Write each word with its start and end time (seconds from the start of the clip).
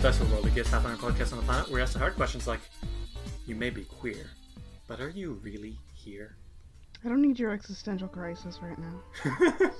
to 0.00 0.02
Best 0.02 0.20
of 0.20 0.32
World, 0.32 0.44
the 0.44 0.50
gayest 0.50 0.70
Pathfinder 0.70 0.96
podcast 0.98 1.32
on 1.32 1.38
the 1.38 1.44
planet, 1.44 1.68
we 1.70 1.80
ask 1.82 1.92
the 1.92 1.98
hard 1.98 2.14
questions 2.16 2.46
like, 2.46 2.60
"You 3.46 3.54
may 3.54 3.70
be 3.70 3.84
queer, 3.84 4.30
but 4.86 5.00
are 5.00 5.10
you 5.10 5.34
really 5.42 5.78
here?" 5.94 6.36
I 7.04 7.08
don't 7.08 7.22
need 7.22 7.38
your 7.38 7.52
existential 7.52 8.08
crisis 8.08 8.58
right 8.62 8.78
now. 8.78 9.00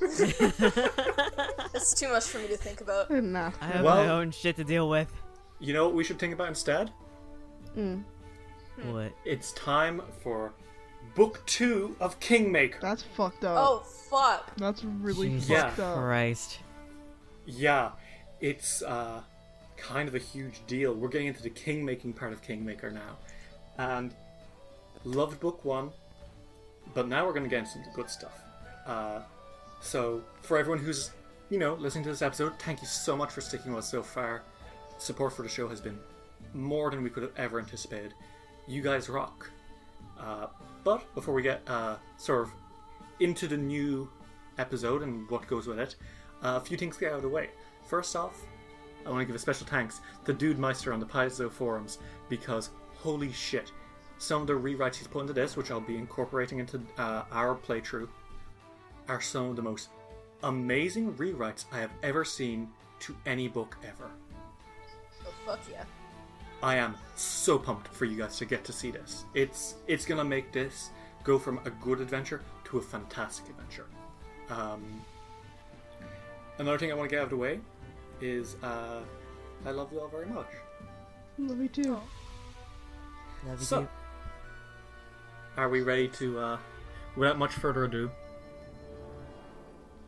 It's 1.73 1.95
too 1.95 2.09
much 2.11 2.25
for 2.25 2.39
me 2.39 2.49
to 2.49 2.57
think 2.57 2.81
about. 2.81 3.11
Enough. 3.11 3.57
I 3.61 3.67
have 3.67 3.85
Well- 3.85 4.05
my 4.05 4.09
own 4.11 4.31
shit 4.33 4.57
to 4.57 4.65
deal 4.65 4.89
with. 4.89 5.11
You 5.61 5.73
know 5.75 5.85
what 5.85 5.95
we 5.95 6.03
should 6.05 6.19
think 6.19 6.33
about 6.35 6.49
instead? 6.49 6.91
Mm, 7.77 8.03
What? 8.85 9.13
It's 9.25 9.53
time 9.53 10.03
for 10.23 10.53
Book 11.15 11.43
Two 11.47 11.97
of 12.01 12.19
Kingmaker. 12.21 12.79
that's 12.81 13.03
fucked 13.03 13.45
up. 13.45 13.57
Oh 13.59 13.79
fuck! 13.81 14.55
That's 14.57 14.83
really 14.85 15.29
Jesus 15.31 15.49
fucked 15.49 15.79
up. 15.79 15.97
Christ. 15.99 16.59
Yeah, 17.47 17.91
it's 18.41 18.83
uh, 18.83 19.23
kind 19.81 20.09
of 20.09 20.15
a 20.15 20.19
huge 20.19 20.61
deal. 20.67 20.95
We're 20.95 21.09
getting 21.09 21.27
into 21.27 21.43
the 21.43 21.51
king-making 21.51 22.13
part 22.13 22.33
of 22.33 22.43
Kingmaker 22.43 22.91
now, 22.91 23.17
and 23.79 24.15
loved 25.05 25.41
Book 25.41 25.65
One, 25.65 25.91
but 26.95 27.09
now 27.09 27.27
we're 27.27 27.33
going 27.33 27.45
to 27.45 27.51
get 27.51 27.61
into 27.61 27.73
some 27.73 27.85
good 27.95 28.11
stuff. 28.11 28.41
Uh, 28.87 29.21
so, 29.81 30.23
for 30.43 30.59
everyone 30.59 30.83
who's 30.83 31.11
you 31.49 31.59
know 31.59 31.75
listening 31.75 32.05
to 32.05 32.11
this 32.11 32.23
episode, 32.23 32.59
thank 32.59 32.81
you 32.81 32.87
so 32.87 33.17
much 33.17 33.31
for 33.33 33.41
sticking 33.41 33.73
with 33.73 33.85
us 33.85 33.91
so 33.91 34.03
far. 34.03 34.43
Support 34.99 35.33
for 35.33 35.43
the 35.43 35.49
show 35.49 35.69
has 35.69 35.81
been 35.81 35.99
more 36.53 36.91
than 36.91 37.03
we 37.03 37.11
could 37.11 37.23
have 37.23 37.33
ever 37.37 37.59
anticipated. 37.59 38.15
You 38.69 38.83
guys 38.83 39.09
rock. 39.09 39.51
Uh, 40.19 40.47
but 40.85 41.15
before 41.15 41.35
we 41.35 41.43
get 41.43 41.63
uh, 41.67 41.97
sort 42.19 42.43
of 42.43 42.51
into 43.21 43.47
the 43.49 43.57
new 43.57 44.11
episode 44.59 45.03
and 45.03 45.29
what 45.31 45.47
goes 45.47 45.67
with 45.67 45.79
it, 45.79 45.97
uh, 46.43 46.59
a 46.63 46.65
few 46.65 46.77
things 46.77 46.97
to 46.97 47.01
get 47.01 47.13
out 47.13 47.17
of 47.17 47.23
the 47.23 47.29
way. 47.29 47.49
First 47.87 48.15
off, 48.15 48.43
I 49.07 49.11
want 49.11 49.21
to 49.21 49.27
give 49.27 49.37
a 49.37 49.39
special 49.39 49.67
thanks 49.67 50.01
to 50.25 50.33
Dude 50.33 50.59
Meister 50.59 50.93
on 50.93 51.01
the 51.01 51.07
Paizo 51.07 51.51
forums 51.51 51.99
because 52.29 52.71
holy 52.97 53.33
shit, 53.33 53.73
some 54.19 54.43
of 54.43 54.47
the 54.47 54.53
rewrites 54.53 54.97
he's 54.97 55.07
put 55.07 55.21
into 55.21 55.33
this, 55.33 55.57
which 55.57 55.71
I'll 55.71 55.81
be 55.81 55.97
incorporating 55.97 56.59
into 56.59 56.81
uh, 56.99 57.25
our 57.33 57.55
playthrough, 57.55 58.09
are 59.09 59.21
some 59.21 59.47
of 59.47 59.57
the 59.57 59.63
most 59.63 59.89
amazing 60.43 61.15
rewrites 61.15 61.65
I 61.73 61.79
have 61.79 61.91
ever 62.03 62.25
seen 62.25 62.69
to 63.01 63.17
any 63.27 63.49
book 63.49 63.77
ever. 63.83 64.11
Oh 65.27 65.33
fuck 65.47 65.61
yeah! 65.71 65.85
I 66.63 66.77
am 66.77 66.95
so 67.17 67.59
pumped 67.59 67.89
for 67.89 68.05
you 68.05 68.19
guys 68.19 68.37
to 68.39 68.45
get 68.45 68.65
to 68.65 68.73
see 68.73 68.91
this. 68.91 69.25
It's 69.35 69.77
it's 69.87 70.05
gonna 70.05 70.25
make 70.25 70.53
this 70.53 70.91
go 71.25 71.39
from 71.39 71.59
a 71.65 71.71
good 71.71 72.01
adventure 72.01 72.43
to 72.65 72.79
a 72.79 72.83
fantastic 72.83 73.49
adventure. 73.49 73.87
Um, 74.51 75.03
another 76.59 76.79
thing 76.79 76.93
I 76.93 76.95
want 76.95 77.09
to 77.09 77.15
get 77.15 77.21
out 77.21 77.25
of 77.25 77.31
the 77.31 77.37
way 77.37 77.61
is 78.23 78.57
uh, 78.63 79.01
I 79.65 79.71
love 79.71 79.93
you 79.93 80.01
all 80.01 80.09
very 80.09 80.27
much. 80.27 80.49
Love 81.39 81.61
you 81.61 81.69
too. 81.69 81.93
Love 83.47 83.59
you 83.59 83.65
So, 83.65 83.81
too. 83.83 83.89
are 85.57 85.69
we 85.69 85.81
ready 85.83 86.09
to, 86.09 86.39
uh, 86.39 86.59
without 87.17 87.39
much 87.39 87.53
further 87.53 87.85
ado, 87.85 88.11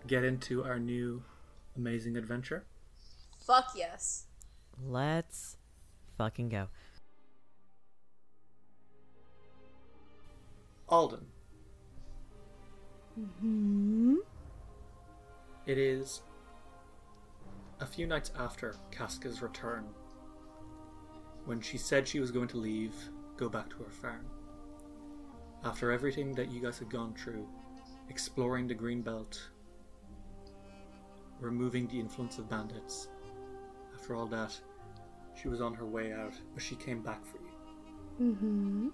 get 0.07 0.25
into 0.25 0.65
our 0.65 0.79
new 0.79 1.23
amazing 1.77 2.17
adventure? 2.17 2.65
Fuck 3.47 3.73
yes! 3.77 4.27
Let's 4.87 5.57
fucking 6.19 6.49
go. 6.51 6.69
Alden. 10.89 11.27
Mm-hmm. 13.19 14.17
It 15.67 15.79
is 15.79 16.21
a 17.83 17.87
few 17.87 18.07
nights 18.07 18.31
after 18.39 18.77
Casca's 18.93 19.43
return, 19.43 19.85
when 21.47 21.61
she 21.61 21.77
said 21.77 22.07
she 22.07 22.21
was 22.21 22.31
going 22.31 22.47
to 22.49 22.57
leave, 22.57 22.95
go 23.37 23.49
back 23.49 23.69
to 23.71 23.77
her 23.79 23.91
farm. 23.91 24.25
After 25.65 25.91
everything 25.91 26.33
that 26.37 26.53
you 26.53 26.61
guys 26.61 26.79
had 26.79 26.89
gone 26.89 27.13
through, 27.15 27.49
exploring 28.09 28.69
the 28.69 28.75
green 28.75 29.03
belt, 29.03 29.51
removing 31.41 31.89
the 31.89 31.99
influence 31.99 32.39
of 32.39 32.49
bandits, 32.49 33.09
after 33.97 34.15
all 34.15 34.27
that, 34.27 34.57
she 35.35 35.49
was 35.49 35.61
on 35.61 35.75
her 35.75 35.87
way 35.87 36.13
out, 36.13 36.35
but 36.55 36.63
she 36.63 36.77
came 36.77 37.03
back 37.03 37.27
for 37.27 37.39
you. 37.39 37.43
Mm-hmm. 38.21 38.89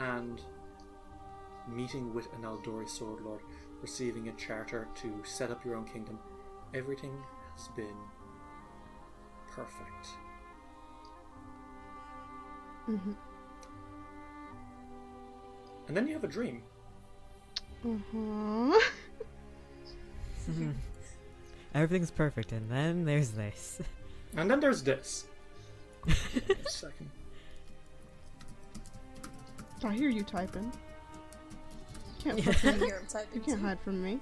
and 0.00 0.42
meeting 1.68 2.12
with 2.12 2.26
an 2.34 2.42
Aldori 2.42 2.88
sword 2.88 3.22
lord, 3.22 3.40
receiving 3.80 4.28
a 4.28 4.32
charter 4.32 4.88
to 4.96 5.22
set 5.24 5.50
up 5.50 5.64
your 5.64 5.76
own 5.76 5.84
kingdom, 5.84 6.18
everything 6.74 7.12
has 7.56 7.68
been 7.68 7.96
perfect. 9.50 10.08
Mm-hmm. 12.88 13.12
And 15.88 15.96
then 15.96 16.06
you 16.06 16.14
have 16.14 16.24
a 16.24 16.28
dream. 16.28 16.62
Uh-huh. 17.84 18.80
Everything's 21.74 22.10
perfect, 22.10 22.52
and 22.52 22.70
then 22.70 23.04
there's 23.04 23.30
this. 23.30 23.80
And 24.36 24.50
then 24.50 24.60
there's 24.60 24.82
this. 24.82 25.26
A 26.06 26.68
second. 26.68 27.10
I 29.84 29.94
hear 29.94 30.10
you 30.10 30.22
typing. 30.22 30.72
Can't 32.22 32.38
I 32.48 32.52
fucking, 32.52 32.80
hear 32.80 32.98
him 32.98 33.06
typing. 33.08 33.34
you 33.34 33.40
can't 33.40 33.60
hide 33.60 33.80
from 33.80 34.02
me. 34.02 34.20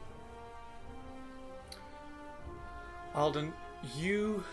Alden, 3.19 3.53
you 3.97 4.45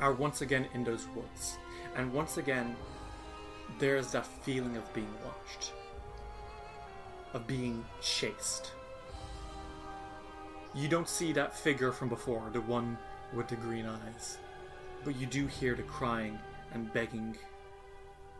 are 0.00 0.12
once 0.12 0.40
again 0.40 0.66
in 0.74 0.82
those 0.82 1.06
woods. 1.14 1.56
And 1.94 2.12
once 2.12 2.36
again, 2.36 2.74
there's 3.78 4.10
that 4.10 4.26
feeling 4.26 4.76
of 4.76 4.92
being 4.92 5.14
watched, 5.24 5.72
of 7.32 7.46
being 7.46 7.84
chased. 8.00 8.72
You 10.74 10.88
don't 10.88 11.08
see 11.08 11.32
that 11.34 11.56
figure 11.56 11.92
from 11.92 12.08
before, 12.08 12.50
the 12.52 12.60
one 12.60 12.98
with 13.32 13.46
the 13.46 13.54
green 13.54 13.86
eyes, 13.86 14.38
but 15.04 15.14
you 15.14 15.28
do 15.28 15.46
hear 15.46 15.76
the 15.76 15.84
crying 15.84 16.36
and 16.74 16.92
begging 16.92 17.36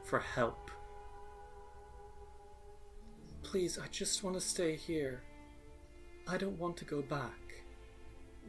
for 0.02 0.18
help. 0.18 0.72
Please, 3.44 3.78
I 3.78 3.86
just 3.92 4.24
want 4.24 4.34
to 4.34 4.40
stay 4.40 4.74
here. 4.74 5.22
I 6.26 6.36
don't 6.36 6.58
want 6.58 6.76
to 6.78 6.84
go 6.84 7.00
back. 7.00 7.41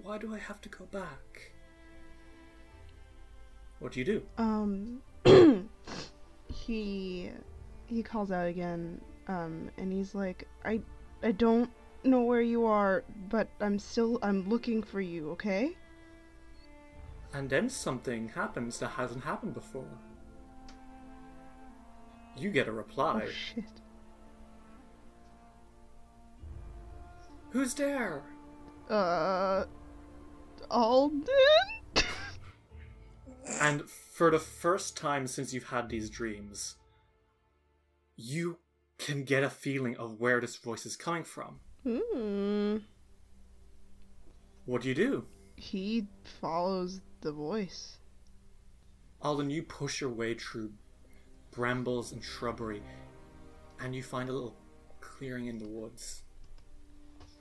Why 0.01 0.17
do 0.17 0.33
I 0.33 0.39
have 0.39 0.61
to 0.61 0.69
go 0.69 0.85
back? 0.85 1.51
What 3.79 3.91
do 3.91 3.99
you 3.99 4.05
do? 4.05 4.23
Um, 4.37 5.01
he 6.47 7.31
he 7.85 8.03
calls 8.03 8.31
out 8.31 8.47
again, 8.47 9.01
um, 9.27 9.69
and 9.77 9.91
he's 9.91 10.15
like, 10.15 10.47
I 10.63 10.81
I 11.21 11.31
don't 11.31 11.69
know 12.03 12.21
where 12.21 12.41
you 12.41 12.65
are, 12.65 13.03
but 13.29 13.49
I'm 13.59 13.79
still 13.79 14.19
I'm 14.21 14.47
looking 14.49 14.81
for 14.83 15.01
you. 15.01 15.31
Okay? 15.31 15.75
And 17.33 17.49
then 17.49 17.69
something 17.69 18.29
happens 18.29 18.79
that 18.79 18.89
hasn't 18.89 19.23
happened 19.23 19.53
before. 19.53 19.87
You 22.37 22.51
get 22.51 22.67
a 22.67 22.71
reply. 22.71 23.23
Oh 23.25 23.29
shit! 23.29 23.63
Who's 27.49 27.73
there? 27.73 28.23
Uh, 28.89 29.65
Alden? 30.69 31.23
And 33.61 33.89
for 33.89 34.31
the 34.31 34.39
first 34.39 34.97
time 34.97 35.27
since 35.27 35.53
you've 35.53 35.69
had 35.69 35.89
these 35.89 36.09
dreams, 36.09 36.75
you 38.15 38.57
can 38.97 39.23
get 39.23 39.43
a 39.43 39.49
feeling 39.49 39.95
of 39.97 40.19
where 40.19 40.39
this 40.39 40.55
voice 40.55 40.85
is 40.85 40.95
coming 40.95 41.23
from. 41.23 41.59
Hmm. 41.85 42.77
What 44.65 44.81
do 44.81 44.89
you 44.89 44.95
do? 44.95 45.25
He 45.55 46.07
follows 46.41 47.01
the 47.21 47.31
voice. 47.31 47.97
Alden, 49.21 49.49
you 49.49 49.63
push 49.63 50.01
your 50.01 50.09
way 50.09 50.33
through 50.33 50.71
brambles 51.51 52.11
and 52.11 52.23
shrubbery, 52.23 52.81
and 53.79 53.95
you 53.95 54.03
find 54.03 54.29
a 54.29 54.33
little 54.33 54.55
clearing 54.99 55.47
in 55.47 55.57
the 55.57 55.67
woods. 55.67 56.23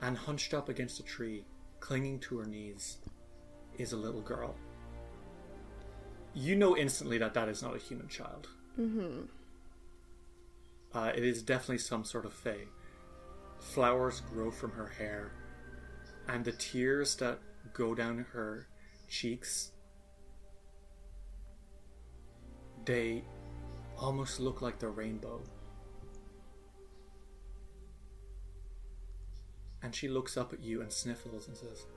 And 0.01 0.17
hunched 0.17 0.53
up 0.53 0.67
against 0.67 0.99
a 0.99 1.03
tree, 1.03 1.45
clinging 1.79 2.19
to 2.21 2.37
her 2.39 2.45
knees, 2.45 2.97
is 3.77 3.93
a 3.93 3.97
little 3.97 4.21
girl. 4.21 4.55
You 6.33 6.55
know 6.55 6.75
instantly 6.75 7.17
that 7.19 7.33
that 7.35 7.47
is 7.47 7.61
not 7.61 7.75
a 7.75 7.79
human 7.79 8.07
child. 8.07 8.47
Mm-hmm. 8.79 9.25
Uh, 10.93 11.11
it 11.15 11.23
is 11.23 11.41
definitely 11.41 11.79
some 11.79 12.03
sort 12.03 12.25
of 12.25 12.33
fae. 12.33 12.65
Flowers 13.59 14.21
grow 14.21 14.51
from 14.51 14.71
her 14.71 14.87
hair, 14.87 15.31
and 16.27 16.43
the 16.43 16.51
tears 16.51 17.15
that 17.15 17.39
go 17.73 17.95
down 17.95 18.25
her 18.33 18.67
cheeks, 19.07 19.71
they 22.85 23.23
almost 23.97 24.39
look 24.39 24.61
like 24.61 24.79
the 24.79 24.89
rainbow. 24.89 25.41
And 29.81 29.93
she 29.93 30.07
looks 30.07 30.37
up 30.37 30.53
at 30.53 30.61
you 30.61 30.81
and 30.81 30.91
sniffles 30.91 31.47
and 31.47 31.57
says, 31.57 31.85
"Who, 31.91 31.92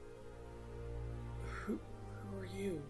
who 2.37 2.43
are 2.43 2.47
you?" 2.61 2.83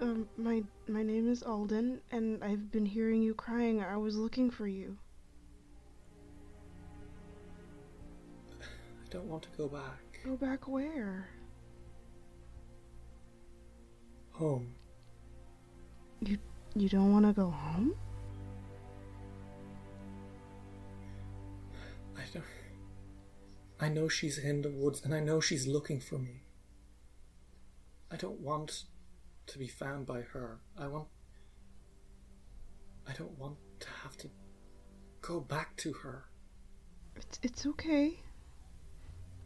Um, 0.00 0.28
my 0.36 0.62
my 0.88 1.02
name 1.02 1.30
is 1.30 1.42
Alden, 1.42 2.00
and 2.10 2.42
I've 2.42 2.70
been 2.70 2.86
hearing 2.86 3.22
you 3.22 3.34
crying. 3.34 3.82
I 3.82 3.96
was 3.96 4.16
looking 4.16 4.50
for 4.50 4.66
you. 4.66 4.96
I 8.60 9.08
don't 9.10 9.26
want 9.26 9.42
to 9.44 9.48
go 9.56 9.68
back 9.68 10.00
Go 10.24 10.36
back 10.36 10.68
where? 10.68 11.28
home. 14.32 14.74
You 16.20 16.38
you 16.74 16.88
don't 16.88 17.12
want 17.12 17.26
to 17.26 17.32
go 17.32 17.50
home? 17.50 17.94
I 22.16 22.22
don't. 22.32 22.44
I 23.80 23.88
know 23.88 24.08
she's 24.08 24.38
in 24.38 24.62
the 24.62 24.70
woods, 24.70 25.02
and 25.04 25.14
I 25.14 25.20
know 25.20 25.40
she's 25.40 25.66
looking 25.66 26.00
for 26.00 26.18
me. 26.18 26.42
I 28.10 28.16
don't 28.16 28.40
want 28.40 28.84
to 29.50 29.58
be 29.58 29.66
found 29.66 30.06
by 30.06 30.20
her. 30.20 30.60
I 30.78 30.86
want. 30.86 31.08
I 33.08 33.12
don't 33.12 33.36
want 33.38 33.56
to 33.80 33.88
have 34.02 34.16
to 34.18 34.28
go 35.20 35.40
back 35.40 35.76
to 35.78 35.92
her. 35.92 36.24
It's 37.16 37.38
it's 37.42 37.66
okay. 37.66 38.20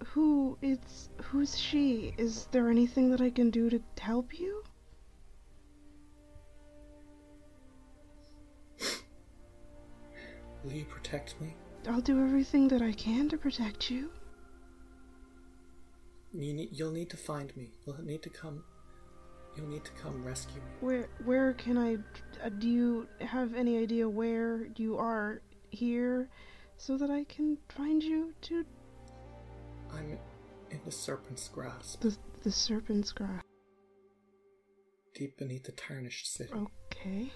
Who 0.09 0.59
is 0.61 1.09
who's 1.23 1.59
she? 1.59 2.15
Is 2.19 2.47
there 2.53 2.69
anything 2.69 3.11
that 3.11 3.21
I 3.23 3.31
can 3.31 3.51
do 3.51 3.71
to 3.71 3.81
help 3.99 4.39
you? 4.39 4.63
Will 10.63 10.73
you 10.73 10.85
protect 10.85 11.41
me? 11.41 11.55
I'll 11.89 12.01
do 12.01 12.23
everything 12.23 12.69
that 12.69 12.81
I 12.81 12.93
can 12.93 13.29
to 13.31 13.37
protect 13.37 13.91
you. 13.91 14.11
You 16.33 16.55
need, 16.55 16.71
you'll 16.73 16.91
need 16.91 17.11
to 17.11 17.17
find 17.17 17.55
me. 17.57 17.71
You'll 17.87 18.03
need 18.03 18.23
to 18.23 18.31
come. 18.31 18.65
You'll 19.57 19.69
need 19.69 19.85
to 19.85 19.93
come 19.93 20.25
rescue 20.25 20.57
me. 20.57 20.67
Where 20.81 21.09
where 21.25 21.53
can 21.53 21.79
I? 21.79 21.99
Uh, 22.45 22.49
do 22.59 22.69
you 22.69 23.07
have 23.21 23.55
any 23.55 23.79
idea 23.79 24.09
where 24.09 24.69
you 24.77 24.99
are 24.99 25.43
here, 25.71 26.29
so 26.77 26.97
that 26.97 27.11
I 27.11 27.25
can 27.25 27.59
find 27.69 28.03
you 28.03 28.35
to 28.43 28.65
I'm 29.93 30.19
in 30.71 30.81
the 30.85 30.91
serpent's 30.91 31.49
grasp, 31.49 32.01
the 32.01 32.17
the 32.43 32.51
serpent's 32.51 33.13
grass? 33.13 33.43
deep 35.15 35.39
beneath 35.39 35.65
the 35.65 35.73
tarnished 35.73 36.33
city. 36.35 36.53
Okay. 36.53 37.33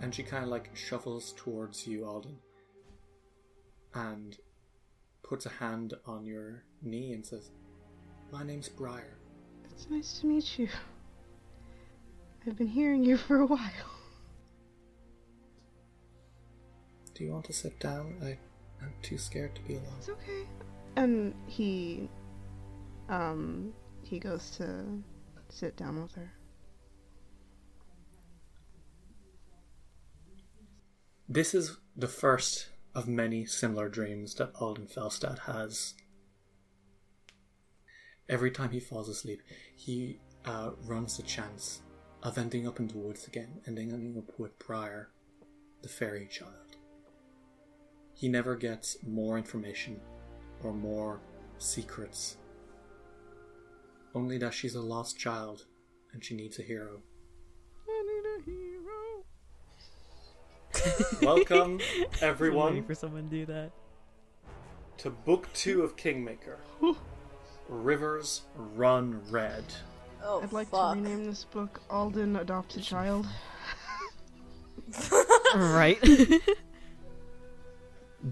And 0.00 0.14
she 0.14 0.22
kind 0.22 0.44
of 0.44 0.50
like 0.50 0.70
shuffles 0.74 1.34
towards 1.36 1.86
you, 1.86 2.04
Alden, 2.06 2.36
and 3.94 4.36
puts 5.22 5.46
a 5.46 5.50
hand 5.50 5.94
on 6.06 6.24
your 6.24 6.64
knee 6.82 7.12
and 7.12 7.26
says, 7.26 7.50
My 8.32 8.44
name's 8.44 8.68
Briar. 8.68 9.15
It's 9.76 9.90
nice 9.90 10.20
to 10.20 10.26
meet 10.26 10.58
you. 10.58 10.68
I've 12.46 12.56
been 12.56 12.66
hearing 12.66 13.04
you 13.04 13.18
for 13.18 13.40
a 13.40 13.46
while. 13.46 13.60
Do 17.12 17.24
you 17.24 17.32
want 17.32 17.44
to 17.44 17.52
sit 17.52 17.78
down? 17.78 18.16
I, 18.22 18.38
I'm 18.82 18.94
too 19.02 19.18
scared 19.18 19.54
to 19.54 19.60
be 19.62 19.74
alone. 19.74 19.92
It's 19.98 20.08
okay. 20.08 20.46
And 20.96 21.34
he, 21.46 22.08
um, 23.10 23.74
he 24.02 24.18
goes 24.18 24.50
to 24.56 25.02
sit 25.50 25.76
down 25.76 26.00
with 26.02 26.14
her. 26.14 26.32
This 31.28 31.54
is 31.54 31.76
the 31.94 32.08
first 32.08 32.70
of 32.94 33.06
many 33.06 33.44
similar 33.44 33.90
dreams 33.90 34.36
that 34.36 34.52
Alden 34.58 34.86
Felstad 34.86 35.40
has. 35.40 35.92
Every 38.28 38.50
time 38.50 38.70
he 38.70 38.80
falls 38.80 39.08
asleep, 39.08 39.42
he 39.76 40.18
uh, 40.44 40.70
runs 40.84 41.16
the 41.16 41.22
chance 41.22 41.82
of 42.22 42.38
ending 42.38 42.66
up 42.66 42.80
in 42.80 42.88
the 42.88 42.98
woods 42.98 43.26
again, 43.26 43.60
ending 43.66 44.16
up 44.18 44.38
with 44.38 44.58
Briar, 44.58 45.10
the 45.82 45.88
fairy 45.88 46.26
child. 46.26 46.76
He 48.14 48.28
never 48.28 48.56
gets 48.56 48.96
more 49.06 49.36
information 49.38 50.00
or 50.64 50.72
more 50.72 51.20
secrets. 51.58 52.36
Only 54.14 54.38
that 54.38 54.54
she's 54.54 54.74
a 54.74 54.80
lost 54.80 55.18
child 55.18 55.66
and 56.12 56.24
she 56.24 56.34
needs 56.34 56.58
a 56.58 56.62
hero. 56.62 57.02
I 57.88 58.02
need 58.08 58.24
a 58.26 58.42
hero. 58.50 59.24
Welcome, 61.22 61.80
everyone, 62.22 62.82
for 62.82 62.94
someone 62.94 63.28
to 63.28 63.36
do 63.36 63.46
that. 63.46 63.70
to 64.98 65.10
Book 65.10 65.48
Two 65.52 65.82
of 65.82 65.96
Kingmaker. 65.96 66.58
Rivers 67.68 68.42
Run 68.54 69.20
Red. 69.30 69.64
Oh, 70.22 70.42
I'd 70.42 70.52
like 70.52 70.68
fuck. 70.68 70.94
to 70.94 71.00
rename 71.00 71.24
this 71.24 71.44
book 71.44 71.80
Alden 71.90 72.36
Adopts 72.36 72.76
a 72.76 72.80
Child. 72.80 73.26
right. 75.54 76.00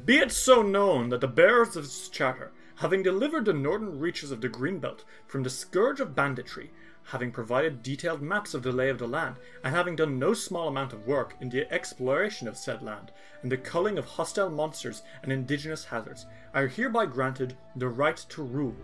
Be 0.05 0.19
it 0.19 0.33
so 0.33 0.63
known 0.63 1.11
that 1.11 1.21
the 1.21 1.29
bearers 1.29 1.77
of 1.77 1.85
this 1.85 2.09
charter, 2.09 2.53
having 2.77 3.03
delivered 3.03 3.45
the 3.45 3.53
northern 3.53 3.99
reaches 3.99 4.31
of 4.31 4.41
the 4.41 4.49
Greenbelt 4.49 5.05
from 5.27 5.43
the 5.43 5.51
scourge 5.51 6.01
of 6.01 6.15
banditry, 6.17 6.71
having 7.05 7.31
provided 7.31 7.83
detailed 7.83 8.23
maps 8.23 8.55
of 8.55 8.63
the 8.63 8.73
lay 8.73 8.89
of 8.89 8.99
the 8.99 9.07
land, 9.07 9.37
and 9.63 9.75
having 9.75 9.95
done 9.95 10.19
no 10.19 10.35
small 10.35 10.69
amount 10.69 10.93
of 10.93 11.07
work 11.07 11.37
in 11.41 11.51
the 11.51 11.73
exploration 11.73 12.49
of 12.49 12.57
said 12.57 12.83
land 12.83 13.13
and 13.43 13.53
the 13.53 13.57
culling 13.57 13.99
of 13.99 14.05
hostile 14.05 14.51
monsters 14.51 15.03
and 15.23 15.33
indigenous 15.33 15.85
hazards, 15.85 16.27
are 16.55 16.67
hereby 16.67 17.07
granted 17.07 17.57
the 17.77 17.89
right 17.89 18.17
to 18.17 18.43
rule. 18.43 18.75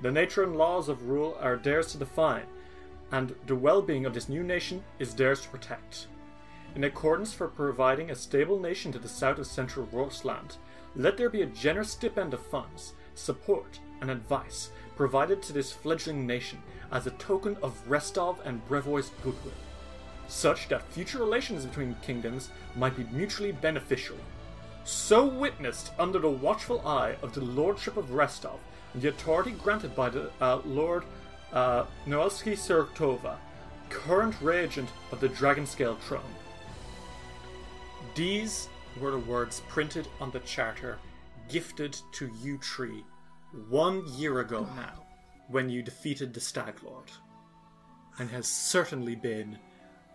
The 0.00 0.12
nature 0.12 0.44
and 0.44 0.56
laws 0.56 0.88
of 0.88 1.08
rule 1.08 1.36
are 1.40 1.56
theirs 1.56 1.92
to 1.92 1.98
define, 1.98 2.46
and 3.10 3.34
the 3.46 3.56
well 3.56 3.82
being 3.82 4.06
of 4.06 4.14
this 4.14 4.28
new 4.28 4.44
nation 4.44 4.84
is 5.00 5.14
theirs 5.14 5.40
to 5.40 5.48
protect. 5.48 6.06
In 6.76 6.84
accordance 6.84 7.32
for 7.32 7.48
providing 7.48 8.10
a 8.10 8.14
stable 8.14 8.60
nation 8.60 8.92
to 8.92 9.00
the 9.00 9.08
south 9.08 9.38
of 9.38 9.46
Central 9.46 9.88
Rostland, 9.90 10.56
let 10.94 11.16
there 11.16 11.30
be 11.30 11.42
a 11.42 11.46
generous 11.46 11.90
stipend 11.90 12.32
of 12.32 12.46
funds, 12.46 12.92
support, 13.14 13.80
and 14.00 14.10
advice 14.10 14.70
provided 14.96 15.42
to 15.42 15.52
this 15.52 15.72
fledgling 15.72 16.26
nation 16.26 16.62
as 16.92 17.06
a 17.06 17.12
token 17.12 17.56
of 17.62 17.82
Restov 17.88 18.36
and 18.44 18.66
Brevoy's 18.68 19.10
goodwill, 19.24 19.52
such 20.28 20.68
that 20.68 20.92
future 20.92 21.18
relations 21.18 21.64
between 21.64 21.96
kingdoms 22.02 22.50
might 22.76 22.96
be 22.96 23.04
mutually 23.12 23.52
beneficial. 23.52 24.16
So 24.84 25.26
witnessed 25.26 25.90
under 25.98 26.18
the 26.18 26.30
watchful 26.30 26.86
eye 26.86 27.16
of 27.22 27.34
the 27.34 27.44
Lordship 27.44 27.96
of 27.96 28.10
Restov 28.10 28.58
the 29.00 29.08
authority 29.08 29.52
granted 29.52 29.94
by 29.94 30.08
the 30.10 30.30
uh, 30.40 30.60
Lord 30.64 31.04
uh, 31.52 31.84
Noleski 32.06 32.52
Surtova, 32.52 33.36
current 33.90 34.34
regent 34.40 34.88
of 35.12 35.20
the 35.20 35.28
Dragonscale 35.28 35.98
throne. 36.00 36.22
These 38.14 38.68
were 39.00 39.10
the 39.12 39.18
words 39.18 39.60
printed 39.68 40.08
on 40.20 40.30
the 40.30 40.40
charter 40.40 40.98
gifted 41.48 41.96
to 42.12 42.30
you 42.42 42.58
tree 42.58 43.04
one 43.68 44.02
year 44.16 44.40
ago 44.40 44.66
now, 44.76 45.06
when 45.48 45.70
you 45.70 45.82
defeated 45.82 46.34
the 46.34 46.40
Stag 46.40 46.74
Lord. 46.82 47.10
And 48.18 48.28
has 48.30 48.46
certainly 48.48 49.14
been 49.14 49.58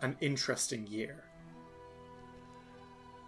an 0.01 0.15
interesting 0.21 0.85
year. 0.87 1.23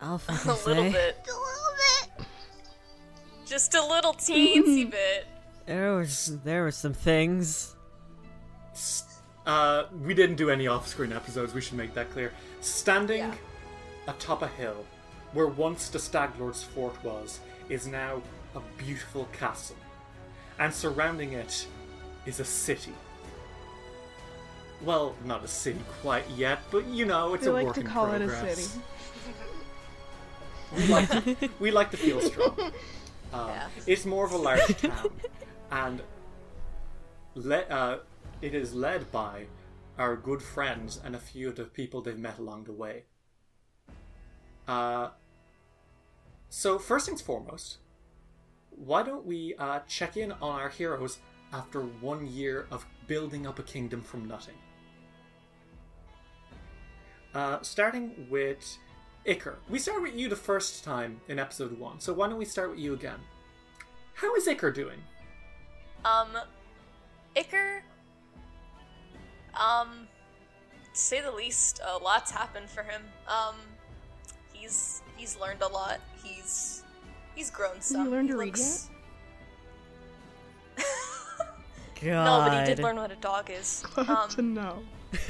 I'll 0.01 0.15
A 0.15 0.19
fucking 0.19 0.51
little 0.67 0.83
say. 0.83 0.91
bit. 0.91 1.27
A 1.27 1.31
little 1.31 2.17
bit. 2.17 2.27
Just 3.45 3.73
a 3.75 3.85
little 3.85 4.13
teensy 4.13 4.89
bit. 4.91 5.25
There 5.65 5.95
was 5.95 6.39
there 6.43 6.63
were 6.63 6.71
some 6.71 6.93
things. 6.93 7.75
Uh, 9.45 9.85
we 10.03 10.13
didn't 10.13 10.35
do 10.37 10.49
any 10.49 10.67
off-screen 10.67 11.11
episodes. 11.13 11.53
We 11.53 11.61
should 11.61 11.77
make 11.77 11.93
that 11.93 12.11
clear. 12.11 12.31
Standing 12.61 13.19
Yeah. 13.19 13.35
atop 14.07 14.41
a 14.41 14.47
hill, 14.47 14.85
where 15.33 15.47
once 15.47 15.89
the 15.89 15.99
Staglord's 15.99 16.63
fort 16.63 17.01
was, 17.03 17.39
is 17.69 17.85
now 17.87 18.21
a 18.55 18.61
beautiful 18.77 19.25
castle, 19.31 19.75
and 20.59 20.73
surrounding 20.73 21.33
it 21.33 21.67
is 22.25 22.39
a 22.39 22.45
city. 22.45 22.93
Well, 24.83 25.15
not 25.25 25.43
a 25.43 25.47
city 25.47 25.79
quite 26.01 26.27
yet, 26.31 26.59
but 26.71 26.85
you 26.87 27.05
know, 27.05 27.33
it's 27.33 27.43
They 27.45 27.49
a 27.51 27.53
like 27.53 27.65
work 27.67 27.75
to 27.75 27.81
in 27.81 27.87
call 27.87 28.11
it 28.11 28.21
a 28.21 28.27
progress. 28.27 28.57
city. 28.67 28.81
We 30.75 30.87
like 30.87 31.09
to, 31.09 31.49
we 31.59 31.71
like 31.71 31.91
to 31.91 31.97
feel 31.97 32.21
strong. 32.21 32.55
Um, 33.33 33.49
Yeah. 33.49 33.67
It's 33.87 34.05
more 34.05 34.23
of 34.25 34.31
a 34.31 34.37
large 34.37 34.77
town, 34.77 35.09
and 35.75 36.01
le- 37.35 37.69
uh, 37.69 37.99
it 38.41 38.55
is 38.55 38.73
led 38.73 39.11
by 39.11 39.45
our 39.97 40.15
good 40.15 40.41
friends 40.41 41.01
and 41.03 41.15
a 41.15 41.19
few 41.19 41.49
of 41.49 41.57
the 41.57 41.65
people 41.65 42.01
they've 42.01 42.17
met 42.17 42.39
along 42.39 42.63
the 42.63 42.71
way. 42.71 43.03
Uh, 44.67 45.09
so 46.49 46.79
first 46.79 47.07
things 47.07 47.21
foremost, 47.21 47.77
why 48.69 49.03
don't 49.03 49.25
we 49.25 49.53
uh, 49.59 49.79
check 49.87 50.15
in 50.15 50.31
on 50.33 50.59
our 50.59 50.69
heroes 50.69 51.19
after 51.51 51.81
one 51.81 52.25
year 52.25 52.67
of 52.71 52.85
building 53.07 53.45
up 53.45 53.59
a 53.59 53.63
kingdom 53.63 54.01
from 54.01 54.25
nothing? 54.25 54.55
Uh, 57.33 57.59
starting 57.61 58.27
with 58.29 58.77
Iker. 59.27 59.55
We 59.69 59.79
started 59.79 60.03
with 60.03 60.15
you 60.15 60.29
the 60.29 60.37
first 60.37 60.85
time 60.85 61.19
in 61.27 61.37
episode 61.37 61.77
one, 61.77 61.99
so 61.99 62.13
why 62.13 62.29
don't 62.29 62.37
we 62.37 62.45
start 62.45 62.69
with 62.69 62.79
you 62.79 62.93
again? 62.93 63.19
How 64.13 64.33
is 64.35 64.47
Iker 64.47 64.73
doing? 64.73 64.99
Um, 66.05 66.27
Iker, 67.35 67.79
um, 69.59 70.07
to 70.93 70.99
say 70.99 71.19
the 71.21 71.31
least, 71.31 71.81
a 71.85 71.97
lot's 71.97 72.29
happened 72.31 72.69
for 72.69 72.83
him. 72.83 73.01
Um, 73.27 73.55
he's 74.53 75.01
he's 75.17 75.37
learned 75.39 75.61
a 75.63 75.67
lot. 75.67 75.99
He's 76.23 76.83
he's 77.35 77.49
grown 77.49 77.81
some. 77.81 78.05
He 78.05 78.11
learned 78.11 78.27
He 78.29 78.33
to 78.33 78.37
read 78.37 78.45
looks- 78.57 78.89
God. 82.01 82.25
No, 82.25 82.45
but 82.49 82.59
he 82.59 82.65
did 82.75 82.83
learn 82.83 82.97
what 82.97 83.11
a 83.11 83.15
dog 83.15 83.49
is. 83.49 83.83
Glad 83.95 84.09
Um, 84.09 84.29
to 84.29 84.41
know. 84.41 84.83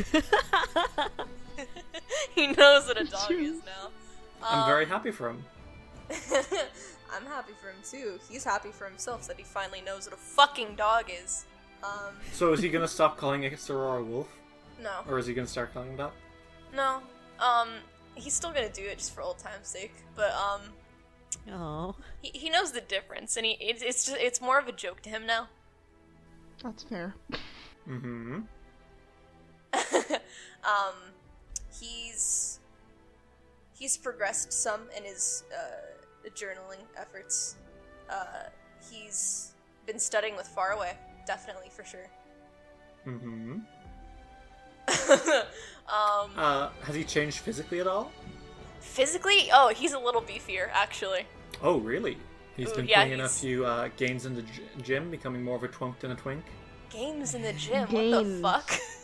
he 2.35 2.47
knows 2.47 2.87
what 2.87 2.99
a 2.99 3.05
dog 3.05 3.31
is 3.31 3.61
now. 3.65 3.89
I'm 4.43 4.59
Um, 4.61 4.67
very 4.67 4.85
happy 4.85 5.11
for 5.11 5.29
him. 5.29 5.43
I'm 7.15 7.25
happy 7.25 7.53
for 7.61 7.69
him 7.69 7.77
too. 7.83 8.19
He's 8.29 8.43
happy 8.43 8.69
for 8.71 8.85
himself 8.85 9.27
that 9.27 9.37
he 9.37 9.43
finally 9.43 9.81
knows 9.81 10.05
what 10.05 10.13
a 10.13 10.17
fucking 10.17 10.75
dog 10.75 11.09
is. 11.23 11.45
Um, 11.83 12.15
So 12.33 12.51
is 12.53 12.61
he 12.61 12.69
gonna 12.69 12.87
stop 12.87 13.17
calling 13.17 13.41
Iker 13.41 13.69
Aurora 13.69 14.03
Wolf, 14.03 14.27
no, 14.81 14.91
or 15.07 15.17
is 15.19 15.25
he 15.27 15.33
gonna 15.33 15.47
start 15.47 15.73
calling 15.73 15.91
him 15.91 15.97
that? 15.97 16.11
no. 16.73 17.01
Um, 17.39 17.67
he's 18.15 18.33
still 18.33 18.51
gonna 18.53 18.71
do 18.71 18.83
it 18.83 18.97
just 18.97 19.13
for 19.13 19.21
old 19.21 19.37
time's 19.37 19.67
sake. 19.67 19.93
But 20.15 20.31
um, 20.33 20.61
Oh. 21.51 21.95
he, 22.21 22.29
he 22.37 22.49
knows 22.49 22.71
the 22.71 22.79
difference, 22.81 23.35
and 23.37 23.45
he 23.45 23.53
it, 23.53 23.81
it's 23.83 24.05
just 24.05 24.17
it's 24.19 24.39
more 24.41 24.57
of 24.57 24.67
a 24.67 24.71
joke 24.71 25.01
to 25.03 25.09
him 25.09 25.25
now. 25.25 25.47
That's 26.63 26.83
fair. 26.83 27.13
Mm-hmm. 27.87 28.39
um, 30.63 30.95
he's 31.79 32.59
he's 33.77 33.97
progressed 33.97 34.53
some 34.53 34.83
in 34.95 35.03
his 35.03 35.43
uh, 35.53 35.94
journaling 36.31 36.83
efforts. 36.97 37.55
Uh, 38.09 38.43
he's 38.91 39.51
been 39.85 39.99
studying 39.99 40.35
with 40.35 40.47
Faraway, 40.47 40.97
definitely 41.27 41.69
for 41.69 41.83
sure. 41.83 42.07
Mm-hmm. 43.07 43.59
um, 45.89 46.31
Uh, 46.37 46.69
has 46.83 46.95
he 46.95 47.03
changed 47.03 47.39
physically 47.39 47.79
at 47.79 47.87
all? 47.87 48.11
physically, 48.79 49.49
oh, 49.51 49.69
he's 49.69 49.93
a 49.93 49.99
little 49.99 50.21
beefier 50.21 50.69
actually. 50.71 51.25
Oh, 51.61 51.79
really? 51.79 52.17
He's 52.55 52.71
Ooh, 52.71 52.75
been 52.75 52.87
yeah, 52.87 52.99
putting 52.99 53.13
in 53.13 53.21
a 53.21 53.29
few 53.29 53.65
uh, 53.65 53.89
gains 53.97 54.25
in 54.25 54.35
the 54.35 54.43
g- 54.43 54.63
gym, 54.83 55.09
becoming 55.11 55.43
more 55.43 55.55
of 55.57 55.63
a 55.63 55.67
twunk 55.67 55.99
than 55.99 56.11
a 56.11 56.15
twink. 56.15 56.43
Games 56.89 57.33
in 57.33 57.41
the 57.41 57.53
gym. 57.53 57.87
What 57.89 58.23
the 58.23 58.39
fuck? 58.41 58.71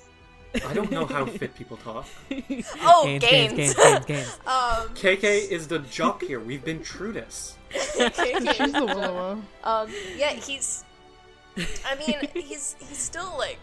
I 0.67 0.73
don't 0.73 0.91
know 0.91 1.05
how 1.05 1.25
fit 1.25 1.55
people 1.55 1.77
talk. 1.77 2.05
Oh, 2.81 3.03
games, 3.05 3.23
games. 3.23 3.53
games, 3.53 3.73
games, 3.75 3.75
games, 3.75 4.05
games. 4.05 4.39
um, 4.47 4.89
KK 4.95 5.49
is 5.49 5.67
the 5.67 5.79
jock 5.79 6.21
here. 6.23 6.39
We've 6.39 6.63
been 6.63 6.83
through 6.83 7.13
this. 7.13 7.57
She's 7.71 8.11
the 8.73 8.83
Willow. 8.85 9.41
Um, 9.63 9.89
yeah, 10.17 10.31
he's. 10.33 10.83
I 11.85 11.95
mean, 11.95 12.19
he's 12.33 12.75
he's 12.79 12.97
still 12.97 13.33
like 13.37 13.59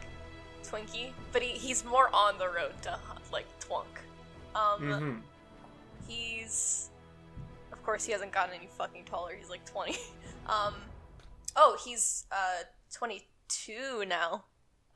Twinkie, 0.65 1.11
but 1.33 1.43
he, 1.43 1.49
he's 1.59 1.85
more 1.85 2.09
on 2.15 2.39
the 2.39 2.47
road 2.49 2.73
to 2.83 2.99
like 3.33 3.47
Twunk. 3.61 3.85
Um, 4.55 4.81
Mm-hmm. 4.83 5.17
he's. 6.07 6.91
Of 7.73 7.83
course, 7.85 8.05
he 8.05 8.13
hasn't 8.13 8.33
gotten 8.33 8.55
any 8.55 8.69
fucking 8.79 9.05
taller. 9.05 9.33
He's 9.39 9.51
like 9.51 9.65
twenty. 9.65 9.97
Um, 10.49 10.75
oh, 11.57 11.77
he's 11.85 12.25
uh 12.33 12.63
twenty-two 12.95 14.05
now. 14.09 14.45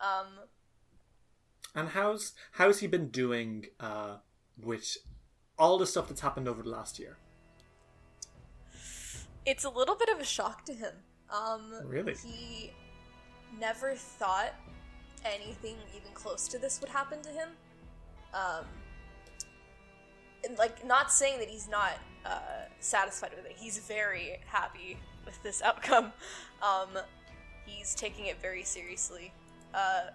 Um, 0.01 0.27
And 1.75 1.89
how's 1.91 2.35
how's 2.53 2.81
he 2.81 2.87
been 2.87 3.09
doing 3.09 3.67
uh, 3.81 4.17
with 4.63 4.97
all 5.59 5.79
the 5.79 5.87
stuff 5.87 6.09
that's 6.09 6.21
happened 6.21 6.49
over 6.49 6.63
the 6.63 6.71
last 6.71 6.99
year? 6.99 7.19
it's 9.45 9.65
a 9.65 9.71
little 9.71 9.95
bit 9.95 10.09
of 10.09 10.21
a 10.21 10.25
shock 10.25 10.65
to 10.67 10.73
him. 10.73 10.95
Um, 11.31 11.73
Really? 11.85 12.15
He 12.15 12.73
never 13.59 13.95
thought 13.95 14.55
anything 15.25 15.77
even 15.97 16.13
close 16.15 16.49
to 16.49 16.59
this 16.59 16.81
would 16.81 16.91
happen 16.91 17.21
to 17.23 17.29
him. 17.31 17.49
Um, 18.35 18.65
and, 20.45 20.59
like, 20.59 20.85
not 20.85 21.13
saying 21.13 21.39
that 21.39 21.49
he's 21.49 21.69
not 21.69 21.99
uh, 22.25 22.67
satisfied 22.81 23.33
with 23.37 23.47
it. 23.47 23.57
He's 23.57 23.79
very 23.79 24.41
happy 24.47 24.99
with 25.25 25.41
this 25.43 25.63
outcome. 25.65 26.13
Um, 26.63 26.99
he's 27.67 27.95
taking 27.95 28.27
it 28.27 28.41
very 28.41 28.65
seriously. 28.65 29.33
Uh, 29.75 30.11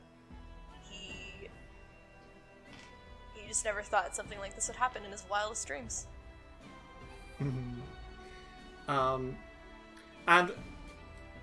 he 3.48 3.54
just 3.54 3.63
never 3.63 3.82
thought 3.82 4.13
something 4.13 4.38
like 4.39 4.54
this 4.56 4.68
would 4.68 4.75
happen 4.75 5.06
in 5.06 5.12
his 5.12 5.24
wildest 5.32 5.66
dreams. 5.68 6.06
Um, 8.89 9.38
and 10.27 10.51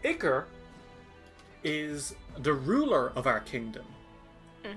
Iker 0.04 0.44
is 1.62 2.14
the 2.38 2.52
ruler 2.52 3.10
of 3.16 3.26
our 3.26 3.40
kingdom. 3.40 3.86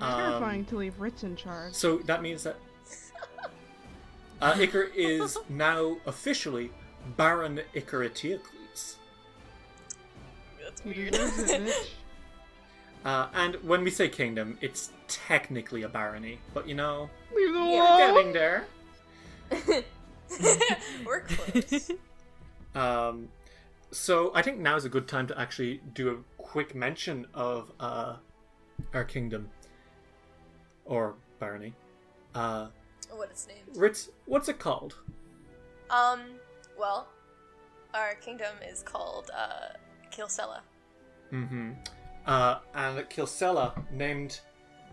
Terrifying 0.00 0.64
to 0.66 0.76
leave 0.78 0.98
Ritz 0.98 1.22
in 1.22 1.36
charge. 1.36 1.74
So 1.74 1.98
that 1.98 2.22
means 2.22 2.44
that 2.44 2.56
uh, 4.40 4.54
Iker 4.54 4.88
is 4.94 5.36
now 5.50 5.98
officially 6.06 6.70
Baron 7.18 7.60
Iker 7.74 8.08
Eteocles. 8.08 8.96
That's 10.62 10.82
weird. 10.82 11.12
deserves 11.12 11.50
it, 11.50 11.62
bitch. 11.62 11.88
Uh, 13.04 13.28
and 13.32 13.54
when 13.62 13.84
we 13.84 13.90
say 13.90 14.08
kingdom, 14.08 14.58
it's 14.60 14.90
technically 15.08 15.82
a 15.82 15.88
barony, 15.88 16.38
but 16.54 16.68
you 16.68 16.74
know, 16.74 17.10
we're 17.34 17.52
Yeah, 17.54 18.12
getting 18.14 18.32
there. 18.32 18.64
We're 21.06 21.20
close. 21.22 21.90
Um, 22.74 23.28
so 23.90 24.30
I 24.34 24.42
think 24.42 24.58
now 24.58 24.76
is 24.76 24.84
a 24.84 24.88
good 24.88 25.08
time 25.08 25.26
to 25.28 25.40
actually 25.40 25.80
do 25.94 26.10
a 26.10 26.16
quick 26.40 26.74
mention 26.74 27.26
of 27.34 27.72
uh, 27.80 28.16
our 28.94 29.04
kingdom 29.04 29.48
or 30.84 31.14
barony. 31.40 31.72
Uh, 32.34 32.68
what 33.10 33.30
it's 33.30 33.48
named. 33.48 33.74
Ritz, 33.74 34.10
what's 34.26 34.48
it 34.48 34.58
called? 34.58 34.96
Um, 35.90 36.20
well, 36.78 37.08
our 37.94 38.14
kingdom 38.16 38.54
is 38.70 38.82
called 38.82 39.30
uh, 39.36 39.74
Kilsella. 40.12 40.60
Mm-hmm. 41.32 41.72
Uh, 42.26 42.58
and 42.74 42.98
Kilsella, 43.08 43.90
named 43.90 44.40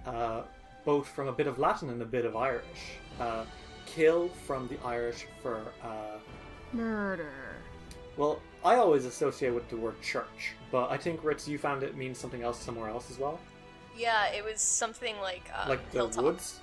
uh, 0.06 0.42
both 0.86 1.08
from 1.08 1.28
a 1.28 1.32
bit 1.32 1.48
of 1.48 1.58
Latin 1.60 1.90
and 1.90 2.02
a 2.02 2.06
bit 2.06 2.26
of 2.26 2.36
Irish. 2.36 2.98
Uh, 3.20 3.46
kill 3.86 4.30
from 4.46 4.68
the 4.68 4.78
Irish 4.86 5.26
for, 5.42 5.62
uh, 5.84 6.18
Murder. 6.74 7.56
well, 8.18 8.42
I 8.64 8.76
always 8.76 9.06
associate 9.06 9.54
with 9.54 9.70
the 9.70 9.78
word 9.78 10.02
church, 10.02 10.54
but 10.72 10.90
I 10.90 10.98
think 10.98 11.24
Ritz, 11.24 11.48
you 11.48 11.58
found 11.58 11.84
it 11.84 11.96
means 11.96 12.18
something 12.18 12.42
else 12.44 12.60
somewhere 12.60 12.90
else 12.90 13.10
as 13.12 13.20
well, 13.20 13.40
Yeah, 13.96 14.28
it 14.34 14.44
was 14.44 14.60
something 14.60 15.16
like 15.22 15.50
uh, 15.56 15.66
like 15.70 15.90
the 15.92 16.00
hilltop. 16.00 16.24
woods. 16.26 16.60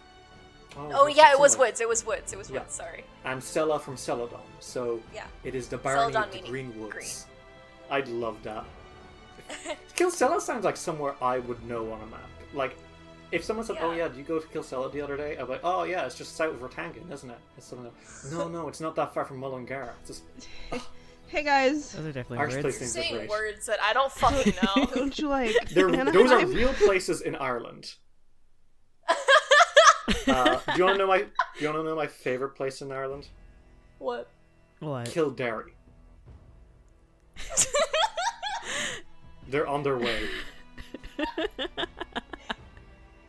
Oh 0.76 1.04
that's 1.06 1.16
yeah, 1.16 1.32
it 1.32 1.38
was 1.40 1.56
woods. 1.56 1.80
It 1.80 1.88
was 1.88 2.04
woods. 2.04 2.32
It 2.32 2.38
was 2.38 2.50
Yeah. 2.50 2.61
woods. 2.61 2.75
Sorry. 2.75 3.04
And 3.25 3.42
Stella 3.42 3.78
from 3.78 3.96
Celadon, 3.96 4.42
so 4.61 5.00
Yeah. 5.14 5.25
it 5.44 5.54
is 5.54 5.68
the 5.68 5.78
barony 5.78 6.12
Celadon 6.12 6.25
of 6.25 6.30
the 6.30 6.37
meaning 6.37 6.50
Green 6.50 6.80
Woods. 6.80 6.92
green. 6.92 7.08
I'd 7.90 8.08
love 8.08 8.42
that. 8.42 8.64
Kill 9.96 10.11
Kilsella 10.11 10.40
sounds 10.40 10.64
like 10.64 10.76
somewhere 10.76 11.14
I 11.22 11.38
would 11.40 11.62
know 11.66 11.90
on 11.92 12.00
a 12.02 12.06
map. 12.06 12.28
Like, 12.54 12.76
if 13.32 13.42
someone 13.44 13.66
said, 13.66 13.76
"Oh 13.80 13.90
Yeah. 13.92 13.96
yeah, 13.98 14.08
did 14.08 14.16
you 14.18 14.24
go 14.24 14.38
to 14.38 14.46
Kilsella 14.48 14.92
the 14.92 15.00
other 15.00 15.16
day?" 15.16 15.36
I'd 15.36 15.46
be 15.46 15.52
like, 15.52 15.60
"Oh 15.64 15.82
yeah, 15.84 16.04
it's 16.06 16.14
just 16.16 16.36
south 16.36 16.54
of 16.54 16.60
Rathangan, 16.60 17.10
isn't 17.10 17.30
it?" 17.30 17.38
It's 17.56 17.66
something 17.66 17.86
like, 17.86 18.32
no, 18.32 18.48
no, 18.60 18.68
it's 18.68 18.80
not 18.80 18.94
that 18.96 19.12
far 19.14 19.24
from 19.24 19.38
Mullingar. 19.38 19.94
It's 20.00 20.20
just 20.20 20.22
Hey 21.28 21.42
guys, 21.44 21.92
Those 21.92 22.04
are 22.06 22.12
definitely 22.12 22.38
Arch 22.38 22.50
words. 22.52 22.62
place 22.78 22.82
are 22.82 22.86
Saying 22.86 23.14
great. 23.16 23.30
words 23.30 23.64
that 23.66 23.80
I 23.82 23.94
don't 23.94 24.12
fucking 24.12 24.52
know. 24.76 24.84
don't 24.94 25.18
you 25.18 25.28
like 25.28 25.70
They're, 25.70 25.90
those 25.90 26.30
are 26.30 26.44
real 26.46 26.74
places 26.74 27.22
in 27.22 27.34
Ireland. 27.36 27.94
Uh, 30.26 30.58
do 30.74 30.78
you 30.78 30.84
want 30.84 30.94
to 30.94 30.98
know 30.98 31.06
my? 31.06 31.18
Do 31.18 31.26
you 31.60 31.68
want 31.68 31.78
to 31.80 31.84
know 31.84 31.96
my 31.96 32.06
favorite 32.06 32.50
place 32.50 32.82
in 32.82 32.92
Ireland? 32.92 33.28
what? 33.98 34.28
What? 34.80 35.06
Kildare. 35.08 35.66
They're 39.48 39.66
on 39.66 39.82
their 39.82 39.96
way. 39.96 40.28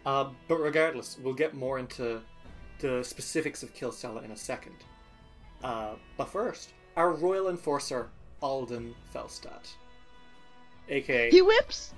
Uh, 0.05 0.29
but 0.47 0.57
regardless, 0.59 1.17
we'll 1.21 1.33
get 1.33 1.53
more 1.53 1.79
into 1.79 2.21
the 2.79 3.03
specifics 3.03 3.63
of 3.63 3.73
Kilsella 3.73 4.23
in 4.23 4.31
a 4.31 4.37
second. 4.37 4.75
Uh, 5.63 5.93
but 6.17 6.25
first, 6.25 6.73
our 6.97 7.11
royal 7.13 7.49
enforcer, 7.49 8.09
Alden 8.41 8.93
Felstad. 9.13 9.67
AKA, 10.89 11.31
He 11.31 11.41
whips. 11.41 11.93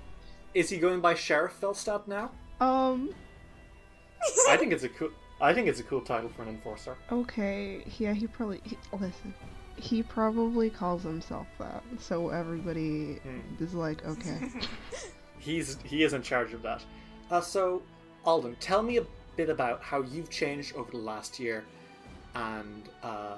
is 0.54 0.70
he 0.70 0.76
going 0.78 1.00
by 1.00 1.14
Sheriff 1.14 1.58
Felstad 1.60 2.06
now? 2.06 2.30
Um. 2.60 3.12
I 4.48 4.56
think 4.56 4.72
it's 4.72 4.84
a 4.84 4.88
cool. 4.88 5.10
I 5.40 5.52
think 5.52 5.66
it's 5.68 5.80
a 5.80 5.82
cool 5.82 6.00
title 6.00 6.30
for 6.30 6.42
an 6.42 6.48
enforcer. 6.48 6.96
Okay. 7.12 7.84
Yeah. 7.98 8.12
He 8.14 8.26
probably. 8.28 8.60
He, 8.64 8.78
listen. 8.92 9.34
He 9.78 10.02
probably 10.02 10.70
calls 10.70 11.02
himself 11.02 11.46
that, 11.58 11.82
so 11.98 12.30
everybody 12.30 13.16
Hmm. 13.16 13.62
is 13.62 13.74
like, 13.74 14.06
okay. 14.06 14.38
He's 15.38 15.76
he 15.84 16.02
is 16.02 16.14
in 16.14 16.22
charge 16.22 16.54
of 16.54 16.62
that. 16.62 16.82
Uh, 17.30 17.42
so, 17.42 17.82
Alden, 18.26 18.56
tell 18.58 18.82
me 18.82 18.96
a 18.98 19.04
bit 19.36 19.48
about 19.48 19.82
how 19.82 20.02
you've 20.02 20.30
changed 20.30 20.74
over 20.74 20.90
the 20.90 20.96
last 20.98 21.38
year, 21.38 21.64
and 22.34 22.88
uh, 23.02 23.36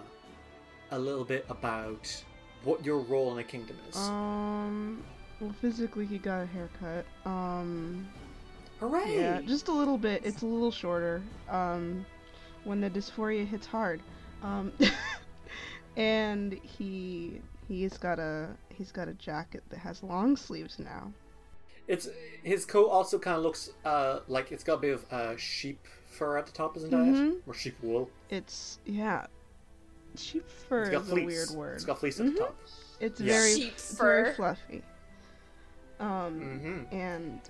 a 0.90 0.99
little 0.99 1.25
bit 1.25 1.45
about 1.50 2.25
what 2.64 2.85
your 2.85 3.00
role 3.00 3.30
in 3.30 3.37
the 3.37 3.45
kingdom 3.45 3.76
is. 3.88 3.97
um. 3.97 5.04
Well, 5.40 5.54
physically, 5.61 6.04
he 6.04 6.18
got 6.18 6.42
a 6.42 6.47
haircut. 6.47 7.04
Um. 7.25 8.09
Hooray! 8.80 9.16
Yeah, 9.16 9.40
just 9.42 9.68
a 9.68 9.73
little 9.73 9.99
bit. 9.99 10.23
It's 10.25 10.42
a 10.42 10.47
little 10.47 10.71
shorter. 10.71 11.23
Um, 11.49 12.07
when 12.64 12.80
the 12.80 12.90
dysphoria 12.90 13.47
hits 13.47 13.66
hard. 13.66 14.00
Um, 14.42 14.73
and 15.97 16.52
he 16.62 17.40
he's 17.66 17.99
got 17.99 18.18
a 18.18 18.49
he's 18.71 18.92
got 18.92 19.09
a 19.09 19.14
jacket 19.14 19.62
that 19.71 19.78
has 19.78 20.02
long 20.02 20.37
sleeves 20.37 20.78
now. 20.78 21.12
It's 21.88 22.09
his 22.45 22.64
coat 22.64 22.87
also 22.88 23.18
kind 23.18 23.37
of 23.38 23.42
looks 23.42 23.71
uh, 23.85 24.21
like 24.28 24.52
it's 24.52 24.62
got 24.62 24.75
a 24.75 24.78
bit 24.78 24.95
of 24.95 25.12
uh, 25.12 25.37
sheep 25.37 25.85
fur 26.07 26.37
at 26.38 26.47
the 26.47 26.52
top, 26.52 26.76
isn't 26.76 26.92
it? 26.92 26.97
Mhm. 26.97 27.37
Or 27.47 27.54
sheep 27.54 27.76
wool. 27.83 28.11
It's 28.30 28.78
yeah. 28.85 29.26
Sheep 30.16 30.49
fur 30.68 30.83
It's 30.83 30.90
got 30.90 31.02
is 31.02 31.09
a 31.09 31.12
fleece. 31.12 31.26
weird 31.26 31.50
word. 31.50 31.75
It's 31.76 31.85
got 31.85 31.99
fleece 31.99 32.21
at 32.21 32.26
Mhm. 32.26 32.35
the 32.35 32.38
top. 32.40 32.57
It's 33.00 33.21
Yeah. 33.21 33.33
very 33.33 33.54
Sheep 33.54 33.73
it's 33.73 33.95
very 33.95 34.35
fluffy. 34.35 34.83
Um, 36.00 36.40
Mm-hmm. 36.40 36.95
and 36.95 37.40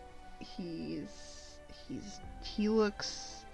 he's 0.41 1.59
he's 1.89 2.21
he 2.43 2.69
looks 2.69 3.45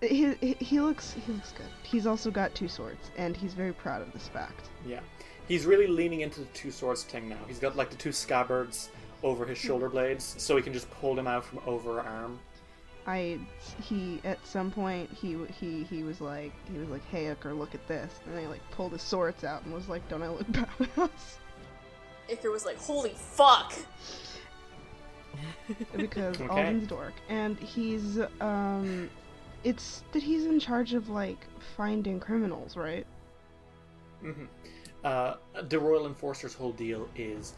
he, 0.00 0.34
he 0.34 0.52
he 0.60 0.80
looks 0.80 1.12
he 1.12 1.32
looks 1.32 1.52
good. 1.52 1.66
He's 1.82 2.06
also 2.06 2.30
got 2.30 2.54
two 2.54 2.68
swords, 2.68 3.10
and 3.16 3.34
he's 3.36 3.54
very 3.54 3.72
proud 3.72 4.02
of 4.02 4.12
this 4.12 4.28
fact. 4.28 4.68
Yeah, 4.86 5.00
he's 5.48 5.64
really 5.64 5.86
leaning 5.86 6.20
into 6.20 6.40
the 6.40 6.46
two 6.46 6.70
swords 6.70 7.04
thing 7.04 7.28
now. 7.28 7.38
He's 7.48 7.58
got 7.58 7.74
like 7.74 7.90
the 7.90 7.96
two 7.96 8.12
scabbards 8.12 8.90
over 9.24 9.44
his 9.44 9.58
shoulder 9.58 9.88
blades, 9.88 10.36
so 10.38 10.54
he 10.56 10.62
can 10.62 10.72
just 10.72 10.88
pull 10.90 11.16
them 11.16 11.26
out 11.26 11.44
from 11.44 11.60
over 11.66 12.00
arm. 12.00 12.38
I 13.06 13.38
he 13.82 14.20
at 14.24 14.44
some 14.46 14.70
point 14.70 15.10
he 15.10 15.36
he 15.60 15.82
he 15.84 16.02
was 16.02 16.20
like 16.20 16.52
he 16.72 16.78
was 16.78 16.88
like 16.88 17.04
hey 17.10 17.24
Iker 17.26 17.56
look 17.56 17.74
at 17.74 17.86
this 17.86 18.10
and 18.26 18.38
he 18.38 18.46
like 18.46 18.62
pulled 18.70 18.92
his 18.92 19.02
swords 19.02 19.44
out 19.44 19.62
and 19.64 19.74
was 19.74 19.88
like 19.88 20.08
don't 20.08 20.22
I 20.22 20.28
look 20.28 20.46
badass 20.52 21.36
Iker 22.30 22.50
was 22.50 22.64
like, 22.64 22.78
"Holy 22.78 23.10
fuck!" 23.14 23.74
because 25.96 26.40
Okay. 26.40 26.48
Alden's 26.48 26.86
dork 26.88 27.12
and 27.28 27.58
he's 27.58 28.18
um 28.40 29.10
it's 29.64 30.02
that 30.12 30.22
he's 30.22 30.46
in 30.46 30.58
charge 30.60 30.94
of 30.94 31.08
like 31.10 31.46
finding 31.76 32.20
criminals 32.20 32.76
right 32.76 33.06
Mm-hmm. 34.24 34.44
Uh, 35.04 35.34
the 35.68 35.78
royal 35.78 36.06
enforcer's 36.06 36.54
whole 36.54 36.72
deal 36.72 37.08
is 37.14 37.54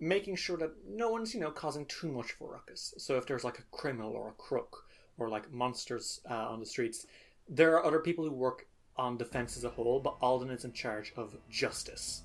making 0.00 0.36
sure 0.36 0.56
that 0.56 0.72
no 0.88 1.10
one's 1.10 1.34
you 1.34 1.40
know 1.40 1.50
causing 1.50 1.84
too 1.86 2.10
much 2.10 2.32
of 2.32 2.40
a 2.40 2.44
ruckus. 2.50 2.94
So 2.98 3.16
if 3.16 3.26
there's 3.26 3.44
like 3.44 3.58
a 3.58 3.64
criminal 3.70 4.12
or 4.12 4.28
a 4.28 4.42
crook 4.42 4.84
or 5.18 5.28
like 5.28 5.52
monsters 5.52 6.20
uh, 6.30 6.34
on 6.34 6.60
the 6.60 6.66
streets, 6.66 7.06
there 7.48 7.74
are 7.74 7.84
other 7.84 8.00
people 8.00 8.24
who 8.24 8.32
work 8.32 8.66
on 8.96 9.16
defense 9.16 9.56
as 9.56 9.64
a 9.64 9.70
whole, 9.70 10.00
but 10.00 10.16
Alden 10.20 10.50
is 10.50 10.64
in 10.64 10.72
charge 10.72 11.12
of 11.16 11.36
justice, 11.48 12.22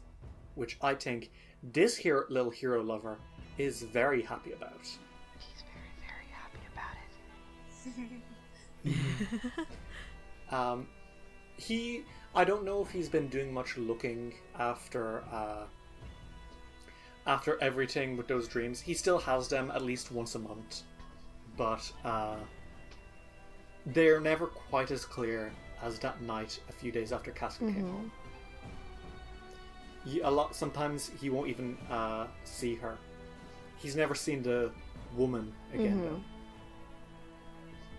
which 0.56 0.78
I 0.82 0.94
think 0.96 1.32
this 1.64 1.96
hero, 1.98 2.26
little 2.30 2.52
hero 2.52 2.82
lover 2.84 3.18
is 3.58 3.82
very 3.82 4.22
happy 4.22 4.52
about. 4.52 4.82
he's 4.84 5.64
very 5.74 5.92
very 6.08 6.28
happy 6.32 6.60
about 6.74 6.96
it 8.86 9.62
Um, 10.52 10.88
he, 11.58 12.04
I 12.34 12.44
don't 12.44 12.64
know 12.64 12.82
if 12.82 12.92
he's 12.92 13.10
been 13.10 13.28
doing 13.28 13.54
much 13.54 13.78
looking 13.78 14.34
after 14.60 15.24
uh, 15.32 15.64
after 17.28 17.62
everything 17.62 18.18
with 18.18 18.28
those 18.28 18.48
dreams. 18.48 18.80
He 18.80 18.94
still 18.94 19.18
has 19.20 19.48
them 19.48 19.72
at 19.74 19.82
least 19.82 20.12
once 20.12 20.36
a 20.36 20.40
month, 20.40 20.84
but 21.58 21.92
uh, 22.04 22.36
they're 23.88 24.20
never 24.20 24.48
quite 24.48 24.92
as 24.92 25.06
clear 25.06 25.52
as 25.82 26.00
that 26.00 26.22
night 26.22 26.60
a 26.70 26.72
few 26.72 26.92
days 26.92 27.12
after 27.12 27.32
Casca 27.32 27.66
came 27.66 27.84
Mhm. 27.86 27.92
home. 27.92 28.12
He, 30.06 30.22
a 30.22 30.30
lot 30.30 30.56
sometimes 30.56 31.10
he 31.20 31.30
won't 31.30 31.48
even 31.50 31.78
uh, 31.90 32.28
see 32.44 32.76
her. 32.76 32.98
He's 33.78 33.96
never 33.96 34.14
seen 34.16 34.44
the 34.44 34.72
woman 35.16 35.52
again 35.74 35.98
Mhm. 36.00 36.04
though. 36.04 36.22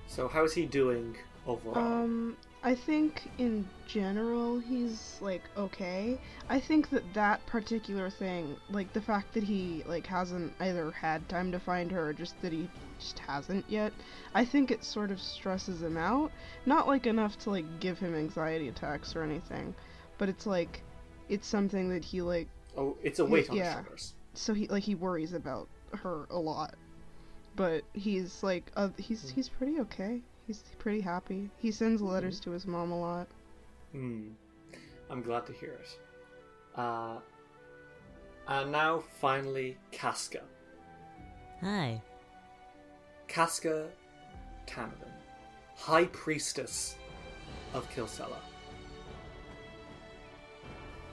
So 0.07 0.29
how's 0.29 0.55
he 0.55 0.67
doing 0.67 1.17
overall? 1.47 1.79
Um, 1.79 2.37
I 2.67 2.75
think 2.75 3.31
in 3.39 3.65
general 3.87 4.59
he's 4.59 5.19
like 5.21 5.45
okay. 5.57 6.19
I 6.49 6.59
think 6.59 6.91
that 6.91 7.15
that 7.15 7.47
particular 7.47 8.11
thing, 8.11 8.57
like 8.71 8.93
the 8.93 9.01
fact 9.01 9.35
that 9.35 9.45
he 9.45 9.85
like 9.87 10.05
hasn't 10.05 10.53
either 10.59 10.91
had 10.91 11.29
time 11.29 11.53
to 11.53 11.61
find 11.61 11.93
her 11.93 12.09
or 12.09 12.13
just 12.13 12.35
that 12.43 12.53
he 12.53 12.69
just 12.99 13.21
hasn't 13.21 13.65
yet, 13.69 13.93
I 14.35 14.45
think 14.45 14.73
it 14.73 14.83
sort 14.83 15.13
of 15.13 15.21
stresses 15.21 15.81
him 15.81 15.97
out. 15.97 16.33
Not 16.67 16.89
like 16.89 17.07
enough 17.07 17.39
to 17.41 17.51
like 17.51 17.79
give 17.79 18.01
him 18.01 18.17
anxiety 18.17 18.67
attacks 18.67 19.15
or 19.15 19.23
anything, 19.23 19.73
but 20.19 20.29
it's 20.29 20.45
like 20.45 20.83
it's 21.29 21.47
something 21.47 21.89
that 21.91 22.05
he 22.05 22.21
like 22.21 22.49
Oh, 22.77 22.97
it's 23.05 23.21
a 23.21 23.25
weight 23.25 23.49
on 23.49 23.57
yeah. 23.57 23.65
his 23.65 23.75
shoulders. 23.75 24.15
so 24.35 24.55
he 24.55 24.67
like 24.67 24.83
he 24.83 24.97
worries 24.97 25.35
about 25.35 25.69
her 25.95 26.27
a 26.31 26.39
lot. 26.39 26.75
But 27.55 27.85
he's 27.93 28.43
like 28.43 28.73
uh, 28.75 28.89
he's 28.99 29.31
he's 29.31 29.49
pretty 29.49 29.79
okay. 29.83 30.21
He's 30.47 30.63
pretty 30.79 31.01
happy. 31.01 31.51
He 31.59 31.71
sends 31.71 32.01
letters 32.01 32.39
to 32.41 32.53
his 32.53 32.67
mom 32.67 32.93
a 32.93 33.01
lot. 33.01 33.27
Hmm. 33.93 34.29
I'm 35.11 35.23
glad 35.23 35.47
to 35.47 35.53
hear 35.53 35.73
it. 35.73 35.99
Uh, 36.79 37.19
and 38.49 38.71
now, 38.71 39.03
finally, 39.21 39.77
Casca. 39.91 40.43
Hi. 41.63 42.01
Casca 43.27 43.89
Tanadan, 44.67 45.13
High 45.77 46.05
Priestess 46.07 46.97
of 47.75 47.91
Kilsella. 47.91 48.39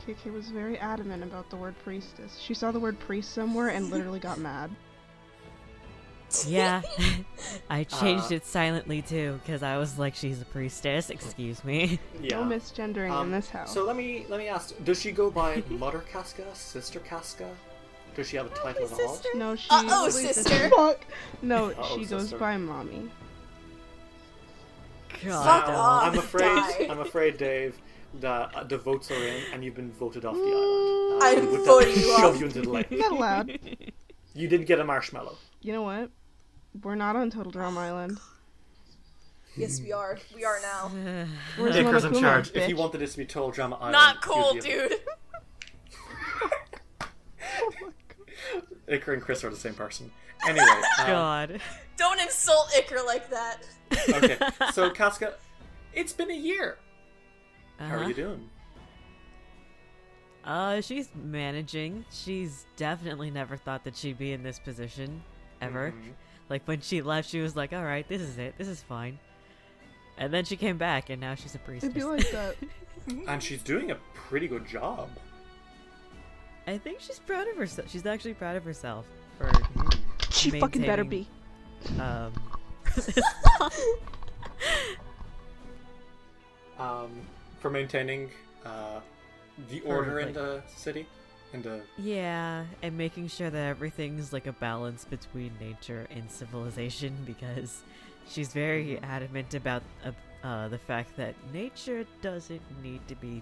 KK 0.05 0.33
was 0.33 0.49
very 0.49 0.77
adamant 0.79 1.23
about 1.23 1.49
the 1.49 1.55
word 1.55 1.75
priestess. 1.83 2.37
She 2.39 2.53
saw 2.53 2.71
the 2.71 2.79
word 2.79 2.99
priest 2.99 3.33
somewhere 3.33 3.69
and 3.69 3.89
literally 3.89 4.19
got 4.19 4.37
mad. 4.39 4.69
Yeah. 6.47 6.81
I 7.69 7.83
changed 7.83 8.31
Uh, 8.31 8.35
it 8.35 8.45
silently 8.45 9.01
too, 9.01 9.39
because 9.43 9.61
I 9.63 9.77
was 9.77 9.97
like, 9.99 10.15
she's 10.15 10.41
a 10.41 10.45
priestess. 10.45 11.09
Excuse 11.09 11.63
me. 11.63 11.99
Yeah. 12.21 12.39
No 12.41 12.55
misgendering 12.55 13.11
Um, 13.11 13.27
in 13.27 13.31
this 13.33 13.49
house. 13.49 13.73
So 13.73 13.83
let 13.85 13.95
me 13.95 14.25
let 14.29 14.39
me 14.39 14.47
ask: 14.47 14.73
Does 14.83 14.99
she 15.01 15.11
go 15.11 15.29
by 15.29 15.61
Mother 15.69 15.99
Casca, 16.11 16.45
Sister 16.53 16.99
Casca? 16.99 17.49
Does 18.15 18.27
she 18.29 18.37
have 18.37 18.45
a 18.45 18.49
title 18.55 18.85
at 18.85 18.91
all? 18.99 19.19
no, 19.35 19.55
she. 19.55 19.67
Uh-oh, 19.71 20.05
Wait, 20.05 20.13
sister. 20.13 20.69
Fuck. 20.75 21.05
No, 21.41 21.69
Uh-oh, 21.71 21.97
she 21.97 22.05
goes 22.05 22.21
sister. 22.23 22.37
by 22.37 22.57
mommy. 22.57 23.09
God. 25.23 25.43
Fuck 25.45 25.69
off. 25.69 26.03
I'm 26.03 26.17
afraid. 26.19 26.89
I'm 26.89 26.99
afraid, 26.99 27.37
Dave. 27.37 27.75
That 28.19 28.53
uh, 28.55 28.63
the 28.63 28.77
votes 28.77 29.09
are 29.09 29.15
in, 29.15 29.41
and 29.53 29.63
you've 29.63 29.73
been 29.75 29.91
voted 29.91 30.23
off 30.23 30.35
the 30.35 30.41
island. 30.41 31.23
Uh, 31.23 31.25
I'm 31.25 31.51
with 31.51 31.61
that, 31.61 31.65
voting 31.65 31.95
you 31.95 32.17
shove 32.17 32.39
you 32.39 32.45
into 32.45 32.61
the 32.61 32.69
lake. 32.69 32.91
Not 32.91 33.11
allowed. 33.11 33.59
You 34.35 34.47
didn't 34.47 34.67
get 34.67 34.79
a 34.79 34.83
marshmallow. 34.83 35.35
You 35.61 35.73
know 35.73 35.81
what? 35.81 36.11
We're 36.81 36.95
not 36.95 37.15
on 37.15 37.29
Total 37.29 37.51
Drama 37.51 37.79
Island. 37.81 38.19
Yes, 39.55 39.79
we 39.79 39.91
are. 39.91 40.17
We 40.35 40.43
are 40.43 40.59
now. 40.61 40.89
Where's 41.57 41.75
Iker's 41.75 42.05
in 42.05 42.13
Monokuma, 42.13 42.19
charge. 42.21 42.47
If 42.49 42.53
bitch? 42.55 42.69
you 42.69 42.75
wanted 42.75 42.97
this 42.99 43.11
to 43.11 43.19
be 43.19 43.25
Total 43.25 43.51
Drama 43.51 43.75
Island, 43.75 43.91
Not 43.91 44.15
you'd 44.15 44.21
cool, 44.23 44.53
be 44.53 44.59
a- 44.59 44.61
dude. 44.89 44.93
Iker 49.01 49.13
and 49.13 49.21
Chris 49.21 49.43
are 49.43 49.49
the 49.49 49.55
same 49.55 49.75
person. 49.75 50.11
Anyway, 50.47 50.65
um, 50.99 51.07
God. 51.07 51.61
Don't 51.97 52.19
insult 52.19 52.69
Iker 52.75 53.05
like 53.05 53.29
that. 53.29 53.57
okay. 54.09 54.37
So 54.73 54.89
Casca, 54.93 55.35
it's 55.93 56.13
been 56.13 56.31
a 56.31 56.35
year. 56.35 56.77
How 57.77 57.85
Uh-huh. 57.85 57.97
are 57.97 58.07
you 58.07 58.13
doing? 58.15 58.49
Uh, 60.43 60.81
she's 60.81 61.09
managing. 61.15 62.03
She's 62.11 62.65
definitely 62.75 63.29
never 63.31 63.55
thought 63.55 63.83
that 63.85 63.95
she'd 63.95 64.17
be 64.17 64.33
in 64.33 64.41
this 64.43 64.59
position 64.59 65.21
ever. 65.61 65.91
Mhm. 65.95 66.13
Like 66.53 66.67
when 66.67 66.81
she 66.81 67.01
left, 67.01 67.27
she 67.31 67.39
was 67.41 67.55
like, 67.55 67.73
"All 67.73 67.83
right, 67.83 68.07
this 68.07 68.21
is 68.21 68.37
it. 68.37 68.53
This 68.59 68.67
is 68.67 68.79
fine." 68.83 69.17
And 70.19 70.31
then 70.31 70.45
she 70.45 70.55
came 70.55 70.77
back, 70.77 71.09
and 71.09 71.19
now 71.19 71.33
she's 71.33 71.55
a 71.55 71.57
priestess. 71.57 71.89
It'd 71.89 71.95
be 71.95 72.03
like 72.03 72.29
that. 72.29 72.55
And 73.27 73.41
she's 73.41 73.63
doing 73.63 73.89
a 73.89 73.95
pretty 74.13 74.47
good 74.47 74.65
job. 74.67 75.09
I 76.67 76.77
think 76.77 76.99
she's 77.01 77.17
proud 77.17 77.47
of 77.47 77.57
herself. 77.57 77.89
She's 77.89 78.05
actually 78.05 78.35
proud 78.35 78.55
of 78.55 78.63
herself 78.63 79.05
for 79.39 79.51
She 80.29 80.51
fucking 80.51 80.83
better 80.83 81.03
be. 81.03 81.27
um. 81.99 82.31
Um, 86.79 87.11
for 87.59 87.69
maintaining 87.69 88.29
uh, 88.65 88.99
the 89.69 89.79
For, 89.81 89.87
order 89.87 90.19
in 90.19 90.27
like- 90.27 90.35
the 90.35 90.61
city. 90.75 91.05
In 91.53 91.61
the 91.61 91.81
Yeah, 91.97 92.65
and 92.81 92.97
making 92.97 93.27
sure 93.27 93.49
that 93.49 93.67
everything's 93.67 94.33
like 94.33 94.47
a 94.47 94.53
balance 94.53 95.05
between 95.05 95.51
nature 95.59 96.07
and 96.09 96.29
civilization 96.31 97.15
because 97.25 97.83
she's 98.27 98.51
very 98.53 98.99
adamant 98.99 99.53
about 99.53 99.83
uh, 100.03 100.11
uh, 100.47 100.67
the 100.69 100.79
fact 100.79 101.15
that 101.17 101.35
nature 101.53 102.05
doesn't 102.21 102.61
need 102.81 103.07
to 103.07 103.15
be 103.15 103.41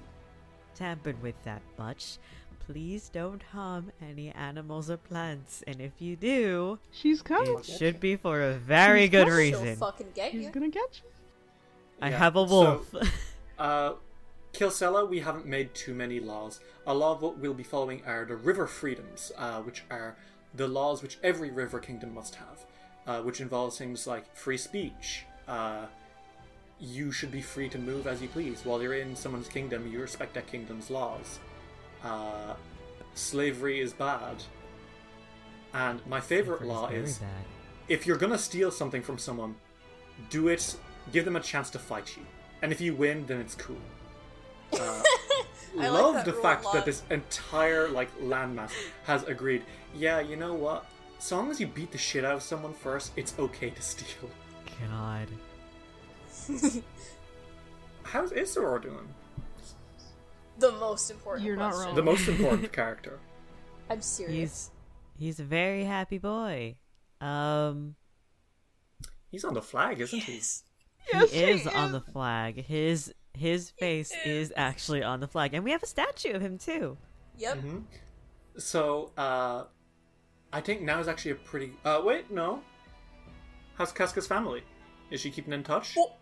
tampered 0.76 1.22
with 1.22 1.36
that 1.46 1.62
much. 1.78 2.18
Please 2.68 3.10
don't 3.10 3.42
harm 3.44 3.92
any 4.02 4.30
animals 4.32 4.90
or 4.92 4.98
plants, 4.98 5.64
and 5.68 5.82
if 5.82 5.94
you 6.00 6.16
do, 6.16 6.80
She's 6.92 7.22
coming. 7.22 7.58
it 7.60 7.66
should 7.66 8.00
be 8.00 8.16
for 8.16 8.42
a 8.42 8.54
very 8.54 9.08
good 9.08 9.28
She'll 9.28 9.36
reason. 9.38 9.76
fucking 9.78 10.08
get 10.14 10.32
She's 10.32 10.50
gonna 10.50 10.70
get 10.70 11.02
you. 11.04 11.10
I 12.02 12.10
Yeah, 12.10 12.18
have 12.18 12.36
a 12.36 12.48
so- 12.48 12.84
wolf. 12.92 12.96
Uh, 13.60 13.94
Kilsella, 14.54 15.08
we 15.08 15.20
haven't 15.20 15.46
made 15.46 15.74
too 15.74 15.94
many 15.94 16.20
laws. 16.20 16.60
A 16.86 16.94
lot 16.94 17.14
of 17.14 17.22
what 17.22 17.38
we'll 17.38 17.54
be 17.54 17.64
following 17.64 18.02
are 18.06 18.26
the 18.26 18.36
river 18.36 18.68
freedoms, 18.68 19.32
uh, 19.38 19.62
which 19.62 19.84
are 19.90 20.16
the 20.54 20.68
laws 20.68 21.02
which 21.02 21.18
every 21.24 21.50
river 21.50 21.80
kingdom 21.80 22.14
must 22.14 22.36
have, 22.36 22.66
uh, 23.08 23.22
which 23.22 23.40
involves 23.40 23.78
things 23.78 24.06
like 24.06 24.36
free 24.36 24.58
speech. 24.58 25.26
Uh, 25.48 25.86
you 26.80 27.12
should 27.12 27.32
be 27.32 27.42
free 27.42 27.70
to 27.70 27.78
move 27.78 28.08
as 28.08 28.22
you 28.22 28.28
please. 28.28 28.66
While 28.66 28.82
you're 28.82 28.96
in 28.96 29.16
someone's 29.16 29.48
kingdom, 29.48 29.90
you 29.92 30.02
respect 30.02 30.34
that 30.34 30.48
kingdom's 30.48 30.90
laws. 30.90 31.40
Uh, 32.04 32.56
slavery 33.14 33.80
is 33.80 33.94
bad. 33.94 34.44
And 35.74 36.06
my 36.06 36.20
favorite 36.20 36.62
Slavery 36.62 36.98
is 36.98 37.22
law 37.22 37.30
is 37.30 37.38
if 37.88 38.06
you're 38.06 38.18
gonna 38.18 38.38
steal 38.38 38.72
something 38.72 39.02
from 39.02 39.18
someone, 39.18 39.56
do 40.30 40.48
it. 40.48 40.76
Give 41.12 41.26
them 41.26 41.36
a 41.36 41.40
chance 41.40 41.70
to 41.72 41.80
fight 41.80 42.16
you, 42.16 42.24
and 42.62 42.72
if 42.72 42.80
you 42.80 42.94
win, 42.94 43.26
then 43.26 43.42
it's 43.42 43.56
cool. 43.56 43.82
Uh, 44.74 45.04
I 45.80 45.88
love 45.88 46.16
that 46.16 46.26
the 46.26 46.34
fact 46.34 46.66
that 46.74 46.86
this 46.86 47.04
entire 47.10 47.88
like 47.90 48.16
landmass 48.20 48.72
has 49.06 49.24
agreed. 49.24 49.64
Yeah, 49.96 50.20
you 50.20 50.36
know 50.36 50.54
what? 50.54 50.86
So 51.20 51.38
long 51.38 51.52
as 51.52 51.60
you 51.60 51.68
beat 51.68 51.92
the 51.92 51.98
shit 51.98 52.26
out 52.26 52.36
of 52.36 52.44
someone 52.44 52.74
first, 52.74 53.12
it's 53.16 53.38
okay 53.38 53.70
to 53.70 53.82
steal. 53.82 54.30
God. 54.90 55.28
How's 58.04 58.32
Isseror 58.32 58.82
doing? 58.82 59.08
The 60.58 60.72
most 60.74 61.12
important. 61.12 61.46
You're 61.46 61.56
not 61.56 61.74
question. 61.74 61.88
wrong. 61.88 61.96
The 61.96 62.04
most 62.04 62.28
important 62.30 62.72
character. 62.72 63.20
I'm 63.90 64.02
serious. 64.02 64.36
He's 64.36 64.72
he's 65.18 65.40
a 65.40 65.44
very 65.44 65.86
happy 65.86 66.18
boy. 66.18 66.76
Um, 67.20 67.96
He's 69.30 69.46
on 69.46 69.54
the 69.54 69.62
flag, 69.62 70.02
isn't 70.02 70.20
he? 70.20 70.34
Yes. 70.34 70.64
Yes, 71.14 71.32
he 71.32 71.38
he 71.40 71.44
is 71.46 71.68
on 71.68 71.92
the 71.94 72.02
flag. 72.02 72.66
His 72.66 73.14
his 73.38 73.70
face 73.72 74.12
is 74.26 74.52
actually 74.56 75.04
on 75.04 75.20
the 75.20 75.28
flag, 75.28 75.54
and 75.54 75.64
we 75.64 75.72
have 75.72 75.84
a 75.84 75.88
statue 75.88 76.34
of 76.34 76.42
him 76.42 76.58
too. 76.58 76.98
Yep. 77.38 77.58
Mm-hmm. 77.58 77.78
So, 78.58 79.12
uh, 79.18 79.64
I 80.54 80.62
think 80.62 80.82
now 80.82 81.00
is 81.00 81.08
actually 81.08 81.32
a 81.32 81.36
pretty. 81.36 81.74
Uh, 81.86 82.02
wait, 82.04 82.30
no. 82.32 82.62
How's 83.76 83.92
Casca's 83.94 84.28
family? 84.28 84.64
Is 85.10 85.22
she 85.22 85.32
keeping 85.32 85.54
in 85.54 85.64
touch? 85.64 85.96
Well, 85.96 86.18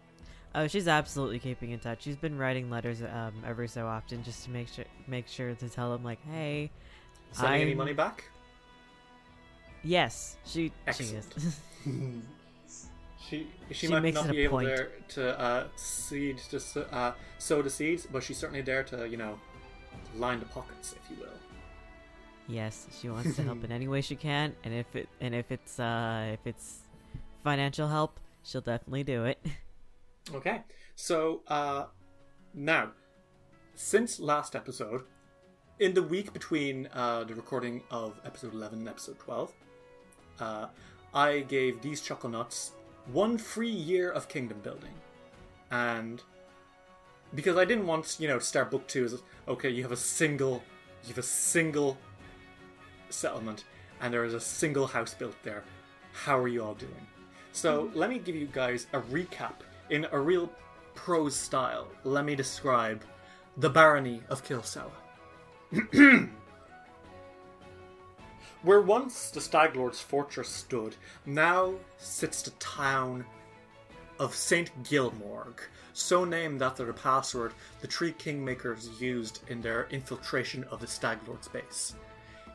Oh, 0.55 0.65
she's 0.67 0.87
absolutely 0.87 1.37
keeping 1.37 1.69
in 1.71 1.79
touch. 1.79 2.01
She's 2.01 2.15
been 2.15 2.35
writing 2.35 2.71
letters 2.71 3.03
um 3.03 3.33
every 3.45 3.67
so 3.67 3.85
often 3.85 4.23
just 4.23 4.45
to 4.45 4.49
make 4.49 4.67
sure 4.67 4.85
make 5.07 5.27
sure 5.27 5.53
to 5.53 5.69
tell 5.69 5.93
him 5.93 6.03
like, 6.03 6.17
hey, 6.31 6.71
Sending 7.33 7.61
any 7.61 7.69
I'm- 7.71 7.77
money 7.77 7.93
back? 7.93 8.23
yes, 9.83 10.37
she 10.45 10.71
Excellent. 10.87 11.25
she 11.35 11.41
is. 11.41 11.59
She 13.27 13.47
she, 13.69 13.73
She 13.73 13.87
might 13.87 14.13
not 14.13 14.31
be 14.31 14.41
able 14.43 14.59
there 14.59 14.89
to 15.09 15.39
uh, 15.39 15.67
seed 15.75 16.37
to 16.49 16.57
uh, 16.93 17.13
sow 17.37 17.61
the 17.61 17.69
seeds, 17.69 18.07
but 18.11 18.23
she's 18.23 18.37
certainly 18.37 18.61
there 18.61 18.83
to 18.83 19.07
you 19.07 19.17
know 19.17 19.39
line 20.15 20.39
the 20.39 20.45
pockets, 20.45 20.93
if 20.93 21.09
you 21.11 21.17
will. 21.23 21.37
yes, 22.47 22.87
she 22.99 23.09
wants 23.09 23.35
to 23.35 23.43
help 23.43 23.63
in 23.63 23.71
any 23.79 23.87
way 23.87 24.01
she 24.01 24.15
can, 24.15 24.55
and 24.63 24.73
if 24.73 24.95
it 24.95 25.09
and 25.21 25.35
if 25.35 25.51
it's 25.51 25.79
uh 25.79 26.31
if 26.33 26.39
it's 26.45 26.79
financial 27.43 27.87
help, 27.87 28.19
she'll 28.43 28.61
definitely 28.61 29.03
do 29.03 29.25
it. 29.25 29.39
Okay, 30.35 30.61
so 30.95 31.41
uh, 31.47 31.85
now 32.53 32.91
since 33.73 34.19
last 34.19 34.55
episode, 34.55 35.01
in 35.79 35.93
the 35.95 36.03
week 36.03 36.33
between 36.33 36.87
uh, 36.93 37.23
the 37.23 37.33
recording 37.33 37.81
of 37.89 38.19
episode 38.23 38.53
eleven 38.53 38.79
and 38.79 38.87
episode 38.89 39.17
twelve, 39.17 39.51
uh, 40.39 40.67
I 41.13 41.39
gave 41.39 41.81
these 41.81 42.01
chuckle 42.01 42.29
nuts 42.29 42.73
one 43.11 43.37
free 43.37 43.69
year 43.69 44.11
of 44.11 44.27
kingdom 44.27 44.59
building, 44.61 44.93
and 45.71 46.21
because 47.33 47.57
I 47.57 47.65
didn't 47.65 47.87
want 47.87 48.17
you 48.19 48.27
know 48.27 48.39
to 48.39 48.45
start 48.45 48.71
book 48.71 48.87
two 48.87 49.05
as 49.05 49.21
okay, 49.47 49.69
you 49.69 49.83
have 49.83 49.91
a 49.91 49.97
single, 49.97 50.63
you 51.03 51.09
have 51.09 51.17
a 51.17 51.23
single 51.23 51.97
settlement, 53.09 53.65
and 54.01 54.13
there 54.13 54.25
is 54.25 54.33
a 54.33 54.39
single 54.39 54.87
house 54.87 55.13
built 55.13 55.35
there. 55.43 55.63
How 56.13 56.37
are 56.37 56.47
you 56.47 56.63
all 56.63 56.75
doing? 56.75 57.07
So 57.51 57.87
hmm. 57.87 57.97
let 57.97 58.09
me 58.09 58.19
give 58.19 58.35
you 58.35 58.47
guys 58.51 58.87
a 58.93 58.99
recap 58.99 59.55
in 59.89 60.07
a 60.11 60.19
real 60.19 60.51
prose 60.95 61.35
style. 61.35 61.87
Let 62.03 62.25
me 62.25 62.35
describe 62.35 63.03
the 63.57 63.69
barony 63.69 64.21
of 64.29 64.43
Kilsella. 64.43 64.91
Where 68.61 68.81
once 68.81 69.29
the 69.29 69.39
Staglord's 69.39 70.01
fortress 70.01 70.49
stood, 70.49 70.95
now 71.25 71.75
sits 71.97 72.41
the 72.41 72.51
town 72.51 73.25
of 74.19 74.35
St. 74.35 74.83
Gilmorg, 74.83 75.61
so 75.93 76.25
named 76.25 76.61
after 76.61 76.85
the 76.85 76.91
password 76.91 77.53
the 77.79 77.87
three 77.87 78.11
kingmakers 78.11 78.99
used 78.99 79.39
in 79.47 79.61
their 79.61 79.87
infiltration 79.91 80.65
of 80.65 80.81
the 80.81 80.87
Staglord's 80.87 81.47
base. 81.47 81.95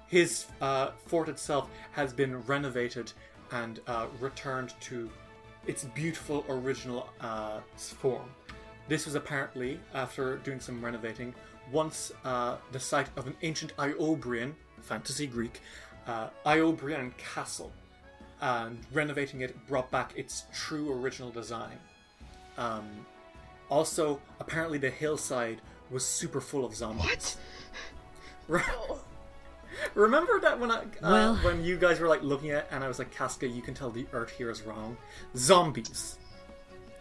His 0.06 0.44
uh, 0.60 0.90
fort 1.06 1.30
itself 1.30 1.70
has 1.92 2.12
been 2.12 2.42
renovated 2.42 3.10
and 3.50 3.80
uh, 3.86 4.06
returned 4.20 4.74
to 4.82 5.10
its 5.66 5.84
beautiful 5.84 6.44
original 6.50 7.08
uh, 7.20 7.60
form. 7.76 8.28
This 8.88 9.06
was 9.06 9.14
apparently, 9.14 9.80
after 9.94 10.36
doing 10.36 10.60
some 10.60 10.84
renovating, 10.84 11.34
once 11.72 12.12
uh, 12.24 12.56
the 12.72 12.80
site 12.80 13.08
of 13.16 13.26
an 13.26 13.34
ancient 13.40 13.74
Iobarian, 13.78 14.52
fantasy 14.82 15.26
Greek, 15.26 15.62
uh, 16.06 16.28
Iobarian 16.46 17.16
castle, 17.16 17.72
and 18.40 18.78
renovating 18.92 19.40
it 19.40 19.54
brought 19.68 19.90
back 19.90 20.12
its 20.16 20.44
true 20.52 20.92
original 20.92 21.30
design. 21.30 21.78
Um, 22.58 23.06
also, 23.68 24.20
apparently, 24.40 24.78
the 24.78 24.90
hillside 24.90 25.60
was 25.90 26.04
super 26.04 26.40
full 26.40 26.64
of 26.64 26.74
zombies. 26.74 27.36
What? 28.46 28.62
Oh. 28.78 29.00
Remember 29.94 30.38
that 30.40 30.60
when 30.60 30.70
I 30.70 30.80
uh, 30.80 30.82
Well- 31.02 31.36
when 31.36 31.64
you 31.64 31.76
guys 31.78 31.98
were 31.98 32.06
like 32.08 32.22
looking 32.22 32.50
at 32.50 32.64
it 32.64 32.66
and 32.70 32.84
I 32.84 32.88
was 32.88 32.98
like, 32.98 33.10
Casca, 33.10 33.46
you 33.48 33.60
can 33.62 33.72
tell 33.74 33.90
the 33.90 34.06
Earth 34.12 34.30
here 34.30 34.50
is 34.50 34.62
wrong. 34.62 34.96
Zombies. 35.34 36.18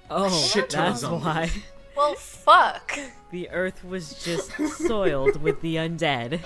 Oh, 0.09 0.29
shit 0.29 0.69
ton 0.71 0.85
of 0.87 0.89
that's 0.93 1.01
zombies. 1.01 1.23
why 1.25 1.51
Well, 1.97 2.15
fuck. 2.15 2.97
the 3.31 3.49
Earth 3.51 3.83
was 3.83 4.23
just 4.23 4.51
soiled 4.87 5.39
with 5.41 5.61
the 5.61 5.75
undead. 5.75 6.39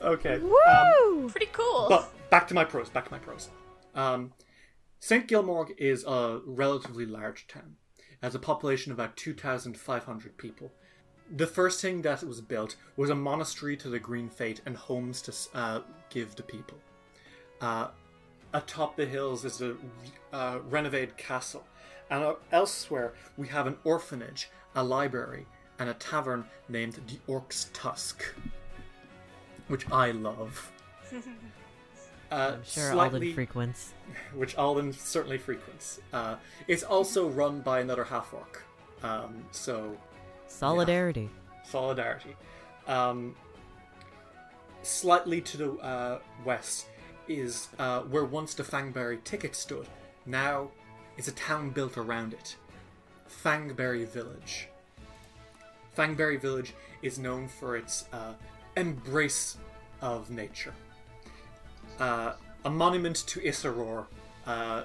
Okay. 0.00 0.40
Um, 0.68 1.28
Pretty 1.30 1.48
cool. 1.52 1.86
but 1.88 2.12
back 2.30 2.46
to 2.48 2.54
my 2.54 2.64
pros. 2.64 2.88
Back 2.88 3.06
to 3.06 3.10
my 3.12 3.18
pros. 3.18 3.50
Um, 3.94 4.32
St. 5.00 5.26
Gilmorg 5.28 5.70
is 5.78 6.04
a 6.04 6.40
relatively 6.46 7.06
large 7.06 7.46
town. 7.46 7.76
It 7.98 8.04
has 8.22 8.34
a 8.34 8.38
population 8.38 8.92
of 8.92 8.98
about 8.98 9.16
2,500 9.16 10.36
people. 10.36 10.72
The 11.34 11.46
first 11.46 11.80
thing 11.80 12.02
that 12.02 12.22
was 12.22 12.40
built 12.40 12.76
was 12.96 13.10
a 13.10 13.14
monastery 13.14 13.76
to 13.78 13.88
the 13.88 13.98
Green 13.98 14.28
Faith 14.28 14.60
and 14.64 14.76
homes 14.76 15.20
to 15.22 15.34
uh, 15.58 15.80
give 16.08 16.36
the 16.36 16.42
people. 16.42 16.78
Uh, 17.60 17.88
atop 18.54 18.96
the 18.96 19.06
hills 19.06 19.44
is 19.44 19.60
a 19.60 19.76
uh, 20.32 20.58
renovated 20.68 21.16
castle, 21.16 21.66
and 22.10 22.22
uh, 22.22 22.34
elsewhere 22.52 23.14
we 23.36 23.48
have 23.48 23.66
an 23.66 23.76
orphanage, 23.84 24.50
a 24.76 24.82
library, 24.84 25.46
and 25.78 25.90
a 25.90 25.94
tavern 25.94 26.44
named 26.68 27.00
the 27.06 27.18
Orc's 27.26 27.70
Tusk, 27.72 28.24
which 29.68 29.90
I 29.90 30.10
love. 30.12 30.72
Uh, 32.28 32.54
I'm 32.54 32.64
sure 32.64 32.90
slightly, 32.90 33.18
Alden 33.20 33.34
frequents. 33.34 33.94
which 34.34 34.56
Alden 34.56 34.92
certainly 34.92 35.38
frequents. 35.38 36.00
Uh, 36.12 36.34
it's 36.66 36.82
also 36.82 37.28
run 37.28 37.60
by 37.60 37.78
another 37.78 38.02
half 38.02 38.34
orc. 38.34 38.64
Um, 39.04 39.44
so 39.52 39.96
Solidarity. 40.48 41.30
solidarity. 41.64 42.34
Um, 42.88 43.36
slightly 44.82 45.40
to 45.40 45.56
the 45.56 45.70
uh, 45.74 46.18
west 46.44 46.88
is 47.28 47.68
uh, 47.78 48.00
where 48.00 48.24
once 48.24 48.54
the 48.54 48.64
Fangberry 48.64 49.22
thicket 49.24 49.54
stood. 49.54 49.86
Now 50.24 50.70
is 51.16 51.28
a 51.28 51.32
town 51.32 51.70
built 51.70 51.96
around 51.96 52.32
it. 52.32 52.56
Fangberry 53.44 54.06
Village. 54.06 54.68
Fangberry 55.96 56.40
Village 56.40 56.74
is 57.02 57.18
known 57.18 57.46
for 57.46 57.76
its 57.76 58.04
uh, 58.12 58.32
embrace 58.76 59.56
of 60.00 60.30
nature. 60.30 60.74
Uh, 61.98 62.34
a 62.64 62.70
monument 62.70 63.16
to 63.26 63.40
Isseror, 63.40 64.06
uh, 64.46 64.82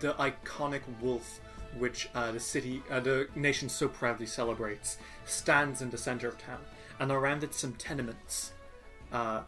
the 0.00 0.14
iconic 0.14 0.82
wolf 1.00 1.40
which 1.78 2.08
uh, 2.14 2.32
the 2.32 2.40
city, 2.40 2.82
uh, 2.90 3.00
the 3.00 3.28
nation 3.34 3.68
so 3.68 3.86
proudly 3.86 4.24
celebrates, 4.24 4.96
stands 5.26 5.82
in 5.82 5.90
the 5.90 5.98
center 5.98 6.28
of 6.28 6.38
town, 6.38 6.60
and 6.98 7.12
around 7.12 7.44
it 7.44 7.54
some 7.54 7.74
tenements. 7.74 8.52
Uh, 9.12 9.42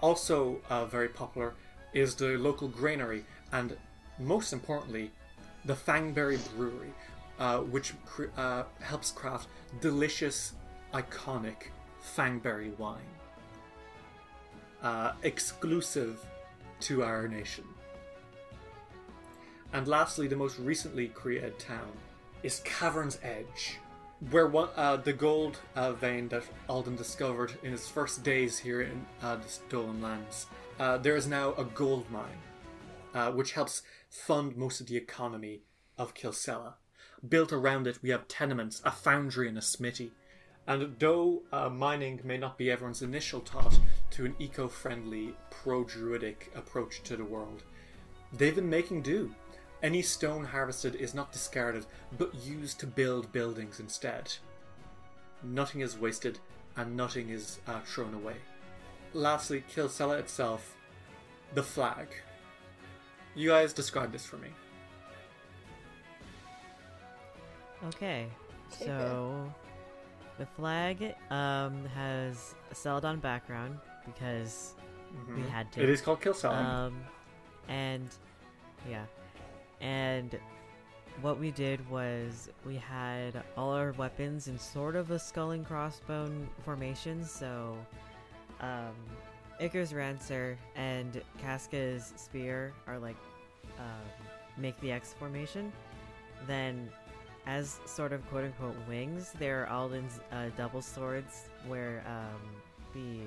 also 0.00 0.60
uh, 0.68 0.84
very 0.84 1.08
popular 1.08 1.54
is 1.92 2.14
the 2.14 2.38
local 2.38 2.68
granary, 2.68 3.24
and 3.52 3.76
most 4.20 4.52
importantly, 4.52 5.10
the 5.64 5.74
Fangberry 5.74 6.38
Brewery, 6.56 6.92
which 7.70 7.92
cr- 8.06 8.26
helps 8.80 9.10
craft 9.10 9.48
delicious, 9.80 10.52
iconic 10.94 11.70
Fangberry 12.02 12.76
wine, 12.78 12.98
uh, 14.82 15.12
exclusive 15.22 16.24
to 16.80 17.02
our 17.02 17.28
nation. 17.28 17.64
And 19.72 19.86
lastly, 19.86 20.26
the 20.26 20.36
most 20.36 20.58
recently 20.58 21.08
created 21.08 21.58
town 21.58 21.92
is 22.42 22.60
Cavern's 22.60 23.18
Edge, 23.22 23.78
where 24.30 24.46
one, 24.48 24.68
uh, 24.76 24.96
the 24.96 25.12
gold 25.12 25.58
uh, 25.76 25.92
vein 25.92 26.28
that 26.28 26.42
Alden 26.68 26.96
discovered 26.96 27.52
in 27.62 27.72
his 27.72 27.86
first 27.86 28.22
days 28.22 28.58
here 28.58 28.82
in 28.82 29.06
uh, 29.22 29.36
the 29.36 29.48
Stolen 29.48 30.02
Lands. 30.02 30.46
Uh, 30.78 30.98
there 30.98 31.16
is 31.16 31.26
now 31.26 31.54
a 31.54 31.64
gold 31.64 32.10
mine, 32.10 32.40
uh, 33.14 33.30
which 33.30 33.52
helps 33.52 33.82
fund 34.08 34.56
most 34.56 34.80
of 34.80 34.86
the 34.86 34.96
economy 34.96 35.60
of 35.98 36.14
Kilsella. 36.14 36.74
Built 37.26 37.52
around 37.52 37.86
it, 37.86 37.98
we 38.02 38.10
have 38.10 38.26
tenements, 38.28 38.80
a 38.84 38.90
foundry, 38.90 39.46
and 39.48 39.58
a 39.58 39.62
smithy. 39.62 40.12
And 40.70 40.94
though 41.00 41.42
uh, 41.50 41.68
mining 41.68 42.20
may 42.22 42.38
not 42.38 42.56
be 42.56 42.70
everyone's 42.70 43.02
initial 43.02 43.40
thought 43.40 43.76
to 44.12 44.24
an 44.24 44.36
eco 44.38 44.68
friendly, 44.68 45.34
pro 45.50 45.82
druidic 45.82 46.52
approach 46.54 47.02
to 47.02 47.16
the 47.16 47.24
world, 47.24 47.64
they've 48.32 48.54
been 48.54 48.70
making 48.70 49.02
do. 49.02 49.34
Any 49.82 50.00
stone 50.00 50.44
harvested 50.44 50.94
is 50.94 51.12
not 51.12 51.32
discarded, 51.32 51.86
but 52.16 52.32
used 52.36 52.78
to 52.78 52.86
build 52.86 53.32
buildings 53.32 53.80
instead. 53.80 54.34
Nothing 55.42 55.80
is 55.80 55.98
wasted, 55.98 56.38
and 56.76 56.96
nothing 56.96 57.30
is 57.30 57.58
uh, 57.66 57.80
thrown 57.80 58.14
away. 58.14 58.36
Lastly, 59.12 59.64
Kilsella 59.74 60.20
itself, 60.20 60.76
the 61.52 61.64
flag. 61.64 62.06
You 63.34 63.48
guys 63.48 63.72
describe 63.72 64.12
this 64.12 64.24
for 64.24 64.36
me. 64.36 64.50
Okay, 67.88 68.28
Okay, 68.72 68.84
so 68.84 69.52
the 70.40 70.46
flag 70.46 71.14
um, 71.30 71.84
has 71.94 72.54
a 72.70 72.74
Celadon 72.74 73.18
background 73.18 73.78
because 74.06 74.72
we 75.36 75.42
had 75.42 75.70
to. 75.72 75.80
Mm-hmm. 75.80 75.88
It 75.88 75.92
is 75.92 76.00
called 76.00 76.22
Kilsella. 76.22 76.56
Um, 76.56 76.96
and 77.68 78.08
yeah, 78.88 79.04
and 79.82 80.38
what 81.20 81.38
we 81.38 81.50
did 81.50 81.88
was 81.90 82.48
we 82.64 82.76
had 82.76 83.42
all 83.54 83.70
our 83.70 83.92
weapons 83.92 84.48
in 84.48 84.58
sort 84.58 84.96
of 84.96 85.10
a 85.10 85.18
skull 85.18 85.50
and 85.50 85.68
crossbone 85.68 86.46
formation. 86.64 87.22
So, 87.22 87.76
um, 88.62 88.94
Iker's 89.60 89.92
ranseur 89.92 90.56
and 90.74 91.20
Casca's 91.38 92.14
spear 92.16 92.72
are 92.86 92.98
like 92.98 93.16
um, 93.78 94.24
make 94.56 94.80
the 94.80 94.90
X 94.90 95.14
formation. 95.18 95.70
Then, 96.46 96.88
as 97.46 97.80
sort 97.86 98.12
of 98.12 98.26
quote 98.28 98.44
unquote 98.44 98.76
wings, 98.88 99.32
there 99.38 99.62
are 99.62 99.66
Alden's 99.68 100.20
uh, 100.32 100.46
double 100.56 100.82
swords 100.82 101.48
where 101.66 102.02
um, 102.06 102.40
the 102.94 103.20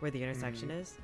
where 0.00 0.10
the 0.10 0.22
intersection 0.22 0.70
is, 0.70 0.94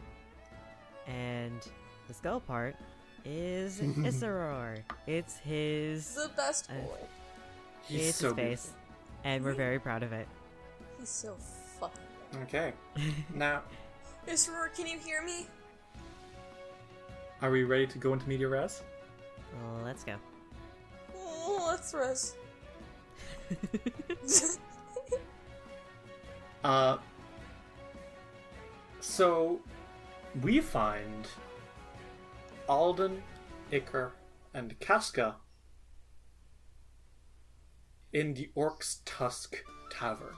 and 1.07 1.61
the 2.09 2.15
skull 2.15 2.41
part 2.41 2.77
is 3.25 3.81
Isseror. 3.81 4.79
It's 5.07 5.39
his 5.39 6.15
The 6.15 6.31
best 6.37 6.71
Uh, 6.71 6.75
boy. 6.75 6.99
He's 7.87 8.09
it's 8.09 8.19
so 8.19 8.29
his 8.35 8.37
face, 8.37 8.71
and 9.25 9.43
we're 9.45 9.55
very 9.55 9.79
proud 9.79 10.03
of 10.03 10.13
it. 10.13 10.27
He's 10.99 11.09
so 11.09 11.37
fucking. 11.81 11.99
beautiful. 12.33 12.59
Okay. 12.59 12.73
now, 13.35 13.63
Isror, 14.27 14.75
can 14.75 14.87
you 14.87 14.99
hear 14.99 15.23
me? 15.23 15.47
are 17.41 17.51
we 17.53 17.63
ready 17.63 17.87
to 17.87 17.99
go 17.99 18.13
into 18.13 18.29
media 18.29 18.49
res? 18.49 18.83
Let's 19.85 20.03
go. 20.05 20.17
Rest. 21.95 22.37
Uh, 26.65 26.99
so 28.99 29.61
we 30.43 30.61
find 30.61 31.29
Alden, 32.69 33.23
Iker, 33.73 34.11
and 34.53 34.79
Casca 34.81 35.37
in 38.13 38.35
the 38.35 38.51
Orc's 38.55 39.01
Tusk 39.05 39.57
Tavern. 39.91 40.35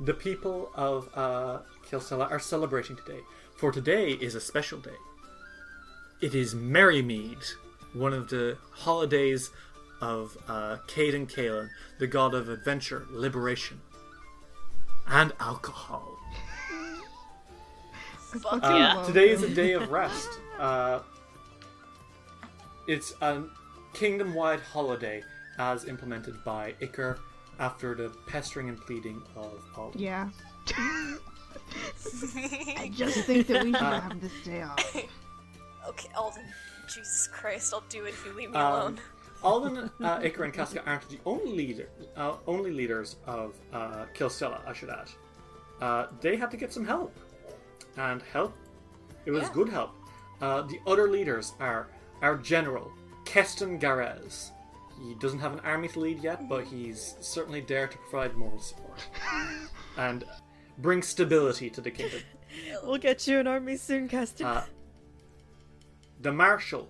The 0.00 0.14
people 0.14 0.70
of 0.74 1.10
uh, 1.14 1.60
Kilsella 1.90 2.30
are 2.30 2.38
celebrating 2.38 2.96
today, 2.96 3.20
for 3.56 3.72
today 3.72 4.12
is 4.12 4.36
a 4.36 4.40
special 4.40 4.78
day. 4.78 4.96
It 6.22 6.34
is 6.34 6.54
Merrymead, 6.54 7.44
one 7.94 8.12
of 8.12 8.28
the 8.28 8.56
holidays 8.70 9.50
of 10.00 10.36
uh, 10.48 10.76
Cayden 10.86 11.26
Cailean, 11.26 11.68
the 11.98 12.06
god 12.06 12.34
of 12.34 12.48
adventure, 12.48 13.06
liberation, 13.10 13.80
and 15.06 15.32
alcohol. 15.40 16.16
Fuck 18.18 18.62
Uh, 18.62 18.76
yeah. 18.76 19.02
Today 19.06 19.30
is 19.30 19.42
a 19.42 19.48
day 19.54 19.72
of 19.72 19.90
rest. 19.90 20.28
Uh, 20.58 21.00
it's 22.86 23.12
a 23.22 23.42
kingdom 23.94 24.34
wide 24.34 24.60
holiday 24.60 25.22
as 25.58 25.86
implemented 25.86 26.42
by 26.44 26.74
Iker 26.80 27.18
after 27.58 27.94
the 27.94 28.10
pestering 28.28 28.68
and 28.68 28.80
pleading 28.80 29.20
of 29.34 29.60
Alden. 29.76 30.00
Yeah. 30.00 30.28
I 32.76 32.90
just 32.94 33.24
think 33.24 33.46
that 33.48 33.64
we 33.64 33.72
should 33.72 33.82
Uh, 33.82 34.00
have 34.00 34.20
this 34.20 34.32
day 34.44 34.62
off. 34.62 34.96
Okay, 35.88 36.08
Alden. 36.14 36.42
Jesus 36.88 37.28
Christ, 37.28 37.72
I'll 37.74 37.84
do 37.88 38.04
it 38.04 38.10
if 38.10 38.24
you 38.24 38.32
leave 38.32 38.50
me 38.50 38.56
Um, 38.56 38.72
alone. 38.72 39.00
Alden, 39.42 39.78
uh, 40.02 40.18
Iker, 40.18 40.44
and 40.44 40.52
Casca 40.52 40.82
aren't 40.84 41.08
the 41.08 41.18
only 41.24 41.52
leader, 41.52 41.88
uh, 42.16 42.36
only 42.46 42.72
leaders 42.72 43.16
of 43.26 43.54
uh, 43.72 44.06
Kilsella, 44.14 44.66
I 44.66 44.72
should 44.72 44.90
add. 44.90 45.08
Uh, 45.80 46.06
they 46.20 46.36
had 46.36 46.50
to 46.50 46.56
get 46.56 46.72
some 46.72 46.84
help, 46.84 47.14
and 47.96 48.20
help. 48.32 48.56
It 49.26 49.30
was 49.30 49.42
Yeah. 49.44 49.52
good 49.52 49.68
help. 49.68 49.90
Uh, 50.40 50.62
the 50.62 50.80
other 50.86 51.08
leaders 51.08 51.52
are 51.60 51.88
our 52.22 52.36
general 52.36 52.90
Kesten 53.24 53.78
Garess. 53.80 54.50
He 55.00 55.14
doesn't 55.14 55.38
have 55.38 55.52
an 55.52 55.60
army 55.60 55.86
to 55.88 56.00
lead 56.00 56.18
yet, 56.20 56.48
but 56.48 56.64
he's 56.64 57.14
certainly 57.20 57.60
there 57.60 57.86
to 57.86 57.96
provide 57.98 58.34
moral 58.34 58.58
support 58.60 58.98
and 59.96 60.24
bring 60.78 61.02
stability 61.02 61.70
to 61.70 61.80
the 61.80 61.90
kingdom. 61.90 62.20
We'll 62.82 62.98
get 62.98 63.26
you 63.28 63.38
an 63.38 63.46
army 63.46 63.76
soon, 63.76 64.08
Castor. 64.08 64.64
The 66.20 66.32
Marshal, 66.32 66.88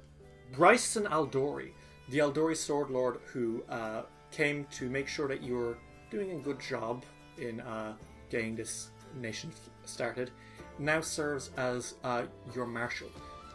Bryson 0.52 1.04
Aldori, 1.04 1.72
the 2.08 2.18
Aldori 2.18 2.56
Sword 2.56 2.90
Lord 2.90 3.18
who 3.32 3.62
uh, 3.68 4.02
came 4.30 4.66
to 4.72 4.88
make 4.88 5.08
sure 5.08 5.28
that 5.28 5.42
you 5.42 5.54
were 5.54 5.78
doing 6.10 6.32
a 6.32 6.38
good 6.38 6.60
job 6.60 7.04
in 7.36 7.60
uh, 7.60 7.94
getting 8.30 8.56
this 8.56 8.90
nation 9.20 9.52
started, 9.84 10.30
now 10.78 11.00
serves 11.00 11.50
as 11.56 11.94
uh, 12.04 12.22
your 12.54 12.66
Marshal, 12.66 13.10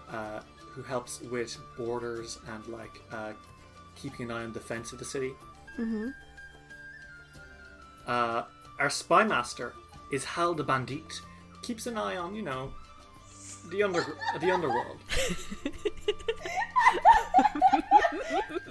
uh, 0.09 0.41
who 0.59 0.83
helps 0.83 1.21
with 1.21 1.57
borders 1.77 2.37
and 2.47 2.67
like 2.67 2.91
uh, 3.11 3.33
keeping 3.95 4.29
an 4.29 4.37
eye 4.37 4.43
on 4.43 4.53
the 4.53 4.59
defense 4.59 4.91
of 4.91 4.99
the 4.99 5.05
city. 5.05 5.33
Mm-hmm. 5.79 6.09
Uh, 8.05 8.43
our 8.79 8.89
spy 8.89 9.23
master 9.23 9.73
is 10.11 10.23
Hal 10.23 10.53
the 10.53 10.63
Bandit. 10.63 11.21
Keeps 11.61 11.87
an 11.87 11.97
eye 11.97 12.17
on, 12.17 12.35
you 12.35 12.41
know, 12.41 12.73
the 13.69 13.83
under 13.83 14.05
the 14.39 14.51
underworld. 14.51 14.99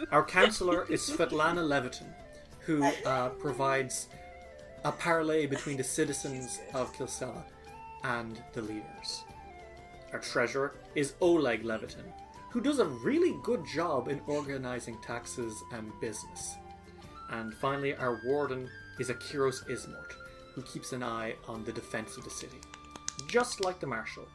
our 0.10 0.24
counselor 0.24 0.86
is 0.90 1.00
Svetlana 1.02 1.66
Leveton, 1.66 2.12
who 2.60 2.84
uh, 3.04 3.30
provides 3.30 4.08
a 4.84 4.92
parley 4.92 5.46
between 5.46 5.76
the 5.76 5.84
citizens 5.84 6.60
of 6.74 6.92
Kilsella 6.94 7.44
and 8.04 8.42
the 8.52 8.62
leaders. 8.62 9.24
Our 10.12 10.18
treasurer 10.18 10.74
is 10.94 11.14
Oleg 11.20 11.64
Leveton, 11.64 12.04
who 12.50 12.60
does 12.60 12.78
a 12.80 12.84
really 12.84 13.34
good 13.42 13.64
job 13.64 14.08
in 14.08 14.20
organizing 14.26 14.98
taxes 15.02 15.54
and 15.72 15.90
business. 16.00 16.56
and 17.30 17.54
finally, 17.54 17.94
our 17.94 18.20
warden 18.26 18.68
is 18.98 19.08
Akiros 19.08 19.66
Ismort, 19.70 20.12
who 20.54 20.62
keeps 20.62 20.92
an 20.92 21.02
eye 21.02 21.34
on 21.48 21.64
the 21.64 21.72
defense 21.72 22.18
of 22.18 22.24
the 22.24 22.30
city. 22.30 22.60
Just 23.26 23.64
like 23.64 23.80
the 23.80 23.86
marshal. 23.86 24.28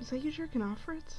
Is 0.00 0.10
that 0.10 0.18
you 0.18 0.30
jerking 0.30 0.62
off, 0.62 0.80
Fritz? 0.84 1.16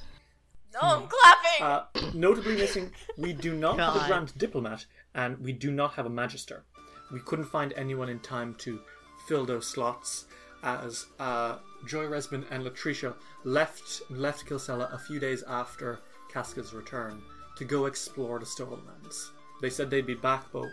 No, 0.74 0.80
I'm 0.82 1.08
clapping. 1.08 1.62
Uh, 2.00 2.10
notably 2.14 2.56
missing, 2.56 2.92
we 3.16 3.32
do 3.32 3.54
not 3.54 3.78
have 3.78 3.96
a 3.96 3.98
God. 3.98 4.06
Grand 4.08 4.38
Diplomat, 4.38 4.84
and 5.14 5.38
we 5.38 5.52
do 5.52 5.70
not 5.70 5.94
have 5.94 6.06
a 6.06 6.10
Magister. 6.10 6.64
We 7.10 7.20
couldn't 7.20 7.46
find 7.46 7.72
anyone 7.74 8.08
in 8.08 8.20
time 8.20 8.54
to 8.58 8.80
fill 9.26 9.46
those 9.46 9.66
slots, 9.66 10.26
as 10.62 11.06
uh, 11.18 11.56
Joy 11.86 12.04
Resman 12.04 12.44
and 12.50 12.64
Latricia 12.64 13.14
left 13.44 14.02
left 14.10 14.46
Kilsella 14.46 14.92
a 14.92 14.98
few 14.98 15.18
days 15.18 15.42
after 15.48 16.00
Casca's 16.32 16.74
return 16.74 17.22
to 17.56 17.64
go 17.64 17.86
explore 17.86 18.38
the 18.38 18.46
Stolen 18.46 18.80
Lands. 18.86 19.32
They 19.62 19.70
said 19.70 19.90
they'd 19.90 20.06
be 20.06 20.14
back, 20.14 20.44
but 20.52 20.68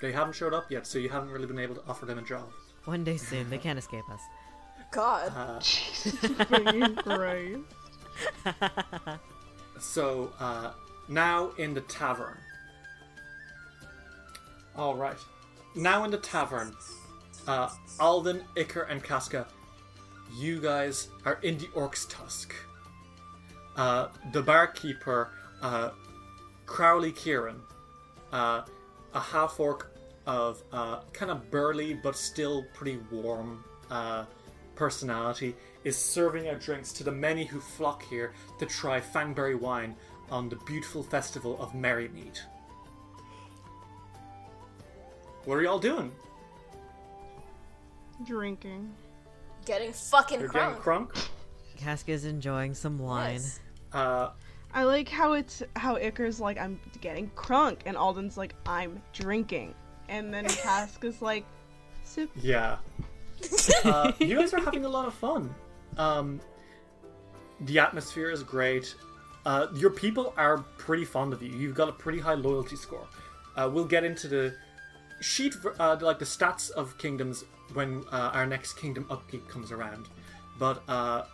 they 0.00 0.12
haven't 0.12 0.34
showed 0.34 0.54
up 0.54 0.70
yet, 0.70 0.86
so 0.86 0.98
you 0.98 1.08
haven't 1.08 1.30
really 1.30 1.46
been 1.46 1.58
able 1.58 1.74
to 1.74 1.82
offer 1.88 2.06
them 2.06 2.18
a 2.18 2.22
job. 2.22 2.50
One 2.84 3.02
day 3.02 3.16
soon, 3.16 3.50
they 3.50 3.58
can't 3.58 3.78
escape 3.78 4.08
us. 4.10 4.20
God. 4.90 5.62
Jesus 5.62 6.32
fucking 6.32 6.96
Christ. 6.96 7.60
So, 9.80 10.32
uh, 10.38 10.72
now 11.08 11.50
in 11.58 11.74
the 11.74 11.82
tavern. 11.82 12.38
Alright. 14.76 15.18
Now 15.74 16.04
in 16.04 16.10
the 16.10 16.18
tavern, 16.18 16.74
uh, 17.46 17.68
Alden, 18.00 18.42
Iker, 18.56 18.90
and 18.90 19.02
Casca, 19.02 19.46
you 20.36 20.60
guys 20.60 21.08
are 21.24 21.38
in 21.42 21.58
the 21.58 21.68
Orc's 21.74 22.06
Tusk. 22.06 22.54
Uh, 23.76 24.08
the 24.32 24.42
barkeeper, 24.42 25.30
uh, 25.60 25.90
Crowley 26.66 27.12
Kieran, 27.12 27.60
uh, 28.32 28.62
a 29.14 29.20
half 29.20 29.60
orc 29.60 29.90
of 30.26 30.62
uh, 30.72 31.00
kind 31.12 31.30
of 31.30 31.50
burly 31.50 31.94
but 31.94 32.16
still 32.16 32.64
pretty 32.74 32.98
warm 33.10 33.62
uh, 33.90 34.24
personality, 34.74 35.54
is 35.84 35.96
serving 35.96 36.48
out 36.48 36.60
drinks 36.60 36.92
to 36.94 37.04
the 37.04 37.12
many 37.12 37.44
who 37.44 37.60
flock 37.60 38.02
here 38.04 38.32
to 38.58 38.66
try 38.66 39.00
Fangberry 39.00 39.58
wine 39.58 39.94
on 40.30 40.48
the 40.48 40.56
beautiful 40.66 41.02
festival 41.02 41.60
of 41.60 41.72
Merrymead. 41.72 42.38
What 45.44 45.56
are 45.56 45.62
y'all 45.62 45.78
doing? 45.78 46.10
Drinking. 48.24 48.90
Getting 49.66 49.92
fucking 49.92 50.40
You're 50.40 50.48
crunk. 50.48 50.52
getting 50.52 50.82
crunk? 50.82 51.28
Casca's 51.76 52.24
enjoying 52.24 52.74
some 52.74 52.98
wine. 52.98 53.34
Yes. 53.34 53.60
Uh, 53.92 54.30
I 54.72 54.84
like 54.84 55.08
how 55.08 55.34
it's 55.34 55.62
how 55.76 55.96
Iker's 55.96 56.40
like 56.40 56.58
I'm 56.58 56.80
getting 57.00 57.30
crunk 57.30 57.80
and 57.86 57.96
Alden's 57.96 58.36
like 58.36 58.54
I'm 58.66 59.00
drinking, 59.12 59.74
and 60.08 60.32
then 60.32 60.44
Casca's 60.48 61.20
like 61.20 61.44
sip. 62.02 62.30
Yeah. 62.36 62.78
Uh, 63.84 64.12
you 64.18 64.38
guys 64.38 64.54
are 64.54 64.60
having 64.60 64.84
a 64.84 64.88
lot 64.88 65.06
of 65.06 65.14
fun. 65.14 65.54
Um, 65.98 66.40
the 67.60 67.78
atmosphere 67.78 68.30
is 68.30 68.42
great. 68.42 68.94
Uh, 69.44 69.66
your 69.74 69.90
people 69.90 70.32
are 70.36 70.58
pretty 70.78 71.04
fond 71.04 71.32
of 71.32 71.42
you. 71.42 71.50
You've 71.50 71.74
got 71.74 71.88
a 71.88 71.92
pretty 71.92 72.18
high 72.18 72.34
loyalty 72.34 72.76
score. 72.76 73.06
Uh, 73.56 73.70
we'll 73.72 73.84
get 73.84 74.04
into 74.04 74.26
the 74.26 74.54
sheet, 75.20 75.54
uh, 75.78 75.96
like 76.00 76.18
the 76.18 76.24
stats 76.24 76.70
of 76.70 76.96
kingdoms 76.98 77.44
when 77.72 78.04
uh, 78.10 78.30
our 78.32 78.46
next 78.46 78.74
kingdom 78.74 79.06
upkeep 79.10 79.48
comes 79.48 79.70
around. 79.70 80.08
But 80.58 80.82
uh, 80.88 81.24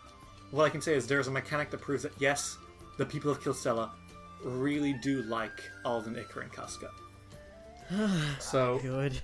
what 0.50 0.64
I 0.64 0.70
can 0.70 0.80
say 0.80 0.94
is 0.94 1.06
there's 1.06 1.28
a 1.28 1.30
mechanic 1.30 1.70
that 1.70 1.80
proves 1.80 2.02
that 2.02 2.12
yes, 2.18 2.58
the 2.98 3.06
people 3.06 3.30
of 3.30 3.40
Kilstella 3.40 3.90
really 4.42 4.94
do 4.94 5.22
like 5.22 5.62
Alden, 5.84 6.14
Iker, 6.14 6.42
and 6.42 6.52
Casca. 6.52 6.90
so 8.38 8.78
Good. 8.82 9.20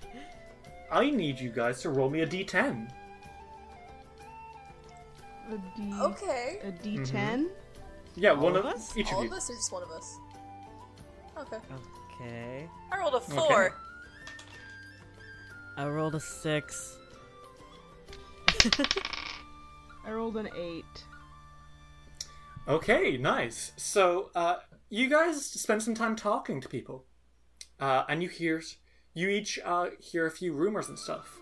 I 0.90 1.10
need 1.10 1.38
you 1.40 1.50
guys 1.50 1.80
to 1.82 1.90
roll 1.90 2.08
me 2.10 2.20
a 2.20 2.26
d10. 2.26 2.88
A 5.50 5.58
D. 5.76 5.92
Okay. 6.00 6.58
A 6.64 6.72
D10. 6.72 7.46
Yeah, 8.16 8.30
All 8.30 8.36
one 8.38 8.56
of 8.56 8.64
of 8.64 8.74
us? 8.74 8.96
each 8.96 9.12
All 9.12 9.20
of 9.20 9.26
of 9.26 9.30
you. 9.30 9.36
us 9.36 9.50
or 9.50 9.54
just 9.54 9.72
one 9.72 9.82
of 9.82 9.90
us? 9.90 10.16
Okay. 11.38 11.58
Okay. 12.20 12.68
I 12.90 12.98
rolled 12.98 13.14
a 13.14 13.20
four. 13.20 13.74
I 15.76 15.86
rolled 15.86 16.14
a 16.14 16.20
six. 16.20 16.96
I 20.04 20.10
rolled 20.10 20.36
an 20.36 20.48
eight. 20.56 20.84
Okay, 22.68 23.16
nice. 23.16 23.72
So, 23.76 24.30
uh, 24.34 24.56
you 24.88 25.08
guys 25.08 25.44
spend 25.44 25.82
some 25.82 25.94
time 25.94 26.16
talking 26.16 26.60
to 26.60 26.68
people, 26.68 27.04
uh, 27.78 28.04
and 28.08 28.22
you 28.22 28.28
hear, 28.28 28.62
you 29.16 29.30
each 29.30 29.58
uh, 29.64 29.88
hear 29.98 30.26
a 30.26 30.30
few 30.30 30.52
rumors 30.52 30.90
and 30.90 30.98
stuff. 30.98 31.38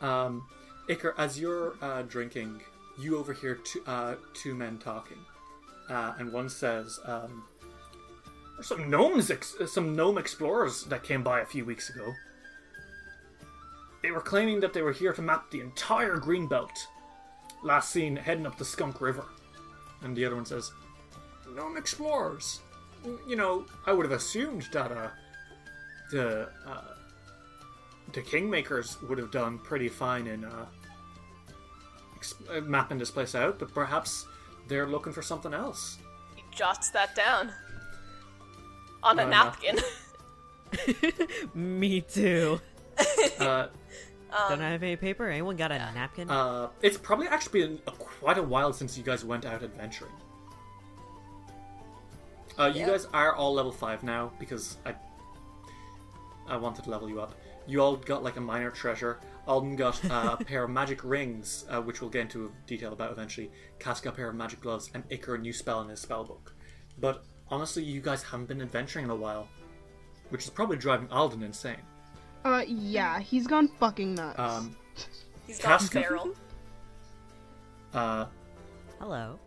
Um, 0.00 0.48
Iker, 0.88 1.12
as 1.18 1.38
you're 1.38 1.74
uh, 1.82 2.02
drinking, 2.02 2.62
you 2.98 3.18
overhear 3.18 3.56
two, 3.56 3.82
uh, 3.86 4.14
two 4.32 4.54
men 4.54 4.78
talking, 4.78 5.18
uh, 5.90 6.14
and 6.18 6.32
one 6.32 6.48
says, 6.48 6.98
um, 7.04 7.44
"There's 8.54 8.66
some 8.66 8.90
gnomes, 8.90 9.30
ex- 9.30 9.56
some 9.66 9.94
gnome 9.94 10.16
explorers 10.16 10.84
that 10.84 11.02
came 11.02 11.22
by 11.22 11.40
a 11.40 11.46
few 11.46 11.64
weeks 11.64 11.90
ago. 11.90 12.14
They 14.02 14.10
were 14.10 14.22
claiming 14.22 14.60
that 14.60 14.72
they 14.72 14.82
were 14.82 14.92
here 14.92 15.12
to 15.12 15.22
map 15.22 15.50
the 15.50 15.60
entire 15.60 16.16
green 16.16 16.46
belt. 16.46 16.86
Last 17.62 17.90
seen 17.90 18.16
heading 18.16 18.46
up 18.46 18.56
the 18.56 18.64
Skunk 18.64 19.02
River." 19.02 19.26
And 20.02 20.16
the 20.16 20.24
other 20.24 20.36
one 20.36 20.46
says, 20.46 20.72
"Gnome 21.54 21.76
explorers. 21.76 22.60
You 23.28 23.36
know, 23.36 23.66
I 23.84 23.92
would 23.92 24.06
have 24.06 24.18
assumed 24.18 24.68
that 24.72 24.90
uh, 24.90 25.10
the 26.14 26.48
uh, 26.66 26.80
the 28.12 28.22
Kingmakers 28.22 29.02
would 29.08 29.18
have 29.18 29.30
done 29.32 29.58
pretty 29.58 29.88
fine 29.88 30.26
in 30.28 30.44
uh, 30.44 30.66
ex- 32.16 32.34
uh, 32.50 32.60
mapping 32.60 32.98
this 32.98 33.10
place 33.10 33.34
out, 33.34 33.58
but 33.58 33.74
perhaps 33.74 34.26
they're 34.68 34.86
looking 34.86 35.12
for 35.12 35.22
something 35.22 35.52
else." 35.52 35.98
He 36.36 36.42
jots 36.52 36.90
that 36.90 37.14
down 37.16 37.52
on 39.02 39.18
a 39.18 39.22
Uh, 39.24 39.28
napkin. 39.28 39.78
Me 41.54 42.00
too. 42.00 42.60
Uh, 43.40 43.66
Don't 44.48 44.60
I 44.62 44.70
have 44.70 44.82
any 44.82 44.96
paper? 44.96 45.28
Anyone 45.28 45.56
got 45.56 45.70
a 45.72 45.78
napkin? 45.78 46.28
uh, 46.30 46.68
it's 46.82 46.96
probably 46.98 47.28
actually 47.28 47.60
been 47.66 47.78
a, 47.86 47.90
quite 47.92 48.38
a 48.38 48.42
while 48.42 48.72
since 48.72 48.96
you 48.98 49.04
guys 49.04 49.24
went 49.24 49.44
out 49.44 49.62
adventuring. 49.62 50.10
Uh, 52.58 52.70
you 52.72 52.80
Yeah. 52.80 52.86
guys 52.88 53.06
are 53.12 53.34
all 53.34 53.54
level 53.54 53.72
five 53.72 54.02
now 54.02 54.32
because 54.40 54.76
I 54.86 54.94
I 56.48 56.56
wanted 56.56 56.84
to 56.84 56.90
level 56.90 57.08
you 57.08 57.20
up. 57.20 57.34
You 57.66 57.80
all 57.80 57.96
got 57.96 58.22
like 58.22 58.36
a 58.36 58.40
minor 58.40 58.70
treasure. 58.70 59.20
Alden 59.46 59.76
got 59.76 60.02
uh, 60.10 60.36
a 60.38 60.44
pair 60.46 60.64
of 60.64 60.70
magic 60.70 61.02
rings, 61.04 61.64
uh, 61.70 61.80
which 61.80 62.00
we'll 62.00 62.10
get 62.10 62.22
into 62.22 62.52
detail 62.66 62.92
about 62.92 63.10
eventually. 63.12 63.50
Cass 63.78 64.00
got 64.00 64.12
a 64.14 64.16
pair 64.16 64.28
of 64.28 64.34
magic 64.34 64.60
gloves, 64.60 64.90
and 64.94 65.08
Iker 65.08 65.34
a 65.36 65.38
new 65.38 65.52
spell 65.52 65.80
in 65.82 65.88
his 65.88 66.00
spell 66.00 66.24
book. 66.24 66.54
But 66.98 67.24
honestly, 67.48 67.82
you 67.82 68.00
guys 68.00 68.22
haven't 68.22 68.46
been 68.48 68.60
adventuring 68.62 69.06
in 69.06 69.10
a 69.10 69.16
while, 69.16 69.48
which 70.30 70.44
is 70.44 70.50
probably 70.50 70.76
driving 70.76 71.08
Alden 71.10 71.42
insane. 71.42 71.76
Uh, 72.44 72.62
yeah, 72.66 73.20
he's 73.20 73.46
gone 73.46 73.68
fucking 73.68 74.14
nuts. 74.14 74.38
Um, 74.38 74.76
He's 75.46 75.58
gone 75.58 75.72
Casca. 75.78 76.00
feral. 76.02 76.34
uh, 77.92 78.26
Hello. 78.98 79.38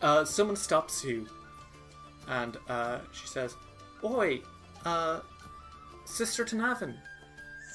Uh, 0.00 0.24
someone 0.24 0.56
stops 0.56 1.04
you, 1.04 1.28
and 2.28 2.56
uh, 2.68 2.98
she 3.12 3.26
says, 3.28 3.54
"Oi, 4.02 4.40
uh, 4.84 5.20
Sister 6.04 6.44
Tanavin, 6.44 6.94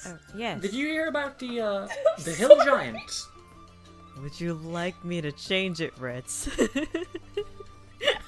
Oh, 0.06 0.16
yes. 0.36 0.60
did 0.60 0.72
you 0.74 0.86
hear 0.88 1.08
about 1.08 1.38
the 1.38 1.60
uh, 1.60 1.88
the 2.24 2.32
hill 2.32 2.56
giant?" 2.64 3.00
Would 4.22 4.40
you 4.40 4.54
like 4.54 5.04
me 5.04 5.20
to 5.20 5.30
change 5.30 5.80
it, 5.80 5.96
Ritz? 5.98 6.48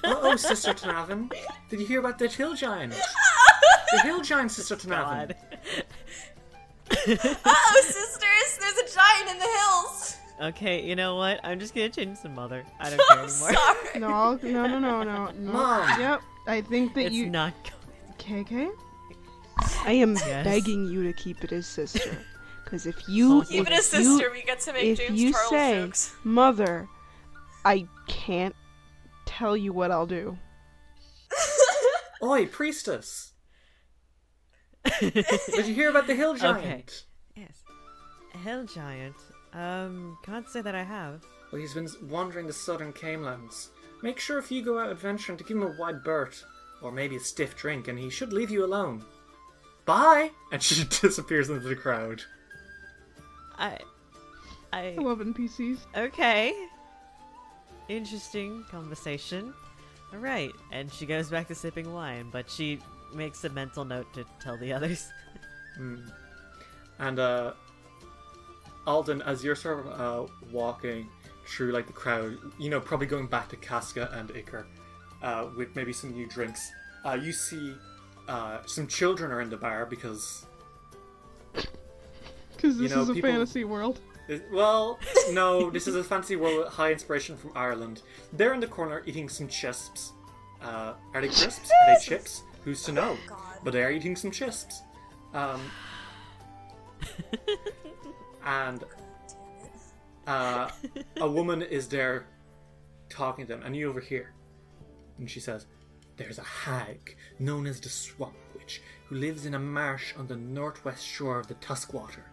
oh, 0.05 0.35
Sister 0.37 0.73
Tanavin, 0.73 1.31
did 1.69 1.79
you 1.79 1.85
hear 1.85 1.99
about 1.99 2.17
the 2.17 2.27
hill 2.27 2.53
giant? 2.55 2.93
The 3.93 3.99
hill 4.01 4.21
giant, 4.21 4.51
Sister 4.51 4.75
Tanavin. 4.77 5.29
God. 5.29 5.35
Oh, 7.45 7.81
sisters! 7.83 8.57
There's 8.59 8.77
a 8.91 8.95
giant 8.95 9.29
in 9.31 9.39
the 9.39 9.47
hills! 9.59 10.17
Okay, 10.41 10.83
you 10.85 10.95
know 10.95 11.15
what? 11.17 11.39
I'm 11.43 11.59
just 11.59 11.73
gonna 11.75 11.89
change 11.89 12.17
some 12.17 12.33
mother. 12.35 12.63
I 12.79 12.89
don't 12.89 12.97
care 13.09 13.17
I'm 13.19 13.25
anymore. 13.25 13.53
sorry. 13.53 13.99
no, 13.99 14.39
no, 14.43 14.67
no, 14.67 14.79
no, 14.79 15.03
no, 15.03 15.31
no. 15.31 15.51
Mom. 15.51 15.99
Yep, 15.99 16.21
I 16.47 16.61
think 16.61 16.93
that 16.95 17.05
It's 17.07 17.15
you. 17.15 17.25
It's 17.25 17.31
not. 17.31 17.53
Going. 18.27 18.45
KK? 18.45 18.71
I 19.83 19.93
am 19.93 20.13
Yes? 20.15 20.43
begging 20.45 20.85
you 20.85 21.03
to 21.03 21.13
keep 21.13 21.43
it 21.43 21.51
as 21.51 21.65
sister. 21.67 22.17
Because 22.63 22.85
if 22.85 23.09
you. 23.09 23.43
Keep 23.43 23.67
it 23.67 23.73
if 23.73 23.79
a 23.79 23.81
sister, 23.83 24.23
You, 24.27 24.31
we 24.31 24.43
get 24.43 24.61
to 24.61 24.71
make 24.71 24.83
if 24.85 24.97
James 24.99 25.21
you 25.21 25.31
Charles 25.33 25.49
say, 25.49 25.81
jokes. 25.81 26.15
mother, 26.23 26.87
I 27.65 27.85
can't 28.07 28.55
tell 29.25 29.57
you 29.57 29.73
what 29.73 29.91
I'll 29.91 30.05
do. 30.05 30.37
Oi, 32.23 32.45
priestess, 32.45 33.33
did 35.01 35.65
you 35.67 35.73
hear 35.73 35.89
about 35.89 36.07
the 36.07 36.15
hill 36.15 36.33
giant? 36.35 37.03
Yes. 37.35 37.61
A 38.35 38.37
hill 38.37 38.63
giant. 38.65 39.15
Um, 39.53 40.17
can't 40.23 40.47
say 40.47 40.61
that 40.61 40.75
I 40.75 40.83
have. 40.83 41.23
Well, 41.51 41.59
he's 41.59 41.73
been 41.73 41.89
wandering 42.03 42.47
the 42.47 42.53
southern 42.53 42.93
Kamelands. 42.93 43.69
Make 44.01 44.17
sure 44.19 44.37
if 44.37 44.49
you 44.49 44.63
go 44.63 44.79
out 44.79 44.91
adventuring 44.91 45.37
to 45.39 45.43
give 45.43 45.57
him 45.57 45.63
a 45.63 45.75
wide 45.77 46.03
berth. 46.05 46.45
or 46.81 46.91
maybe 46.91 47.17
a 47.17 47.19
stiff 47.19 47.55
drink, 47.57 47.87
and 47.89 47.99
he 47.99 48.09
should 48.09 48.31
leave 48.33 48.49
you 48.49 48.63
alone. 48.63 49.03
Bye! 49.91 50.31
And 50.53 50.63
she 50.63 50.85
disappears 51.01 51.49
into 51.49 51.67
the 51.67 51.75
crowd. 51.75 52.23
I. 53.57 53.77
I. 54.71 54.95
I 54.97 55.01
love 55.01 55.19
NPCs. 55.19 55.79
Okay. 55.97 56.53
Interesting 57.89 58.63
conversation. 58.71 59.53
Alright, 60.13 60.51
and 60.71 60.91
she 60.91 61.05
goes 61.05 61.29
back 61.29 61.49
to 61.49 61.55
sipping 61.55 61.91
wine, 61.91 62.29
but 62.31 62.49
she 62.49 62.79
makes 63.13 63.43
a 63.43 63.49
mental 63.49 63.83
note 63.83 64.13
to 64.13 64.23
tell 64.39 64.57
the 64.57 64.71
others. 64.73 65.09
And 66.99 67.17
uh, 67.17 67.53
Alden, 68.85 69.23
as 69.23 69.43
you're 69.43 69.55
sort 69.55 69.87
of 69.87 69.99
uh, 69.99 70.31
walking 70.51 71.09
through 71.47 71.71
like 71.71 71.87
the 71.87 71.93
crowd, 71.93 72.37
you 72.59 72.69
know, 72.69 72.79
probably 72.79 73.07
going 73.07 73.25
back 73.25 73.49
to 73.49 73.55
Casca 73.55 74.09
and 74.13 74.29
Iker, 74.29 74.65
uh, 75.23 75.47
with 75.57 75.75
maybe 75.75 75.91
some 75.91 76.11
new 76.11 76.27
drinks, 76.27 76.71
uh, 77.03 77.13
you 77.13 77.31
see 77.31 77.73
uh, 78.27 78.59
some 78.65 78.87
children 78.87 79.31
are 79.31 79.41
in 79.41 79.49
the 79.49 79.57
bar 79.57 79.85
because, 79.85 80.45
Because 82.55 82.77
this 82.77 82.91
know, 82.91 83.01
is 83.01 83.09
a 83.09 83.13
people- 83.13 83.29
fantasy 83.31 83.63
world. 83.63 83.99
well, 84.51 84.97
no, 85.31 85.69
this 85.69 85.87
is 85.87 85.95
a 85.95 86.03
fancy 86.03 86.35
world 86.35 86.59
with 86.59 86.67
high 86.69 86.91
inspiration 86.91 87.35
from 87.37 87.51
Ireland. 87.55 88.01
They're 88.33 88.53
in 88.53 88.59
the 88.59 88.67
corner 88.67 89.01
eating 89.05 89.27
some 89.29 89.47
chisps. 89.47 90.13
Uh, 90.61 90.93
are 91.13 91.21
they 91.21 91.27
crisps? 91.27 91.69
Are 91.87 91.95
they 91.95 91.99
chips? 92.05 92.43
Who's 92.63 92.83
to 92.83 92.91
know? 92.91 93.17
God. 93.27 93.39
But 93.63 93.73
they 93.73 93.83
are 93.83 93.91
eating 93.91 94.15
some 94.15 94.31
chisps. 94.31 94.81
Um, 95.33 95.59
and 98.45 98.83
uh, 100.27 100.69
a 101.17 101.27
woman 101.29 101.61
is 101.61 101.87
there 101.87 102.27
talking 103.09 103.45
to 103.47 103.53
them, 103.53 103.63
and 103.63 103.75
you 103.75 103.89
overhear. 103.89 104.33
And 105.17 105.29
she 105.29 105.39
says, 105.39 105.65
There's 106.17 106.37
a 106.39 106.43
hag 106.43 107.17
known 107.41 107.67
as 107.67 107.79
the 107.79 107.89
Swamp 107.89 108.35
Witch 108.55 108.81
who 109.07 109.15
lives 109.15 109.45
in 109.45 109.55
a 109.55 109.59
marsh 109.59 110.13
on 110.17 110.27
the 110.27 110.37
northwest 110.37 111.05
shore 111.05 111.39
of 111.39 111.47
the 111.47 111.55
Tuskwater. 111.55 112.23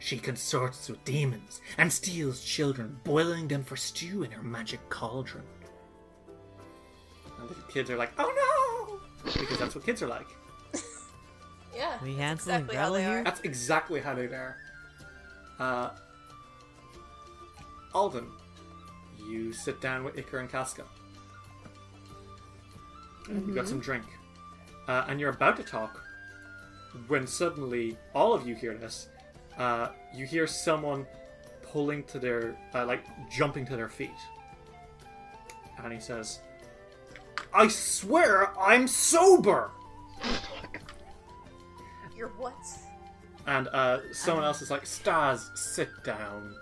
She 0.00 0.18
consorts 0.18 0.88
with 0.88 1.04
demons 1.04 1.60
and 1.76 1.92
steals 1.92 2.42
children, 2.42 2.98
boiling 3.04 3.48
them 3.48 3.62
for 3.62 3.76
stew 3.76 4.22
in 4.22 4.30
her 4.30 4.42
magic 4.42 4.80
cauldron. 4.88 5.44
And 7.38 7.48
the 7.50 7.72
kids 7.72 7.90
are 7.90 7.96
like, 7.96 8.12
Oh 8.18 8.98
no! 9.24 9.30
Because 9.32 9.58
that's 9.58 9.74
what 9.74 9.84
kids 9.84 10.02
are 10.02 10.08
like. 10.08 10.26
Yeah. 11.74 11.98
We 12.02 12.14
that's 12.14 12.44
Hansel 12.46 12.52
and 12.54 12.64
exactly 12.64 12.76
how 12.76 12.90
Gretel 12.90 12.92
they 12.94 13.02
here? 13.02 13.20
are. 13.20 13.24
That's 13.24 13.40
exactly 13.42 14.00
how 14.00 14.14
they 14.14 14.24
are. 14.24 14.56
Uh, 15.58 15.90
Alden, 17.94 18.26
you 19.28 19.52
sit 19.52 19.80
down 19.80 20.02
with 20.02 20.16
Iker 20.16 20.40
and 20.40 20.50
Casca. 20.50 20.84
And 23.28 23.46
You've 23.46 23.54
got 23.54 23.68
some 23.68 23.78
drink. 23.78 24.04
Uh, 24.90 25.04
and 25.06 25.20
you're 25.20 25.30
about 25.30 25.56
to 25.56 25.62
talk 25.62 26.04
when 27.06 27.24
suddenly 27.24 27.96
all 28.12 28.34
of 28.34 28.44
you 28.44 28.56
hear 28.56 28.74
this. 28.74 29.06
Uh, 29.56 29.90
you 30.12 30.26
hear 30.26 30.48
someone 30.48 31.06
pulling 31.62 32.02
to 32.02 32.18
their, 32.18 32.56
uh, 32.74 32.84
like, 32.84 33.04
jumping 33.30 33.64
to 33.64 33.76
their 33.76 33.88
feet. 33.88 34.20
And 35.78 35.92
he 35.92 36.00
says, 36.00 36.40
I 37.54 37.68
swear 37.68 38.52
I'm 38.58 38.88
sober! 38.88 39.70
You're 42.16 42.32
what? 42.36 42.58
And 43.46 43.68
uh, 43.68 44.00
someone 44.12 44.44
else 44.44 44.60
is 44.60 44.72
like, 44.72 44.86
Stars, 44.86 45.52
sit 45.54 45.88
down. 46.02 46.52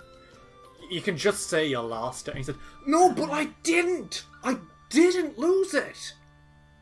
You 0.91 1.01
can 1.01 1.17
just 1.17 1.49
say 1.49 1.67
you 1.67 1.81
lost 1.81 2.29
it. 2.29 2.33
And 2.33 2.39
he 2.39 2.45
said, 2.45 2.57
No, 2.87 3.11
but 3.11 3.31
I 3.31 3.47
didn't! 3.63 4.27
I 4.45 4.59
didn't 4.91 5.39
lose 5.39 5.73
it! 5.73 6.13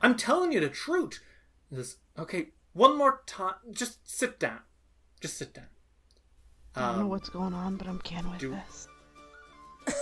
I'm 0.03 0.17
telling 0.17 0.51
you 0.51 0.59
the 0.59 0.69
truth. 0.69 1.21
He 1.71 1.77
says, 1.77 1.97
Okay, 2.19 2.49
one 2.73 2.97
more 2.97 3.23
time. 3.27 3.55
Just 3.73 4.09
sit 4.09 4.39
down. 4.39 4.61
Just 5.21 5.37
sit 5.37 5.53
down. 5.55 5.67
I 6.75 6.89
don't 6.89 6.97
know 6.99 7.03
Um, 7.05 7.09
what's 7.11 7.29
going 7.31 7.55
on, 7.55 7.77
but 7.77 7.87
I'm 7.87 7.99
can 8.01 8.29
with 8.31 8.39
do- 8.41 8.51
this. 8.51 8.89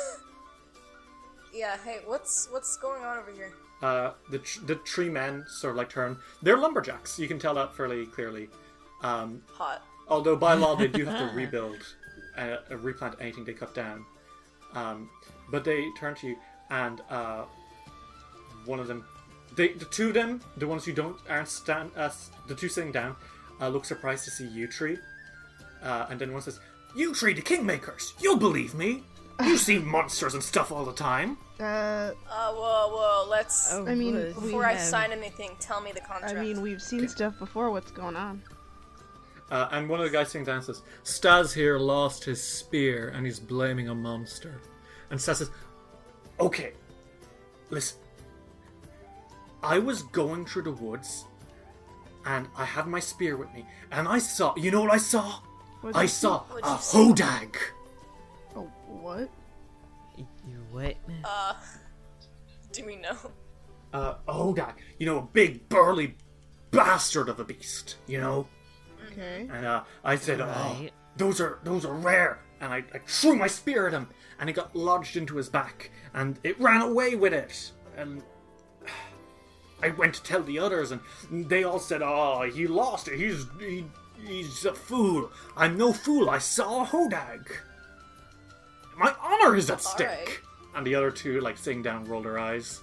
Yeah. 1.54 1.76
Hey, 1.84 2.00
what's 2.04 2.48
what's 2.50 2.76
going 2.78 3.02
on 3.04 3.18
over 3.18 3.30
here? 3.32 3.52
uh, 3.82 4.12
the, 4.30 4.38
tr- 4.38 4.64
the 4.64 4.74
tree 4.76 5.08
men 5.08 5.44
sort 5.46 5.72
of 5.72 5.76
like 5.76 5.88
turn. 5.90 6.16
They're 6.42 6.56
lumberjacks. 6.56 7.18
You 7.18 7.28
can 7.28 7.38
tell 7.38 7.54
that 7.54 7.74
fairly 7.76 8.06
clearly. 8.06 8.48
Um, 9.02 9.42
Hot. 9.52 9.82
Although 10.08 10.36
by 10.36 10.54
law 10.54 10.74
they 10.74 10.88
do 10.88 11.04
have 11.04 11.18
to 11.30 11.34
rebuild, 11.36 11.76
uh, 12.36 12.56
uh, 12.70 12.76
replant 12.78 13.16
anything 13.20 13.44
they 13.44 13.52
cut 13.52 13.74
down. 13.74 14.04
Um, 14.74 15.08
but 15.50 15.64
they 15.64 15.86
turn 15.98 16.14
to 16.16 16.28
you, 16.28 16.36
and 16.70 17.00
uh, 17.08 17.44
one 18.64 18.80
of 18.80 18.86
them, 18.88 19.04
they, 19.56 19.68
the 19.74 19.84
two 19.86 20.08
of 20.08 20.14
them, 20.14 20.40
the 20.56 20.66
ones 20.66 20.84
who 20.84 20.92
don't 20.92 21.16
aren't 21.28 21.48
stand, 21.48 21.90
uh, 21.96 22.10
the 22.48 22.54
two 22.54 22.68
sitting 22.68 22.92
down, 22.92 23.16
uh, 23.60 23.68
look 23.68 23.84
surprised 23.84 24.24
to 24.24 24.30
see 24.30 24.46
you 24.46 24.66
tree, 24.66 24.98
uh, 25.82 26.06
and 26.10 26.18
then 26.20 26.32
one 26.32 26.42
says, 26.42 26.60
"You 26.94 27.14
tree 27.14 27.34
the 27.34 27.42
kingmakers. 27.42 28.12
You'll 28.20 28.36
believe 28.38 28.74
me. 28.74 29.02
You 29.42 29.56
see 29.56 29.78
monsters 29.96 30.34
and 30.34 30.42
stuff 30.42 30.70
all 30.72 30.84
the 30.84 30.92
time." 30.92 31.38
Uh, 31.60 31.62
Uh, 32.28 32.52
whoa, 32.52 32.88
whoa. 32.90 33.26
Let's. 33.30 33.72
Oh, 33.72 33.86
I 33.86 33.94
mean, 33.94 34.14
Before 34.32 34.64
I 34.64 34.72
have- 34.72 34.80
sign 34.80 35.12
anything, 35.12 35.50
tell 35.60 35.80
me 35.80 35.92
the 35.92 36.00
contract. 36.00 36.34
I 36.36 36.40
mean, 36.40 36.60
we've 36.60 36.82
seen 36.82 37.06
stuff 37.08 37.38
before. 37.38 37.70
What's 37.70 37.92
going 37.92 38.16
on? 38.16 38.42
Uh, 39.50 39.68
and 39.72 39.88
one 39.88 40.00
of 40.00 40.06
the 40.06 40.10
guys 40.10 40.30
sitting 40.30 40.44
down 40.46 40.62
says, 40.62 40.82
Stas 41.04 41.52
here 41.52 41.78
lost 41.78 42.24
his 42.24 42.42
spear 42.42 43.10
and 43.14 43.24
he's 43.26 43.38
blaming 43.38 43.88
a 43.88 43.94
monster. 43.94 44.60
And 45.10 45.20
Stas 45.20 45.38
says, 45.38 45.50
Okay, 46.40 46.72
listen. 47.70 47.98
I 49.64 49.78
was 49.78 50.02
going 50.02 50.44
through 50.44 50.62
the 50.62 50.72
woods 50.72 51.24
and 52.26 52.46
I 52.56 52.64
had 52.64 52.86
my 52.86 53.00
spear 53.00 53.36
with 53.36 53.52
me 53.54 53.64
and 53.90 54.06
I 54.06 54.18
saw, 54.18 54.54
you 54.56 54.70
know 54.70 54.82
what 54.82 54.92
I 54.92 54.98
saw? 54.98 55.40
What'd 55.80 55.96
I 55.96 56.06
saw 56.06 56.40
What'd 56.44 56.64
a 56.64 56.76
hodag. 56.76 57.56
Oh, 58.54 58.70
what? 58.86 59.30
You 60.16 60.26
what? 60.70 60.96
Uh, 61.24 61.54
do 62.72 62.84
we 62.84 62.96
know? 62.96 63.16
Uh, 63.92 64.14
a 64.28 64.32
hodag. 64.32 64.74
You 64.98 65.06
know, 65.06 65.18
a 65.18 65.22
big 65.22 65.68
burly 65.68 66.16
bastard 66.70 67.28
of 67.28 67.40
a 67.40 67.44
beast, 67.44 67.96
you 68.06 68.20
know? 68.20 68.46
Okay. 69.12 69.48
And 69.50 69.66
uh, 69.66 69.84
I 70.02 70.16
said, 70.16 70.40
"Oh, 70.40 70.88
those 71.16 71.40
are 71.40 71.60
those 71.62 71.84
are 71.84 71.94
rare." 71.94 72.40
And 72.60 72.72
I, 72.72 72.78
I 72.92 72.98
threw 73.06 73.36
my 73.36 73.46
spear 73.46 73.86
at 73.86 73.92
him, 73.92 74.08
and 74.40 74.48
it 74.48 74.54
got 74.54 74.74
lodged 74.74 75.16
into 75.16 75.36
his 75.36 75.48
back, 75.48 75.90
and 76.14 76.38
it 76.42 76.58
ran 76.60 76.80
away 76.80 77.14
with 77.14 77.32
it. 77.32 77.70
And 77.96 78.22
I 79.84 79.90
went 79.90 80.14
to 80.14 80.22
tell 80.22 80.42
the 80.42 80.58
others, 80.58 80.92
and 80.92 81.00
they 81.30 81.62
all 81.62 81.78
said, 81.78 82.00
"Oh, 82.02 82.42
he 82.42 82.66
lost 82.66 83.06
it. 83.08 83.18
He's 83.18 83.46
he, 83.60 83.84
he's 84.26 84.64
a 84.64 84.72
fool. 84.74 85.30
I'm 85.56 85.76
no 85.76 85.92
fool. 85.92 86.30
I 86.30 86.38
saw 86.38 86.82
a 86.82 86.86
hodag. 86.86 87.50
My 88.96 89.14
honor 89.22 89.54
is 89.54 89.68
at 89.68 89.82
stake." 89.82 90.08
right. 90.08 90.38
And 90.74 90.86
the 90.86 90.94
other 90.94 91.10
two, 91.10 91.40
like 91.40 91.58
sitting 91.58 91.82
down, 91.82 92.06
rolled 92.06 92.24
their 92.24 92.38
eyes. 92.38 92.80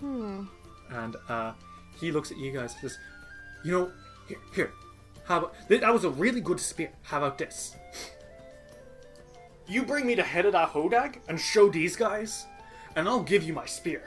Hmm. 0.00 0.44
and 0.90 1.16
uh, 1.28 1.52
he 1.98 2.12
looks 2.12 2.30
at 2.30 2.36
you 2.36 2.52
guys 2.52 2.72
and 2.72 2.80
says, 2.82 2.98
"You 3.64 3.72
know, 3.72 3.92
here, 4.28 4.38
here. 4.54 4.72
How 5.24 5.38
about 5.38 5.54
th- 5.68 5.80
that? 5.82 5.92
Was 5.92 6.04
a 6.04 6.10
really 6.10 6.40
good 6.40 6.60
spear. 6.60 6.92
How 7.02 7.18
about 7.18 7.36
this? 7.36 7.76
You 9.68 9.82
bring 9.82 10.06
me 10.06 10.14
the 10.14 10.22
head 10.22 10.46
of 10.46 10.52
that 10.52 10.70
hodag 10.70 11.18
and 11.28 11.40
show 11.40 11.68
these 11.68 11.96
guys, 11.96 12.46
and 12.94 13.08
I'll 13.08 13.22
give 13.22 13.42
you 13.42 13.52
my 13.52 13.66
spear. 13.66 14.02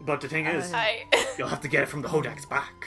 But 0.00 0.20
the 0.20 0.28
thing 0.28 0.46
is, 0.46 0.72
I. 0.72 1.04
you'll 1.38 1.48
have 1.48 1.60
to 1.62 1.68
get 1.68 1.82
it 1.82 1.86
from 1.86 2.02
the 2.02 2.08
hodag's 2.08 2.46
back. 2.46 2.84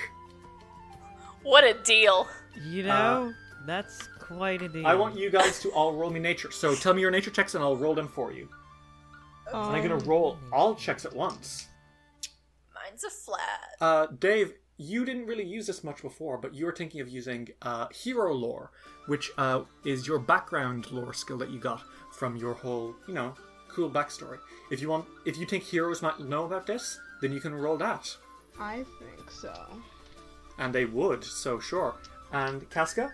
what 1.44 1.64
a 1.64 1.74
deal. 1.84 2.28
You 2.62 2.84
know, 2.84 3.34
that's 3.66 4.08
quite 4.20 4.62
a 4.62 4.70
deal. 4.70 4.86
I 4.88 4.96
want 4.96 5.18
you 5.18 5.30
guys 5.30 5.60
to 5.62 5.70
all 5.72 5.94
roll 5.94 6.10
me 6.10 6.20
nature. 6.20 6.52
So 6.52 6.76
tell 6.76 6.94
me 6.94 7.02
your 7.02 7.12
nature 7.12 7.32
checks, 7.32 7.56
and 7.56 7.64
I'll 7.64 7.78
roll 7.78 7.94
them 7.94 8.08
for 8.08 8.32
you. 8.32 8.50
Um, 9.52 9.70
I'm 9.70 9.82
gonna 9.82 10.04
roll 10.04 10.38
all 10.52 10.76
checks 10.76 11.06
at 11.06 11.14
once. 11.14 11.68
Mine's 12.74 13.04
a 13.04 13.10
flat. 13.10 13.76
Uh, 13.82 14.08
Dave, 14.20 14.54
you 14.78 15.04
didn't 15.06 15.26
really 15.26 15.44
use 15.46 15.68
this 15.68 15.84
much 15.84 16.02
before, 16.02 16.38
but 16.38 16.54
you 16.54 16.66
were 16.66 16.72
thinking 16.74 17.02
of 17.02 17.10
using 17.10 17.50
uh, 17.62 17.88
hero 17.94 18.34
lore, 18.34 18.72
which 19.08 19.32
uh, 19.38 19.62
is 19.86 20.08
your 20.08 20.20
background 20.20 20.92
lore 20.92 21.14
skill 21.14 21.38
that 21.38 21.50
you 21.50 21.60
got 21.60 21.82
from 22.14 22.36
your 22.38 22.54
whole, 22.54 22.96
you 23.08 23.14
know, 23.14 23.34
cool 23.80 23.90
backstory. 23.90 24.38
If 24.72 24.82
you 24.82 24.90
want, 24.90 25.06
if 25.26 25.38
you 25.38 25.46
think 25.46 25.64
heroes 25.64 26.02
might 26.02 26.20
know 26.20 26.44
about 26.46 26.68
this, 26.68 27.00
then 27.22 27.32
you 27.32 27.40
can 27.40 27.54
roll 27.56 27.78
that, 27.78 28.16
I 28.60 28.84
think 29.00 29.32
so. 29.32 29.54
and 30.58 30.74
they 30.76 30.86
would. 30.86 31.24
So 31.24 31.60
sure. 31.60 31.96
And 32.34 32.70
Casca, 32.70 33.12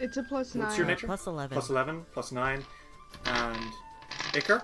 It's 0.00 0.16
a 0.16 0.22
plus 0.22 0.54
nine. 0.54 0.64
what's 0.66 0.78
your 0.78 0.86
nature? 0.86 1.06
Plus 1.06 1.26
11. 1.26 1.54
Plus 1.54 1.70
eleven, 1.70 2.04
plus 2.12 2.32
nine, 2.32 2.64
and 3.26 3.56
Iker. 4.32 4.62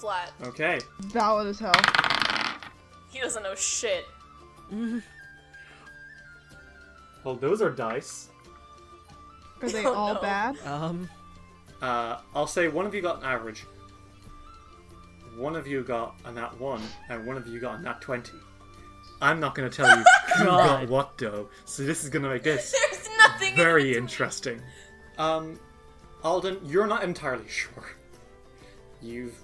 Flat. 0.00 0.32
Okay. 0.42 0.80
Valid 1.00 1.46
as 1.46 1.58
hell. 1.60 1.72
He 3.10 3.20
doesn't 3.20 3.42
know 3.42 3.54
shit. 3.54 4.04
Well, 7.24 7.34
those 7.36 7.62
are 7.62 7.70
dice. 7.70 8.28
Are 9.62 9.68
they 9.70 9.84
Oh, 9.86 9.94
all 9.94 10.14
no. 10.14 10.20
Bad? 10.20 10.58
Um, 10.66 11.08
Uh, 11.82 12.18
I'll 12.34 12.46
say 12.46 12.68
one 12.68 12.86
of 12.86 12.94
you 12.94 13.02
got 13.02 13.18
an 13.18 13.24
average. 13.24 13.64
one 15.36 15.54
of 15.56 15.66
you 15.66 15.82
got 15.82 16.18
a 16.24 16.32
nat 16.32 16.58
1 16.58 16.82
and 17.10 17.26
one 17.26 17.36
of 17.36 17.46
you 17.46 17.60
got 17.60 17.78
a 17.80 17.82
nat 17.82 18.00
20. 18.00 18.32
I'm 19.20 19.40
not 19.40 19.54
going 19.54 19.68
to 19.68 19.74
tell 19.74 19.88
you 19.98 20.04
who 20.38 20.44
got 20.44 20.88
what 20.88 21.18
though, 21.18 21.48
so 21.64 21.82
this 21.82 22.02
is 22.04 22.10
going 22.10 22.22
to 22.22 22.28
make 22.30 22.42
this 22.42 22.74
There's 22.90 23.08
nothing. 23.18 23.54
very 23.56 23.84
between. 23.84 24.02
interesting. 24.02 24.62
Um, 25.18 25.58
Alden, 26.24 26.58
you're 26.64 26.86
not 26.86 27.02
entirely 27.04 27.48
sure. 27.48 27.84
You've 29.02 29.36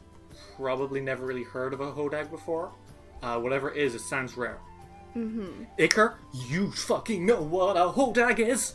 probably 0.57 1.01
never 1.01 1.24
really 1.26 1.45
heard 1.45 1.72
of 1.74 1.80
a 1.80 1.93
Hodag 1.93 2.30
before. 2.30 2.72
Uh, 3.22 3.39
whatever 3.39 3.70
it 3.70 3.76
is, 3.76 3.95
it 3.95 4.01
sounds 4.01 4.37
rare. 4.37 4.59
Mm-hmm. 5.16 5.64
Iker, 5.78 6.14
you 6.49 6.72
fucking 6.72 7.24
know 7.26 7.43
what 7.43 7.76
a 7.76 7.80
Hodag 7.91 8.39
is! 8.41 8.74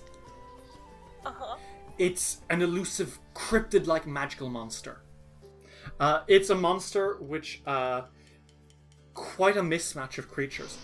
Uh-huh. 1.25 1.57
It's 1.97 2.37
an 2.49 2.61
elusive, 2.61 3.19
cryptid 3.37 3.85
like 3.85 4.07
magical 4.07 4.49
monster. 4.49 4.99
Uh, 5.99 6.21
it's 6.27 6.49
a 6.49 6.55
monster 6.55 7.17
which, 7.19 7.61
uh, 7.67 8.01
quite 9.13 9.55
a 9.55 9.61
mismatch 9.61 10.17
of 10.17 10.29
creatures. 10.29 10.77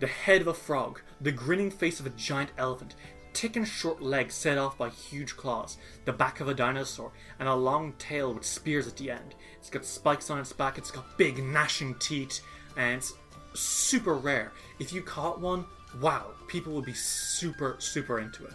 The 0.00 0.08
head 0.08 0.40
of 0.40 0.48
a 0.48 0.54
frog, 0.54 1.00
the 1.20 1.30
grinning 1.30 1.70
face 1.70 2.00
of 2.00 2.06
a 2.06 2.10
giant 2.10 2.50
elephant, 2.58 2.96
thick 3.32 3.54
and 3.54 3.66
short 3.66 4.02
legs 4.02 4.34
set 4.34 4.58
off 4.58 4.76
by 4.76 4.88
huge 4.88 5.36
claws, 5.36 5.78
the 6.04 6.12
back 6.12 6.40
of 6.40 6.48
a 6.48 6.54
dinosaur, 6.54 7.12
and 7.38 7.48
a 7.48 7.54
long 7.54 7.92
tail 7.92 8.34
with 8.34 8.44
spears 8.44 8.88
at 8.88 8.96
the 8.96 9.12
end. 9.12 9.36
It's 9.58 9.70
got 9.70 9.84
spikes 9.84 10.30
on 10.30 10.40
its 10.40 10.52
back, 10.52 10.78
it's 10.78 10.90
got 10.90 11.16
big 11.16 11.42
gnashing 11.42 11.94
teeth, 12.00 12.40
and 12.76 12.96
it's 12.96 13.14
super 13.54 14.14
rare. 14.14 14.52
If 14.80 14.92
you 14.92 15.00
caught 15.00 15.40
one, 15.40 15.64
wow, 16.00 16.32
people 16.48 16.72
would 16.74 16.84
be 16.84 16.92
super, 16.92 17.76
super 17.78 18.18
into 18.18 18.44
it. 18.46 18.54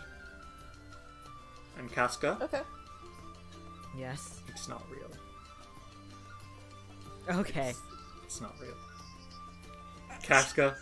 And 1.78 1.90
Casca, 1.92 2.38
Okay. 2.42 2.62
Yes. 3.98 4.42
it's 4.50 4.68
not 4.68 4.84
real. 4.92 5.10
Okay. 7.40 7.74
It's 8.24 8.42
not 8.42 8.54
real. 8.62 8.76
Casca, 10.24 10.76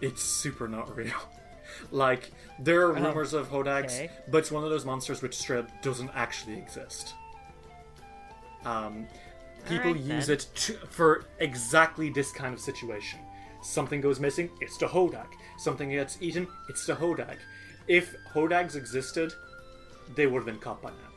it's 0.00 0.22
super 0.22 0.68
not 0.68 0.94
real. 0.96 1.12
Like, 1.92 2.32
there 2.58 2.80
are 2.86 2.96
Oh, 2.96 3.00
rumors 3.00 3.34
of 3.34 3.50
Hodags, 3.50 3.92
okay. 3.94 4.10
but 4.28 4.38
it's 4.38 4.50
one 4.50 4.64
of 4.64 4.70
those 4.70 4.84
monsters 4.86 5.22
which 5.22 5.36
straight 5.36 5.60
up 5.60 5.82
doesn't 5.82 6.10
actually 6.14 6.56
exist. 6.58 7.14
Um, 8.64 9.06
people 9.68 9.88
Alright, 9.90 10.02
use 10.02 10.26
then. 10.26 10.36
it 10.38 10.46
to, 10.56 10.72
for 10.88 11.26
exactly 11.38 12.08
this 12.10 12.32
kind 12.32 12.52
of 12.54 12.58
situation. 12.60 13.20
Something 13.62 14.00
goes 14.00 14.18
missing, 14.18 14.50
it's 14.60 14.76
the 14.78 14.86
Hodag. 14.86 15.26
Something 15.58 15.90
gets 15.90 16.16
eaten, 16.20 16.48
it's 16.68 16.84
the 16.86 16.94
Hodag. 16.94 17.36
If 17.86 18.14
Hodags 18.32 18.74
existed, 18.74 19.32
they 20.16 20.26
would 20.26 20.38
have 20.38 20.46
been 20.46 20.58
caught 20.58 20.82
by 20.82 20.90
now. 20.90 21.07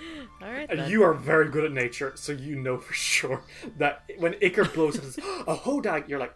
All 0.42 0.50
right. 0.50 0.68
And 0.70 0.80
then. 0.80 0.90
you 0.90 1.02
are 1.02 1.14
very 1.14 1.48
good 1.50 1.64
at 1.64 1.72
nature, 1.72 2.12
so 2.14 2.32
you 2.32 2.56
know 2.56 2.78
for 2.78 2.92
sure 3.10 3.42
that 3.78 4.04
when 4.18 4.34
Iker 4.34 4.72
blows 4.72 4.96
up 4.98 5.04
and 5.04 5.12
says, 5.14 5.24
a 5.46 5.56
Hodag, 5.56 6.08
you're 6.08 6.18
like, 6.18 6.34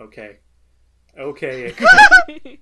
okay. 0.00 0.38
Okay, 1.18 1.72
Iker. 1.72 2.58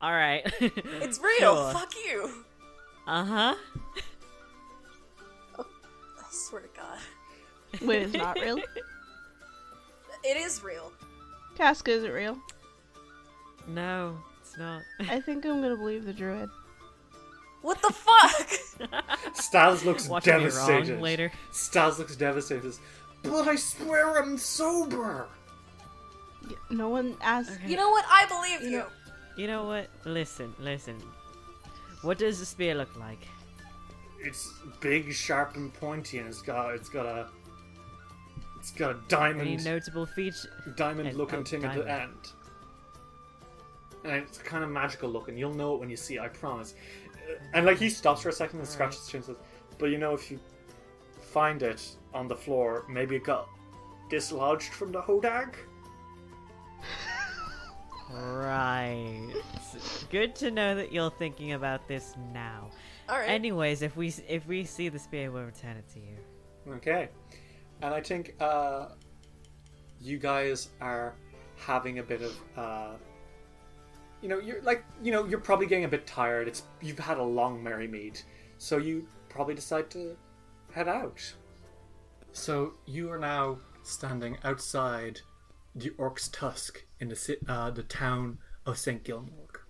All 0.00 0.12
right. 0.12 0.42
It's 0.60 1.18
real. 1.20 1.38
Sure. 1.38 1.72
Fuck 1.72 1.92
you. 2.06 2.30
Uh 3.06 3.24
huh. 3.24 3.54
I 5.58 5.64
swear 6.30 6.62
to 6.62 6.68
God. 6.76 7.86
Wait, 7.86 8.02
it's 8.02 8.14
not 8.14 8.38
real. 8.38 8.58
It 10.24 10.36
is 10.36 10.62
real. 10.62 10.92
Casca 11.56 11.90
isn't 11.90 12.10
real. 12.12 12.38
No, 13.68 14.18
it's 14.40 14.56
not. 14.56 14.82
I 15.08 15.20
think 15.20 15.44
I'm 15.44 15.60
gonna 15.60 15.76
believe 15.76 16.04
the 16.04 16.12
druid. 16.12 16.48
What 17.62 17.80
the 17.80 17.92
fuck? 17.92 19.34
Stas 19.34 19.84
looks 19.84 20.08
Watching 20.08 20.34
me 20.34 20.38
devastated. 20.40 20.92
wrong 20.94 21.00
later. 21.00 21.32
Stas 21.52 21.98
looks 21.98 22.16
devastated. 22.16 22.74
But 23.22 23.46
I 23.48 23.54
swear 23.56 24.20
I'm 24.20 24.36
sober. 24.36 25.26
Y- 26.48 26.56
No 26.70 26.88
one 26.88 27.16
asked. 27.22 27.60
you 27.64 27.76
know 27.76 27.90
what? 27.90 28.04
I 28.08 28.26
believe 28.26 28.70
you. 28.72 28.82
You 29.36 29.46
know 29.46 29.64
what? 29.64 29.88
Listen, 30.04 30.52
listen. 30.58 30.96
What 32.02 32.18
does 32.18 32.40
the 32.40 32.46
spear 32.46 32.74
look 32.74 32.94
like? 32.96 33.26
It's 34.18 34.52
big, 34.80 35.12
sharp, 35.12 35.56
and 35.56 35.72
pointy, 35.72 36.18
and 36.18 36.26
it's 36.28 36.42
got 36.42 36.74
it's 36.74 36.88
got 36.88 37.06
a 37.06 37.28
it's 38.58 38.72
got 38.72 38.90
a 38.90 38.94
Any 38.94 39.04
diamond 39.08 39.64
notable 39.64 40.06
feature? 40.06 40.48
diamond 40.76 41.08
and- 41.08 41.16
looking 41.16 41.40
oh, 41.40 41.44
thing 41.44 41.64
at 41.64 41.74
the 41.76 41.82
diamond. 41.84 42.10
end. 42.12 42.32
And 44.04 44.12
it's 44.14 44.38
kind 44.38 44.64
of 44.64 44.70
magical 44.70 45.08
looking. 45.08 45.38
You'll 45.38 45.54
know 45.54 45.74
it 45.74 45.80
when 45.80 45.88
you 45.90 45.96
see 45.96 46.16
it, 46.16 46.20
I 46.20 46.28
promise. 46.28 46.74
And 47.54 47.66
like 47.66 47.78
he 47.78 47.88
stops 47.88 48.22
for 48.22 48.28
a 48.28 48.32
second 48.32 48.58
and 48.58 48.68
scratches 48.68 49.00
his 49.00 49.08
chin 49.08 49.18
and 49.18 49.24
says, 49.26 49.36
But 49.78 49.86
you 49.86 49.98
know, 49.98 50.14
if 50.14 50.30
you 50.30 50.38
find 51.20 51.62
it 51.62 51.96
on 52.12 52.28
the 52.28 52.36
floor, 52.36 52.84
maybe 52.88 53.16
it 53.16 53.24
got 53.24 53.48
dislodged 54.10 54.72
from 54.72 54.92
the 54.92 55.00
Hodag? 55.00 55.54
Right. 58.12 59.32
Good 60.10 60.34
to 60.36 60.50
know 60.50 60.74
that 60.74 60.92
you're 60.92 61.10
thinking 61.10 61.52
about 61.52 61.88
this 61.88 62.14
now. 62.34 62.70
All 63.08 63.18
right. 63.18 63.30
Anyways, 63.30 63.80
if 63.80 63.96
we 63.96 64.12
if 64.28 64.46
we 64.46 64.64
see 64.64 64.90
the 64.90 64.98
spear, 64.98 65.30
we'll 65.30 65.44
return 65.44 65.76
it 65.76 65.88
to 65.94 65.98
you. 65.98 66.74
Okay. 66.74 67.08
And 67.80 67.94
I 67.94 68.00
think 68.00 68.34
uh, 68.38 68.88
you 70.00 70.18
guys 70.18 70.68
are 70.80 71.14
having 71.56 71.98
a 72.00 72.02
bit 72.02 72.22
of 72.22 72.36
uh, 72.56 72.90
you 74.22 74.28
know, 74.28 74.38
you're 74.38 74.62
like 74.62 74.84
you 75.02 75.12
know, 75.12 75.26
you're 75.26 75.40
probably 75.40 75.66
getting 75.66 75.84
a 75.84 75.88
bit 75.88 76.06
tired. 76.06 76.48
It's 76.48 76.62
you've 76.80 76.98
had 76.98 77.18
a 77.18 77.22
long 77.22 77.62
merry 77.62 77.88
meet, 77.88 78.24
So 78.58 78.78
you 78.78 79.06
probably 79.28 79.54
decide 79.54 79.90
to 79.90 80.16
head 80.72 80.88
out. 80.88 81.20
So 82.32 82.74
you 82.86 83.10
are 83.10 83.18
now 83.18 83.58
standing 83.82 84.38
outside 84.44 85.20
the 85.74 85.90
Orc's 85.98 86.28
Tusk 86.28 86.84
in 87.00 87.08
the 87.08 87.36
uh, 87.48 87.70
the 87.70 87.82
town 87.82 88.38
of 88.64 88.78
St. 88.78 89.02
Gilmore. 89.02 89.66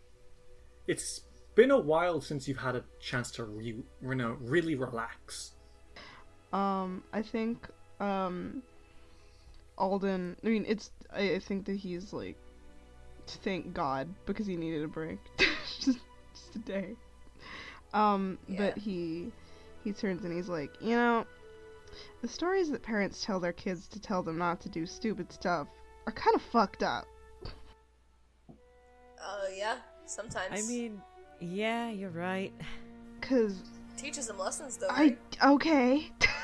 It's 0.86 1.22
been 1.55 1.70
a 1.70 1.78
while 1.78 2.20
since 2.20 2.48
you've 2.48 2.59
had 2.59 2.76
a 2.76 2.84
chance 3.00 3.30
to 3.32 3.44
re- 3.44 3.82
you 4.03 4.14
know, 4.14 4.36
really 4.40 4.74
relax. 4.74 5.53
Um, 6.53 7.03
I 7.12 7.22
think 7.22 7.68
um, 8.00 8.62
Alden. 9.78 10.36
I 10.44 10.48
mean, 10.48 10.64
it's. 10.68 10.90
I, 11.12 11.34
I 11.34 11.38
think 11.38 11.64
that 11.66 11.76
he's 11.76 12.12
like, 12.12 12.36
thank 13.26 13.72
God 13.72 14.08
because 14.26 14.46
he 14.46 14.56
needed 14.56 14.84
a 14.84 14.88
break, 14.88 15.18
just 15.80 15.98
just 16.34 16.56
a 16.56 16.58
day. 16.58 16.94
Um, 17.94 18.38
but 18.48 18.76
he 18.78 19.32
he 19.84 19.92
turns 19.92 20.24
and 20.24 20.34
he's 20.34 20.48
like, 20.48 20.70
you 20.80 20.96
know, 20.96 21.26
the 22.22 22.28
stories 22.28 22.70
that 22.70 22.82
parents 22.82 23.24
tell 23.24 23.40
their 23.40 23.52
kids 23.52 23.86
to 23.88 24.00
tell 24.00 24.22
them 24.22 24.38
not 24.38 24.60
to 24.62 24.68
do 24.68 24.86
stupid 24.86 25.32
stuff 25.32 25.68
are 26.06 26.12
kind 26.12 26.34
of 26.34 26.42
fucked 26.42 26.82
up. 26.82 27.06
Uh, 28.48 29.46
yeah. 29.56 29.76
Sometimes. 30.06 30.50
I 30.50 30.66
mean, 30.66 31.00
yeah, 31.40 31.90
you're 31.90 32.10
right. 32.10 32.52
Cause 33.20 33.62
teaches 33.96 34.26
them 34.26 34.38
lessons 34.38 34.76
though. 34.76 34.88
I 34.88 35.00
Right? 35.00 35.18
okay. 35.44 36.10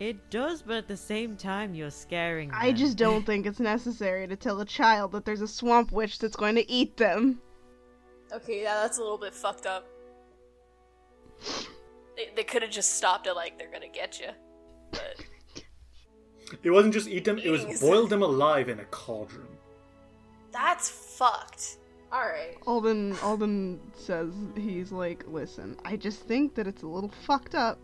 It 0.00 0.28
does, 0.30 0.62
but 0.62 0.76
at 0.76 0.88
the 0.88 0.96
same 0.96 1.36
time, 1.36 1.74
you're 1.74 1.90
scaring. 1.90 2.50
I 2.52 2.72
just 2.72 2.96
don't 2.96 3.24
think 3.26 3.46
it's 3.46 3.60
necessary 3.60 4.26
to 4.26 4.36
tell 4.36 4.60
a 4.60 4.64
child 4.64 5.12
that 5.12 5.24
there's 5.24 5.40
a 5.40 5.48
swamp 5.48 5.92
witch 5.92 6.18
that's 6.18 6.36
going 6.36 6.56
to 6.56 6.70
eat 6.70 6.96
them. 6.96 7.40
Okay, 8.32 8.62
yeah, 8.62 8.74
that's 8.82 8.98
a 8.98 9.02
little 9.02 9.18
bit 9.18 9.34
fucked 9.34 9.66
up. 9.66 9.86
They, 12.16 12.30
they 12.36 12.44
could 12.44 12.62
have 12.62 12.70
just 12.70 12.96
stopped 12.96 13.26
it 13.26 13.34
like 13.34 13.58
they're 13.58 13.70
gonna 13.70 13.88
get 13.88 14.20
you. 14.20 14.28
But 14.92 15.24
It 16.62 16.70
wasn't 16.70 16.94
just 16.94 17.08
eat 17.08 17.24
them, 17.24 17.38
it 17.38 17.50
was 17.50 17.62
Eating 17.62 17.78
boil 17.80 18.06
them 18.06 18.22
alive 18.22 18.68
in 18.68 18.80
a 18.80 18.84
cauldron. 18.86 19.46
that's 20.52 20.88
fucked. 20.88 21.78
Alright. 22.12 22.56
Alden 22.66 23.16
Alden 23.22 23.80
says 23.94 24.32
he's 24.56 24.92
like, 24.92 25.24
listen, 25.28 25.76
I 25.84 25.96
just 25.96 26.20
think 26.20 26.54
that 26.54 26.66
it's 26.66 26.82
a 26.82 26.86
little 26.88 27.12
fucked 27.26 27.54
up 27.54 27.78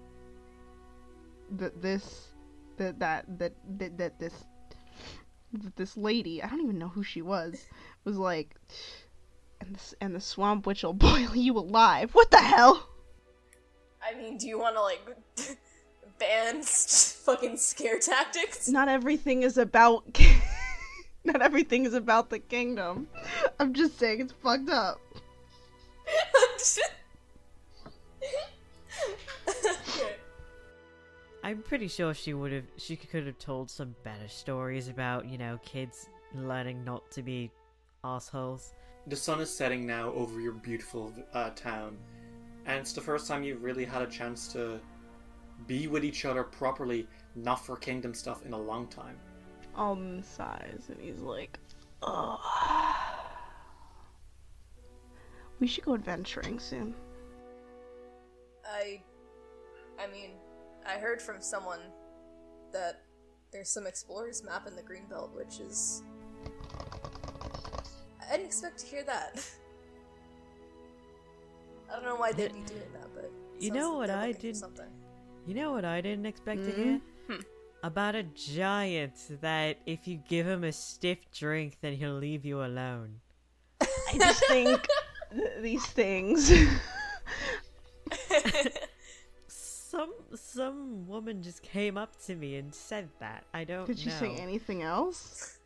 that 1.57 1.83
this 1.83 2.29
that 2.77 2.99
that 2.99 3.39
that 3.39 3.53
that, 3.79 3.99
that 3.99 4.19
this 4.19 4.45
that 5.53 5.77
this 5.77 5.97
lady, 5.97 6.43
I 6.43 6.49
don't 6.49 6.61
even 6.63 6.79
know 6.79 6.89
who 6.89 7.03
she 7.03 7.23
was, 7.23 7.67
was 8.05 8.17
like 8.17 8.57
and 9.61 9.75
this 9.75 9.95
and 10.01 10.15
the 10.15 10.21
swamp 10.21 10.67
witch 10.67 10.83
will 10.83 10.93
boil 11.09 11.35
you 11.35 11.59
alive. 11.59 12.15
What 12.15 12.31
the 12.31 12.39
hell? 12.39 12.89
I 14.03 14.17
mean, 14.17 14.39
do 14.39 14.49
you 14.49 14.59
want 14.59 14.77
to 14.77 14.83
like 14.83 15.01
ban 16.19 16.63
fucking 16.63 17.57
scare 17.57 17.99
tactics? 17.99 18.69
Not 18.69 18.89
everything 18.89 19.43
is 19.43 19.59
about 19.59 20.05
not 21.25 21.43
everything 21.43 21.85
is 21.85 21.95
about 21.95 22.31
the 22.31 22.39
kingdom. 22.39 23.09
I'm 23.59 23.75
just 23.75 23.99
saying 23.99 24.21
it's 24.21 24.33
fucked 24.33 24.71
up. 24.71 25.01
Okay. 31.41 31.51
I'm 31.51 31.63
pretty 31.63 31.89
sure 31.89 32.15
she 32.15 32.35
would 32.35 32.53
have. 32.53 32.65
She 32.77 32.97
could 32.97 33.27
have 33.27 33.39
told 33.39 33.71
some 33.71 33.95
better 34.05 34.29
stories 34.29 34.89
about, 34.89 35.27
you 35.27 35.39
know, 35.39 35.59
kids 35.65 36.09
learning 36.35 36.85
not 36.85 37.11
to 37.13 37.23
be 37.23 37.51
assholes. 38.05 38.75
The 39.07 39.17
sun 39.17 39.41
is 39.41 39.51
setting 39.55 39.87
now 39.87 40.13
over 40.13 40.41
your 40.41 40.53
beautiful 40.53 41.13
uh, 41.33 41.51
town, 41.51 41.97
and 42.67 42.79
it's 42.79 42.93
the 42.93 43.01
first 43.01 43.27
time 43.27 43.43
you've 43.43 43.63
really 43.63 43.85
had 43.85 44.03
a 44.03 44.07
chance 44.07 44.53
to 44.53 44.81
be 45.67 45.87
with 45.87 46.05
each 46.05 46.25
other 46.25 46.45
properly, 46.45 47.07
not 47.35 47.65
for 47.65 47.77
kingdom 47.77 48.15
stuff, 48.15 48.45
in 48.45 48.53
a 48.53 48.59
long 48.59 48.87
time. 48.89 49.17
Alden 49.77 50.23
sighs 50.23 50.89
and 50.89 51.01
he's 51.01 51.21
like, 51.21 51.59
Ugh. 52.03 52.39
We 55.61 55.67
should 55.67 55.85
go 55.85 55.95
adventuring 55.95 56.59
soon. 56.59 56.95
I, 58.65 59.03
I 59.99 60.07
mean, 60.07 60.31
I 60.87 60.99
heard 60.99 61.21
from 61.23 61.41
someone 61.41 61.81
that 62.73 63.03
there's 63.53 63.69
some 63.69 63.87
explorers 63.87 64.43
map 64.45 64.67
in 64.67 64.77
the 64.77 64.83
Greenbelt, 64.83 65.35
which 65.35 65.61
is. 65.61 66.03
I 68.29 68.33
didn't 68.37 68.47
expect 68.47 68.79
to 68.81 68.87
hear 68.87 69.03
that. 69.05 69.45
I 71.91 71.95
don't 71.97 72.05
know 72.05 72.17
why 72.17 72.33
they'd 72.33 72.53
be 72.53 72.61
doing 72.61 72.93
that, 72.93 73.09
but. 73.15 73.31
You 73.59 73.73
know 73.73 73.91
like 73.91 74.09
what 74.09 74.11
I 74.11 74.33
did- 74.33 74.57
Something. 74.57 74.87
You 75.47 75.55
know 75.55 75.73
what 75.73 75.85
I 75.85 76.01
didn't 76.01 76.27
expect 76.27 76.65
to 76.65 76.71
hear? 76.71 77.01
Hmm. 77.29 77.41
About 77.83 78.15
a 78.15 78.23
giant 78.23 79.15
that 79.41 79.79
if 79.87 80.07
you 80.07 80.21
give 80.29 80.47
him 80.47 80.65
a 80.65 80.73
stiff 80.73 81.19
drink, 81.33 81.79
then 81.81 81.95
he'll 81.95 82.13
leave 82.19 82.45
you 82.45 82.63
alone. 82.63 83.21
I 83.81 84.17
just 84.19 84.45
think 84.47 84.87
th- 85.33 85.63
these 85.63 85.85
things. 85.87 86.53
Some 89.91 90.13
some 90.37 91.09
woman 91.09 91.43
just 91.43 91.63
came 91.63 91.99
up 91.99 92.15
to 92.27 92.37
me 92.37 92.57
and 92.57 92.73
said 92.73 93.09
that. 93.19 93.45
I 93.53 93.65
don't 93.65 93.87
Did 93.87 93.99
you 93.99 94.13
know. 94.13 94.19
say 94.19 94.37
anything 94.37 94.83
else? 94.83 95.59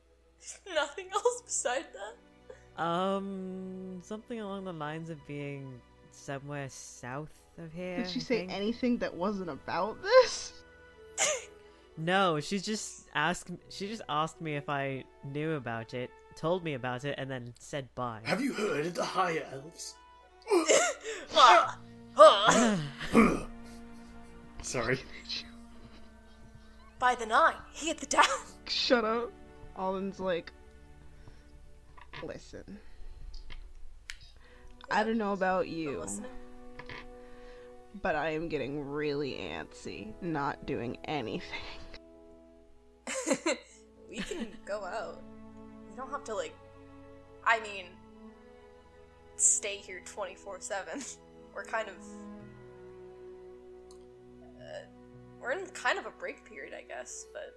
Nothing 0.74 1.08
else 1.12 1.42
beside 1.42 1.84
that? 1.92 2.82
Um, 2.82 4.00
something 4.02 4.40
along 4.40 4.64
the 4.64 4.72
lines 4.72 5.10
of 5.10 5.18
being 5.26 5.80
somewhere 6.10 6.68
south 6.70 7.30
of 7.58 7.72
here. 7.72 7.98
Did 7.98 8.10
she 8.10 8.20
I 8.20 8.22
say 8.22 8.38
think. 8.38 8.52
anything 8.52 8.98
that 8.98 9.14
wasn't 9.14 9.50
about 9.50 9.98
this? 10.02 10.52
No, 11.98 12.40
she 12.40 12.58
just 12.58 13.06
asked. 13.14 13.48
She 13.70 13.88
just 13.88 14.02
asked 14.10 14.38
me 14.42 14.54
if 14.56 14.68
I 14.68 15.04
knew 15.32 15.52
about 15.54 15.94
it, 15.94 16.10
told 16.34 16.62
me 16.62 16.74
about 16.74 17.06
it, 17.06 17.14
and 17.16 17.30
then 17.30 17.54
said 17.58 17.88
bye. 17.94 18.20
Have 18.24 18.42
you 18.42 18.52
heard 18.52 18.84
of 18.84 18.94
the 18.94 19.02
High 19.02 19.42
Elves? 19.50 19.94
Sorry. 24.66 24.98
By 26.98 27.14
the 27.14 27.24
nine, 27.24 27.54
he 27.72 27.86
hit 27.86 27.98
the 27.98 28.06
down. 28.06 28.24
Shut 28.66 29.04
up. 29.04 29.30
Alden's 29.76 30.18
like, 30.18 30.52
listen. 32.24 32.78
I 34.90 35.04
don't 35.04 35.18
know 35.18 35.32
about 35.32 35.68
you, 35.68 36.04
but 38.02 38.16
I 38.16 38.30
am 38.30 38.48
getting 38.48 38.90
really 38.90 39.34
antsy 39.34 40.12
not 40.20 40.66
doing 40.66 40.98
anything. 41.04 41.44
we 44.10 44.16
can 44.16 44.48
go 44.64 44.84
out. 44.84 45.22
We 45.88 45.96
don't 45.96 46.10
have 46.10 46.24
to 46.24 46.34
like. 46.34 46.56
I 47.44 47.60
mean, 47.60 47.84
stay 49.36 49.76
here 49.76 50.02
twenty 50.04 50.34
four 50.34 50.56
seven. 50.58 51.00
We're 51.54 51.64
kind 51.64 51.88
of. 51.88 51.94
We're 55.46 55.52
in 55.52 55.66
kind 55.66 55.98
of 55.98 56.06
a 56.06 56.10
break 56.10 56.44
period, 56.44 56.74
I 56.76 56.82
guess, 56.82 57.26
but 57.32 57.54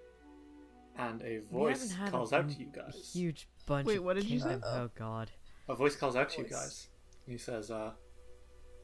And 1.04 1.22
a 1.24 1.40
voice 1.52 1.96
calls 2.12 2.32
a, 2.32 2.38
out 2.38 2.50
to 2.50 2.56
you 2.60 2.68
guys. 2.74 3.12
Huge 3.14 3.48
bunch. 3.66 3.88
Wait, 3.88 3.98
of 3.98 4.04
what 4.04 4.16
did 4.16 4.26
you 4.26 4.40
say? 4.40 4.50
kingdom- 4.50 4.70
Oh 4.72 4.90
God. 4.96 5.32
A 5.68 5.76
voice 5.76 5.96
calls 5.96 6.16
out 6.16 6.30
to 6.32 6.42
you 6.42 6.48
guys. 6.48 6.88
He 7.28 7.38
says, 7.38 7.70
uh, 7.72 7.92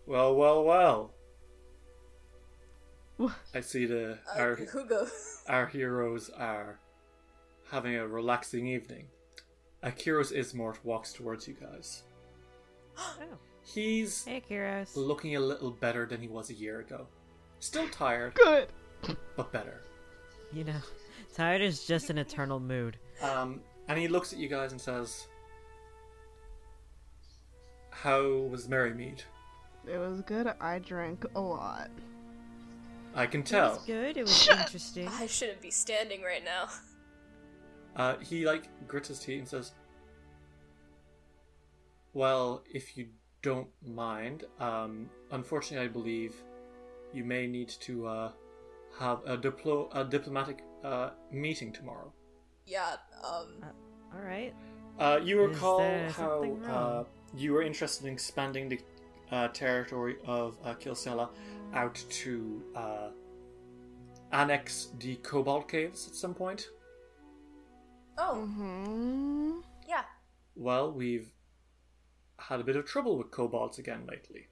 well, 0.05 0.35
well, 0.35 0.63
well. 0.63 1.13
I 3.53 3.61
see 3.61 3.85
the 3.85 4.13
uh, 4.35 4.39
our, 4.39 4.55
who 4.55 4.85
goes? 4.85 5.41
our 5.47 5.67
heroes 5.67 6.29
are 6.37 6.79
having 7.71 7.95
a 7.95 8.05
relaxing 8.07 8.67
evening. 8.67 9.07
Akiros 9.83 10.35
Ismort 10.35 10.77
walks 10.83 11.13
towards 11.13 11.47
you 11.47 11.55
guys. 11.59 12.03
Oh. 12.97 13.37
He's 13.67 14.23
Hey, 14.25 14.43
Kiros. 14.47 14.95
looking 14.95 15.35
a 15.35 15.39
little 15.39 15.71
better 15.71 16.05
than 16.05 16.21
he 16.21 16.27
was 16.27 16.49
a 16.51 16.53
year 16.53 16.79
ago. 16.81 17.07
Still 17.59 17.89
tired, 17.89 18.35
Good. 18.35 18.67
But 19.35 19.51
better. 19.51 19.81
You 20.53 20.63
know, 20.63 20.79
tired 21.33 21.61
is 21.61 21.85
just 21.85 22.09
an 22.09 22.17
eternal 22.17 22.59
mood. 22.59 22.97
Um, 23.21 23.61
and 23.87 23.97
he 23.99 24.07
looks 24.07 24.31
at 24.33 24.39
you 24.39 24.47
guys 24.47 24.71
and 24.71 24.79
says, 24.81 25.27
How 27.89 28.21
was 28.23 28.67
Merrymead? 28.67 29.21
It 29.87 29.97
was 29.99 30.21
good. 30.21 30.47
I 30.59 30.79
drank 30.79 31.25
a 31.35 31.39
lot. 31.39 31.89
I 33.13 33.25
can 33.25 33.41
It 33.41 33.45
tell. 33.47 33.75
was 33.75 33.83
good. 33.85 34.17
It 34.17 34.21
was 34.23 34.35
Shut- 34.43 34.59
interesting. 34.59 35.07
I 35.07 35.27
shouldn't 35.27 35.61
be 35.61 35.71
standing 35.71 36.21
right 36.21 36.43
now. 36.43 36.67
Uh, 37.95 38.17
he 38.17 38.45
like 38.45 38.67
grits 38.87 39.07
his 39.07 39.19
teeth 39.19 39.39
and 39.39 39.47
says, 39.47 39.71
"Well, 42.13 42.63
if 42.69 42.97
you 42.97 43.07
don't 43.41 43.69
mind, 43.85 44.43
um, 44.59 45.09
unfortunately, 45.31 45.85
I 45.85 45.89
believe 45.89 46.35
you 47.13 47.23
may 47.23 47.47
need 47.47 47.69
to 47.69 48.07
uh, 48.07 48.31
have 48.99 49.19
a 49.25 49.37
diplo- 49.37 49.89
a 49.93 50.03
diplomatic 50.03 50.63
uh, 50.83 51.11
meeting 51.31 51.71
tomorrow." 51.71 52.11
Yeah. 52.65 52.95
Um. 53.23 53.63
All 54.13 54.21
right. 54.21 54.53
Uh, 54.97 55.19
you 55.23 55.41
Is 55.43 55.49
recall 55.55 55.81
how 56.09 56.57
uh, 56.67 57.03
you 57.35 57.51
were 57.53 57.61
interested 57.61 58.07
in 58.07 58.13
expanding 58.13 58.69
the 58.69 58.79
uh, 59.31 59.49
territory 59.49 60.15
of 60.25 60.57
uh, 60.63 60.73
Kilsella 60.75 61.29
out 61.73 62.01
to 62.09 62.63
uh, 62.75 63.09
annex 64.31 64.89
the 64.99 65.15
Cobalt 65.17 65.67
Caves 65.67 66.07
at 66.07 66.15
some 66.15 66.33
point. 66.33 66.69
Oh. 68.17 68.45
Hmm. 68.45 69.59
Yeah. 69.87 70.03
Well, 70.55 70.93
we've 70.93 71.29
had 72.39 72.61
a 72.61 72.63
bit 72.63 72.77
of 72.77 72.85
trouble 72.85 73.17
with 73.17 73.31
kobolds 73.31 73.77
again 73.77 74.05
lately. 74.09 74.47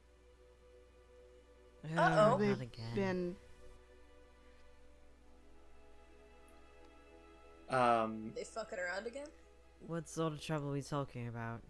Uh-oh. 1.97 2.01
Uh, 2.01 2.37
They've 2.37 2.61
again. 2.61 2.95
been 2.95 3.35
Um, 7.73 8.31
They 8.35 8.43
fucking 8.43 8.77
around 8.79 9.07
again. 9.07 9.27
What 9.87 10.07
sort 10.07 10.33
of 10.33 10.41
trouble 10.41 10.69
are 10.69 10.73
we 10.73 10.81
talking 10.81 11.27
about? 11.27 11.61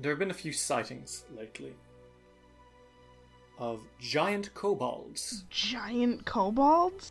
there 0.00 0.12
have 0.12 0.18
been 0.20 0.30
a 0.30 0.34
few 0.34 0.52
sightings 0.52 1.24
lately 1.36 1.74
of 3.58 3.80
giant 3.98 4.54
kobolds. 4.54 5.44
giant 5.50 6.24
kobolds. 6.24 7.10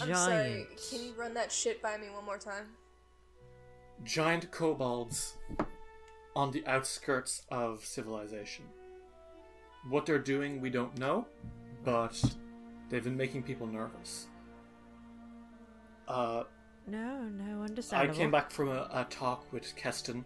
I'm 0.00 0.12
sorry. 0.12 0.66
Can 0.90 1.04
you 1.04 1.12
run 1.12 1.34
that 1.34 1.52
shit 1.52 1.80
by 1.80 1.96
me 1.96 2.08
one 2.10 2.24
more 2.24 2.38
time? 2.38 2.66
Giant 4.02 4.50
kobolds 4.50 5.36
on 6.34 6.50
the 6.50 6.66
outskirts 6.66 7.42
of 7.48 7.84
civilization. 7.84 8.64
What 9.88 10.04
they're 10.04 10.18
doing, 10.18 10.60
we 10.60 10.70
don't 10.70 10.98
know, 10.98 11.26
but 11.84 12.20
they've 12.88 13.04
been 13.04 13.16
making 13.16 13.44
people 13.44 13.68
nervous. 13.68 14.26
Uh, 16.08 16.42
No, 16.86 17.22
no, 17.28 17.66
I 17.92 18.08
came 18.08 18.30
back 18.30 18.50
from 18.50 18.68
a, 18.68 18.88
a 18.92 19.06
talk 19.08 19.52
with 19.52 19.74
Kesten, 19.76 20.24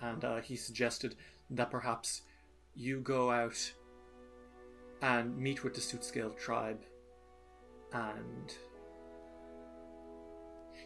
and 0.00 0.24
uh, 0.24 0.40
he 0.40 0.56
suggested 0.56 1.16
that 1.50 1.70
perhaps 1.70 2.22
you 2.74 3.00
go 3.00 3.30
out 3.30 3.72
and 5.02 5.36
meet 5.36 5.62
with 5.64 5.74
the 5.74 5.80
Sootscale 5.80 6.36
tribe, 6.38 6.80
and 7.92 8.54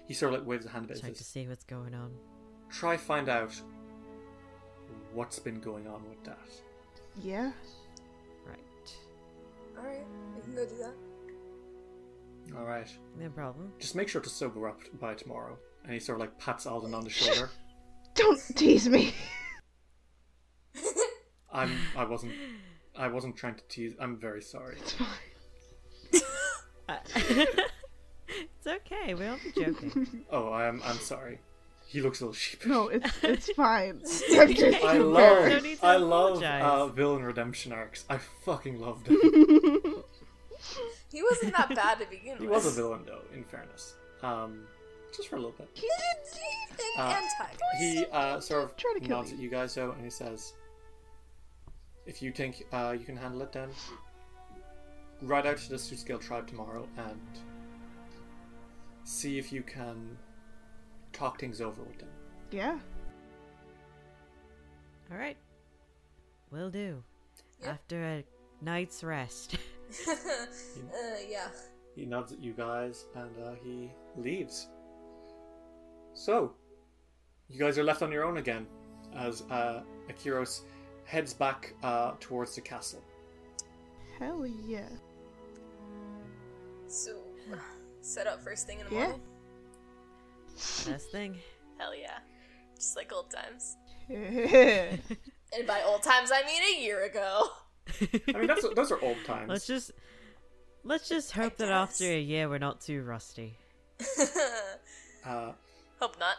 he 0.06 0.14
sort 0.14 0.32
of 0.32 0.40
like 0.40 0.48
waves 0.48 0.66
a 0.66 0.70
hand 0.70 0.86
about 0.86 1.00
Check 1.00 1.10
this. 1.10 1.18
to 1.18 1.24
see 1.24 1.46
what's 1.46 1.64
going 1.64 1.94
on. 1.94 2.12
Try 2.68 2.96
find 2.96 3.28
out 3.28 3.52
what's 5.12 5.38
been 5.38 5.60
going 5.60 5.86
on 5.86 6.02
with 6.08 6.22
that. 6.24 6.48
Yeah. 7.22 7.52
Right. 8.44 8.96
Alright, 9.78 10.04
we 10.34 10.42
can 10.42 10.54
go 10.54 10.66
do 10.66 10.76
that. 10.78 10.94
All 12.56 12.64
right, 12.64 12.88
No 13.18 13.28
problem. 13.30 13.72
just 13.78 13.94
make 13.96 14.08
sure 14.08 14.20
to 14.20 14.28
sober 14.28 14.68
up 14.68 14.80
by 15.00 15.14
tomorrow. 15.14 15.56
And 15.84 15.92
he 15.92 15.98
sort 16.00 16.16
of 16.16 16.20
like 16.20 16.38
pats 16.38 16.66
Alden 16.66 16.94
on 16.94 17.04
the 17.04 17.10
shoulder. 17.18 17.50
Don't 18.14 18.40
tease 18.56 18.88
me. 18.88 19.14
I'm. 21.52 21.70
I 21.96 22.04
wasn't. 22.04 22.32
I 22.96 23.08
wasn't 23.08 23.36
trying 23.36 23.54
to 23.56 23.62
tease. 23.68 23.94
I'm 24.00 24.18
very 24.18 24.42
sorry. 24.42 24.76
It's 24.78 24.92
fine. 24.92 25.08
Uh, 26.88 26.98
it's 27.08 28.64
okay. 28.64 29.12
We're 29.14 29.30
only 29.30 29.50
joking. 29.56 30.24
Oh, 30.30 30.52
I'm. 30.52 30.80
I'm 30.84 30.98
sorry. 30.98 31.40
He 31.88 32.00
looks 32.00 32.20
a 32.20 32.26
little 32.26 32.32
sheepish. 32.34 32.68
No, 32.68 32.86
it's 32.86 33.10
it's 33.24 33.50
fine. 33.54 34.02
I'm 34.30 34.46
I 34.86 34.98
No 34.98 35.08
love, 35.08 35.62
need 35.64 35.78
I 35.82 35.96
love 35.96 36.30
apologize. 36.36 36.62
uh, 36.64 36.86
villain 36.86 37.24
redemption 37.24 37.72
arcs. 37.72 38.04
I 38.08 38.18
fucking 38.44 38.80
loved 38.80 39.08
it. 39.10 40.04
He 41.16 41.22
wasn't 41.22 41.56
that 41.56 41.74
bad 41.74 41.98
to 42.00 42.06
begin 42.10 42.32
with. 42.32 42.40
he 42.40 42.46
with. 42.46 42.64
was 42.64 42.66
a 42.66 42.82
villain 42.82 43.00
though, 43.06 43.22
in 43.34 43.42
fairness. 43.42 43.94
Um, 44.22 44.66
just 45.16 45.28
for 45.28 45.36
a 45.36 45.38
little 45.38 45.54
bit. 45.56 45.68
He 45.72 45.80
did 45.80 46.88
an 46.98 47.00
Uh, 47.00 47.16
antagonist. 47.22 47.62
He 47.78 48.04
uh, 48.12 48.38
sort 48.40 48.64
of 48.64 48.76
Try 48.76 48.92
to 48.94 49.00
kill 49.00 49.16
nods 49.16 49.30
me. 49.30 49.38
at 49.38 49.42
you 49.42 49.48
guys 49.48 49.74
though, 49.74 49.92
and 49.92 50.04
he 50.04 50.10
says, 50.10 50.52
"If 52.04 52.20
you 52.20 52.32
think 52.32 52.66
uh, 52.70 52.94
you 52.98 53.06
can 53.06 53.16
handle 53.16 53.40
it, 53.42 53.52
then 53.52 53.70
ride 55.22 55.46
out 55.46 55.56
to 55.56 55.70
the 55.70 55.78
Scale 55.78 56.18
tribe 56.18 56.46
tomorrow 56.46 56.86
and 56.98 57.18
see 59.04 59.38
if 59.38 59.50
you 59.52 59.62
can 59.62 60.18
talk 61.14 61.40
things 61.40 61.62
over 61.62 61.82
with 61.82 61.98
them. 61.98 62.08
Yeah. 62.50 62.78
All 65.10 65.16
right. 65.16 65.38
Will 66.50 66.68
do. 66.70 67.02
Yeah. 67.62 67.70
After 67.70 68.02
a 68.04 68.24
night's 68.60 69.02
rest. 69.02 69.56
uh, 70.08 70.12
yeah. 71.28 71.48
He 71.94 72.04
nods 72.04 72.32
at 72.32 72.42
you 72.42 72.52
guys 72.52 73.06
and 73.14 73.30
uh, 73.44 73.52
he 73.62 73.90
leaves. 74.16 74.68
So, 76.14 76.52
you 77.48 77.58
guys 77.58 77.78
are 77.78 77.84
left 77.84 78.02
on 78.02 78.10
your 78.12 78.24
own 78.24 78.36
again 78.38 78.66
as 79.14 79.42
uh, 79.50 79.82
Akiros 80.10 80.62
heads 81.04 81.32
back 81.32 81.74
uh, 81.82 82.12
towards 82.20 82.54
the 82.54 82.60
castle. 82.60 83.02
Hell 84.18 84.46
yeah. 84.46 84.88
So, 86.88 87.12
set 88.00 88.26
up 88.26 88.42
first 88.42 88.66
thing 88.66 88.80
in 88.80 88.86
the 88.86 88.94
Yeah. 88.94 89.00
morning. 89.06 89.20
Best 90.86 91.10
thing. 91.12 91.38
Hell 91.78 91.94
yeah. 91.94 92.18
Just 92.74 92.96
like 92.96 93.12
old 93.12 93.30
times. 93.30 93.76
And 95.56 95.64
by 95.66 95.80
old 95.86 96.02
times, 96.02 96.30
I 96.34 96.44
mean 96.44 96.60
a 96.76 96.82
year 96.82 97.04
ago. 97.04 97.46
I 98.34 98.38
mean, 98.38 98.46
that's, 98.46 98.66
those 98.74 98.90
are 98.92 99.00
old 99.00 99.18
times. 99.24 99.48
Let's 99.48 99.66
just 99.66 99.92
let's 100.84 101.08
just 101.08 101.32
hope 101.32 101.56
that 101.56 101.70
after 101.70 102.04
a 102.04 102.20
year 102.20 102.48
we're 102.48 102.58
not 102.58 102.80
too 102.80 103.02
rusty. 103.02 103.58
Uh, 105.26 105.50
Hope 105.98 106.16
not. 106.20 106.36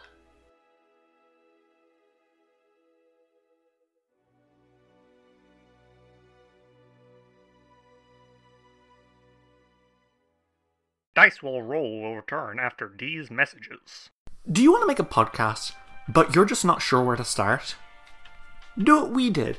Dice 11.14 11.42
will 11.42 11.60
roll 11.60 12.00
will 12.00 12.14
return 12.14 12.58
after 12.58 12.90
these 12.96 13.30
messages. 13.30 14.08
Do 14.50 14.62
you 14.62 14.70
want 14.70 14.82
to 14.82 14.86
make 14.86 15.00
a 15.00 15.04
podcast, 15.04 15.72
but 16.08 16.34
you're 16.34 16.44
just 16.46 16.64
not 16.64 16.80
sure 16.80 17.02
where 17.02 17.16
to 17.16 17.24
start? 17.24 17.74
Do 18.78 19.02
what 19.02 19.10
we 19.10 19.28
did 19.28 19.58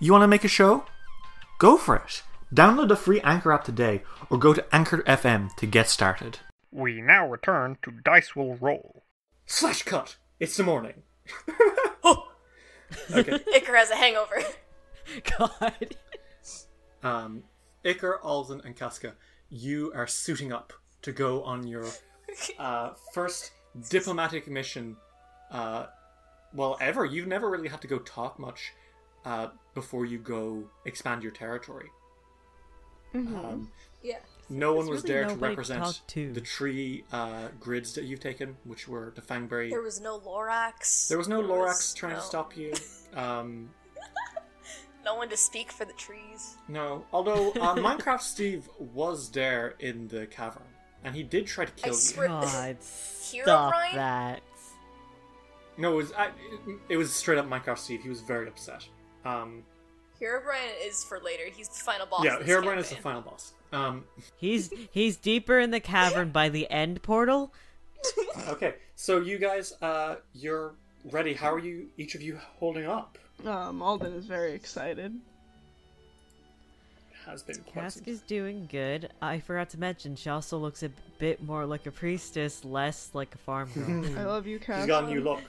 you 0.00 0.12
want 0.12 0.22
to 0.22 0.28
make 0.28 0.44
a 0.44 0.48
show? 0.48 0.84
Go 1.58 1.76
for 1.76 1.94
it. 1.96 2.22
Download 2.54 2.88
the 2.88 2.96
free 2.96 3.20
Anchor 3.20 3.52
app 3.52 3.64
today 3.64 4.02
or 4.30 4.38
go 4.38 4.54
to 4.54 4.74
Anchor 4.74 5.02
FM 5.02 5.54
to 5.56 5.66
get 5.66 5.88
started. 5.88 6.38
We 6.72 7.02
now 7.02 7.28
return 7.28 7.76
to 7.82 7.90
Dice 7.90 8.34
will 8.34 8.56
roll. 8.56 9.04
slash 9.44 9.82
cut! 9.82 10.16
It's 10.38 10.56
the 10.56 10.62
morning. 10.62 11.02
okay. 11.54 13.38
Iker 13.54 13.76
has 13.76 13.90
a 13.90 13.96
hangover. 13.96 14.42
God. 15.38 15.96
Um, 17.02 17.44
Iker, 17.84 18.18
Alden, 18.22 18.62
and 18.64 18.74
Casca, 18.74 19.14
you 19.50 19.92
are 19.94 20.06
suiting 20.06 20.50
up 20.52 20.72
to 21.02 21.12
go 21.12 21.42
on 21.42 21.66
your 21.66 21.86
uh, 22.58 22.92
first 23.12 23.52
diplomatic 23.90 24.48
mission. 24.48 24.96
Uh, 25.50 25.86
well, 26.54 26.78
ever. 26.80 27.04
You've 27.04 27.26
never 27.26 27.50
really 27.50 27.68
had 27.68 27.82
to 27.82 27.88
go 27.88 27.98
talk 27.98 28.38
much 28.38 28.72
uh, 29.24 29.48
before 29.74 30.04
you 30.06 30.18
go 30.18 30.64
expand 30.84 31.22
your 31.22 31.32
territory. 31.32 31.90
Um, 33.14 33.70
yeah. 34.02 34.18
no 34.48 34.72
one 34.74 34.86
was 34.86 35.02
really 35.02 35.08
there 35.14 35.22
to 35.24 35.28
nobody 35.30 35.40
to 35.54 35.60
represent 35.60 36.00
to. 36.08 36.32
the 36.32 36.40
tree 36.40 37.02
uh, 37.12 37.48
grids 37.58 37.94
that 37.94 38.04
you've 38.04 38.20
taken, 38.20 38.56
which 38.64 38.86
were 38.86 39.12
the 39.16 39.20
Fangberry. 39.20 39.68
There 39.70 39.82
was 39.82 40.00
no 40.00 40.18
Lorax. 40.20 41.08
There 41.08 41.18
was 41.18 41.26
no 41.26 41.38
There 41.44 41.50
Lorax 41.56 41.66
was 41.66 41.94
trying 41.94 42.12
no- 42.12 42.20
to 42.20 42.24
stop 42.24 42.56
you. 42.56 42.72
Um, 43.14 43.70
No 45.04 45.14
one 45.16 45.28
to 45.30 45.36
speak 45.36 45.72
for 45.72 45.84
the 45.86 45.94
trees. 45.94 46.56
no, 46.68 47.04
although 47.12 47.50
uh, 47.52 47.74
Minecraft 47.76 48.20
Steve 48.20 48.68
was 48.78 49.30
there 49.30 49.74
in 49.80 50.06
the 50.08 50.26
cavern, 50.26 50.62
and 51.02 51.14
he 51.16 51.22
did 51.22 51.46
try 51.46 51.64
to 51.64 51.72
I 51.72 51.88
kill 51.88 51.98
you. 51.98 52.28
God. 52.28 52.76
Stop 52.82 53.72
Brian? 53.72 53.96
that. 53.96 54.42
No, 55.78 55.94
it 55.94 55.96
was 55.96 56.12
I, 56.12 56.30
it 56.90 56.96
was 56.98 57.12
straight 57.14 57.38
up 57.38 57.48
Minecraft 57.48 57.78
Steve. 57.78 58.02
He 58.02 58.10
was 58.10 58.20
very 58.20 58.46
upset. 58.46 58.86
Um, 59.24 59.62
Herobrine 60.20 60.86
is 60.86 61.02
for 61.04 61.18
later. 61.20 61.44
He's 61.54 61.68
the 61.68 61.82
final 61.82 62.06
boss. 62.06 62.24
yeah, 62.24 62.36
of 62.36 62.46
this 62.46 62.48
Herobrine 62.56 62.78
is 62.78 62.90
the 62.90 62.96
final 62.96 63.22
boss. 63.22 63.52
Um, 63.72 64.04
He's 64.36 64.72
he's 64.90 65.16
deeper 65.16 65.58
in 65.58 65.70
the 65.70 65.78
cavern 65.80 66.30
by 66.30 66.48
the 66.48 66.68
end 66.70 67.02
portal. 67.02 67.52
okay, 68.48 68.74
so 68.96 69.20
you 69.20 69.38
guys, 69.38 69.74
uh, 69.80 70.16
you're 70.34 70.74
ready. 71.10 71.34
How 71.34 71.52
are 71.52 71.58
you? 71.58 71.86
Each 71.96 72.14
of 72.14 72.22
you 72.22 72.38
holding 72.58 72.86
up? 72.86 73.16
Um, 73.46 73.80
Alden 73.80 74.12
is 74.14 74.26
very 74.26 74.52
excited. 74.52 75.14
Has 77.26 77.42
been 77.42 77.56
Cask 77.72 78.08
is 78.08 78.20
doing 78.22 78.66
good. 78.72 79.10
I 79.22 79.38
forgot 79.40 79.68
to 79.70 79.78
mention 79.78 80.16
she 80.16 80.30
also 80.30 80.58
looks 80.58 80.82
a 80.82 80.90
bit 81.18 81.42
more 81.42 81.64
like 81.66 81.86
a 81.86 81.90
priestess, 81.90 82.64
less 82.64 83.10
like 83.12 83.34
a 83.34 83.38
farm 83.38 83.70
girl. 83.74 84.04
I 84.18 84.24
love 84.24 84.46
you, 84.46 84.58
She's 84.58 84.66
Cass. 84.66 84.86
got 84.86 85.04
a 85.04 85.06
new 85.06 85.20
look. 85.20 85.40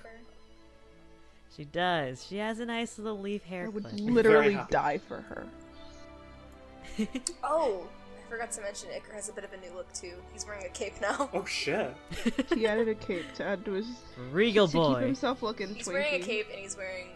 She 1.56 1.66
does. 1.66 2.26
She 2.26 2.38
has 2.38 2.60
a 2.60 2.66
nice 2.66 2.98
little 2.98 3.20
leaf 3.20 3.42
I 3.46 3.50
hair 3.50 3.70
would 3.70 3.84
clip. 3.84 4.00
literally 4.00 4.58
die 4.70 4.98
for 5.00 5.22
her. 5.22 5.46
Oh, 7.44 7.88
I 8.26 8.30
forgot 8.30 8.52
to 8.54 8.62
mention 8.62 8.90
Iker 8.90 9.14
has 9.14 9.28
a 9.30 9.34
bit 9.34 9.44
of 9.44 9.52
a 9.54 9.58
new 9.58 9.74
look 9.76 9.92
too. 9.94 10.14
He's 10.34 10.46
wearing 10.46 10.66
a 10.66 10.70
cape 10.70 10.94
now. 11.02 11.30
Oh 11.34 11.46
shit! 11.46 11.94
He 12.54 12.68
added 12.68 12.88
a 12.88 12.96
cape 12.96 13.26
to 13.36 13.44
add 13.46 13.66
to 13.66 13.72
his 13.74 13.88
Regal 14.32 14.68
to 14.68 14.78
keep 14.96 14.98
himself 15.00 15.42
looking 15.42 15.74
He's 15.74 15.88
twinky. 15.88 15.94
wearing 15.94 16.22
a 16.22 16.26
cape 16.26 16.48
and 16.52 16.60
he's 16.60 16.78
wearing 16.78 17.08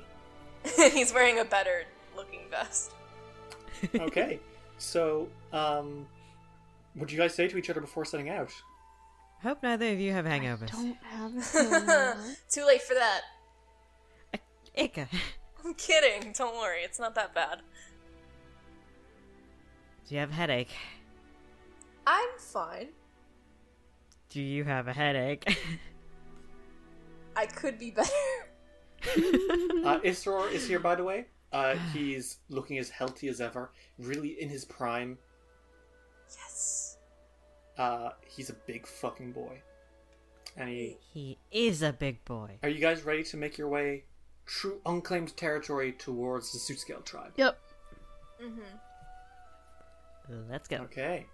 he's 0.94 1.14
wearing 1.14 1.40
a 1.40 1.46
better 1.46 1.84
looking 2.16 2.42
vest. 2.50 2.92
Okay, 3.94 4.40
so 4.78 5.28
um, 5.54 6.06
what 6.96 7.08
do 7.10 7.16
you 7.16 7.22
guys 7.22 7.34
say 7.36 7.48
to 7.48 7.58
each 7.58 7.70
other 7.70 7.82
before 7.82 8.04
setting 8.06 8.30
out? 8.30 8.52
Hope 9.44 9.62
neither 9.62 9.92
of 9.92 10.00
you 10.00 10.12
have 10.14 10.26
I 10.26 10.40
hangovers. 10.40 10.72
don't 10.72 10.98
have. 11.04 12.26
Too 12.50 12.66
late 12.66 12.82
for 12.82 12.94
that. 12.96 13.22
Ika, 14.78 15.08
I'm 15.64 15.74
kidding. 15.76 16.34
Don't 16.34 16.56
worry, 16.56 16.82
it's 16.84 17.00
not 17.00 17.16
that 17.16 17.34
bad. 17.34 17.62
do 20.08 20.16
you 20.16 20.20
have 20.20 20.32
a 20.32 20.34
headache? 20.34 20.76
I'm 22.06 22.30
fine. 22.38 22.90
Do 24.30 24.42
you 24.42 24.64
have 24.64 24.88
a 24.88 24.94
headache? 24.94 25.58
I 27.36 27.46
could 27.46 27.80
be 27.80 27.92
better. 27.92 28.10
Uh, 29.86 30.00
Isror 30.00 30.52
is 30.52 30.68
here, 30.68 30.80
by 30.80 30.96
the 30.96 31.04
way. 31.04 31.28
Uh, 31.54 31.76
he's 31.94 32.38
looking 32.50 32.78
as 32.80 32.90
healthy 32.90 33.28
as 33.28 33.40
ever, 33.40 33.72
really 33.98 34.42
in 34.42 34.50
his 34.50 34.66
prime. 34.66 35.18
Yes. 36.28 36.98
Uh, 37.78 38.10
he's 38.28 38.50
a 38.50 38.56
big 38.66 38.88
fucking 38.88 39.32
boy. 39.32 39.62
And 40.58 40.70
he, 40.70 40.98
he 41.14 41.38
is 41.52 41.82
a 41.82 41.94
big 41.94 42.24
boy. 42.26 42.58
are 42.64 42.70
you 42.70 42.80
guys 42.80 43.04
ready 43.04 43.24
to 43.24 43.38
make 43.38 43.58
your 43.58 43.70
way 43.70 44.06
through 44.48 44.80
unclaimed 44.86 45.36
territory 45.36 45.92
towards 45.92 46.52
the 46.52 46.60
Sootscale 46.60 47.04
tribe? 47.04 47.32
Yep. 47.36 47.58
Let's 50.50 50.68
go. 50.68 50.78
Okay. 50.78 51.26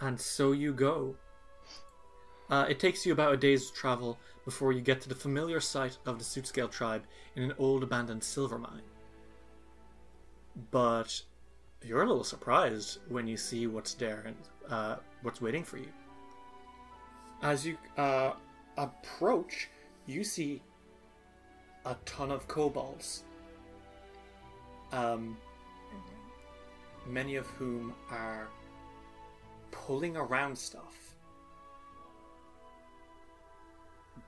And 0.00 0.20
so 0.20 0.52
you 0.52 0.72
go. 0.72 1.16
Uh, 2.48 2.66
it 2.68 2.80
takes 2.80 3.06
you 3.06 3.12
about 3.12 3.32
a 3.32 3.36
day's 3.36 3.70
travel 3.70 4.18
before 4.44 4.72
you 4.72 4.80
get 4.80 5.00
to 5.02 5.08
the 5.08 5.14
familiar 5.14 5.60
site 5.60 5.98
of 6.06 6.18
the 6.18 6.24
Sootscale 6.24 6.70
tribe 6.70 7.04
in 7.36 7.44
an 7.44 7.54
old 7.58 7.82
abandoned 7.82 8.24
silver 8.24 8.58
mine. 8.58 8.82
But 10.70 11.22
you're 11.82 12.02
a 12.02 12.06
little 12.06 12.24
surprised 12.24 12.98
when 13.08 13.26
you 13.26 13.36
see 13.36 13.66
what's 13.66 13.94
there 13.94 14.24
and 14.26 14.36
uh, 14.68 14.96
what's 15.22 15.40
waiting 15.40 15.62
for 15.62 15.78
you. 15.78 15.88
As 17.42 17.64
you 17.64 17.78
uh, 17.96 18.32
approach, 18.76 19.68
you 20.06 20.24
see 20.24 20.62
a 21.84 21.96
ton 22.04 22.30
of 22.30 22.46
kobolds. 22.48 23.24
Um, 24.92 25.36
many 27.06 27.36
of 27.36 27.46
whom 27.46 27.94
are 28.10 28.48
pulling 29.70 30.16
around 30.16 30.56
stuff. 30.56 31.16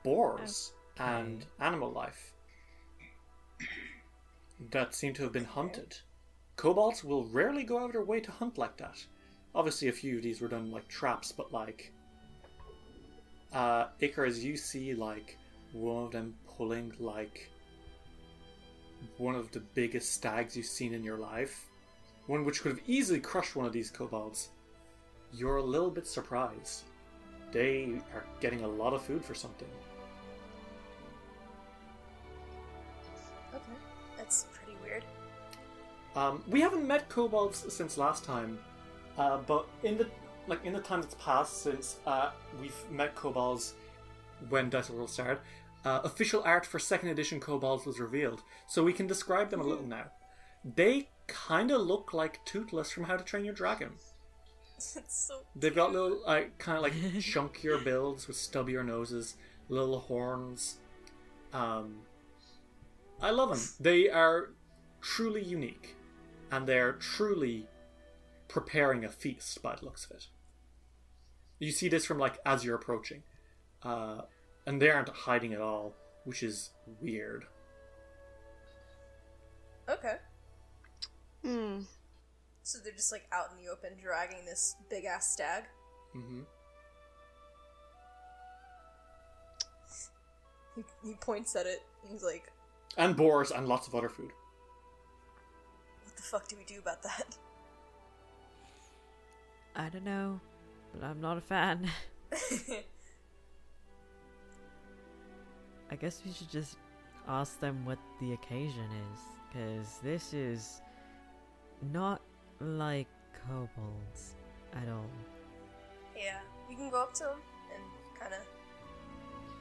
Boars 0.03 0.73
and 0.97 1.45
animal 1.59 1.91
life 1.91 2.33
that 4.71 4.95
seem 4.95 5.13
to 5.13 5.23
have 5.23 5.31
been 5.31 5.45
hunted. 5.45 5.97
Kobolds 6.55 7.03
will 7.03 7.25
rarely 7.25 7.63
go 7.63 7.79
out 7.79 7.85
of 7.85 7.91
their 7.93 8.03
way 8.03 8.19
to 8.19 8.31
hunt 8.31 8.57
like 8.57 8.77
that, 8.77 9.05
obviously, 9.55 9.87
a 9.87 9.93
few 9.93 10.17
of 10.17 10.23
these 10.23 10.41
were 10.41 10.47
done 10.47 10.71
like 10.71 10.87
traps, 10.87 11.31
but 11.31 11.51
like, 11.51 11.91
uh, 13.53 13.87
Icarus, 13.99 14.39
you 14.39 14.57
see 14.57 14.93
like 14.93 15.37
one 15.71 16.05
of 16.05 16.11
them 16.11 16.35
pulling 16.57 16.93
like 16.99 17.49
one 19.17 19.35
of 19.35 19.51
the 19.51 19.59
biggest 19.59 20.13
stags 20.13 20.55
you've 20.55 20.65
seen 20.65 20.93
in 20.93 21.03
your 21.03 21.17
life, 21.17 21.65
one 22.27 22.45
which 22.45 22.61
could 22.61 22.71
have 22.71 22.81
easily 22.87 23.19
crushed 23.19 23.55
one 23.55 23.65
of 23.65 23.73
these 23.73 23.89
kobolds. 23.89 24.49
You're 25.33 25.57
a 25.57 25.63
little 25.63 25.89
bit 25.89 26.07
surprised. 26.07 26.83
They 27.51 27.99
are 28.13 28.25
getting 28.39 28.63
a 28.63 28.67
lot 28.67 28.93
of 28.93 29.01
food 29.03 29.23
for 29.23 29.35
something. 29.35 29.67
Okay, 33.53 33.63
that's 34.17 34.47
pretty 34.53 34.77
weird. 34.83 35.03
Um, 36.15 36.43
we 36.47 36.61
haven't 36.61 36.87
met 36.87 37.09
kobolds 37.09 37.65
since 37.73 37.97
last 37.97 38.23
time, 38.23 38.57
uh, 39.17 39.37
but 39.45 39.67
in 39.83 39.97
the 39.97 40.07
like 40.47 40.65
in 40.65 40.73
the 40.73 40.79
time 40.79 41.01
that's 41.01 41.15
passed 41.15 41.61
since 41.61 41.97
uh, 42.05 42.31
we've 42.59 42.75
met 42.91 43.15
kobolds 43.15 43.75
when 44.49 44.69
Dice 44.69 44.89
World 44.89 45.09
started, 45.09 45.39
uh, 45.85 46.01
official 46.03 46.41
art 46.43 46.65
for 46.65 46.79
second 46.79 47.09
edition 47.09 47.39
kobolds 47.39 47.85
was 47.85 47.99
revealed, 47.99 48.41
so 48.67 48.83
we 48.83 48.93
can 48.93 49.07
describe 49.07 49.49
them 49.49 49.61
a 49.61 49.65
little 49.65 49.85
now. 49.85 50.05
They 50.63 51.09
kind 51.27 51.71
of 51.71 51.81
look 51.81 52.13
like 52.13 52.43
Toothless 52.45 52.91
from 52.91 53.03
How 53.03 53.17
to 53.17 53.23
Train 53.23 53.45
Your 53.45 53.53
Dragon. 53.53 53.91
so. 54.77 55.41
They've 55.55 55.75
got 55.75 55.91
little, 55.91 56.21
like, 56.25 56.57
kind 56.57 56.77
of 56.77 56.83
like 56.83 56.93
chunkier 56.93 57.83
builds 57.83 58.27
with 58.27 58.37
stubbier 58.37 58.85
noses, 58.85 59.35
little 59.69 59.99
horns. 59.99 60.77
Um, 61.51 61.99
I 63.21 63.31
love 63.31 63.49
them. 63.49 63.59
They 63.79 64.09
are 64.09 64.51
truly 65.01 65.43
unique, 65.43 65.95
and 66.51 66.67
they're 66.67 66.93
truly 66.93 67.67
preparing 68.47 69.03
a 69.03 69.09
feast 69.09 69.61
by 69.61 69.75
the 69.75 69.85
looks 69.85 70.05
of 70.05 70.11
it. 70.11 70.27
You 71.59 71.71
see 71.71 71.87
this 71.87 72.05
from 72.05 72.17
like 72.19 72.39
as 72.45 72.65
you're 72.65 72.75
approaching, 72.75 73.23
uh, 73.83 74.21
and 74.65 74.81
they 74.81 74.89
aren't 74.89 75.09
hiding 75.09 75.53
at 75.53 75.61
all, 75.61 75.93
which 76.25 76.43
is 76.43 76.71
weird. 77.01 77.45
Okay. 79.89 80.15
Hmm. 81.43 81.81
So 82.63 82.79
they're 82.81 82.93
just 82.93 83.11
like 83.11 83.27
out 83.31 83.47
in 83.51 83.63
the 83.63 83.69
open 83.69 83.91
dragging 84.01 84.45
this 84.45 84.75
big 84.89 85.05
ass 85.05 85.31
stag. 85.33 85.63
Mm 86.15 86.21
hmm. 86.21 86.39
He, 90.75 90.83
he 91.09 91.13
points 91.15 91.55
at 91.55 91.65
it. 91.67 91.83
and 92.01 92.11
He's 92.11 92.23
like, 92.23 92.51
And 92.97 93.15
boars 93.15 93.51
and 93.51 93.67
lots 93.67 93.87
of 93.87 93.93
other 93.95 94.09
food. 94.09 94.31
"What 96.03 96.15
the 96.15 96.23
fuck 96.23 96.47
do 96.47 96.55
we 96.55 96.63
do 96.63 96.79
about 96.79 97.03
that?" 97.03 97.37
I 99.75 99.89
don't 99.89 100.05
know, 100.05 100.39
but 100.93 101.05
I'm 101.05 101.19
not 101.21 101.37
a 101.37 101.41
fan. 101.41 101.89
I 105.93 105.95
guess 105.95 106.23
we 106.25 106.31
should 106.33 106.49
just 106.49 106.77
ask 107.27 107.59
them 107.59 107.85
what 107.85 107.99
the 108.19 108.33
occasion 108.33 108.87
is, 109.13 109.19
because 109.47 109.99
this 110.03 110.33
is 110.33 110.81
not 111.91 112.19
like 112.59 113.05
kobolds 113.47 114.33
at 114.73 114.89
all. 114.89 115.05
yeah, 116.17 116.39
you 116.67 116.75
can 116.75 116.89
go 116.89 117.03
up 117.03 117.13
to 117.13 117.25
them 117.25 117.37
and 117.75 118.19
kind 118.19 118.33
of. 118.33 118.41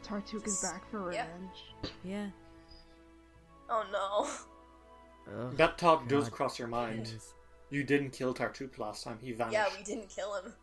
Tartuk 0.03 0.47
is 0.47 0.63
back 0.63 0.89
for 0.91 1.13
Yeah. 1.13 1.27
revenge. 1.27 1.75
Yeah. 2.03 2.31
Oh 3.69 3.85
no. 3.93 5.33
Ugh, 5.33 5.57
That 5.59 5.77
thought 5.79 6.09
does 6.09 6.31
cross 6.31 6.59
your 6.59 6.69
mind. 6.69 7.07
jeez. 7.09 7.35
You 7.69 7.85
didn't 7.85 8.11
kill 8.11 8.33
Tartuffe 8.35 8.79
last 8.79 9.05
time. 9.05 9.19
He 9.21 9.33
vanished. 9.33 9.53
Yeah, 9.53 9.69
we 9.77 9.85
didn't 9.85 10.09
kill 10.09 10.35
him. 10.37 10.55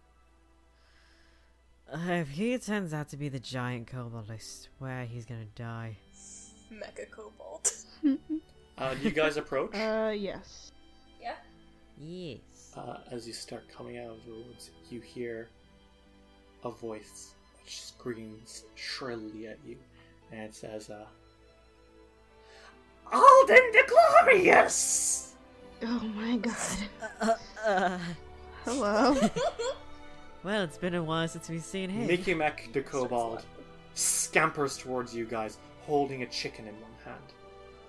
Uh, 1.91 2.11
if 2.11 2.29
he 2.29 2.57
turns 2.59 2.93
out 2.93 3.09
to 3.09 3.17
be 3.17 3.29
the 3.29 3.39
giant 3.39 3.87
kobold, 3.87 4.29
I 4.31 4.37
swear 4.37 5.05
he's 5.05 5.25
gonna 5.25 5.45
die. 5.55 5.97
Mecha 6.71 7.09
Cobalt. 7.09 7.73
Uh, 8.77 8.95
you 9.01 9.09
guys 9.09 9.37
approach. 9.37 9.71
Uh, 9.75 10.13
yes. 10.15 10.71
yeah. 11.19 11.33
Yes. 11.97 12.73
uh, 12.77 12.97
as 13.11 13.27
you 13.27 13.33
start 13.33 13.63
coming 13.75 13.97
out 13.97 14.11
of 14.11 14.25
the 14.25 14.33
woods, 14.33 14.69
you 14.89 15.01
hear 15.01 15.49
a 16.63 16.69
voice 16.69 17.33
which 17.63 17.81
screams 17.81 18.65
shrilly 18.75 19.47
at 19.47 19.57
you, 19.65 19.77
and 20.31 20.41
it 20.41 20.53
says, 20.55 20.89
uh, 20.89 21.05
Alden 23.11 23.71
the 23.73 23.83
Glorious! 24.21 25.33
Oh 25.81 25.99
my 26.15 26.37
god. 26.37 26.55
Uh, 27.19 27.33
uh, 27.65 27.99
Hello. 28.65 29.17
well, 30.43 30.61
it's 30.63 30.77
been 30.77 30.95
a 30.95 31.03
while 31.03 31.27
since 31.27 31.49
we've 31.49 31.63
seen 31.63 31.89
him. 31.89 32.07
Mickey 32.07 32.33
Mac 32.33 32.69
the 32.73 32.81
Kobold 32.81 33.43
scampers 33.93 34.77
towards 34.77 35.13
you 35.15 35.25
guys, 35.25 35.57
holding 35.81 36.23
a 36.23 36.27
chicken 36.27 36.67
in 36.67 36.73
one 36.75 36.91
hand. 37.05 37.23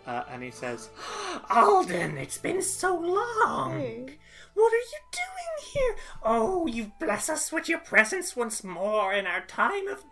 Uh, 0.06 0.24
and 0.32 0.42
he 0.42 0.50
says, 0.50 0.88
Alden, 1.50 2.16
it's 2.18 2.38
been 2.38 2.62
so 2.62 2.96
long! 2.98 3.78
Hey. 3.78 4.06
What 4.54 4.72
are 4.72 4.76
you 4.76 4.98
doing 5.12 5.72
here? 5.72 5.96
Oh, 6.24 6.66
you 6.66 6.92
bless 6.98 7.28
us 7.28 7.52
with 7.52 7.68
your 7.68 7.78
presence 7.78 8.34
once 8.34 8.64
more 8.64 9.12
in 9.12 9.26
our 9.26 9.42
time 9.42 9.86
of 9.88 10.02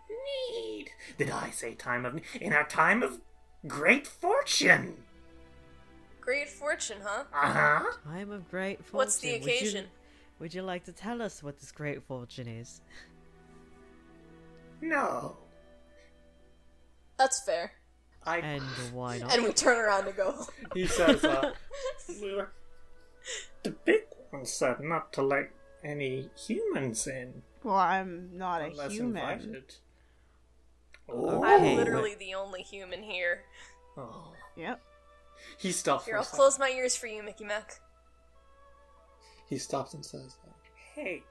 need. 0.53 0.91
Did 1.17 1.31
I 1.31 1.49
say 1.49 1.73
time 1.73 2.05
of 2.05 2.13
need? 2.15 2.23
In 2.39 2.53
our 2.53 2.65
time 2.67 3.03
of 3.03 3.19
great 3.67 4.07
fortune. 4.07 5.03
Great 6.21 6.47
fortune, 6.49 6.99
huh? 7.03 7.23
Uh 7.33 7.51
huh. 7.51 7.91
Time 8.05 8.31
of 8.31 8.49
great 8.49 8.77
fortune. 8.77 8.97
What's 8.97 9.17
the 9.17 9.33
Would 9.33 9.43
you- 9.45 9.51
occasion? 9.51 9.85
Would 10.39 10.53
you 10.53 10.61
like 10.61 10.85
to 10.85 10.91
tell 10.93 11.21
us 11.21 11.43
what 11.43 11.59
this 11.59 11.71
great 11.71 12.03
fortune 12.03 12.47
is? 12.47 12.81
No. 14.81 15.35
That's 17.17 17.43
fair. 17.45 17.73
I. 18.25 18.37
And 18.37 18.63
why 18.93 19.17
not? 19.17 19.35
And 19.35 19.43
we 19.43 19.51
turn 19.51 19.77
around 19.77 20.07
and 20.07 20.15
go. 20.15 20.45
he 20.73 20.87
says, 20.87 21.21
uh, 21.25 21.51
the 22.07 23.71
big 23.83 24.03
one 24.29 24.45
said 24.45 24.79
not 24.79 25.11
to 25.13 25.21
let 25.21 25.49
any 25.83 26.29
humans 26.37 27.07
in 27.07 27.41
well, 27.61 27.75
I'm 27.75 28.29
not 28.37 28.61
a 28.61 28.65
unless 28.67 28.93
human. 28.93 29.17
invited. 29.17 29.75
Oh. 31.09 31.43
I'm 31.43 31.59
Hey. 31.61 31.75
literally 31.75 32.15
the 32.15 32.35
only 32.35 32.61
human 32.61 33.03
here. 33.03 33.43
Oh. 33.97 34.31
Yep. 34.55 34.81
He 35.57 35.73
stops. 35.73 36.05
Here, 36.05 36.13
for 36.13 36.17
a 36.19 36.21
I'll 36.21 36.25
close 36.25 36.57
my 36.57 36.69
ears 36.69 36.95
for 36.95 37.07
you, 37.07 37.21
Mickey 37.21 37.43
Mac. 37.43 37.81
He 39.49 39.57
stops 39.57 39.93
and 39.93 40.05
says, 40.05 40.37
Hey, 40.95 41.23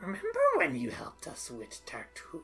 remember 0.00 0.40
when 0.56 0.74
you 0.74 0.90
helped 0.90 1.26
us 1.28 1.50
with 1.50 1.80
Tartuk? 1.86 2.42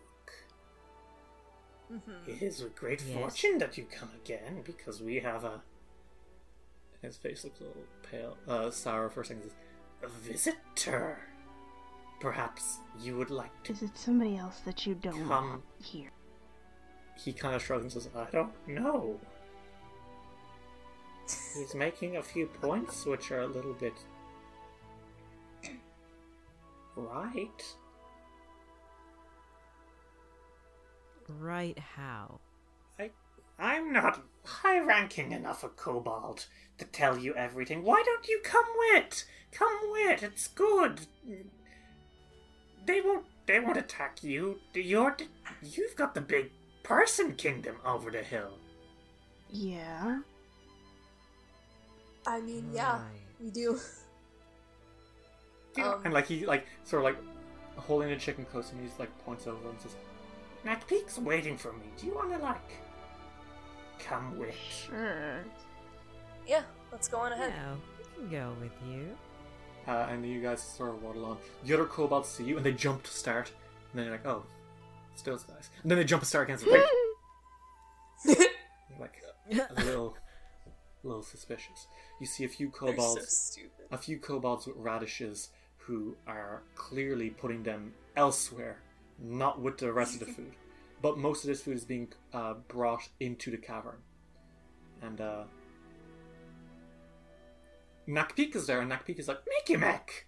Mm-hmm. 1.92 2.30
It 2.30 2.42
is 2.42 2.62
with 2.62 2.76
great 2.76 3.02
Yes. 3.04 3.16
fortune 3.18 3.58
that 3.58 3.76
you 3.76 3.84
come 3.90 4.10
again, 4.24 4.62
because 4.64 5.02
we 5.02 5.16
have 5.20 5.42
a. 5.44 5.60
His 7.02 7.16
face 7.16 7.42
looks 7.44 7.60
a 7.60 7.64
little 7.64 7.82
pale, 8.08 8.36
uh, 8.46 8.70
sour 8.70 9.08
for 9.10 9.22
a 9.22 9.24
second. 9.24 9.50
A 10.02 10.08
visitor. 10.08 11.18
Perhaps 12.20 12.78
you 13.02 13.16
would 13.16 13.30
like 13.30 13.50
to. 13.64 13.72
Is 13.72 13.82
it 13.82 13.96
somebody 13.96 14.36
else 14.36 14.60
that 14.60 14.86
you 14.86 14.94
don't 14.94 15.26
Come. 15.26 15.62
here? 15.82 16.10
He 17.18 17.32
kind 17.32 17.54
of 17.56 17.62
shrugs 17.62 17.82
and 17.82 17.92
says, 17.92 18.08
I 18.14 18.26
don't 18.30 18.52
know. 18.68 19.18
He's 21.56 21.74
making 21.74 22.16
a 22.18 22.22
few 22.22 22.46
points 22.46 23.04
which 23.06 23.30
are 23.30 23.40
a 23.40 23.46
little 23.46 23.72
bit. 23.74 23.94
Right. 26.96 27.74
Right 31.28 31.78
how? 31.78 32.40
I, 32.98 33.10
I'm 33.58 33.92
not 33.92 34.20
high 34.44 34.80
ranking 34.80 35.32
enough 35.32 35.62
a 35.64 35.68
kobold 35.68 36.46
to 36.78 36.84
tell 36.86 37.18
you 37.18 37.34
everything. 37.34 37.82
Why 37.84 38.02
don't 38.04 38.26
you 38.26 38.40
come 38.42 38.64
with? 38.92 39.24
Come 39.52 39.78
with. 39.92 40.22
It's 40.22 40.48
good. 40.48 41.00
They 42.86 43.00
won't. 43.00 43.26
They 43.46 43.60
won't 43.60 43.76
attack 43.76 44.22
you. 44.22 44.58
You're. 44.74 45.16
You've 45.62 45.96
got 45.96 46.14
the 46.14 46.20
big 46.20 46.50
person 46.82 47.34
kingdom 47.34 47.76
over 47.84 48.10
the 48.10 48.22
hill. 48.22 48.52
Yeah. 49.50 50.20
I 52.26 52.40
mean, 52.40 52.70
yeah, 52.72 52.92
Right. 52.98 53.20
we 53.40 53.50
do. 53.50 53.78
You 55.76 55.82
know, 55.84 55.92
Um, 55.94 56.00
and 56.04 56.14
like 56.14 56.26
he 56.26 56.46
like 56.46 56.66
sort 56.84 57.00
of 57.00 57.04
like 57.04 57.16
holding 57.76 58.08
the 58.10 58.16
chicken 58.16 58.44
close, 58.44 58.72
and 58.72 58.80
he's 58.80 58.98
like 58.98 59.10
points 59.24 59.46
over 59.46 59.68
and 59.68 59.80
says, 59.80 59.94
"Nakpik's 60.64 61.18
waiting 61.18 61.56
for 61.56 61.72
me. 61.72 61.84
Do 61.96 62.06
you 62.06 62.14
want 62.14 62.32
to 62.32 62.38
like 62.38 62.72
come 63.98 64.36
with?" 64.38 64.54
Sure. 64.54 65.44
Yeah, 66.46 66.62
let's 66.90 67.06
go 67.08 67.18
on 67.18 67.32
ahead. 67.32 67.52
Now, 67.54 67.76
we 67.98 68.14
can 68.14 68.30
go 68.30 68.54
with 68.60 68.72
you. 68.88 69.16
Uh, 69.86 70.06
and 70.10 70.26
you 70.26 70.40
guys 70.42 70.62
sort 70.62 70.90
of 70.90 71.02
waddle 71.02 71.24
on. 71.24 71.38
The 71.64 71.74
other 71.74 71.86
kobolds 71.86 72.28
see 72.28 72.44
you, 72.44 72.56
and 72.56 72.66
they 72.66 72.72
jump 72.72 73.02
to 73.04 73.10
start. 73.10 73.50
And 73.92 73.98
then 73.98 74.06
you're 74.06 74.14
like, 74.16 74.26
"Oh, 74.26 74.44
it's 75.12 75.22
those 75.22 75.42
guys." 75.44 75.70
And 75.82 75.90
then 75.90 75.98
they 75.98 76.04
jump 76.04 76.22
to 76.22 76.28
start 76.28 76.48
again. 76.50 76.58
and 76.58 76.68
say, 78.26 78.46
You're 78.90 78.98
like 79.00 79.22
a 79.70 79.74
little, 79.84 80.16
a 81.02 81.06
little 81.06 81.22
suspicious. 81.22 81.86
You 82.20 82.26
see 82.26 82.44
a 82.44 82.48
few 82.48 82.70
They're 82.82 82.96
so 82.98 83.16
stupid. 83.26 83.86
a 83.90 83.96
few 83.98 84.18
kobolds 84.18 84.66
with 84.66 84.76
radishes, 84.76 85.48
who 85.90 86.14
are 86.28 86.62
clearly 86.76 87.30
putting 87.30 87.64
them 87.64 87.92
elsewhere, 88.16 88.78
not 89.18 89.60
with 89.60 89.76
the 89.78 89.92
rest 89.92 90.14
of 90.14 90.20
the 90.20 90.32
food. 90.32 90.52
But 91.02 91.16
most 91.18 91.42
of 91.44 91.48
this 91.48 91.62
food 91.62 91.78
is 91.78 91.84
being 91.84 92.12
uh, 92.34 92.54
brought 92.68 93.08
into 93.18 93.50
the 93.50 93.56
cavern. 93.56 93.96
And 95.00 95.18
uh, 95.18 95.44
Nakpik 98.06 98.54
is 98.54 98.66
there, 98.66 98.82
and 98.82 98.92
Nakpik 98.92 99.18
is 99.18 99.26
like, 99.26 99.38
Mickey 99.48 99.78
Mac! 99.78 100.26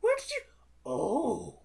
Where 0.00 0.16
did 0.16 0.30
you. 0.30 0.40
Oh! 0.86 1.58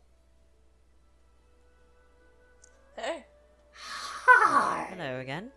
Hey, 2.98 3.26
Hi! 3.72 4.88
Hello 4.90 5.20
again. 5.20 5.52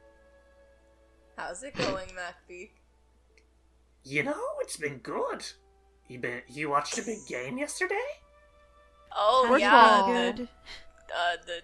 how's 1.36 1.62
it 1.62 1.74
going, 1.74 2.08
MacBeak? 2.08 2.72
You 4.04 4.22
know, 4.24 4.44
it's 4.60 4.76
been 4.76 4.98
good. 4.98 5.44
You 6.12 6.18
been 6.18 6.42
you 6.46 6.68
watched 6.68 6.98
a 6.98 7.02
big 7.02 7.26
game 7.26 7.56
yesterday? 7.56 7.94
Oh 9.16 9.46
First 9.48 9.62
yeah, 9.62 9.80
all- 10.02 10.06
the 10.12 10.32
Good. 10.32 10.48
uh, 11.10 11.36
the 11.46 11.62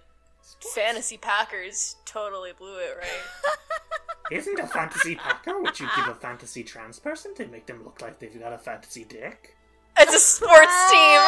fantasy 0.75 1.19
Packers 1.19 1.97
totally 2.07 2.53
blew 2.59 2.79
it, 2.79 2.97
right? 2.97 3.53
Isn't 4.33 4.59
a 4.59 4.67
fantasy 4.67 5.17
packer 5.17 5.61
what 5.61 5.79
you 5.81 5.87
give 5.97 6.09
a 6.09 6.15
fantasy 6.15 6.63
trans 6.63 6.99
person 6.99 7.35
to 7.35 7.47
make 7.49 7.67
them 7.67 7.85
look 7.85 8.01
like 8.01 8.19
they've 8.19 8.41
got 8.41 8.55
a 8.55 8.59
fantasy 8.59 9.05
dick? 9.05 9.55
it's 9.99 10.15
a 10.15 10.19
sports 10.19 10.91
team. 10.91 11.21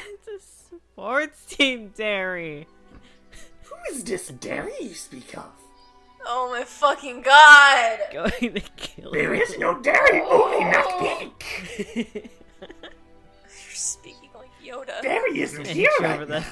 it's 0.14 0.28
a 0.28 0.76
sports 0.76 1.44
team, 1.44 1.92
Derry. 1.94 2.66
Who 3.64 3.74
is 3.94 4.02
this 4.04 4.28
Derry 4.28 4.72
you 4.80 4.94
speak 4.94 5.36
of? 5.36 5.50
Oh 6.30 6.50
my 6.50 6.62
fucking 6.64 7.22
god! 7.22 7.98
Going 8.12 8.54
to 8.54 8.60
kill 8.76 9.12
There 9.12 9.34
you. 9.34 9.42
is 9.42 9.58
no 9.58 9.80
Derry, 9.80 10.20
only 10.22 10.64
not 10.70 10.98
pink. 10.98 11.44
You're 12.60 13.50
speaking 13.74 14.28
like 14.34 14.50
Yoda. 14.64 15.00
Derry 15.02 15.40
isn't 15.40 15.66
Hit 15.66 15.76
here 15.76 15.90
you 15.98 16.04
right 16.04 16.16
over 16.16 16.26
the- 16.26 16.40
now. 16.40 16.46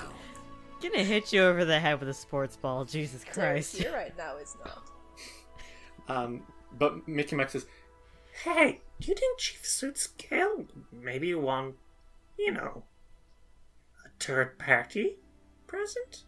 Gonna 0.82 1.04
hit 1.04 1.32
you 1.32 1.42
over 1.42 1.64
the 1.64 1.80
head 1.80 1.98
with 2.00 2.08
a 2.10 2.14
sports 2.14 2.56
ball. 2.56 2.84
Jesus 2.84 3.22
Derek 3.22 3.34
Christ. 3.34 3.76
here 3.78 3.92
right 3.92 4.16
now 4.16 4.36
is 4.36 4.54
not. 4.64 4.82
Um, 6.08 6.42
but 6.78 7.08
Mickey 7.08 7.34
Mac 7.34 7.50
says, 7.50 7.66
Hey, 8.44 8.80
do 9.00 9.08
you 9.08 9.14
think 9.14 9.38
Chief 9.38 9.62
Sootscale 9.62 10.66
maybe 10.92 11.34
want, 11.34 11.76
you 12.38 12.52
know, 12.52 12.84
a 14.04 14.08
third 14.22 14.58
party 14.58 15.16
present? 15.66 16.24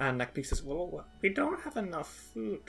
And 0.00 0.20
Nakpik 0.20 0.46
says, 0.46 0.62
Well, 0.62 1.04
we 1.22 1.28
don't 1.28 1.60
have 1.60 1.76
enough 1.76 2.08
food. 2.34 2.62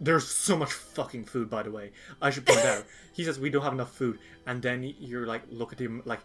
There's 0.00 0.26
so 0.26 0.56
much 0.56 0.72
fucking 0.72 1.24
food, 1.26 1.48
by 1.48 1.62
the 1.62 1.70
way. 1.70 1.92
I 2.20 2.30
should 2.30 2.44
point 2.44 2.64
out. 2.66 2.84
He 3.14 3.24
says 3.24 3.38
we 3.38 3.50
don't 3.50 3.62
have 3.62 3.74
enough 3.74 3.92
food, 3.94 4.18
and 4.46 4.60
then 4.62 4.82
you're 4.98 5.26
like, 5.26 5.42
look 5.50 5.72
at 5.72 5.78
him, 5.78 6.02
like 6.06 6.20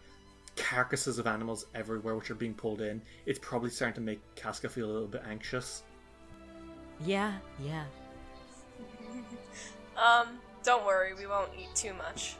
carcasses 0.56 1.20
of 1.20 1.28
animals 1.28 1.66
everywhere, 1.76 2.16
which 2.16 2.32
are 2.32 2.36
being 2.36 2.54
pulled 2.54 2.80
in. 2.82 3.02
It's 3.26 3.40
probably 3.40 3.70
starting 3.70 3.96
to 3.96 4.02
make 4.02 4.22
Casca 4.36 4.70
feel 4.70 4.86
a 4.90 4.94
little 4.94 5.08
bit 5.08 5.22
anxious. 5.30 5.84
Yeah, 7.06 7.34
yeah. 7.64 7.84
Um, 9.98 10.38
don't 10.64 10.86
worry, 10.86 11.16
we 11.16 11.26
won't 11.26 11.50
eat 11.60 11.74
too 11.74 11.92
much. 11.96 12.36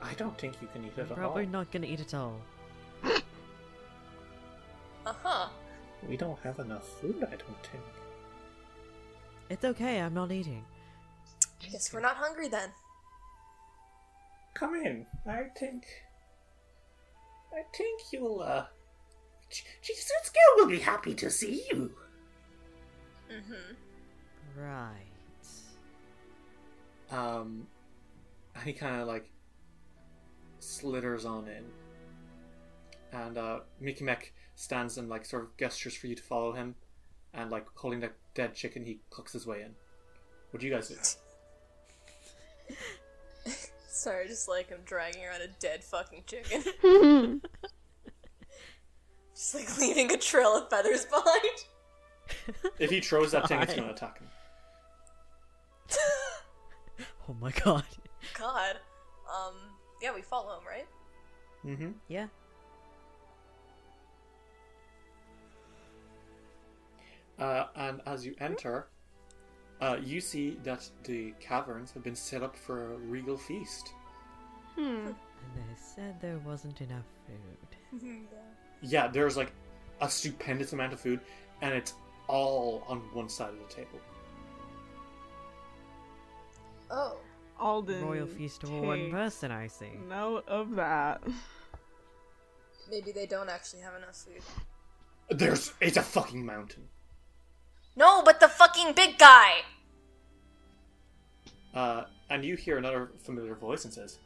I 0.00 0.14
don't 0.14 0.36
think 0.38 0.54
you 0.62 0.68
can 0.72 0.82
eat 0.84 0.92
it 0.96 1.02
I'm 1.04 1.12
at 1.12 1.16
probably 1.18 1.44
all. 1.44 1.50
not 1.50 1.70
gonna 1.70 1.86
eat 1.86 2.00
it 2.00 2.14
all. 2.14 2.40
Uh 5.06 5.12
huh. 5.22 5.48
We 6.08 6.16
don't 6.16 6.38
have 6.40 6.58
enough 6.58 6.86
food. 7.00 7.16
I 7.24 7.36
don't 7.36 7.66
think. 7.66 7.82
It's 9.48 9.64
okay, 9.64 10.00
I'm 10.00 10.14
not 10.14 10.32
eating. 10.32 10.64
I 11.62 11.68
Guess 11.68 11.92
we're 11.92 12.00
not 12.00 12.16
hungry 12.16 12.48
then. 12.48 12.70
Come 14.54 14.74
in. 14.74 15.06
I 15.26 15.44
think. 15.58 15.84
I 17.52 17.62
think 17.76 18.00
you'll, 18.12 18.40
uh. 18.40 18.66
Ch- 19.50 19.64
Chief 19.82 19.96
Suit 19.96 20.24
Scale 20.24 20.42
will 20.56 20.68
be 20.68 20.78
happy 20.80 21.14
to 21.14 21.30
see 21.30 21.64
you. 21.70 21.92
Mm-hmm. 23.30 24.60
Right. 24.60 24.92
Um, 27.10 27.66
and 28.54 28.64
he 28.64 28.72
kind 28.72 29.00
of 29.00 29.06
like 29.06 29.30
slithers 30.58 31.24
on 31.24 31.46
in, 31.48 31.64
and 33.12 33.38
uh, 33.38 33.60
Mickey 33.80 34.04
Mac 34.04 34.32
stands 34.56 34.98
and 34.98 35.08
like 35.08 35.24
sort 35.24 35.44
of 35.44 35.56
gestures 35.56 35.94
for 35.94 36.08
you 36.08 36.16
to 36.16 36.22
follow 36.22 36.52
him, 36.52 36.74
and 37.32 37.50
like 37.50 37.66
holding 37.76 38.00
that 38.00 38.14
dead 38.34 38.54
chicken, 38.54 38.84
he 38.84 38.98
cooks 39.10 39.32
his 39.32 39.46
way 39.46 39.62
in. 39.62 39.74
What 40.50 40.60
do 40.60 40.66
you 40.66 40.72
guys 40.72 40.88
do? 40.88 40.96
Sorry, 43.88 44.26
just 44.26 44.48
like 44.48 44.72
I'm 44.72 44.82
dragging 44.84 45.24
around 45.24 45.42
a 45.42 45.48
dead 45.60 45.84
fucking 45.84 46.24
chicken. 46.26 46.62
just 49.34 49.54
like 49.54 49.78
leaving 49.78 50.10
a 50.12 50.16
trail 50.18 50.56
of 50.56 50.68
feathers 50.68 51.04
behind. 51.06 51.64
If 52.78 52.90
he 52.90 53.00
throws 53.00 53.32
that 53.32 53.48
thing, 53.48 53.60
it's 53.62 53.74
going 53.74 53.88
to 53.88 53.94
attack 53.94 54.18
him. 54.18 54.28
Oh 57.28 57.34
my 57.40 57.50
god. 57.50 57.82
God. 58.38 58.76
Um, 59.28 59.54
yeah, 60.00 60.14
we 60.14 60.22
follow 60.22 60.58
him, 60.58 60.64
right? 60.64 60.86
Mm-hmm. 61.64 61.90
Yeah. 62.06 62.26
Uh, 67.38 67.64
and 67.76 68.00
as 68.06 68.24
you 68.24 68.34
enter, 68.40 68.88
uh, 69.80 69.98
you 70.02 70.20
see 70.20 70.58
that 70.64 70.88
the 71.04 71.34
caverns 71.40 71.92
have 71.92 72.02
been 72.02 72.16
set 72.16 72.42
up 72.42 72.56
for 72.56 72.94
a 72.94 72.96
regal 72.96 73.36
feast. 73.36 73.92
Hmm. 74.74 74.80
And 74.80 75.14
they 75.54 75.76
said 75.76 76.20
there 76.20 76.38
wasn't 76.44 76.80
enough 76.80 77.06
food. 77.26 78.02
Yeah, 78.02 78.16
yeah, 78.82 79.08
there's 79.08 79.36
like 79.36 79.52
a 80.00 80.10
stupendous 80.10 80.72
amount 80.74 80.92
of 80.92 81.00
food, 81.00 81.20
and 81.62 81.72
it's 81.72 81.94
all 82.28 82.84
on 82.88 82.98
one 83.14 83.28
side 83.28 83.50
of 83.50 83.58
the 83.58 83.74
table. 83.74 84.00
Oh. 86.90 87.16
Alden. 87.58 88.04
Royal 88.04 88.26
feast 88.26 88.62
for 88.62 88.82
one 88.82 89.10
person, 89.10 89.50
I 89.50 89.66
see. 89.66 89.92
Note 90.08 90.46
of 90.46 90.76
that. 90.76 91.22
Maybe 92.90 93.12
they 93.12 93.26
don't 93.26 93.48
actually 93.48 93.80
have 93.80 93.94
enough 93.94 94.16
food. 94.16 94.42
There's 95.30 95.72
it's 95.80 95.96
a 95.96 96.02
fucking 96.02 96.44
mountain. 96.44 96.84
No, 97.96 98.22
but 98.22 98.40
the 98.40 98.48
fucking 98.48 98.92
big 98.92 99.18
guy! 99.18 99.62
Uh, 101.74 102.04
and 102.30 102.44
you 102.44 102.56
hear 102.56 102.76
another 102.78 103.10
familiar 103.22 103.54
voice 103.54 103.84
and 103.84 103.92
says, 103.92 104.18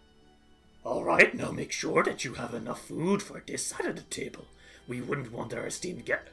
All 0.85 1.05
right, 1.05 1.35
now 1.35 1.51
make 1.51 1.73
sure 1.73 2.03
that 2.03 2.25
you 2.25 2.35
have 2.35 2.55
enough 2.55 2.87
food 2.87 3.23
for 3.23 3.43
this 3.47 3.67
side 3.67 3.87
of 3.87 3.97
the 3.97 4.03
table. 4.03 4.47
We 4.89 5.01
wouldn't 5.01 5.33
want 5.33 5.55
our 5.55 5.67
esteemed 5.67 6.05
guest. 6.05 6.29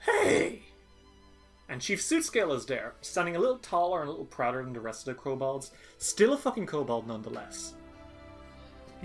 Hey! 0.00 0.62
and 1.68 1.80
Chief 1.82 2.00
Sootscale 2.00 2.54
is 2.56 2.64
there, 2.66 2.94
standing 3.02 3.36
a 3.36 3.38
little 3.38 3.58
taller 3.58 4.00
and 4.00 4.08
a 4.08 4.10
little 4.10 4.24
prouder 4.26 4.62
than 4.64 4.72
the 4.72 4.80
rest 4.80 5.06
of 5.06 5.14
the 5.16 5.20
kobolds. 5.22 5.70
Still 5.98 6.32
a 6.32 6.38
fucking 6.38 6.66
kobold 6.66 7.06
nonetheless. 7.06 7.74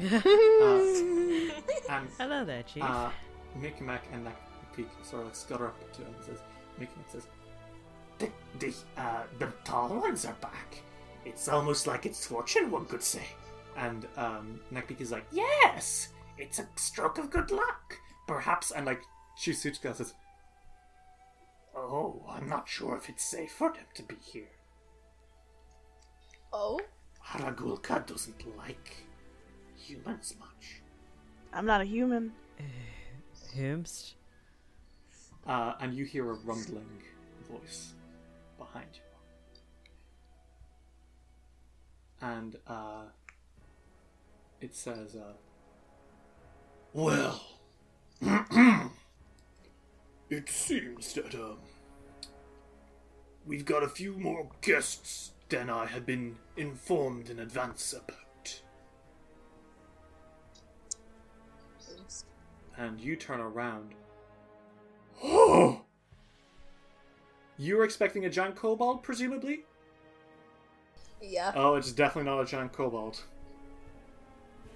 Uh, 0.01 0.79
and 1.89 2.07
Hello 2.17 2.43
there, 2.43 2.63
Chief. 2.63 2.81
uh, 2.81 3.09
Mickey 3.59 3.83
Mac 3.83 4.03
and 4.11 4.23
Mac 4.23 4.37
Peak 4.75 4.87
sort 5.03 5.21
of 5.21 5.27
like 5.27 5.35
scutter 5.35 5.67
up 5.67 5.93
to 5.93 6.01
him 6.01 6.07
and 6.15 6.25
says, 6.25 6.39
Mickey 6.79 6.91
Mac 6.97 7.11
says, 7.11 7.27
The, 8.19 8.29
the, 8.59 8.73
uh, 8.97 9.23
the 9.39 9.47
tall 9.63 9.89
ones 9.99 10.25
are 10.25 10.35
back. 10.41 10.81
It's 11.25 11.47
almost 11.47 11.87
like 11.87 12.05
it's 12.05 12.25
fortune, 12.25 12.69
one 12.71 12.85
could 12.85 13.03
say. 13.03 13.25
and 13.77 14.05
um, 14.17 14.59
Nakpik 14.73 15.01
is 15.01 15.11
like, 15.11 15.25
Yes! 15.31 16.09
It's 16.37 16.59
a 16.59 16.67
stroke 16.75 17.17
of 17.17 17.29
good 17.29 17.51
luck. 17.51 17.97
perhaps, 18.27 18.71
and 18.71 18.85
like 18.85 19.01
Chief 19.37 19.55
Sootscale 19.55 19.95
says, 19.95 20.13
Oh, 21.75 22.21
I'm 22.29 22.47
not 22.47 22.67
sure 22.69 22.95
if 22.95 23.09
it's 23.09 23.23
safe 23.23 23.51
for 23.51 23.71
them 23.73 23.85
to 23.95 24.03
be 24.03 24.15
here. 24.21 24.49
Oh? 26.51 26.79
Hargulka 27.25 28.05
doesn't 28.05 28.57
like 28.57 29.07
humans 29.75 30.35
much. 30.39 30.81
I'm 31.51 31.65
not 31.65 31.81
a 31.81 31.85
human. 31.85 32.31
Himst. 33.55 34.13
uh, 35.47 35.73
and 35.79 35.93
you 35.93 36.05
hear 36.05 36.29
a 36.29 36.33
rumbling 36.33 37.01
voice 37.49 37.93
behind 38.63 38.87
you. 38.93 39.01
And 42.21 42.55
uh, 42.67 43.03
it 44.61 44.75
says, 44.75 45.15
uh, 45.15 45.33
Well, 46.93 47.41
it 50.29 50.49
seems 50.49 51.13
that 51.13 51.35
um, 51.35 51.57
we've 53.45 53.65
got 53.65 53.83
a 53.83 53.89
few 53.89 54.17
more 54.17 54.49
guests 54.61 55.31
than 55.49 55.69
I 55.69 55.85
had 55.85 56.05
been 56.05 56.37
informed 56.55 57.29
in 57.29 57.39
advance 57.39 57.93
about. 57.93 58.19
and 62.75 62.99
you 62.99 63.15
turn 63.15 63.39
around. 63.39 63.93
Oh, 65.25 65.81
You 67.63 67.77
were 67.77 67.85
expecting 67.85 68.25
a 68.25 68.29
giant 68.29 68.57
kobold, 68.57 69.03
presumably? 69.03 69.63
Yeah. 71.21 71.53
Oh, 71.55 71.75
it's 71.75 71.93
definitely 71.93 72.29
not 72.29 72.41
a 72.41 72.45
giant 72.45 72.73
kobold. 72.73 73.21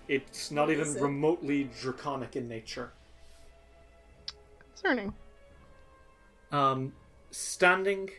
It's 0.07 0.51
not 0.51 0.67
What 0.67 0.77
even 0.77 0.95
it? 0.95 1.01
remotely 1.01 1.69
draconic 1.81 2.37
in 2.37 2.47
nature. 2.47 2.93
Concerning. 4.73 5.13
Um, 6.53 6.93
standing 7.29 8.09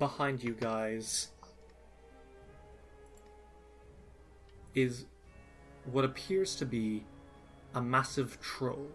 behind 0.00 0.42
you 0.42 0.54
guys 0.54 1.28
is 4.74 5.06
what 5.92 6.04
appears 6.04 6.56
to 6.56 6.66
be 6.66 7.04
a 7.72 7.80
massive 7.80 8.40
troll. 8.40 8.88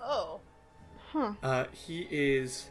Oh. 0.00 0.38
Huh. 1.10 1.32
Uh, 1.42 1.64
he 1.72 2.06
is 2.12 2.70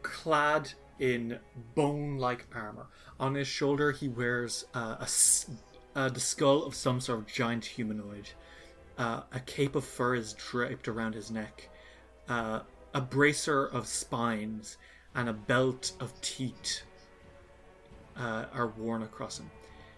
clad 0.00 0.72
in 0.98 1.38
bone-like 1.74 2.46
armor. 2.54 2.86
On 3.18 3.34
his 3.34 3.48
shoulder, 3.48 3.92
he 3.92 4.08
wears 4.08 4.66
uh, 4.74 4.96
a 5.00 5.08
uh, 5.96 6.08
the 6.08 6.20
skull 6.20 6.64
of 6.64 6.74
some 6.74 7.00
sort 7.00 7.20
of 7.20 7.26
giant 7.26 7.64
humanoid. 7.64 8.30
Uh, 8.98 9.22
a 9.32 9.40
cape 9.40 9.74
of 9.74 9.84
fur 9.84 10.14
is 10.14 10.32
draped 10.34 10.88
around 10.88 11.14
his 11.14 11.30
neck. 11.30 11.68
Uh, 12.28 12.60
a 12.94 13.00
bracer 13.00 13.66
of 13.66 13.86
spines 13.86 14.76
and 15.14 15.28
a 15.28 15.32
belt 15.32 15.92
of 16.00 16.20
teeth 16.20 16.82
uh, 18.16 18.46
are 18.52 18.68
worn 18.68 19.02
across 19.02 19.38
him. 19.38 19.50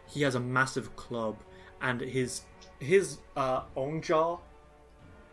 He 0.09 0.23
has 0.23 0.35
a 0.35 0.41
massive 0.41 0.95
club, 0.97 1.37
and 1.81 2.01
his 2.01 2.43
his 2.79 3.19
own 3.37 4.03
jaw 4.03 4.39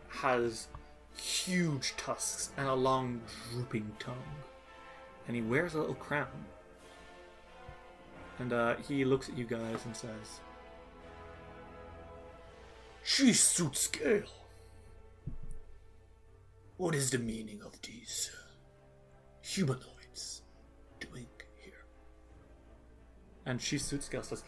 has 0.08 0.68
huge 1.16 1.94
tusks 1.96 2.50
and 2.56 2.66
a 2.66 2.74
long 2.74 3.20
drooping 3.50 3.90
tongue. 3.98 4.14
And 5.26 5.36
he 5.36 5.42
wears 5.42 5.74
a 5.74 5.78
little 5.78 5.94
crown. 5.94 6.44
And 8.38 8.52
uh, 8.52 8.76
he 8.76 9.04
looks 9.04 9.28
at 9.28 9.38
you 9.38 9.44
guys 9.44 9.84
and 9.84 9.96
says, 9.96 10.40
She 13.02 13.30
Sootscale. 13.30 14.28
What 16.76 16.94
is 16.94 17.10
the 17.10 17.18
meaning 17.18 17.60
of 17.64 17.80
these 17.82 18.30
humanoids 19.40 20.42
doing 20.98 21.26
here? 21.62 21.84
And 23.46 23.62
she 23.62 23.76
Sootscale 23.76 24.24
says, 24.24 24.42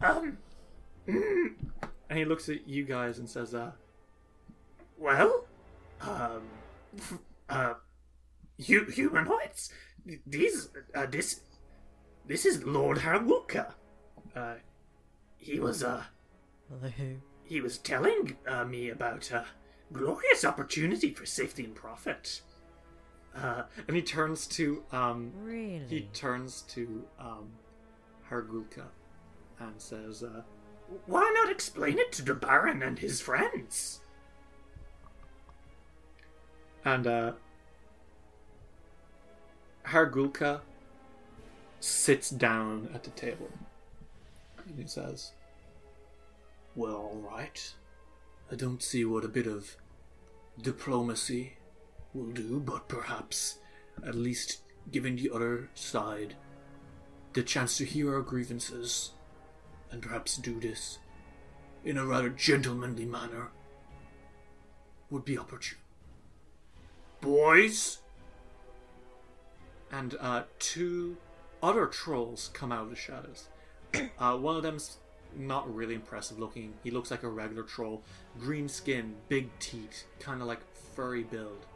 Um, 0.00 0.38
mm." 1.08 1.54
and 2.08 2.18
he 2.18 2.24
looks 2.24 2.48
at 2.48 2.66
you 2.68 2.84
guys 2.84 3.18
and 3.18 3.28
says, 3.28 3.54
uh, 3.54 3.72
well, 4.98 5.44
um, 6.00 6.42
uh, 7.48 7.74
hu- 8.64 8.86
humanoids. 8.90 9.72
These, 10.26 10.68
uh, 10.94 11.06
this, 11.06 11.40
this 12.26 12.46
is 12.46 12.64
Lord 12.64 12.98
Hargulka. 12.98 13.72
Uh, 14.34 14.54
he 15.36 15.58
was, 15.60 15.82
uh, 15.82 16.04
Hello. 16.68 16.92
he 17.44 17.60
was 17.60 17.78
telling 17.78 18.36
uh, 18.46 18.64
me 18.64 18.90
about 18.90 19.30
a 19.30 19.44
glorious 19.92 20.44
opportunity 20.44 21.12
for 21.12 21.26
safety 21.26 21.64
and 21.64 21.74
profit. 21.74 22.42
Uh, 23.34 23.62
and 23.86 23.96
he 23.96 24.02
turns 24.02 24.46
to, 24.46 24.82
um, 24.92 25.32
Really? 25.36 25.84
he 25.88 26.00
turns 26.12 26.62
to, 26.68 27.04
um, 27.18 27.48
Hargulka 28.30 28.84
and 29.60 29.74
says, 29.80 30.22
uh, 30.22 30.42
why 31.06 31.30
not 31.34 31.50
explain 31.50 31.98
it 31.98 32.12
to 32.12 32.22
the 32.22 32.34
Baron 32.34 32.82
and 32.82 32.98
his 32.98 33.20
friends? 33.20 34.00
And, 36.84 37.06
uh, 37.06 37.32
Hargulka 39.86 40.60
sits 41.80 42.30
down 42.30 42.88
at 42.92 43.04
the 43.04 43.10
table. 43.10 43.50
And 44.66 44.78
he 44.78 44.86
says, 44.86 45.32
Well, 46.74 47.10
alright. 47.12 47.74
I 48.50 48.56
don't 48.56 48.82
see 48.82 49.04
what 49.04 49.24
a 49.24 49.28
bit 49.28 49.46
of 49.46 49.76
diplomacy 50.60 51.54
will 52.14 52.30
do, 52.30 52.60
but 52.60 52.88
perhaps 52.88 53.58
at 54.04 54.14
least 54.14 54.62
giving 54.90 55.16
the 55.16 55.30
other 55.32 55.68
side 55.74 56.34
the 57.32 57.42
chance 57.42 57.76
to 57.78 57.84
hear 57.84 58.14
our 58.14 58.22
grievances 58.22 59.10
and 59.90 60.00
perhaps 60.02 60.36
do 60.36 60.58
this 60.58 60.98
in 61.84 61.98
a 61.98 62.06
rather 62.06 62.28
gentlemanly 62.28 63.04
manner 63.04 63.50
would 65.10 65.24
be 65.24 65.38
opportune. 65.38 65.78
Boys! 67.20 67.98
And 69.90 70.16
uh, 70.20 70.42
two 70.58 71.16
other 71.62 71.86
trolls 71.86 72.50
come 72.52 72.72
out 72.72 72.84
of 72.84 72.90
the 72.90 72.96
shadows. 72.96 73.48
uh, 74.18 74.36
one 74.36 74.56
of 74.56 74.62
them's 74.62 74.98
not 75.36 75.72
really 75.74 75.94
impressive 75.94 76.38
looking. 76.38 76.74
He 76.82 76.90
looks 76.90 77.10
like 77.10 77.22
a 77.22 77.28
regular 77.28 77.62
troll. 77.62 78.02
Green 78.38 78.68
skin, 78.68 79.14
big 79.28 79.50
teeth, 79.58 80.04
kind 80.18 80.40
of 80.40 80.48
like 80.48 80.60
furry 80.94 81.22
build. 81.22 81.66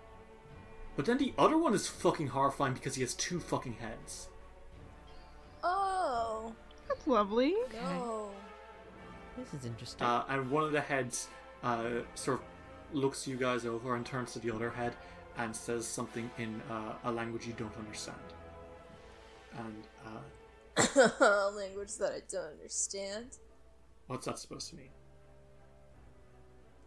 But 0.96 1.06
then 1.06 1.18
the 1.18 1.32
other 1.38 1.56
one 1.56 1.74
is 1.74 1.86
fucking 1.86 2.28
horrifying 2.28 2.74
because 2.74 2.94
he 2.94 3.02
has 3.02 3.14
two 3.14 3.40
fucking 3.40 3.74
heads. 3.74 4.28
Oh. 5.62 6.52
That's 6.88 7.06
lovely. 7.06 7.54
No. 7.72 8.30
This 9.38 9.54
is 9.54 9.64
interesting. 9.64 10.06
Uh, 10.06 10.24
and 10.28 10.50
one 10.50 10.64
of 10.64 10.72
the 10.72 10.80
heads 10.80 11.28
uh, 11.62 12.00
sort 12.14 12.40
of 12.40 12.44
looks 12.96 13.26
you 13.26 13.36
guys 13.36 13.64
over 13.64 13.94
and 13.94 14.04
turns 14.04 14.32
to 14.32 14.38
the 14.38 14.50
other 14.50 14.70
head 14.70 14.94
and 15.38 15.54
says 15.54 15.86
something 15.86 16.30
in 16.38 16.60
uh, 16.70 16.94
a 17.04 17.12
language 17.12 17.46
you 17.46 17.52
don't 17.54 17.76
understand. 17.76 18.16
And 19.58 19.84
uh, 20.06 21.50
Language 21.56 21.96
that 21.98 22.12
I 22.12 22.20
don't 22.30 22.52
understand. 22.52 23.38
what's 24.06 24.26
that 24.26 24.38
supposed 24.38 24.70
to 24.70 24.76
mean? 24.76 24.90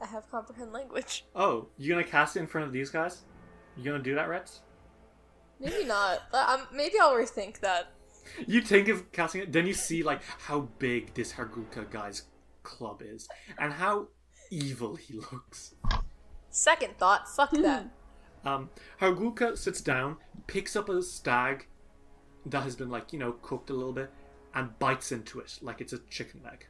I 0.01 0.05
have 0.07 0.29
comprehend 0.29 0.73
language. 0.73 1.25
Oh, 1.35 1.67
you 1.77 1.89
gonna 1.93 2.03
cast 2.03 2.35
it 2.35 2.39
in 2.41 2.47
front 2.47 2.67
of 2.67 2.73
these 2.73 2.89
guys? 2.89 3.21
You 3.77 3.83
gonna 3.85 4.03
do 4.03 4.15
that, 4.15 4.27
Reds? 4.27 4.61
Maybe 5.59 5.85
not. 5.85 6.23
But, 6.31 6.49
um, 6.49 6.67
maybe 6.73 6.95
I'll 7.01 7.13
rethink 7.13 7.59
that. 7.61 7.91
You 8.47 8.61
think 8.61 8.87
of 8.87 9.11
casting 9.11 9.41
it, 9.41 9.51
then 9.53 9.65
you 9.67 9.73
see 9.73 10.03
like 10.03 10.21
how 10.47 10.61
big 10.79 11.13
this 11.13 11.33
Hargulka 11.33 11.89
guy's 11.89 12.23
club 12.63 13.01
is 13.05 13.27
and 13.57 13.73
how 13.73 14.07
evil 14.51 14.95
he 14.95 15.15
looks. 15.31 15.75
Second 16.49 16.97
thought, 16.97 17.27
fuck 17.27 17.51
that. 17.51 17.87
Um, 18.45 18.69
Hargulka 18.99 19.57
sits 19.57 19.81
down, 19.81 20.17
picks 20.47 20.75
up 20.75 20.89
a 20.89 21.01
stag 21.01 21.67
that 22.45 22.63
has 22.63 22.75
been 22.75 22.89
like 22.89 23.13
you 23.13 23.19
know 23.19 23.33
cooked 23.41 23.69
a 23.69 23.73
little 23.73 23.93
bit, 23.93 24.11
and 24.53 24.77
bites 24.79 25.11
into 25.11 25.39
it 25.39 25.59
like 25.61 25.81
it's 25.81 25.93
a 25.93 25.99
chicken 26.09 26.41
leg. 26.43 26.65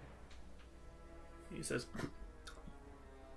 He 1.53 1.63
says. 1.63 1.87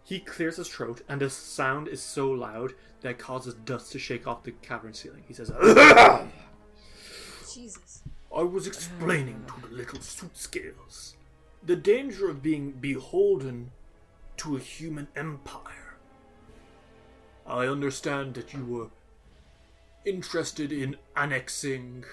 He 0.05 0.21
clears 0.21 0.57
his 0.59 0.69
throat, 0.69 1.03
and 1.09 1.21
the 1.21 1.29
sound 1.29 1.89
is 1.89 2.01
so 2.01 2.31
loud 2.31 2.75
that 3.01 3.11
it 3.11 3.19
causes 3.19 3.55
dust 3.55 3.91
to 3.91 3.99
shake 3.99 4.29
off 4.29 4.45
the 4.45 4.53
cavern 4.53 4.95
ceiling. 4.95 5.25
He 5.27 5.35
says, 5.35 5.51
Jesus. 7.53 8.05
I 8.33 8.43
was 8.43 8.69
explaining 8.69 9.45
to 9.49 9.69
the 9.69 9.75
little 9.75 9.99
Sootscales 9.99 11.15
the 11.67 11.75
danger 11.75 12.31
of 12.31 12.43
being 12.43 12.71
beholden 12.71 13.73
to 14.37 14.57
a 14.57 14.61
human 14.61 15.09
empire. 15.17 15.86
I 17.47 17.67
understand 17.67 18.35
that 18.35 18.53
you 18.53 18.65
were 18.65 18.89
interested 20.05 20.73
in 20.73 20.97
annexing 21.17 22.05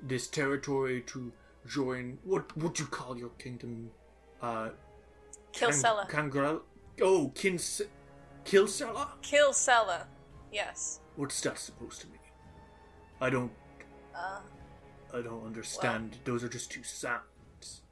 this 0.00 0.26
territory 0.26 1.02
to 1.06 1.32
join 1.66 2.18
what 2.24 2.56
would 2.56 2.78
you 2.78 2.86
call 2.86 3.16
your 3.16 3.30
kingdom? 3.38 3.90
Uh, 4.40 4.70
Kilsella. 5.52 6.08
Kan- 6.08 6.30
Kangrel? 6.30 6.60
Oh, 7.00 7.30
Kins- 7.34 7.82
Kilsella? 8.44 9.08
Kilsella. 9.22 10.04
Yes. 10.52 11.00
What's 11.16 11.40
that 11.42 11.58
supposed 11.58 12.00
to 12.00 12.06
mean? 12.08 12.18
I 13.20 13.30
don't. 13.30 13.52
Uh, 14.14 14.40
I 15.14 15.20
don't 15.20 15.44
understand. 15.46 16.16
Those 16.24 16.42
are 16.42 16.48
just 16.48 16.70
two 16.70 16.82
sounds. 16.82 17.82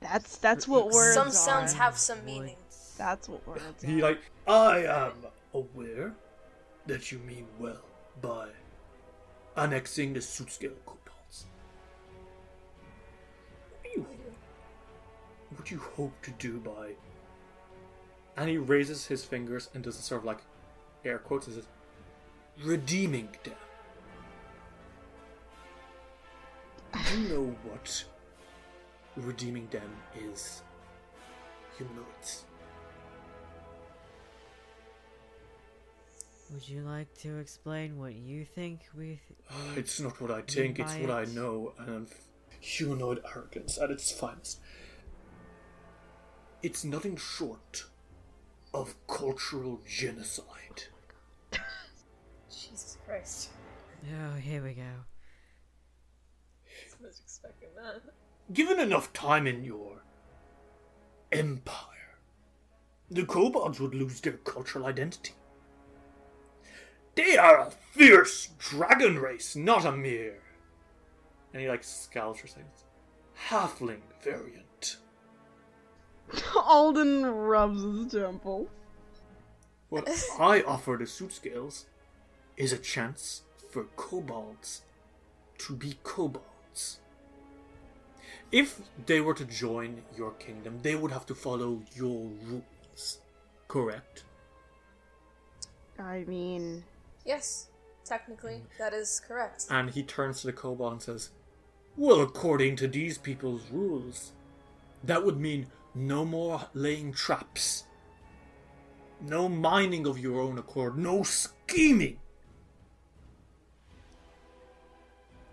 That's 0.00 0.38
that's 0.38 0.66
what 0.66 0.86
words 0.90 1.14
some 1.14 1.28
are. 1.28 1.32
sounds 1.32 1.74
have 1.74 1.96
some 1.96 2.24
meaning. 2.24 2.56
That's 2.98 3.28
what 3.28 3.46
words 3.46 3.62
He 3.84 4.00
are. 4.02 4.10
like, 4.10 4.20
I 4.48 4.78
am 4.84 5.12
aware 5.54 6.14
that 6.86 7.12
you 7.12 7.18
mean 7.20 7.46
well 7.58 7.84
by 8.20 8.48
annexing 9.56 10.12
the 10.12 10.20
Sootscale 10.20 10.76
kobolds. 10.86 11.46
What 13.72 13.82
do 13.84 13.90
you 14.00 14.06
what 15.56 15.64
do 15.66 15.74
you 15.74 15.80
hope 15.80 16.20
to 16.22 16.30
do 16.32 16.58
by 16.58 16.94
and 18.36 18.48
he 18.48 18.56
raises 18.56 19.06
his 19.06 19.24
fingers 19.24 19.68
and 19.74 19.84
does 19.84 19.98
a 19.98 20.02
sort 20.02 20.22
of 20.22 20.24
like 20.24 20.38
air 21.04 21.18
quotes 21.18 21.46
and 21.46 21.56
says 21.56 21.66
redeeming 22.62 23.28
them. 23.42 23.54
Do 26.92 27.20
you 27.20 27.28
know 27.28 27.56
what 27.64 28.04
redeeming 29.16 29.68
them 29.70 29.90
is? 30.32 30.62
Humanoids. 31.76 32.44
Would 36.52 36.68
you 36.68 36.82
like 36.82 37.12
to 37.18 37.38
explain 37.38 37.98
what 37.98 38.14
you 38.14 38.44
think 38.44 38.80
we? 38.96 39.20
Th- 39.28 39.76
It's 39.78 40.00
not 40.00 40.20
what 40.20 40.30
I 40.30 40.42
think, 40.42 40.78
it's 40.80 40.94
what 40.96 41.10
I 41.10 41.24
know, 41.26 41.74
and 41.78 42.08
humanoid 42.60 43.20
arrogance 43.34 43.78
at 43.78 43.90
its 43.90 44.10
finest. 44.12 44.60
it's 46.62 46.84
nothing 46.84 47.16
short 47.16 47.84
of 48.74 48.94
cultural 49.06 49.80
genocide. 49.88 50.84
Jesus 52.50 52.98
Christ. 53.06 53.48
Oh, 54.12 54.34
here 54.36 54.62
we 54.62 54.74
go. 54.74 54.82
I 56.72 57.06
was 57.06 57.18
expecting 57.24 57.70
that. 57.76 58.02
Given 58.52 58.78
enough 58.78 59.12
time 59.14 59.46
in 59.46 59.64
your 59.64 60.02
empire, 61.32 62.18
the 63.10 63.24
kobolds 63.24 63.80
would 63.80 63.94
lose 63.94 64.20
their 64.20 64.34
cultural 64.34 64.84
identity. 64.86 65.32
They 67.20 67.36
are 67.36 67.58
a 67.58 67.70
fierce 67.70 68.48
dragon 68.58 69.18
race, 69.18 69.54
not 69.54 69.84
a 69.84 69.92
mere. 69.92 70.38
And 71.52 71.60
he 71.60 71.68
like 71.68 71.84
scowls 71.84 72.40
for 72.40 72.46
seconds. 72.46 72.84
Halfling 73.48 74.00
variant. 74.22 74.96
Alden 76.56 77.26
rubs 77.26 77.82
his 77.82 78.12
temple. 78.12 78.68
What 79.90 80.08
I 80.38 80.62
offer 80.62 80.96
the 80.98 81.04
Sootscales 81.04 81.84
is 82.56 82.72
a 82.72 82.78
chance 82.78 83.42
for 83.70 83.84
kobolds 83.96 84.80
to 85.58 85.74
be 85.74 85.98
kobolds. 86.02 87.00
If 88.50 88.80
they 89.04 89.20
were 89.20 89.34
to 89.34 89.44
join 89.44 90.02
your 90.16 90.30
kingdom, 90.32 90.78
they 90.80 90.94
would 90.94 91.12
have 91.12 91.26
to 91.26 91.34
follow 91.34 91.82
your 91.94 92.30
rules. 92.46 93.18
Correct? 93.68 94.24
I 95.98 96.24
mean, 96.26 96.82
Yes, 97.24 97.68
technically, 98.04 98.62
that 98.78 98.92
is 98.94 99.20
correct. 99.26 99.66
And 99.70 99.90
he 99.90 100.02
turns 100.02 100.40
to 100.40 100.46
the 100.48 100.52
kobold 100.52 100.92
and 100.92 101.02
says, 101.02 101.30
Well, 101.96 102.20
according 102.20 102.76
to 102.76 102.88
these 102.88 103.18
people's 103.18 103.62
rules, 103.70 104.32
that 105.04 105.24
would 105.24 105.38
mean 105.38 105.66
no 105.94 106.24
more 106.24 106.62
laying 106.74 107.12
traps, 107.12 107.84
no 109.20 109.48
mining 109.48 110.06
of 110.06 110.18
your 110.18 110.40
own 110.40 110.58
accord, 110.58 110.96
no 110.96 111.22
scheming. 111.22 112.18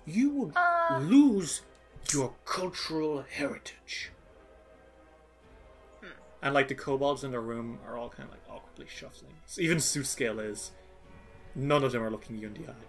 You 0.05 0.29
would 0.31 0.53
Uh. 0.55 0.99
lose 1.01 1.61
your 2.13 2.33
cultural 2.45 3.23
heritage. 3.23 4.11
And 6.41 6.53
like 6.53 6.67
the 6.67 6.75
kobolds 6.75 7.23
in 7.23 7.31
the 7.31 7.39
room 7.39 7.79
are 7.85 7.97
all 7.97 8.09
kind 8.09 8.29
of 8.29 8.31
like 8.31 8.43
awkwardly 8.47 8.85
shuffling. 8.87 9.33
So 9.47 9.59
even 9.61 9.79
Sootscale 9.79 10.39
is. 10.49 10.71
None 11.57 11.83
of 11.83 11.91
them 11.91 12.03
are 12.03 12.11
looking 12.11 12.37
you 12.37 12.47
in 12.47 12.53
the 12.53 12.69
eye. 12.69 12.85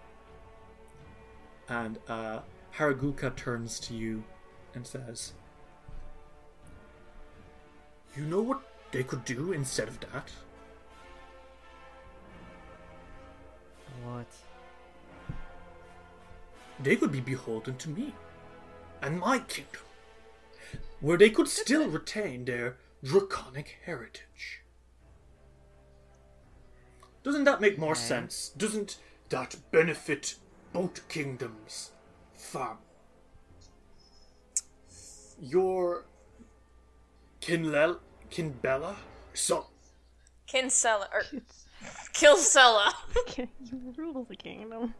And 1.69 1.97
uh, 2.07 2.41
Hargulka 2.77 3.35
turns 3.35 3.79
to 3.81 3.95
you 3.95 4.23
and 4.75 4.85
says, 4.85 5.33
You 8.15 8.25
know 8.25 8.41
what 8.41 8.61
they 8.91 9.01
could 9.01 9.25
do 9.25 9.53
instead 9.53 9.87
of 9.87 9.99
that? 10.01 10.31
What? 14.03 14.27
They 16.81 16.95
could 16.95 17.11
be 17.11 17.21
beholden 17.21 17.75
to 17.77 17.89
me 17.89 18.13
and 19.01 19.19
my 19.19 19.39
kingdom, 19.39 19.81
where 20.99 21.17
they 21.17 21.31
could 21.31 21.47
still 21.47 21.87
retain 21.87 22.45
their 22.45 22.77
draconic 23.03 23.77
heritage. 23.85 24.58
Doesn't 27.23 27.43
that 27.43 27.61
make 27.61 27.77
more 27.77 27.91
Okay. 27.91 27.99
sense? 28.01 28.49
Doesn't 28.57 28.97
that 29.29 29.55
benefit 29.71 30.35
both 30.73 31.07
kingdoms 31.09 31.91
far? 32.35 32.77
Your 35.41 36.05
Kinlel 37.41 37.99
Kinbella 38.29 38.95
son 39.33 39.63
Kinsella, 40.47 41.07
or 41.13 41.21
it's 41.31 41.65
Kilsella. 42.13 42.91
you 43.37 43.93
rule 43.95 44.25
the 44.27 44.35
kingdom. 44.35 44.93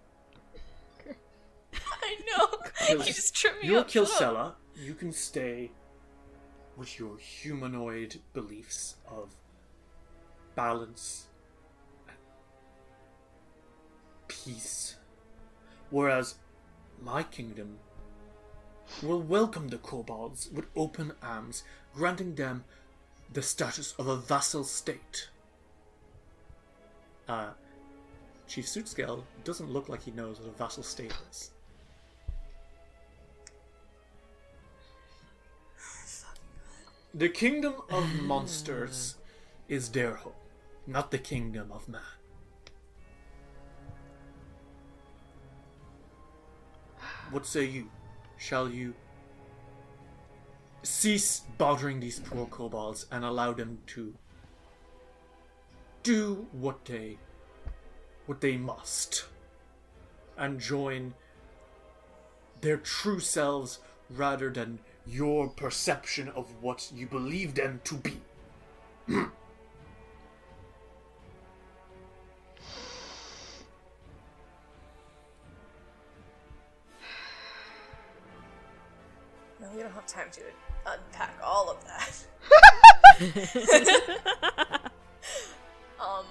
I 1.73 2.17
know. 2.27 2.97
you 2.97 3.03
just 3.03 3.35
tripped 3.35 3.63
me 3.63 3.69
Your 3.69 3.79
up. 3.79 3.85
Up. 3.87 3.91
Kilsella, 3.91 4.53
you 4.75 4.93
can 4.93 5.11
stay 5.11 5.71
with 6.77 6.97
your 6.99 7.17
humanoid 7.17 8.19
beliefs 8.33 8.95
of 9.07 9.33
balance 10.55 11.28
peace. 14.49 14.95
Whereas 15.89 16.35
my 17.03 17.23
kingdom 17.23 17.77
will 19.03 19.21
welcome 19.21 19.67
the 19.67 19.77
kobolds 19.77 20.49
with 20.51 20.65
open 20.75 21.13
arms, 21.21 21.63
granting 21.93 22.35
them 22.35 22.63
the 23.31 23.41
status 23.41 23.93
of 23.99 24.07
a 24.07 24.15
vassal 24.15 24.63
state. 24.63 25.29
Uh, 27.27 27.49
Chief 28.47 28.65
Sootscale 28.65 29.23
doesn't 29.43 29.71
look 29.71 29.87
like 29.87 30.03
he 30.03 30.11
knows 30.11 30.39
what 30.39 30.49
a 30.49 30.57
vassal 30.57 30.83
state 30.83 31.13
is. 31.29 31.51
The 37.13 37.29
kingdom 37.29 37.75
of 37.91 38.21
monsters 38.21 39.15
is 39.67 39.89
their 39.89 40.15
home, 40.15 40.33
not 40.87 41.11
the 41.11 41.19
kingdom 41.19 41.71
of 41.71 41.87
man. 41.87 42.18
What 47.31 47.45
say 47.45 47.65
you? 47.65 47.89
Shall 48.37 48.69
you 48.69 48.93
cease 50.83 51.41
bothering 51.57 51.99
these 51.99 52.19
poor 52.19 52.45
kobolds 52.45 53.05
and 53.11 53.23
allow 53.25 53.53
them 53.53 53.79
to 53.87 54.13
do 56.03 56.47
what 56.51 56.85
they 56.85 57.17
what 58.25 58.41
they 58.41 58.55
must 58.57 59.25
and 60.37 60.59
join 60.59 61.13
their 62.61 62.77
true 62.77 63.19
selves 63.19 63.79
rather 64.09 64.49
than 64.49 64.79
your 65.05 65.49
perception 65.49 66.29
of 66.29 66.45
what 66.61 66.91
you 66.93 67.07
believe 67.07 67.55
them 67.55 67.81
to 67.83 67.95
be. 67.95 68.21
we 79.75 79.81
don't 79.81 79.91
have 79.93 80.05
time 80.05 80.27
to 80.31 80.41
unpack 80.85 81.35
all 81.43 81.69
of 81.69 81.77
that. 81.85 82.25
um, 85.99 86.25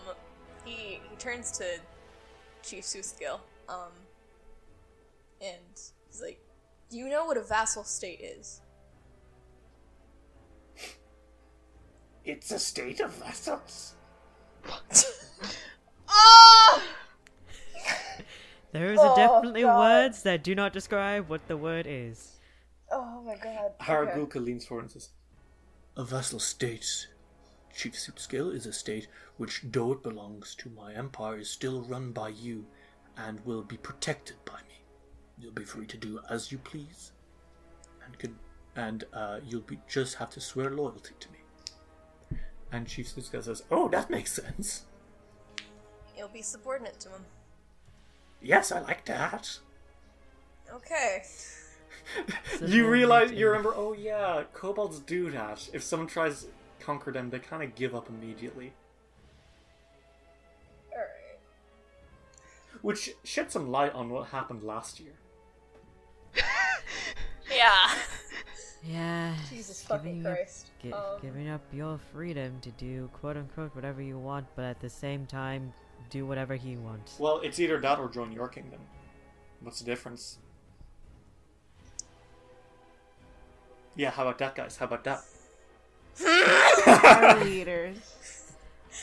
he 0.65 1.01
he 1.09 1.17
turns 1.19 1.51
to 1.59 1.65
Chief 2.63 2.85
Sootscale, 2.85 3.41
um, 3.69 3.93
and 5.41 5.57
he's 6.07 6.21
like, 6.23 6.41
"Do 6.91 6.97
you 6.99 7.09
know 7.09 7.25
what 7.27 7.37
a 7.37 7.43
vassal 7.43 7.85
state 7.85 8.21
is?" 8.21 8.61
It's 12.25 12.51
a 12.51 12.59
state 12.59 13.01
of 13.01 13.13
vassals. 13.15 13.95
Those 18.73 18.99
are 18.99 19.13
Oh, 19.13 19.17
definitely 19.17 19.63
God. 19.63 19.79
words 19.79 20.23
that 20.25 20.45
do 20.45 20.55
not 20.55 20.73
describe 20.75 21.29
what 21.29 21.47
the 21.49 21.57
word 21.57 21.87
is. 21.89 22.38
Oh 22.91 23.23
my 23.23 23.37
god. 23.37 23.79
Hargulka 23.81 24.43
leans 24.43 24.65
forward 24.65 24.85
and 24.85 24.91
says, 24.93 25.11
A 25.97 26.05
vassal 26.05 26.41
state, 26.41 27.09
Chief 27.75 27.93
Sootscale, 27.93 28.55
is 28.55 28.67
a 28.67 28.73
state 28.73 29.09
which, 29.37 29.63
though 29.65 29.93
it 29.93 30.03
belongs 30.03 30.55
to 30.57 30.71
my 30.71 30.95
empire, 30.95 31.39
is 31.39 31.51
still 31.51 31.83
run 31.83 32.13
by 32.13 32.29
you 32.29 32.67
and 33.17 33.45
will 33.45 33.63
be 33.63 33.77
protected 33.77 34.37
by 34.45 34.61
me. 34.69 34.83
You'll 35.39 35.53
be 35.53 35.65
free 35.65 35.87
to 35.87 35.97
do 35.97 36.21
as 36.31 36.51
you 36.51 36.59
please, 36.59 37.13
and 38.05 38.19
could, 38.19 38.35
and 38.75 39.05
uh, 39.13 39.41
you'll 39.47 39.61
be 39.61 39.79
just 39.89 40.17
have 40.17 40.31
to 40.31 40.41
swear 40.41 40.71
loyalty 40.71 41.15
to 41.21 41.29
me. 41.31 42.39
And 42.73 42.87
Chief 42.87 43.09
Sootscale 43.09 43.45
says, 43.45 43.63
"Oh, 43.71 43.89
that 43.89 44.11
makes 44.11 44.33
sense. 44.33 44.85
You'll 46.17 46.29
be 46.29 46.43
subordinate 46.43 46.99
to 47.01 47.11
him. 47.11 47.25
Yes, 48.43 48.73
I 48.73 48.81
like 48.81 49.05
that." 49.07 49.59
Okay. 50.75 51.23
You 52.67 52.89
realize 52.89 53.31
you 53.33 53.47
remember 53.47 53.73
oh 53.77 53.93
yeah 53.93 54.43
kobolds 54.55 54.99
do 55.01 55.31
that 55.31 55.69
if 55.73 55.83
someone 55.83 56.09
tries 56.09 56.43
to 56.45 56.49
conquer 56.81 57.11
them 57.13 57.31
they 57.31 57.39
kind 57.39 57.63
of 57.63 57.75
give 57.75 57.95
up 57.95 58.09
immediately 58.09 58.73
Alright. 60.93 61.39
which 62.83 63.11
shed 63.25 63.51
some 63.53 63.71
light 63.71 63.93
on 63.95 64.09
what 64.11 64.29
happened 64.29 64.63
last 64.63 65.01
year 65.01 65.13
Yeah. 67.55 67.95
Yeah. 68.85 69.35
Jesus 69.51 69.83
giving 69.89 70.23
fucking 70.23 70.27
up- 70.27 70.37
Christ. 70.37 70.71
gi- 70.83 70.93
Um, 70.93 71.19
giving 71.23 71.49
up 71.49 71.63
your 71.73 71.99
freedom 72.13 72.61
to 72.61 72.71
do 72.73 73.09
quote 73.15 73.37
unquote 73.37 73.75
whatever 73.75 74.01
you 74.03 74.19
want, 74.19 74.47
but 74.55 74.65
at 74.65 74.81
the 74.81 74.89
same 74.91 75.27
time 75.27 75.73
do 76.11 76.27
whatever 76.27 76.55
he 76.55 76.77
wants. 76.77 77.19
well 77.19 77.41
it's 77.41 77.59
either 77.61 77.79
that 77.81 77.99
or 77.99 78.09
join 78.09 78.33
your 78.33 78.49
kingdom 78.49 78.81
what's 79.61 79.81
the 79.81 79.85
difference 79.85 80.39
yeah 83.99 84.11
how 84.11 84.23
about 84.23 84.39
that 84.39 84.55
guys 84.55 84.77
how 84.79 84.87
about 84.87 85.05
that 85.05 85.21
our 86.87 87.45
leaders 87.45 87.99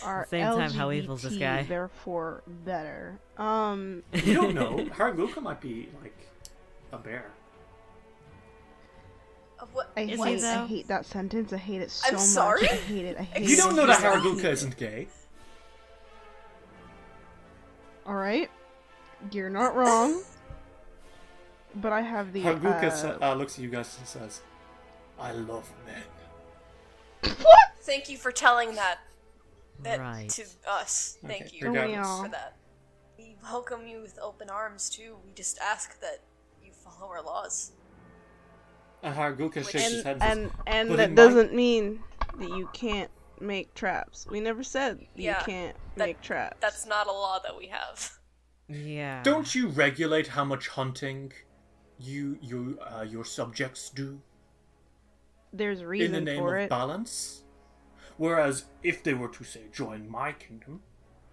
are 0.04 0.26
Same 0.30 0.44
time, 0.44 0.72
how 0.72 0.90
LGBT, 0.90 0.96
evil's 1.04 1.22
this 1.22 1.38
guy? 1.38 1.64
therefore 1.64 2.44
better. 2.48 3.18
Um, 3.38 4.04
You 4.12 4.34
don't 4.34 4.54
know. 4.54 4.78
Hargulka 4.92 5.42
might 5.42 5.62
be 5.62 5.88
like 6.04 6.18
a 6.92 6.98
bear. 6.98 7.32
Of 9.58 9.70
what? 9.74 9.92
I 9.96 10.04
hate, 10.04 10.20
he, 10.40 10.46
I 10.46 10.66
hate 10.68 10.88
that 10.90 11.06
sentence. 11.06 11.54
I 11.54 11.58
hate 11.58 11.80
it 11.82 11.92
so 11.92 12.10
I'm 12.10 12.16
much. 12.16 12.24
sorry? 12.24 12.64
I 12.70 12.74
hate 12.76 13.06
it. 13.06 13.18
I 13.18 13.24
hate 13.24 13.48
You 13.48 13.54
it. 13.54 13.58
don't 13.58 13.76
know 13.78 13.86
that 13.88 14.02
hate. 14.02 14.06
Hargulka 14.12 14.44
isn't 14.52 14.76
gay. 14.76 15.08
All 18.06 18.16
right, 18.16 18.50
you're 19.32 19.50
not 19.50 19.76
wrong. 19.78 20.22
But 21.76 21.94
I 21.94 22.02
have 22.02 22.34
the. 22.34 22.44
Hargulka 22.44 23.22
uh, 23.22 23.32
uh, 23.32 23.34
looks 23.36 23.54
at 23.58 23.64
you 23.64 23.70
guys 23.70 23.96
and 23.98 24.08
says, 24.08 24.42
"I 25.20 25.32
love 25.32 25.72
men." 25.86 26.04
What? 27.42 27.58
Thank 27.82 28.10
you 28.10 28.18
for 28.18 28.32
telling 28.32 28.76
that, 28.76 29.00
that 29.82 30.00
Right. 30.00 30.30
to 30.32 30.46
us. 30.68 31.18
Thank 31.26 31.44
Okay, 31.48 31.58
you 31.58 31.68
regardless. 31.72 32.20
for 32.22 32.28
that. 32.30 32.56
We 33.18 33.36
welcome 33.44 33.88
you 33.88 34.02
with 34.02 34.18
open 34.22 34.50
arms 34.50 34.90
too. 34.90 35.18
We 35.26 35.32
just 35.34 35.58
ask 35.60 36.00
that 36.02 36.22
you 36.64 36.72
follow 36.74 37.10
our 37.12 37.22
laws. 37.24 37.72
And 39.04 39.16
Hargulka 39.16 39.64
shakes 39.70 39.84
his 39.92 40.04
head 40.04 40.18
and, 40.22 40.52
and 40.68 40.90
and 40.90 41.00
that 41.00 41.16
doesn't 41.16 41.54
mean 41.54 42.04
that 42.40 42.50
you 42.50 42.70
can't 42.74 43.12
make 43.40 43.74
traps. 43.76 44.26
We 44.30 44.40
never 44.40 44.64
said 44.64 45.06
Yeah, 45.16 45.40
you 45.40 45.46
can't 45.46 45.78
that- 45.96 46.06
make 46.08 46.22
traps. 46.22 46.58
That's 46.60 46.86
not 46.86 47.08
a 47.08 47.12
law 47.12 47.40
that 47.40 47.56
we 47.56 47.68
have. 47.68 48.18
Yeah. 48.68 49.22
Don't 49.24 49.54
you 49.54 49.68
regulate 49.68 50.28
how 50.28 50.44
much 50.44 50.68
hunting 50.70 51.32
you 52.00 52.38
you 52.42 52.80
uh, 52.82 53.04
your 53.04 53.24
subjects 53.24 53.90
do 53.90 54.20
There's 55.57 55.82
in 55.82 55.88
reason 55.88 56.11
the 56.11 56.22
name 56.22 56.40
for 56.40 56.57
of 56.57 56.64
it. 56.64 56.69
balance? 56.69 57.44
Whereas 58.18 58.65
if 58.84 59.03
they 59.03 59.14
were 59.14 59.30
to 59.30 59.44
say 59.44 59.61
join 59.73 60.10
my 60.10 60.32
kingdom, 60.34 60.82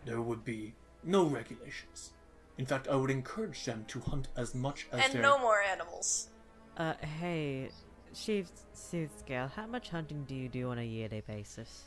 there 0.05 0.21
would 0.21 0.45
be 0.45 0.75
no 1.05 1.25
regulations. 1.25 2.13
In 2.59 2.67
fact, 2.67 2.89
I 2.89 2.97
would 2.97 3.11
encourage 3.11 3.65
them 3.65 3.85
to 3.89 4.01
hunt 4.01 4.29
as 4.37 4.55
much 4.55 4.87
as 4.93 5.05
And 5.05 5.15
their 5.15 5.23
no 5.23 5.39
more 5.39 5.61
animals. 5.63 6.29
Uh, 6.77 6.95
hey, 7.19 7.71
Chief 8.15 8.49
Sootscale, 8.75 9.51
how 9.51 9.67
much 9.67 9.89
hunting 9.91 10.25
do 10.25 10.35
you 10.35 10.49
do 10.49 10.71
on 10.71 10.79
a 10.79 10.85
yearly 10.85 11.23
basis? 11.27 11.85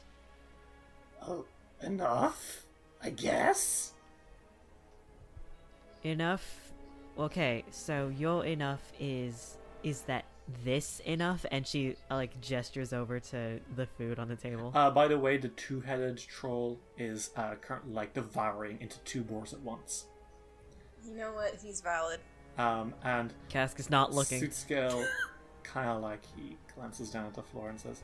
Oh, 1.21 1.45
enough, 1.81 2.65
I 3.01 3.09
guess. 3.11 3.93
Enough? 6.03 6.71
Okay, 7.17 7.63
so 7.71 8.11
your 8.17 8.45
enough 8.45 8.91
is 8.99 9.57
is 9.83 10.01
that 10.01 10.25
this 10.63 10.99
enough? 11.05 11.45
And 11.51 11.65
she 11.65 11.95
uh, 12.11 12.15
like 12.15 12.39
gestures 12.41 12.93
over 12.93 13.19
to 13.19 13.59
the 13.75 13.85
food 13.85 14.19
on 14.19 14.27
the 14.27 14.35
table. 14.35 14.71
Uh, 14.75 14.89
by 14.91 15.07
the 15.07 15.17
way, 15.17 15.37
the 15.37 15.49
two-headed 15.49 16.17
troll 16.17 16.79
is 16.97 17.31
uh, 17.35 17.55
currently 17.61 17.93
like 17.93 18.13
devouring 18.13 18.77
into 18.81 18.99
two 18.99 19.23
boars 19.23 19.53
at 19.53 19.59
once. 19.61 20.05
You 21.07 21.15
know 21.17 21.33
what? 21.33 21.55
He's 21.61 21.81
valid. 21.81 22.19
Um, 22.57 22.93
and 23.03 23.33
Cask 23.49 23.79
is 23.79 23.89
not 23.89 24.13
looking. 24.13 24.41
Sootscale 24.41 25.05
kind 25.63 25.89
of 25.89 26.01
like 26.01 26.21
he 26.35 26.57
glances 26.75 27.09
down 27.11 27.25
at 27.25 27.33
the 27.33 27.43
floor 27.43 27.69
and 27.69 27.79
says, 27.79 28.01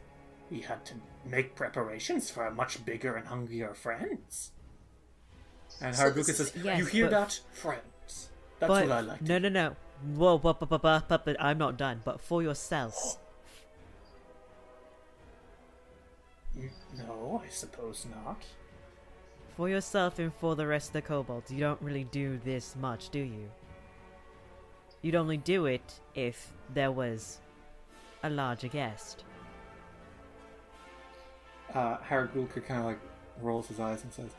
We 0.49 0.59
had 0.61 0.83
to 0.85 0.93
make 1.25 1.55
preparations 1.55 2.29
for 2.29 2.45
a 2.45 2.51
much 2.53 2.83
bigger 2.85 3.15
and 3.15 3.27
hungrier 3.27 3.73
friends. 3.73 4.51
and 5.81 5.95
So 5.95 6.03
Hargulka 6.11 6.29
is- 6.29 6.37
says, 6.37 6.53
Yes, 6.61 6.79
"You 6.79 6.85
hear 6.85 7.05
but- 7.05 7.11
that, 7.11 7.39
friends? 7.51 8.29
That's 8.59 8.67
but 8.69 8.87
what 8.87 8.91
I 8.91 9.01
like." 9.01 9.21
no, 9.21 9.37
no, 9.39 9.49
no. 9.49 9.75
Whoa, 10.15 10.37
but, 10.37 10.59
but, 10.59 10.69
but, 10.69 10.81
but, 10.81 11.07
but, 11.07 11.25
but 11.25 11.37
I'm 11.39 11.57
not 11.57 11.77
done. 11.77 12.01
But 12.03 12.21
for 12.21 12.41
yourself, 12.41 13.17
No, 16.97 17.41
I 17.45 17.49
suppose 17.49 18.05
not. 18.09 18.43
for 19.55 19.69
yourself, 19.69 20.19
and 20.19 20.33
for 20.33 20.55
the 20.55 20.67
rest 20.67 20.89
of 20.89 20.93
the 20.93 21.01
kobolds, 21.01 21.51
you 21.51 21.59
don't 21.59 21.81
really 21.81 22.03
do 22.05 22.39
this 22.43 22.75
much, 22.75 23.09
do 23.09 23.19
you? 23.19 23.49
You'd 25.01 25.15
only 25.15 25.37
do 25.37 25.65
it 25.65 25.99
if 26.15 26.51
there 26.73 26.91
was 26.91 27.39
a 28.23 28.29
larger 28.29 28.67
guest. 28.67 29.23
Uh, 31.73 31.97
Hargulka 31.97 32.65
kind 32.65 32.79
of 32.81 32.85
like 32.85 32.99
rolls 33.41 33.67
his 33.67 33.79
eyes 33.79 34.03
and 34.03 34.11
says, 34.11 34.31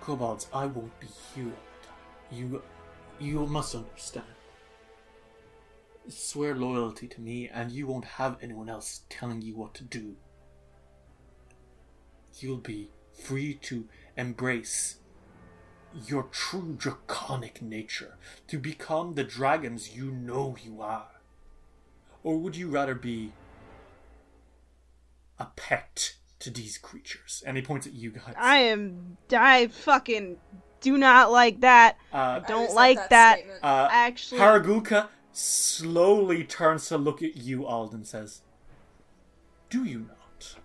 "Kobolds, 0.00 0.46
I 0.52 0.66
won't 0.66 0.98
be 1.00 1.06
here 1.34 1.46
all 1.46 1.50
the 1.80 1.86
time. 1.86 2.38
You, 2.38 2.62
you 3.18 3.46
must 3.46 3.74
understand. 3.74 4.26
Swear 6.08 6.54
loyalty 6.54 7.06
to 7.08 7.20
me, 7.20 7.48
and 7.48 7.70
you 7.70 7.86
won't 7.86 8.04
have 8.04 8.36
anyone 8.42 8.68
else 8.68 9.02
telling 9.08 9.42
you 9.42 9.56
what 9.56 9.74
to 9.74 9.84
do. 9.84 10.16
You'll 12.38 12.56
be 12.58 12.90
free 13.12 13.54
to 13.62 13.88
embrace." 14.16 14.96
Your 16.06 16.22
true 16.22 16.74
draconic 16.78 17.60
nature, 17.60 18.16
to 18.46 18.58
become 18.58 19.12
the 19.12 19.24
dragons 19.24 19.94
you 19.94 20.10
know 20.10 20.56
you 20.62 20.80
are. 20.80 21.20
Or 22.24 22.38
would 22.38 22.56
you 22.56 22.70
rather 22.70 22.94
be 22.94 23.34
a 25.38 25.46
pet 25.56 26.14
to 26.38 26.50
these 26.50 26.76
creatures. 26.78 27.42
And 27.46 27.56
he 27.56 27.62
points 27.62 27.86
at 27.86 27.92
you 27.94 28.10
guys. 28.10 28.34
I 28.38 28.58
am. 28.58 29.16
I 29.32 29.68
fucking 29.68 30.36
do 30.80 30.96
not 30.98 31.30
like 31.30 31.60
that. 31.60 31.96
uh, 32.12 32.40
Don't 32.40 32.62
resent 32.62 32.74
like 32.76 33.08
that. 33.10 33.38
statement. 33.38 33.60
uh, 33.64 33.88
Actually, 33.90 34.40
Hargulka 34.40 35.08
slowly 35.32 36.44
turns 36.44 36.88
to 36.88 36.96
look 36.98 37.22
at 37.22 37.36
you, 37.36 37.66
Alden 37.66 38.04
says, 38.04 38.42
Do 39.70 39.84
you 39.84 40.00
not? 40.00 40.56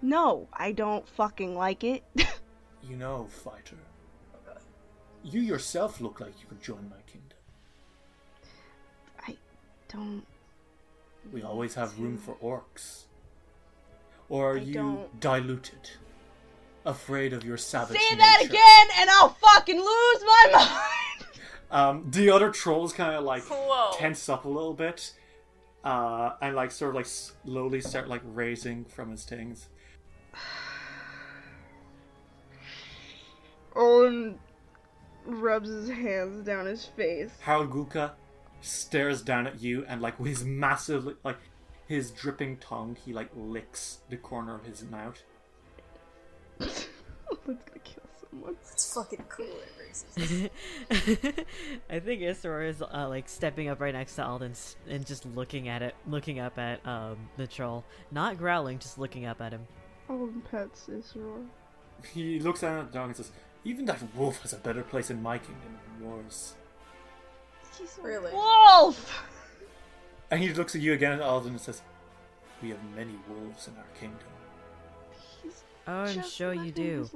no, 0.00 0.46
I 0.52 0.70
don't 0.72 1.08
fucking 1.08 1.56
like 1.56 1.82
it. 1.84 2.04
You 2.88 2.96
know, 2.96 3.26
fighter. 3.28 3.76
You 5.22 5.40
yourself 5.40 6.00
look 6.00 6.20
like 6.20 6.32
you 6.40 6.46
could 6.48 6.62
join 6.62 6.88
my 6.88 7.02
kingdom. 7.06 7.36
I 9.26 9.36
don't. 9.92 10.24
We 11.32 11.42
always 11.42 11.74
have 11.74 11.98
room 11.98 12.16
for 12.16 12.36
orcs. 12.36 13.02
Or 14.30 14.52
are 14.52 14.56
I 14.56 14.60
you 14.62 14.74
don't- 14.74 15.20
diluted? 15.20 15.90
Afraid 16.86 17.32
of 17.34 17.44
your 17.44 17.58
savage 17.58 17.98
Say 17.98 18.14
that 18.16 18.38
nature? 18.40 18.52
again, 18.52 18.86
and 19.00 19.10
I'll 19.10 19.30
fucking 19.30 19.76
lose 19.76 20.22
my 20.24 20.46
mind. 20.52 20.70
Um, 21.70 22.06
the 22.10 22.30
other 22.30 22.50
trolls 22.50 22.92
kind 22.92 23.14
of 23.14 23.24
like 23.24 23.44
Whoa. 23.44 23.90
tense 23.94 24.28
up 24.28 24.44
a 24.44 24.48
little 24.48 24.74
bit, 24.74 25.12
uh, 25.84 26.32
and 26.40 26.56
like 26.56 26.70
sort 26.70 26.90
of 26.90 26.94
like 26.96 27.06
slowly 27.06 27.80
start 27.80 28.08
like 28.08 28.22
raising 28.24 28.84
from 28.84 29.10
his 29.10 29.24
things. 29.24 29.68
Olin 33.76 34.38
rubs 35.26 35.68
his 35.68 35.90
hands 35.90 36.44
down 36.44 36.66
his 36.66 36.86
face. 36.86 37.30
Hargulka 37.44 38.12
stares 38.60 39.22
down 39.22 39.46
at 39.46 39.60
you, 39.60 39.84
and 39.86 40.00
like 40.00 40.18
with 40.18 40.28
his 40.30 40.44
massive 40.44 41.16
like 41.22 41.38
his 41.86 42.10
dripping 42.10 42.56
tongue, 42.58 42.96
he 43.04 43.12
like 43.12 43.28
licks 43.36 43.98
the 44.08 44.16
corner 44.16 44.54
of 44.54 44.64
his 44.64 44.84
mouth. 44.84 45.22
That's 46.58 46.88
gonna 47.44 47.58
kill 47.84 48.04
someone. 48.30 48.56
It's 48.72 48.94
fucking 48.94 49.24
cool. 49.28 49.46
It. 50.16 50.52
I 51.90 52.00
think 52.00 52.22
Isra 52.22 52.68
is 52.68 52.82
uh, 52.82 53.06
like 53.08 53.28
stepping 53.28 53.68
up 53.68 53.80
right 53.80 53.94
next 53.94 54.16
to 54.16 54.24
Alden 54.24 54.52
and 54.88 55.06
just 55.06 55.26
looking 55.26 55.68
at 55.68 55.82
it, 55.82 55.94
looking 56.06 56.38
up 56.40 56.58
at 56.58 56.86
um, 56.86 57.16
the 57.36 57.46
troll, 57.46 57.84
not 58.10 58.38
growling, 58.38 58.78
just 58.78 58.98
looking 58.98 59.26
up 59.26 59.40
at 59.40 59.52
him. 59.52 59.66
Owen 60.08 60.42
pets 60.50 60.88
Isra. 60.88 61.46
He 62.14 62.38
looks 62.38 62.62
at 62.62 62.92
the 62.92 62.98
dog 62.98 63.08
and 63.08 63.16
says, 63.16 63.32
"Even 63.64 63.84
that 63.86 64.00
wolf 64.14 64.40
has 64.42 64.52
a 64.52 64.56
better 64.58 64.82
place 64.82 65.10
in 65.10 65.20
my 65.20 65.38
kingdom 65.38 65.78
than 65.98 66.08
yours." 66.08 66.54
He's 67.76 67.98
Really? 68.02 68.32
wolf. 68.32 69.24
And 70.30 70.42
he 70.42 70.52
looks 70.52 70.74
at 70.74 70.82
you 70.82 70.92
again 70.92 71.12
at 71.12 71.22
Alden 71.22 71.52
and 71.52 71.60
says, 71.60 71.80
"We 72.62 72.68
have 72.68 72.78
many 72.94 73.14
wolves 73.28 73.66
in 73.66 73.74
our 73.78 73.86
kingdom." 73.98 74.28
He's 75.42 75.64
Oh, 75.86 76.02
I'm 76.02 76.14
just 76.14 76.34
sure 76.34 76.52
you 76.52 76.60
living 76.60 76.74
do. 76.74 77.10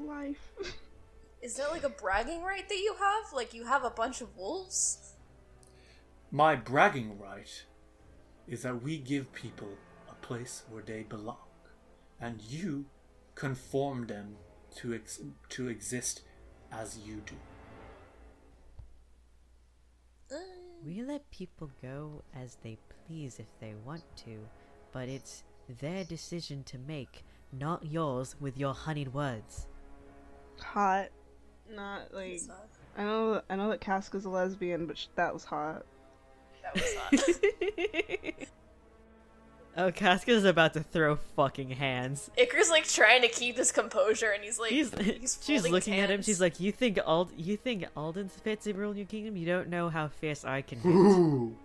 His 1.42 1.58
life. 1.58 1.66
Is 1.66 1.66
that 1.66 1.70
like 1.72 1.84
a 1.84 1.88
bragging 2.00 2.42
right 2.42 2.68
that 2.68 2.78
you 2.78 2.94
have? 2.98 3.32
Like 3.32 3.54
you 3.54 3.64
have 3.64 3.84
a 3.84 3.90
bunch 3.90 4.20
of 4.20 4.36
wolves? 4.36 5.14
My 6.30 6.56
bragging 6.56 7.18
right 7.18 7.64
is 8.48 8.62
that 8.62 8.82
we 8.82 8.98
give 8.98 9.32
people 9.32 9.76
a 10.10 10.14
place 10.26 10.62
where 10.70 10.82
they 10.82 11.02
belong, 11.02 11.36
and 12.20 12.40
you 12.40 12.86
conform 13.34 14.06
them 14.06 14.36
to 14.76 14.94
ex- 14.94 15.20
to 15.50 15.68
exist 15.68 16.22
as 16.70 16.98
you 16.98 17.22
do. 17.26 17.34
Uh. 20.34 20.38
We 20.84 21.02
let 21.02 21.30
people 21.30 21.70
go 21.80 22.24
as 22.34 22.56
they 22.64 22.76
please 23.06 23.38
if 23.38 23.46
they 23.60 23.74
want 23.84 24.02
to, 24.24 24.48
but 24.90 25.08
it's 25.08 25.44
their 25.80 26.02
decision 26.02 26.64
to 26.64 26.78
make, 26.78 27.24
not 27.52 27.86
yours 27.86 28.34
with 28.40 28.58
your 28.58 28.74
honeyed 28.74 29.14
words. 29.14 29.68
hot. 30.60 31.08
Not 31.74 32.12
like 32.12 32.40
not- 32.46 32.68
I 32.96 33.04
know. 33.04 33.42
I 33.48 33.56
know 33.56 33.70
that 33.70 33.80
Casca's 33.80 34.24
a 34.24 34.28
lesbian, 34.28 34.86
but 34.86 34.98
sh- 34.98 35.06
that 35.16 35.32
was 35.32 35.44
hot. 35.44 35.84
That 36.62 36.74
was 36.74 37.40
not. 38.32 38.48
Oh, 39.74 39.90
Casca's 39.90 40.44
about 40.44 40.74
to 40.74 40.80
throw 40.82 41.16
fucking 41.16 41.70
hands. 41.70 42.30
Iker's 42.36 42.68
like 42.68 42.84
trying 42.86 43.22
to 43.22 43.28
keep 43.28 43.56
his 43.56 43.72
composure, 43.72 44.30
and 44.30 44.44
he's 44.44 44.58
like, 44.58 44.70
He's, 44.70 44.92
he's, 44.98 45.38
she's 45.42 45.62
folding 45.62 45.62
his 45.62 45.72
looking 45.72 45.94
at 45.98 46.10
him. 46.10 46.20
She's 46.20 46.42
like, 46.42 46.60
"You 46.60 46.72
think 46.72 46.98
Ald, 47.06 47.32
you 47.38 47.56
think 47.56 47.86
Alden's 47.96 48.34
fit 48.34 48.60
to 48.62 48.74
rule 48.74 48.94
your 48.94 49.06
kingdom? 49.06 49.34
You 49.34 49.46
don't 49.46 49.68
know 49.70 49.88
how 49.88 50.08
fierce 50.08 50.44
I 50.44 50.60
can 50.60 50.80
be." 50.80 51.56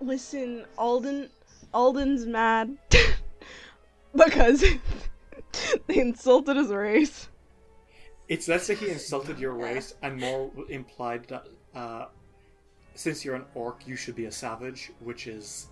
Listen, 0.04 0.66
Alden, 0.76 1.30
Alden's 1.72 2.26
mad 2.26 2.76
because 4.14 4.62
they 5.86 5.96
insulted 5.98 6.56
his 6.58 6.68
race. 6.68 7.28
It's 8.30 8.46
less 8.46 8.68
that 8.68 8.78
he 8.78 8.88
insulted 8.88 9.40
your 9.40 9.52
race 9.54 9.94
and 10.02 10.16
more 10.18 10.52
implied 10.68 11.26
that 11.28 11.46
uh, 11.74 12.06
since 12.94 13.24
you're 13.24 13.34
an 13.34 13.44
orc, 13.56 13.84
you 13.88 13.96
should 13.96 14.14
be 14.14 14.26
a 14.26 14.30
savage, 14.32 14.92
which 15.00 15.26
is 15.26 15.66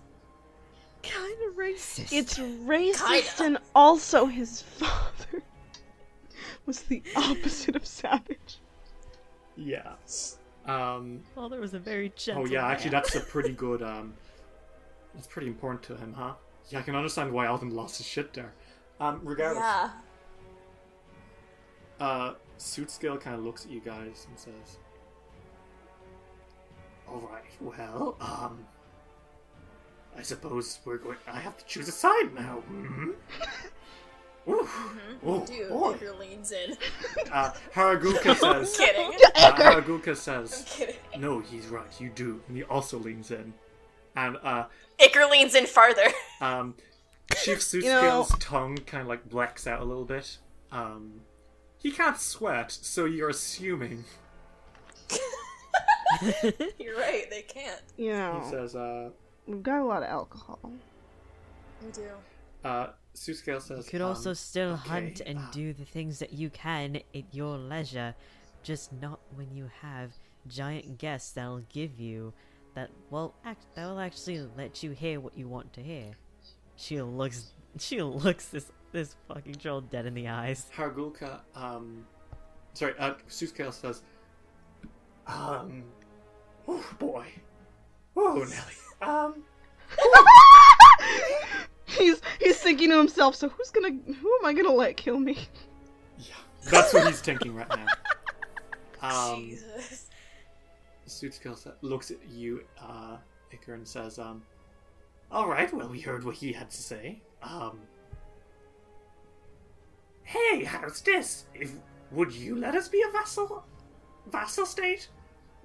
kind 1.01 1.37
of 1.47 1.55
racist. 1.55 2.11
It's 2.11 2.37
racist, 2.37 3.37
Kinda. 3.37 3.43
and 3.45 3.57
also 3.73 4.25
his 4.25 4.61
father 4.61 5.41
was 6.65 6.81
the 6.81 7.01
opposite 7.15 7.77
of 7.77 7.85
savage. 7.85 8.59
yeah. 9.55 9.93
Um, 10.65 11.21
Father 11.33 11.61
was 11.61 11.73
a 11.73 11.79
very 11.79 12.11
gentle. 12.17 12.43
oh 12.43 12.45
yeah, 12.45 12.67
actually, 12.67 12.91
man. 12.91 13.01
that's 13.01 13.15
a 13.15 13.21
pretty 13.21 13.53
good. 13.53 13.81
Um, 13.81 14.13
that's 15.15 15.27
pretty 15.27 15.47
important 15.47 15.81
to 15.83 15.95
him, 15.95 16.13
huh? 16.13 16.33
Yeah, 16.69 16.79
I 16.79 16.81
can 16.81 16.93
understand 16.95 17.31
why 17.31 17.47
Alden 17.47 17.73
lost 17.73 17.97
his 17.97 18.05
shit 18.05 18.33
there. 18.33 18.53
Um, 18.99 19.21
regardless, 19.23 19.63
yeah. 19.63 19.89
uh, 22.05 22.33
Sootscale 22.59 23.19
kind 23.19 23.35
of 23.35 23.43
looks 23.43 23.65
at 23.65 23.71
you 23.71 23.79
guys 23.79 24.27
and 24.29 24.37
says, 24.37 24.77
"All 27.07 27.27
right, 27.31 27.43
well, 27.59 28.15
um, 28.21 28.59
I 30.17 30.21
suppose 30.21 30.79
we're 30.85 30.97
going. 30.97 31.17
I 31.27 31.39
have 31.39 31.57
to 31.57 31.65
choose 31.65 31.87
a 31.87 31.91
side 31.91 32.33
now. 32.35 32.61
Mm-hmm. 32.71 33.09
Ooh, 34.51 34.67
oh, 35.25 35.45
Dude, 35.45 35.69
boy. 35.69 35.93
Iker 35.93 36.17
leans 36.19 36.51
in. 36.51 36.75
Uh, 37.31 37.51
Hargulka 37.73 38.35
says. 38.39 38.77
I'm 38.79 38.85
kidding. 38.87 39.11
Uh, 39.35 39.53
Hargulka 39.53 40.15
says, 40.17 40.65
I'm 40.79 40.85
kidding. 40.87 40.95
"No, 41.21 41.39
he's 41.39 41.67
right. 41.67 41.87
You 41.99 42.09
do." 42.09 42.41
And 42.47 42.57
he 42.57 42.63
also 42.63 42.97
leans 42.99 43.31
in, 43.31 43.53
and 44.15 44.37
uh, 44.43 44.65
Iker 44.99 45.29
leans 45.31 45.55
in 45.55 45.65
farther. 45.65 46.07
um, 46.41 46.75
Chief 47.41 47.61
Suit 47.61 47.83
You 47.85 47.91
know- 47.91 48.23
Scale's 48.23 48.35
tongue 48.39 48.77
kind 48.85 49.01
of 49.03 49.07
like 49.07 49.29
blacks 49.29 49.65
out 49.67 49.81
a 49.81 49.85
little 49.85 50.03
bit. 50.05 50.37
Um, 50.71 51.21
he 51.79 51.91
can't 51.91 52.19
sweat, 52.19 52.71
so 52.71 53.05
you're 53.05 53.29
assuming. 53.29 54.03
You're 56.79 56.97
right, 56.97 57.29
they 57.29 57.43
can't. 57.47 57.81
You 57.95 58.11
He 58.43 58.49
says, 58.49 58.75
"Uh, 58.75 59.11
we've 59.47 59.63
got 59.63 59.79
a 59.79 59.85
lot 59.85 60.03
of 60.03 60.09
alcohol. 60.09 60.59
We 61.83 61.91
do. 61.91 62.09
uh." 62.63 62.87
Sootscale 63.15 63.61
says, 63.61 63.85
You 63.85 63.91
could 63.91 64.01
also 64.01 64.29
um, 64.29 64.35
still 64.35 64.73
okay, 64.73 64.89
hunt 64.89 65.21
and 65.25 65.39
uh, 65.39 65.51
do 65.51 65.73
the 65.73 65.83
things 65.83 66.19
that 66.19 66.31
you 66.31 66.49
can 66.49 66.97
at 67.13 67.23
your 67.33 67.57
leisure, 67.57 68.15
just 68.63 68.93
not 68.93 69.19
when 69.35 69.53
you 69.53 69.69
have 69.81 70.11
giant 70.47 70.97
guests 70.99 71.31
that'll 71.31 71.63
give 71.69 71.99
you 71.99 72.33
that. 72.75 72.89
Well, 73.09 73.33
act, 73.43 73.65
that'll 73.75 73.99
actually 73.99 74.47
let 74.55 74.83
you 74.83 74.91
hear 74.91 75.19
what 75.19 75.37
you 75.37 75.47
want 75.47 75.73
to 75.73 75.81
hear. 75.81 76.11
She 76.75 77.01
looks. 77.01 77.53
She 77.77 78.01
looks 78.01 78.45
this 78.47 78.71
this 78.91 79.15
fucking 79.27 79.55
troll 79.55 79.81
dead 79.81 80.05
in 80.05 80.13
the 80.13 80.27
eyes. 80.27 80.65
Hargulka, 80.75 81.41
um, 81.55 82.05
sorry, 82.73 82.93
uh, 82.99 83.13
Sootscale 83.27 83.73
says, 83.73 84.01
um, 85.27 85.83
oh 86.67 86.85
boy, 86.97 87.25
oh 88.15 88.35
Nelly, 88.35 89.11
um, 89.13 89.43
he's 91.85 92.21
he's 92.39 92.57
thinking 92.57 92.89
to 92.89 92.97
himself. 92.97 93.35
So 93.35 93.49
who's 93.49 93.69
gonna? 93.69 93.91
Who 93.91 94.37
am 94.39 94.45
I 94.45 94.53
gonna 94.53 94.73
let 94.73 94.97
kill 94.97 95.19
me? 95.19 95.37
yeah, 96.17 96.33
that's 96.69 96.93
what 96.93 97.07
he's 97.07 97.21
thinking 97.21 97.55
right 97.55 97.69
now. 97.69 97.85
Um, 99.01 99.45
Jesus. 99.51 100.09
Sootscale 101.07 101.73
looks 101.81 102.11
at 102.11 102.17
you, 102.29 102.65
uh, 102.81 103.15
Iker, 103.53 103.73
and 103.73 103.87
says, 103.87 104.19
um, 104.19 104.43
all 105.31 105.47
right, 105.47 105.73
well, 105.73 105.87
we 105.87 105.99
heard 105.99 106.23
what 106.23 106.35
he 106.35 106.51
had 106.51 106.69
to 106.69 106.77
say. 106.77 107.21
Um, 107.41 107.79
hey, 110.29 110.63
how's 110.63 111.01
this? 111.01 111.45
If 111.55 111.73
would 112.11 112.31
you 112.31 112.55
let 112.55 112.75
us 112.75 112.87
be 112.87 113.01
a 113.07 113.11
vassal, 113.11 113.65
vassal 114.31 114.65
state? 114.65 115.09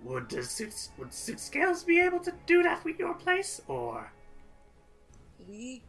Would 0.02 0.30
the 0.30 0.42
suits, 0.42 0.90
would 0.98 1.12
suit 1.12 1.38
scales 1.40 1.84
be 1.84 2.00
able 2.00 2.20
to 2.20 2.32
do 2.46 2.62
that 2.62 2.82
with 2.84 2.98
your 2.98 3.14
place, 3.14 3.60
or? 3.68 4.10
We 5.48 5.82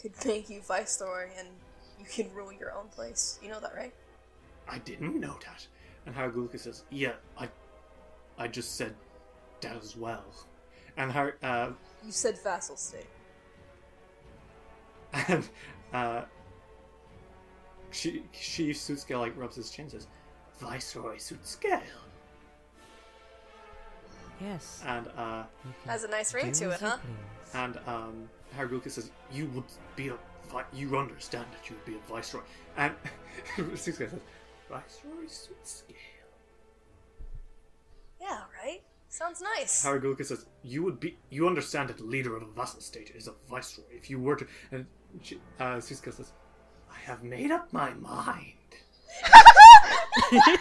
could 0.00 0.12
make 0.24 0.50
you 0.50 0.60
Viceroy 0.60 1.28
and 1.38 1.48
you 1.98 2.04
can 2.04 2.32
rule 2.34 2.52
your 2.52 2.72
own 2.72 2.88
place. 2.88 3.38
You 3.42 3.50
know 3.50 3.60
that, 3.60 3.74
right? 3.76 3.94
I 4.68 4.78
didn't 4.78 5.20
know 5.20 5.38
that. 5.44 5.66
And 6.04 6.14
Hargulka 6.14 6.58
says, 6.58 6.82
yeah, 6.90 7.14
I, 7.38 7.48
I 8.38 8.48
just 8.48 8.76
said 8.76 8.94
that 9.60 9.76
as 9.76 9.96
well. 9.96 10.24
And 10.96 11.12
Har, 11.12 11.36
uh, 11.42 11.70
You 12.04 12.12
said 12.12 12.38
vassal 12.42 12.76
state. 12.76 13.06
and 15.28 15.48
uh, 15.92 16.22
she 17.96 18.22
she 18.32 18.70
Sootscale 18.70 19.20
like 19.20 19.36
rubs 19.36 19.56
his 19.56 19.70
chin, 19.70 19.84
and 19.84 19.92
says, 19.92 20.06
"Viceroy 20.60 21.16
Sootscale," 21.16 21.82
Yes. 24.40 24.82
and 24.86 25.08
uh, 25.16 25.44
Has 25.86 26.04
a 26.04 26.08
nice 26.08 26.34
ring 26.34 26.52
to 26.52 26.70
it, 26.70 26.80
huh? 26.80 26.98
and 27.54 27.78
um, 27.86 28.28
Hargulka 28.56 28.90
says, 28.90 29.10
"You 29.32 29.46
would 29.54 29.64
be 29.96 30.08
a 30.08 30.16
vi- 30.50 30.64
you 30.74 30.96
understand 30.98 31.46
that 31.52 31.70
you 31.70 31.76
would 31.76 31.84
be 31.86 31.94
a 31.94 32.12
viceroy." 32.12 32.42
And 32.76 32.92
Sootscale 33.56 34.10
says, 34.10 34.20
"Viceroy 34.68 35.24
Sootscale." 35.26 35.94
Yeah, 38.20 38.40
right? 38.62 38.82
Sounds 39.08 39.40
nice. 39.56 39.84
Hargulka 39.84 40.24
says, 40.26 40.44
"You 40.62 40.82
would 40.82 41.00
be 41.00 41.16
you 41.30 41.46
understand 41.46 41.88
that 41.88 41.96
the 41.98 42.04
leader 42.04 42.36
of 42.36 42.42
a 42.42 42.46
vassal 42.46 42.80
state 42.80 43.12
is 43.14 43.28
a 43.28 43.32
viceroy. 43.48 43.84
If 43.90 44.10
you 44.10 44.20
were 44.20 44.36
to," 44.36 44.46
and 44.70 44.86
she, 45.22 45.40
uh, 45.58 45.76
Sootscale 45.76 46.12
says, 46.12 46.32
"I 46.96 46.98
have 47.06 47.22
made 47.22 47.50
up 47.50 47.72
my 47.72 47.92
mind." 47.94 48.52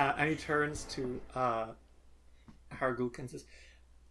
Uh, 0.00 0.14
and 0.16 0.30
he 0.30 0.36
turns 0.36 0.84
to 0.84 1.20
uh, 1.34 1.66
Hargulka 2.72 3.18
and 3.18 3.28
says, 3.28 3.44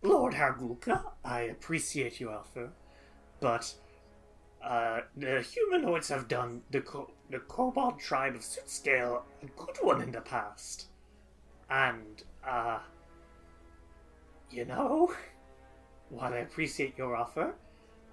Lord 0.03 0.35
Hargulka, 0.35 1.03
I 1.25 1.41
appreciate 1.41 2.19
your 2.19 2.31
offer, 2.31 2.69
but 3.39 3.73
uh, 4.63 4.99
the 5.17 5.41
humanoids 5.41 6.09
have 6.09 6.27
done 6.27 6.61
the, 6.69 6.81
co- 6.81 7.09
the 7.31 7.39
kobold 7.39 7.99
tribe 7.99 8.35
of 8.35 8.41
Sootscale 8.41 9.23
a 9.41 9.45
good 9.57 9.77
one 9.81 10.03
in 10.03 10.11
the 10.11 10.21
past. 10.21 10.89
And, 11.71 12.21
uh, 12.47 12.79
you 14.51 14.65
know, 14.65 15.11
while 16.09 16.33
I 16.35 16.37
appreciate 16.37 16.99
your 16.99 17.15
offer, 17.15 17.55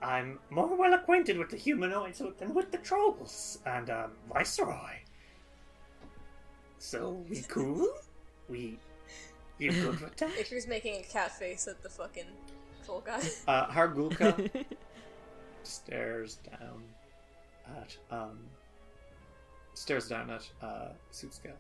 I'm 0.03 0.39
more 0.51 0.75
well 0.77 0.93
acquainted 0.95 1.39
with 1.39 1.51
the 1.51 1.57
humanoids 1.57 2.21
than 2.39 2.55
with 2.55 2.71
the 2.71 2.79
trolls 2.79 3.59
and 3.65 3.89
um, 3.91 4.13
Viceroy. 4.33 4.99
So 6.79 7.25
we 7.29 7.43
cool? 7.49 7.89
We 8.49 8.79
you 9.59 9.73
good 9.83 10.01
with 10.01 10.17
that? 10.17 10.31
Iker's 10.31 10.67
making 10.67 11.01
a 11.01 11.03
cat 11.03 11.37
face 11.37 11.67
at 11.67 11.83
the 11.83 11.89
fucking 11.89 12.27
troll 12.85 13.03
guy. 13.05 13.21
Uh, 13.49 13.67
Hargulka 13.67 14.65
stares 15.63 16.37
down 16.37 16.83
at 17.77 17.97
um 18.11 18.39
stares 19.75 20.09
down 20.09 20.31
at 20.31 20.49
uh 20.63 20.89
Sootscale. 21.13 21.59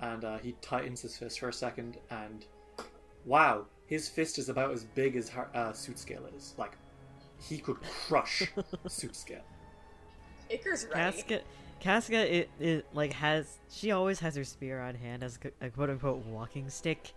And 0.00 0.24
uh, 0.24 0.38
he 0.38 0.54
tightens 0.60 1.00
his 1.00 1.16
fist 1.16 1.40
for 1.40 1.48
a 1.48 1.52
second 1.52 1.98
and 2.10 2.44
wow, 3.24 3.64
his 3.86 4.08
fist 4.08 4.38
is 4.38 4.48
about 4.48 4.70
as 4.72 4.84
big 4.84 5.16
as 5.16 5.28
Har- 5.28 5.50
uh, 5.54 5.70
Sootscale 5.72 6.34
is. 6.36 6.54
Like 6.58 6.72
he 7.40 7.58
could 7.58 7.76
crush 7.82 8.42
Sootscale. 8.86 9.40
Iker's 10.50 10.86
ready. 10.86 10.94
Casca, 11.22 11.40
Casca, 11.80 12.36
it, 12.36 12.50
it 12.60 12.86
like 12.94 13.12
has 13.14 13.58
she 13.70 13.90
always 13.90 14.20
has 14.20 14.36
her 14.36 14.44
spear 14.44 14.80
on 14.80 14.94
hand 14.94 15.22
as 15.22 15.38
a 15.60 15.70
quote 15.70 15.90
unquote 15.90 16.24
walking 16.26 16.70
stick. 16.70 17.12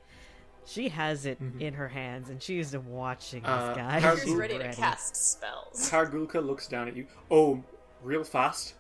She 0.65 0.89
has 0.89 1.25
it 1.25 1.39
in 1.59 1.73
her 1.73 1.87
hands, 1.87 2.29
and 2.29 2.41
she 2.43 2.59
is 2.59 2.77
watching 2.77 3.41
this 3.41 3.49
Uh, 3.49 3.73
guy. 3.73 3.99
how 3.99 4.13
Iker's 4.13 4.23
She's 4.23 4.33
ready 4.35 4.57
to 4.59 4.71
cast 4.73 5.15
spells. 5.15 5.89
Hargulka 5.89 6.45
looks 6.45 6.67
down 6.67 6.87
at 6.87 6.95
you. 6.95 7.07
Oh, 7.31 7.63
real 8.03 8.23
fast. 8.23 8.75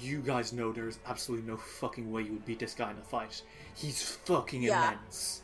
You 0.00 0.20
guys 0.20 0.52
know 0.52 0.72
there's 0.72 0.98
absolutely 1.06 1.46
no 1.50 1.56
fucking 1.56 2.10
way 2.10 2.22
you 2.22 2.32
would 2.32 2.44
beat 2.46 2.58
this 2.58 2.74
guy 2.74 2.90
in 2.90 2.96
a 2.98 3.02
fight. 3.02 3.42
He's 3.74 4.02
fucking 4.02 4.62
Yeah. 4.62 4.92
immense. 4.92 5.42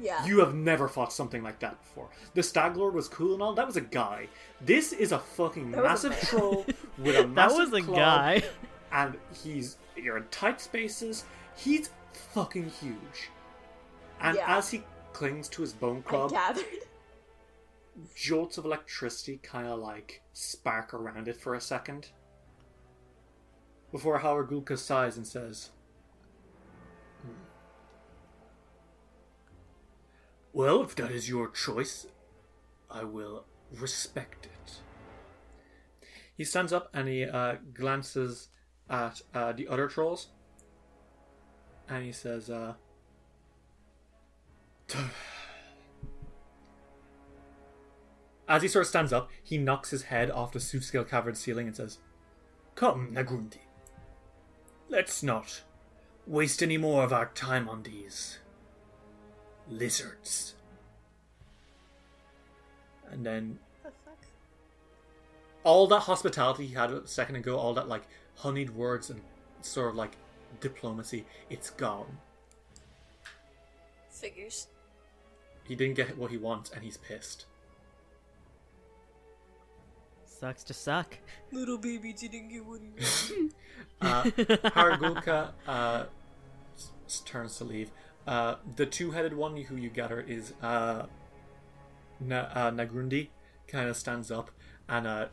Yeah. 0.00 0.24
You 0.26 0.40
have 0.40 0.54
never 0.54 0.88
fought 0.88 1.12
something 1.12 1.42
like 1.42 1.58
that 1.60 1.78
before. 1.80 2.08
The 2.34 2.42
Stag 2.42 2.76
Lord 2.76 2.94
was 2.94 3.08
cool 3.08 3.34
and 3.34 3.42
all. 3.42 3.54
That 3.54 3.66
was 3.66 3.76
a 3.76 3.80
guy. 3.82 4.28
This 4.60 4.92
is 4.92 5.12
a 5.12 5.18
fucking 5.18 5.70
That 5.72 5.82
was 5.82 6.04
a 6.04 6.08
massive 6.10 6.28
troll 6.28 6.66
with 6.98 7.16
a 7.16 7.26
massive 7.26 7.70
that 7.70 7.72
was 7.72 7.82
a 7.82 7.86
club, 7.86 7.96
guy. 7.96 8.42
and 8.92 9.16
he's 9.42 9.76
you're 9.96 10.16
in 10.16 10.24
tight 10.30 10.60
spaces. 10.60 11.24
He's 11.56 11.90
fucking 12.32 12.70
huge. 12.70 13.30
And 14.20 14.36
Yeah. 14.36 14.56
as 14.58 14.70
he 14.70 14.82
clings 15.12 15.48
to 15.50 15.62
his 15.62 15.72
bone 15.72 16.02
I 16.06 16.10
club. 16.10 16.30
gathered. 16.30 16.64
Jolts 18.16 18.56
of 18.56 18.64
electricity 18.64 19.38
kind 19.42 19.66
of 19.66 19.78
like 19.78 20.22
spark 20.32 20.94
around 20.94 21.28
it 21.28 21.36
for 21.36 21.54
a 21.54 21.60
second. 21.60 22.08
Before 23.92 24.20
Hargulka 24.20 24.78
sighs 24.78 25.16
and 25.16 25.26
says, 25.26 25.70
Well, 30.52 30.82
if 30.82 30.96
that 30.96 31.12
is 31.12 31.28
your 31.28 31.48
choice, 31.48 32.06
I 32.90 33.04
will 33.04 33.44
respect 33.72 34.46
it. 34.46 34.80
He 36.36 36.44
stands 36.44 36.72
up 36.72 36.88
and 36.92 37.06
he 37.06 37.24
uh, 37.24 37.56
glances 37.72 38.48
at 38.88 39.22
uh, 39.32 39.52
the 39.52 39.68
other 39.68 39.86
trolls. 39.86 40.28
And 41.88 42.04
he 42.04 42.12
says, 42.12 42.50
uh, 42.50 42.74
As 48.48 48.62
he 48.62 48.68
sort 48.68 48.82
of 48.82 48.88
stands 48.88 49.12
up, 49.12 49.30
he 49.40 49.56
knocks 49.58 49.90
his 49.90 50.02
head 50.04 50.28
off 50.30 50.50
the 50.50 50.58
suit 50.58 50.90
cavern 51.08 51.36
ceiling 51.36 51.68
and 51.68 51.76
says, 51.76 51.98
Come, 52.74 53.12
Nagrundi. 53.12 53.58
Let's 54.88 55.22
not 55.22 55.62
waste 56.26 56.60
any 56.60 56.76
more 56.76 57.04
of 57.04 57.12
our 57.12 57.26
time 57.26 57.68
on 57.68 57.84
these 57.84 58.39
lizards. 59.70 60.54
And 63.10 63.24
then 63.26 63.58
The 63.82 63.90
all 65.64 65.86
that 65.88 66.00
hospitality 66.00 66.66
he 66.66 66.74
had 66.74 66.90
a 66.90 67.06
second 67.06 67.36
ago, 67.36 67.56
all 67.58 67.74
that 67.74 67.88
like 67.88 68.02
honeyed 68.36 68.70
words 68.70 69.10
and 69.10 69.20
sort 69.62 69.90
of 69.90 69.94
like 69.96 70.12
diplomacy, 70.60 71.24
it's 71.48 71.70
gone. 71.70 72.18
Figures. 74.10 74.68
He 75.64 75.74
didn't 75.74 75.94
get 75.96 76.16
what 76.18 76.30
he 76.30 76.36
wants 76.36 76.70
and 76.70 76.82
he's 76.84 76.96
pissed. 76.96 77.46
Sucks 80.24 80.62
to 80.64 80.74
suck. 80.74 81.18
Little 81.52 81.78
baby 81.78 82.12
didn't 82.12 82.48
get 82.48 82.64
what 82.64 82.80
he 82.80 83.50
Uh, 84.00 84.22
Hargulka 84.24 85.50
uh, 85.68 86.04
s- 86.74 86.90
s- 87.06 87.20
turns 87.26 87.58
to 87.58 87.64
leave. 87.64 87.90
Uh, 88.26 88.56
the 88.76 88.86
two-headed 88.86 89.34
one 89.34 89.56
who 89.56 89.76
you 89.76 89.88
gather 89.90 90.20
is 90.20 90.52
uh, 90.62 91.06
Na- 92.20 92.48
uh, 92.54 92.70
Nagrundi. 92.70 93.28
Kind 93.66 93.88
of 93.88 93.96
stands 93.96 94.30
up 94.30 94.50
and 94.88 95.06
uh, 95.06 95.26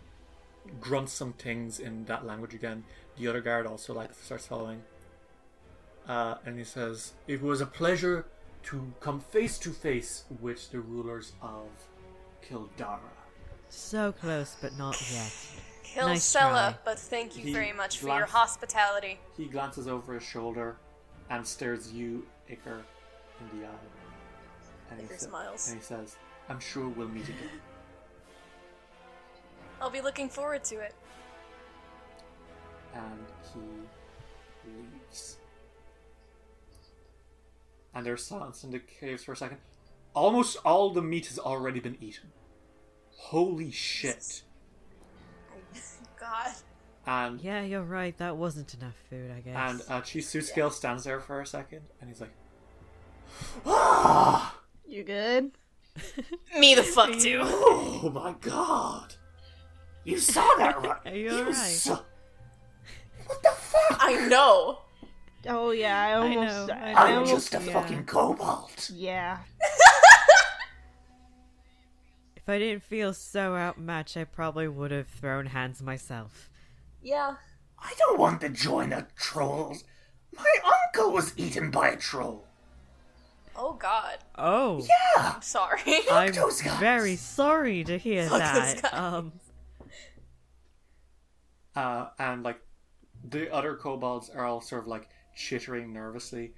grunts 0.80 1.12
some 1.12 1.34
things 1.34 1.80
in 1.80 2.06
that 2.06 2.26
language 2.26 2.54
again. 2.54 2.84
The 3.18 3.28
other 3.28 3.42
guard 3.42 3.66
also 3.66 3.94
like 3.94 4.14
starts 4.14 4.46
following. 4.46 4.84
Uh, 6.08 6.36
and 6.46 6.58
he 6.58 6.64
says, 6.64 7.14
"It 7.28 7.42
was 7.42 7.60
a 7.62 7.66
pleasure 7.66 8.28
to 8.64 8.94
come 9.00 9.20
face 9.20 9.58
to 9.60 9.72
face 9.72 10.24
with 10.40 10.72
the 10.72 10.80
rulers 10.80 11.34
of 11.42 11.66
Kildara." 12.48 13.00
So 13.70 14.12
close, 14.14 14.56
but 14.62 14.78
not 14.78 14.96
yet. 15.12 15.34
Kill 15.84 16.08
Nice 16.10 16.24
Sella, 16.24 16.76
try. 16.76 16.76
but 16.86 17.00
thank 17.00 17.38
you 17.38 17.44
He 17.46 17.54
very 17.54 17.74
much 17.74 17.98
for 18.00 18.10
your 18.10 18.26
hospitality. 18.28 19.20
He 19.36 19.46
glances 19.46 19.88
over 19.88 20.14
his 20.14 20.24
shoulder 20.24 20.78
and 21.30 21.46
stares 21.46 21.92
you, 21.92 22.26
Iker, 22.50 22.82
in 23.40 23.60
the 23.60 23.68
eye. 23.68 23.72
And 24.92 25.10
sa- 25.10 25.28
smiles. 25.28 25.70
And 25.70 25.78
he 25.80 25.84
says, 25.84 26.16
I'm 26.50 26.60
sure 26.60 26.88
we'll 26.90 27.10
meet 27.10 27.26
again. 27.26 27.50
I'll 29.82 29.90
be 29.90 30.02
looking 30.02 30.30
forward 30.30 30.64
to 30.66 30.80
it. 30.80 30.96
And 32.94 33.26
he 33.54 34.70
leaves. 34.70 35.38
And 37.94 38.06
there's 38.06 38.24
silence 38.24 38.64
in 38.64 38.72
the 38.72 38.80
caves 38.80 39.24
for 39.24 39.34
a 39.34 39.38
second. 39.38 39.58
Almost 40.14 40.58
all 40.66 40.92
the 40.92 41.02
meat 41.02 41.28
has 41.28 41.38
already 41.38 41.80
been 41.80 41.98
eaten. 42.02 42.32
Holy 43.16 43.72
shit. 43.72 44.44
God. 46.20 46.52
And 47.08 47.40
Yeah, 47.42 47.62
you're 47.62 47.82
right. 47.84 48.16
That 48.18 48.36
wasn't 48.38 48.74
enough 48.74 48.96
food, 49.10 49.32
I 49.36 49.40
guess. 49.40 49.56
and 49.56 49.82
uh, 49.90 50.02
Chief 50.02 50.26
Scale 50.26 50.70
stands 50.70 51.06
there 51.06 51.20
for 51.22 51.40
a 51.42 51.46
second 51.46 51.82
and 52.02 52.10
he's 52.10 52.20
like, 52.22 52.34
Ah! 53.66 54.60
You 54.86 55.04
good? 55.04 55.52
Me 56.60 56.76
the 56.76 56.84
fuck 56.84 57.12
too. 57.20 57.40
Oh 57.44 58.12
my 58.14 58.34
god! 58.42 59.16
You 60.04 60.18
saw 60.20 60.48
that 60.58 60.82
right? 60.84 60.98
Are 61.06 61.16
you 61.16 61.30
He 61.30 61.44
was 61.44 61.56
alright? 61.58 61.72
so- 61.72 62.06
What 63.26 63.42
the 63.44 63.50
fuck? 63.50 63.98
I 64.02 64.28
know. 64.28 64.80
Oh 65.48 65.72
yeah, 65.72 66.02
I 66.08 66.14
almost. 66.14 66.68
know, 66.68 66.74
I, 66.76 66.78
I 66.78 66.92
I 66.92 67.06
I'm 67.12 67.14
almost 67.20 67.52
just 67.52 67.56
a 67.56 67.66
yeah. 67.66 67.74
fucking 67.74 68.06
kobold. 68.06 68.90
yeah. 68.94 69.38
If 72.36 72.48
I 72.50 72.60
didn't 72.60 72.84
feel 72.84 73.14
so 73.14 73.56
outmatched, 73.56 74.16
I 74.18 74.24
probably 74.24 74.68
would 74.68 74.92
have 74.92 75.08
thrown 75.08 75.48
hands 75.48 75.82
myself. 75.82 76.50
Yeah. 77.02 77.36
I 77.80 77.94
don't 77.98 78.20
want 78.20 78.42
to 78.42 78.50
join 78.50 78.90
the 78.90 79.08
trolls. 79.16 79.84
My 80.36 80.56
uncle 80.66 81.12
was 81.12 81.34
eaten 81.38 81.72
by 81.72 81.90
a 81.90 81.96
troll. 81.98 82.46
Oh 83.56 83.74
God. 83.74 84.18
Oh, 84.38 84.80
Yeah. 84.84 85.34
I'm 85.36 85.42
sorry. 85.42 85.82
I'm 86.12 86.32
those 86.34 86.62
guys. 86.62 86.80
very 86.80 87.16
sorry 87.16 87.84
to 87.86 87.98
hear 87.98 88.28
Fuck 88.30 88.40
those 88.54 88.82
that. 88.82 88.92
guys. 88.92 88.94
Um, 88.94 89.32
uh, 91.76 92.08
and 92.20 92.44
like 92.44 92.60
the 93.28 93.54
other 93.54 93.76
kobolds 93.76 94.30
are 94.30 94.46
all 94.46 94.62
sort 94.62 94.84
of 94.84 94.88
like 94.88 95.08
chittering 95.36 95.94
nervously. 95.94 96.54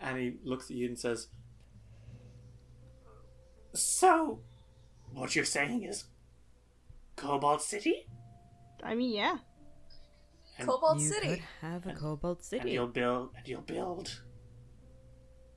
And 0.00 0.16
he 0.18 0.36
looks 0.44 0.70
at 0.70 0.76
you 0.76 0.86
and 0.88 0.98
says, 0.98 1.28
So, 3.74 4.40
what 5.12 5.36
you're 5.36 5.44
saying 5.44 5.82
is 5.84 6.04
Cobalt 7.16 7.62
City? 7.62 8.06
I 8.82 8.94
mean, 8.94 9.14
yeah. 9.14 9.36
And, 10.60 10.68
Cobalt 10.68 11.00
you 11.00 11.08
City. 11.08 11.26
could 11.28 11.42
have 11.60 11.86
a 11.86 11.92
Cobalt 11.94 12.38
And 12.38 12.44
City. 12.46 12.70
you'll 12.72 12.86
build 12.86 13.30
and 13.36 13.46
you'll 13.48 13.60
build 13.62 14.20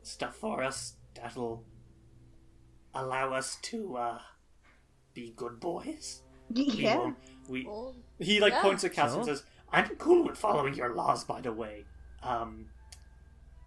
stuff 0.01 0.35
for 0.35 0.63
us 0.63 0.95
that'll 1.15 1.65
allow 2.93 3.33
us 3.33 3.57
to 3.63 3.97
uh 3.97 4.19
be 5.13 5.31
good 5.35 5.59
boys. 5.59 6.23
We 6.49 6.63
Yeah. 6.65 6.97
won't- 6.97 7.17
we 7.47 7.65
Well, 7.65 7.95
he 8.19 8.39
like 8.39 8.53
Yeah. 8.53 8.61
points 8.61 8.83
at 8.83 8.93
Cass 8.93 9.13
and 9.13 9.25
says, 9.25 9.43
I'm 9.71 9.95
cool 9.97 10.23
with 10.27 10.37
following 10.37 10.73
your 10.75 10.93
laws 10.93 11.23
by 11.23 11.41
the 11.41 11.53
way. 11.53 11.85
Um 12.21 12.69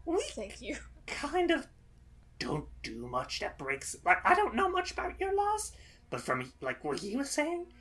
we 0.05 0.21
thank 0.31 0.61
you. 0.61 0.77
kind 1.07 1.51
of 1.51 1.69
don't 2.39 2.69
do 2.83 3.07
much 3.07 3.41
that 3.41 3.57
breaks 3.59 3.97
like 4.05 4.19
I 4.25 4.35
don't 4.35 4.55
know 4.55 4.69
much 4.69 4.91
about 4.93 5.19
your 5.21 5.35
laws, 5.35 5.73
but 6.11 6.21
from 6.21 6.53
like 6.61 6.85
what 6.85 6.99
he 6.99 7.17
was 7.17 7.31
saying, 7.31 7.73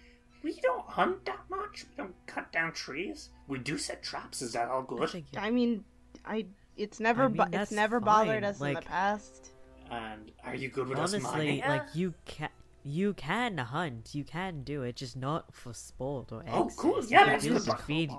we 0.46 0.54
don't 0.62 0.86
hunt 0.86 1.26
that 1.26 1.40
much. 1.50 1.86
We 1.90 1.96
don't 1.98 2.14
cut 2.28 2.52
down 2.52 2.72
trees. 2.72 3.32
We 3.48 3.58
do 3.58 3.78
set 3.80 4.04
traps. 4.04 4.42
Is 4.44 4.54
that 4.54 4.70
all 4.70 4.84
good? 4.84 5.10
think 5.10 5.26
you- 5.34 5.40
I 5.40 5.50
mean, 5.50 5.84
I. 6.24 6.46
It's 6.78 7.00
never. 7.00 7.24
I 7.24 7.28
mean, 7.28 7.38
bo- 7.38 7.44
it's 7.44 7.52
that's 7.52 7.72
never 7.72 8.00
bothered 8.00 8.44
fine, 8.44 8.44
us 8.44 8.62
in 8.62 8.74
the 8.76 8.82
past. 8.82 9.50
And 9.90 10.32
are 10.44 10.56
you 10.56 10.70
good 10.70 10.88
with 10.88 11.00
us 11.00 11.14
honestly, 11.14 11.32
mining? 11.38 11.58
Yeah. 11.58 11.70
like 11.70 11.96
you 11.96 12.14
can. 12.26 12.50
You 12.88 13.16
can 13.16 13.58
hunt, 13.58 14.14
you 14.14 14.24
can 14.24 14.62
do 14.62 14.84
it, 14.84 14.96
just 14.98 15.18
not 15.18 15.56
for 15.56 15.74
sport 15.74 16.32
or 16.32 16.44
Oh, 16.48 16.70
cool, 16.78 17.04
yeah, 17.06 17.24
can 17.24 17.28
that's 17.30 17.44
do 17.44 17.54
good 17.54 17.64
to 17.66 17.78
feed. 17.78 18.12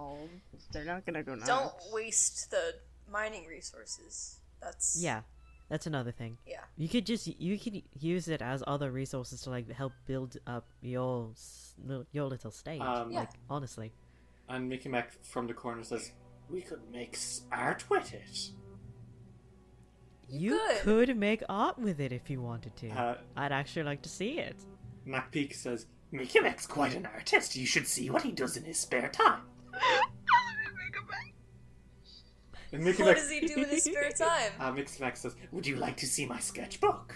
They're 0.73 0.85
not 0.85 1.07
gonna 1.07 1.23
go 1.23 1.37
nuts. 1.37 1.47
Don't 1.47 1.73
waste 1.93 2.51
the 2.51 2.75
mining 3.09 3.47
resources. 3.47 4.41
That's 4.61 5.01
Yeah, 5.01 5.21
that's 5.69 5.87
another 5.87 6.13
thing. 6.13 6.39
Yeah. 6.47 6.61
You 6.77 6.89
could 6.89 7.07
just 7.07 7.27
you 7.27 7.59
could 7.59 7.83
use 7.99 8.29
it 8.29 8.43
as 8.43 8.63
other 8.67 8.91
resources 8.91 9.41
to 9.43 9.51
like 9.51 9.71
help 9.73 9.93
build 10.07 10.37
up 10.47 10.69
your 10.81 11.31
your 12.13 12.27
little 12.27 12.51
state. 12.51 12.81
Um, 12.81 13.11
Yeah. 13.11 13.21
Like 13.21 13.31
honestly, 13.51 13.93
and 14.49 14.69
Mickey 14.69 14.89
Mac 14.89 15.13
from 15.25 15.47
the 15.47 15.55
corner 15.55 15.83
says, 15.83 16.13
We 16.49 16.61
could 16.61 16.81
make 16.93 17.19
art 17.51 17.89
with 17.91 18.13
it. 18.15 18.51
you 20.29 20.61
could. 20.83 21.07
could 21.09 21.17
make 21.17 21.43
art 21.49 21.79
with 21.79 22.01
it 22.01 22.13
if 22.13 22.31
you 22.31 22.41
wanted 22.41 22.77
to. 22.77 22.89
Uh, 22.91 23.17
I'd 23.37 23.53
actually 23.53 23.85
like 23.85 24.03
to 24.03 24.09
see 24.09 24.39
it. 24.39 24.57
Nakpik 25.07 25.55
says, 25.55 25.87
Mickey 26.11 26.41
Mac's 26.41 26.67
quite 26.67 26.95
an 26.95 27.07
artist. 27.07 27.55
You 27.57 27.67
should 27.67 27.87
see 27.87 28.11
what 28.11 28.23
he 28.23 28.33
does 28.33 28.57
in 28.57 28.65
his 28.65 28.79
spare 28.79 29.09
time. 29.09 29.43
and 32.73 32.85
Mickey 32.85 33.03
What 33.03 33.11
Mac, 33.11 33.17
does 33.19 33.31
he 33.31 33.41
do 33.41 33.55
in 33.55 33.69
his 33.69 33.85
spare 33.85 34.11
time? 34.19 34.53
uh, 34.61 34.73
Mickey 34.73 34.93
Mac 35.01 35.17
says, 35.17 35.35
Would 35.53 35.67
you 35.67 35.77
like 35.77 35.97
to 35.99 36.07
see 36.07 36.27
my 36.27 36.39
sketchbook? 36.39 37.15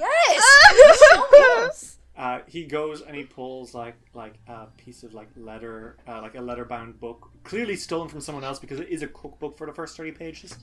yes. 0.00 1.96
uh, 2.16 2.40
he 2.46 2.64
goes 2.64 3.02
and 3.02 3.16
he 3.16 3.24
pulls 3.24 3.74
like 3.74 3.96
like 4.12 4.34
a 4.46 4.66
piece 4.76 5.02
of 5.02 5.14
like 5.14 5.28
leather, 5.36 5.96
uh, 6.08 6.20
like 6.22 6.34
a 6.34 6.40
leather 6.40 6.64
bound 6.64 7.00
book, 7.00 7.30
clearly 7.44 7.76
stolen 7.76 8.08
from 8.08 8.20
someone 8.20 8.44
else 8.44 8.58
because 8.58 8.80
it 8.80 8.88
is 8.88 9.02
a 9.02 9.06
cookbook 9.08 9.56
for 9.56 9.66
the 9.66 9.72
first 9.72 9.96
thirty 9.96 10.12
pages. 10.12 10.56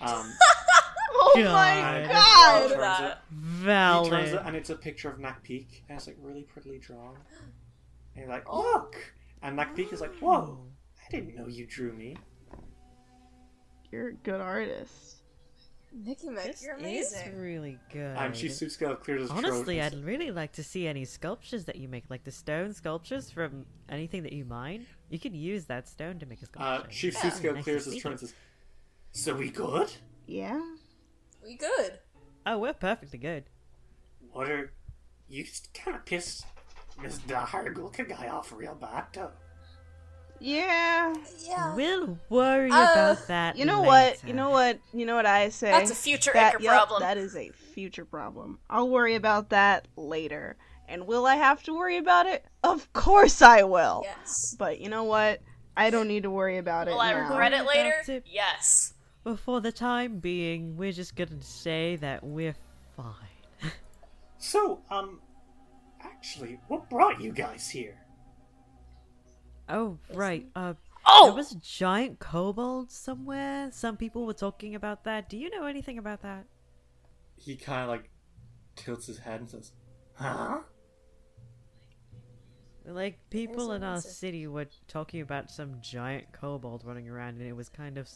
Um, 0.00 0.32
Oh 1.20 1.32
God. 1.36 1.52
my 1.52 1.70
and 1.98 2.10
god! 2.10 2.62
he 2.62 2.68
turns 2.68 2.80
that. 2.80 3.22
it- 3.64 4.04
He 4.04 4.10
turns 4.10 4.32
it, 4.32 4.40
and 4.44 4.54
it's 4.56 4.70
a 4.70 4.76
picture 4.76 5.10
of 5.10 5.18
Nakpik, 5.18 5.66
and 5.88 5.96
it's 5.98 6.06
like 6.06 6.16
really 6.20 6.42
prettily 6.42 6.78
drawn. 6.78 7.16
And 8.14 8.24
you're 8.24 8.28
like, 8.28 8.44
Oh. 8.46 8.60
look! 8.60 8.96
And 9.42 9.58
Nakpik 9.58 9.92
is 9.92 10.00
like, 10.00 10.14
whoa! 10.16 10.58
I 10.98 11.10
didn't 11.10 11.34
know 11.34 11.46
you 11.48 11.66
drew 11.66 11.92
me. 11.92 12.16
You're 13.90 14.08
a 14.08 14.12
good 14.14 14.40
artist. 14.40 15.16
Mickey 15.92 16.28
Mac, 16.28 16.44
This 16.46 16.62
you're 16.62 16.76
amazing. 16.76 17.28
is 17.32 17.34
really 17.34 17.78
good. 17.92 18.14
And 18.16 18.34
Chief 18.34 18.52
Sootscale 18.52 19.00
clears 19.00 19.22
his 19.22 19.30
throat. 19.30 19.44
Honestly, 19.44 19.80
and 19.80 19.94
I'd 19.96 20.04
really 20.04 20.30
like 20.30 20.52
to 20.52 20.62
see 20.62 20.86
any 20.86 21.04
sculptures 21.06 21.64
that 21.64 21.76
you 21.76 21.88
make, 21.88 22.04
like 22.10 22.24
the 22.24 22.30
stone 22.30 22.74
sculptures 22.74 23.30
from 23.30 23.64
anything 23.88 24.22
that 24.24 24.32
you 24.34 24.44
mine. 24.44 24.86
You 25.08 25.18
could 25.18 25.34
use 25.34 25.64
that 25.64 25.88
stone 25.88 26.18
to 26.18 26.26
make 26.26 26.40
a 26.40 26.44
Uh, 26.44 26.46
sculpture. 26.82 26.90
Chief 26.90 27.14
Yeah. 27.14 27.20
Sootscale 27.30 27.54
Nice 27.54 27.64
clears 27.64 27.84
his 27.86 27.94
see 27.94 28.00
throat 28.00 28.10
and 28.12 28.20
says, 28.20 28.34
So 29.12 29.34
we 29.34 29.50
good? 29.50 29.90
Yeah. 30.26 30.60
We 31.42 31.56
good. 31.56 32.00
Oh, 32.44 32.58
we're 32.58 32.74
perfectly 32.74 33.18
good. 33.18 33.44
What 34.30 34.50
are 34.50 34.72
you 35.26 35.46
kind 35.72 35.96
of 35.96 36.04
pissed 36.04 36.44
Miss 37.00 37.18
Dahargulka 37.20 38.06
guy 38.08 38.28
off 38.28 38.52
real 38.52 38.74
bad 38.74 39.06
though? 39.14 39.32
Yeah. 40.40 41.14
Yeah. 41.44 41.74
We'll 41.74 42.18
worry 42.28 42.70
Uh, 42.70 42.92
about 42.92 43.26
that. 43.28 43.56
You 43.56 43.64
know 43.64 43.82
what? 43.82 44.22
You 44.24 44.32
know 44.34 44.50
what? 44.50 44.78
You 44.92 45.06
know 45.06 45.16
what 45.16 45.26
I 45.26 45.48
say? 45.48 45.70
That's 45.70 45.90
a 45.90 45.94
future 45.94 46.30
that, 46.34 46.54
Iker 46.54 46.60
yep, 46.60 46.72
problem. 46.72 47.00
That 47.00 47.18
is 47.18 47.36
a 47.36 47.50
future 47.50 48.04
problem. 48.04 48.58
I'll 48.70 48.88
worry 48.88 49.14
about 49.14 49.50
that 49.50 49.88
later. 49.96 50.56
And 50.88 51.06
will 51.06 51.26
I 51.26 51.34
have 51.36 51.62
to 51.64 51.74
worry 51.76 51.98
about 51.98 52.26
it? 52.26 52.44
Of 52.64 52.90
course 52.92 53.42
I 53.42 53.62
will. 53.62 54.02
Yes. 54.04 54.54
But 54.58 54.80
you 54.80 54.88
know 54.88 55.04
what? 55.04 55.40
I 55.76 55.90
don't 55.90 56.08
need 56.08 56.22
to 56.24 56.30
worry 56.30 56.58
about 56.58 56.86
Will 56.86 56.94
it 56.94 56.96
Will 56.96 57.00
I 57.02 57.12
now. 57.12 57.28
regret 57.28 57.52
it 57.52 57.66
later? 57.66 57.94
It. 58.08 58.24
Yes. 58.26 58.94
But 59.22 59.38
for 59.38 59.60
the 59.60 59.70
time 59.72 60.18
being, 60.18 60.76
we're 60.76 60.92
just 60.92 61.14
gonna 61.14 61.42
say 61.42 61.96
that 61.96 62.24
we're 62.24 62.56
fine. 62.96 63.14
So, 64.40 64.80
um, 64.88 65.20
actually, 66.00 66.60
what 66.68 66.88
brought 66.88 67.20
you 67.20 67.32
guys 67.32 67.68
here? 67.68 67.98
Oh, 69.68 69.98
right. 70.12 70.46
Uh, 70.54 70.74
Oh! 71.10 71.26
there 71.26 71.34
was 71.36 71.52
a 71.52 71.56
giant 71.58 72.18
kobold 72.18 72.90
somewhere. 72.90 73.70
Some 73.72 73.96
people 73.96 74.26
were 74.26 74.34
talking 74.34 74.74
about 74.74 75.04
that. 75.04 75.28
Do 75.30 75.38
you 75.38 75.48
know 75.50 75.64
anything 75.66 75.98
about 75.98 76.22
that? 76.22 76.44
he 77.40 77.54
kind 77.56 77.82
of 77.82 77.88
like 77.88 78.10
tilts 78.74 79.06
his 79.06 79.18
head 79.18 79.40
and 79.40 79.48
says, 79.48 79.72
Huh? 80.14 80.58
Like 82.84 83.18
people 83.30 83.72
in 83.72 83.84
our 83.84 84.00
city 84.00 84.46
were 84.46 84.66
talking 84.88 85.20
about 85.20 85.50
some 85.50 85.76
giant 85.80 86.32
kobold 86.32 86.84
running 86.84 87.08
around, 87.08 87.38
and 87.38 87.42
it 87.48 87.54
was 87.54 87.68
kind 87.68 87.96
of 87.98 88.08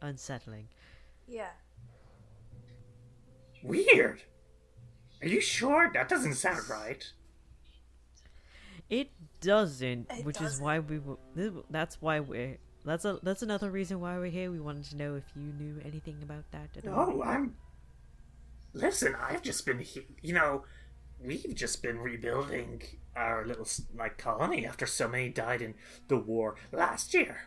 unsettling. 0.00 0.68
Yeah. 1.26 1.50
Weird. 3.62 4.22
Are 5.22 5.28
you 5.28 5.40
sure? 5.40 5.90
That 5.92 6.08
doesn't 6.08 6.34
sound 6.34 6.60
right. 6.70 7.04
It 8.90 9.10
doesn't, 9.40 10.10
It 10.10 10.24
which 10.24 10.36
is 10.36 10.42
doesn't. 10.42 10.64
why 10.64 10.78
we. 10.78 10.96
w- 10.98 11.64
That's 11.70 12.00
why 12.00 12.20
we're. 12.20 12.56
That's 12.84 13.04
a. 13.04 13.18
That's 13.22 13.42
another 13.42 13.70
reason 13.70 14.00
why 14.00 14.16
we're 14.18 14.26
here. 14.30 14.50
We 14.50 14.60
wanted 14.60 14.84
to 14.86 14.96
know 14.96 15.14
if 15.16 15.24
you 15.36 15.52
knew 15.52 15.80
anything 15.84 16.16
about 16.22 16.44
that 16.52 16.70
at 16.76 16.86
all. 16.88 17.06
No, 17.16 17.22
I'm. 17.22 17.54
Listen, 18.72 19.14
I've 19.20 19.42
just 19.42 19.64
been, 19.66 19.78
he- 19.80 20.06
you 20.22 20.32
know, 20.34 20.64
we've 21.20 21.54
just 21.54 21.82
been 21.82 21.98
rebuilding 21.98 22.82
our 23.16 23.44
little 23.46 23.66
like 23.96 24.16
colony 24.18 24.66
after 24.66 24.86
so 24.86 25.08
many 25.08 25.28
died 25.30 25.60
in 25.62 25.74
the 26.08 26.16
war 26.16 26.54
last 26.72 27.12
year. 27.14 27.42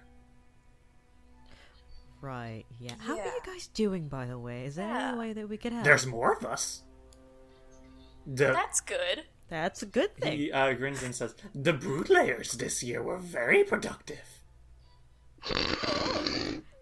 Right. 2.21 2.65
Yeah. 2.79 2.93
How 2.99 3.17
are 3.17 3.25
you 3.25 3.39
guys 3.45 3.67
doing, 3.67 4.07
by 4.07 4.25
the 4.27 4.37
way? 4.37 4.65
Is 4.65 4.75
there 4.75 4.87
Yeah. 4.87 5.09
any 5.09 5.17
way 5.17 5.33
that 5.33 5.49
we 5.49 5.57
could 5.57 5.73
help? 5.73 5.85
There's 5.85 6.05
more 6.05 6.33
of 6.33 6.45
us. 6.45 6.83
The 8.27 8.47
That's 8.53 8.81
good. 8.81 9.23
That's 9.51 9.83
a 9.83 9.85
good 9.85 10.15
thing. 10.15 10.37
he 10.37 10.49
uh, 10.51 10.71
grins 10.73 11.03
and 11.03 11.13
says, 11.13 11.35
the 11.53 11.73
brood 11.73 12.09
layers 12.09 12.53
this 12.53 12.81
year 12.81 13.03
were 13.03 13.17
very 13.17 13.65
productive. 13.65 14.39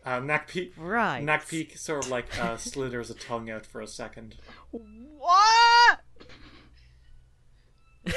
uh, 0.06 0.20
Nakpik, 0.22 0.74
Right. 0.78 1.26
Nakpik 1.26 1.80
sort 1.80 2.06
of 2.06 2.12
like 2.12 2.28
uh, 2.40 2.58
slithers 2.58 3.10
a 3.10 3.16
tongue 3.16 3.50
out 3.50 3.66
for 3.66 3.82
a 3.82 3.88
second. 3.88 4.36
What? 4.70 6.00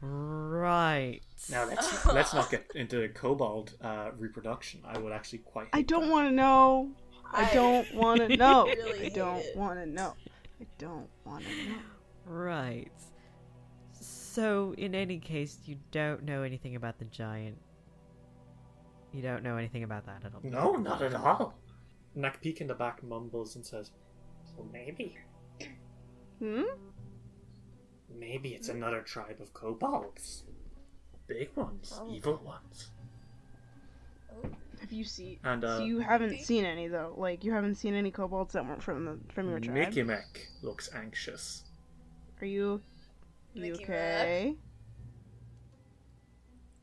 right. 0.00 1.20
Now 1.50 1.66
let's 1.66 2.06
let's 2.06 2.32
not 2.32 2.50
get 2.50 2.64
into 2.74 3.06
kobold 3.10 3.74
uh, 3.82 4.10
reproduction. 4.18 4.80
I 4.86 4.96
would 4.98 5.12
actually 5.12 5.40
quite. 5.40 5.68
I 5.74 5.82
don't 5.82 6.08
want 6.08 6.28
to 6.28 6.32
know. 6.34 6.92
I 7.30 7.50
I 7.50 7.54
don't 7.54 7.94
want 7.94 8.20
to 8.26 8.36
know. 8.38 8.66
I 8.66 9.10
don't 9.10 9.44
want 9.54 9.78
to 9.80 9.86
know. 9.86 10.14
I 10.60 10.66
don't 10.78 11.08
want 11.26 11.44
to 11.44 11.68
know. 11.68 11.76
Right. 12.24 12.90
So, 14.34 14.74
in 14.76 14.96
any 14.96 15.18
case, 15.18 15.58
you 15.64 15.76
don't 15.92 16.24
know 16.24 16.42
anything 16.42 16.74
about 16.74 16.98
the 16.98 17.04
giant. 17.04 17.56
You 19.12 19.22
don't 19.22 19.44
know 19.44 19.56
anything 19.56 19.84
about 19.84 20.06
that 20.06 20.24
at 20.24 20.34
all. 20.34 20.40
No, 20.42 20.72
not 20.74 21.02
at 21.02 21.14
all. 21.14 21.54
Nakpik 22.16 22.60
in 22.60 22.66
the 22.66 22.74
back 22.74 23.00
mumbles 23.04 23.54
and 23.54 23.64
says, 23.64 23.92
So 24.44 24.66
maybe, 24.72 25.16
Hmm? 26.40 26.62
maybe 28.12 28.54
it's 28.54 28.68
another 28.68 29.02
tribe 29.02 29.36
of 29.40 29.54
kobolds. 29.54 30.42
Big 31.28 31.50
ones, 31.54 32.00
evil 32.10 32.40
ones. 32.44 32.90
Have 34.80 34.92
you 34.92 35.04
seen? 35.04 35.38
and 35.44 35.64
uh, 35.64 35.78
so 35.78 35.84
you 35.84 36.00
haven't 36.00 36.40
seen 36.40 36.64
any 36.64 36.88
though. 36.88 37.14
Like 37.16 37.44
you 37.44 37.52
haven't 37.52 37.76
seen 37.76 37.94
any 37.94 38.10
kobolds 38.10 38.52
that 38.54 38.66
weren't 38.66 38.82
from 38.82 39.04
the 39.04 39.18
from 39.32 39.48
your 39.48 39.60
tribe. 39.60 39.74
Mickey 39.76 40.02
Mac 40.02 40.48
looks 40.60 40.90
anxious. 40.92 41.62
Are 42.40 42.46
you? 42.46 42.82
You 43.54 43.72
Mickey 43.72 43.84
okay? 43.84 44.56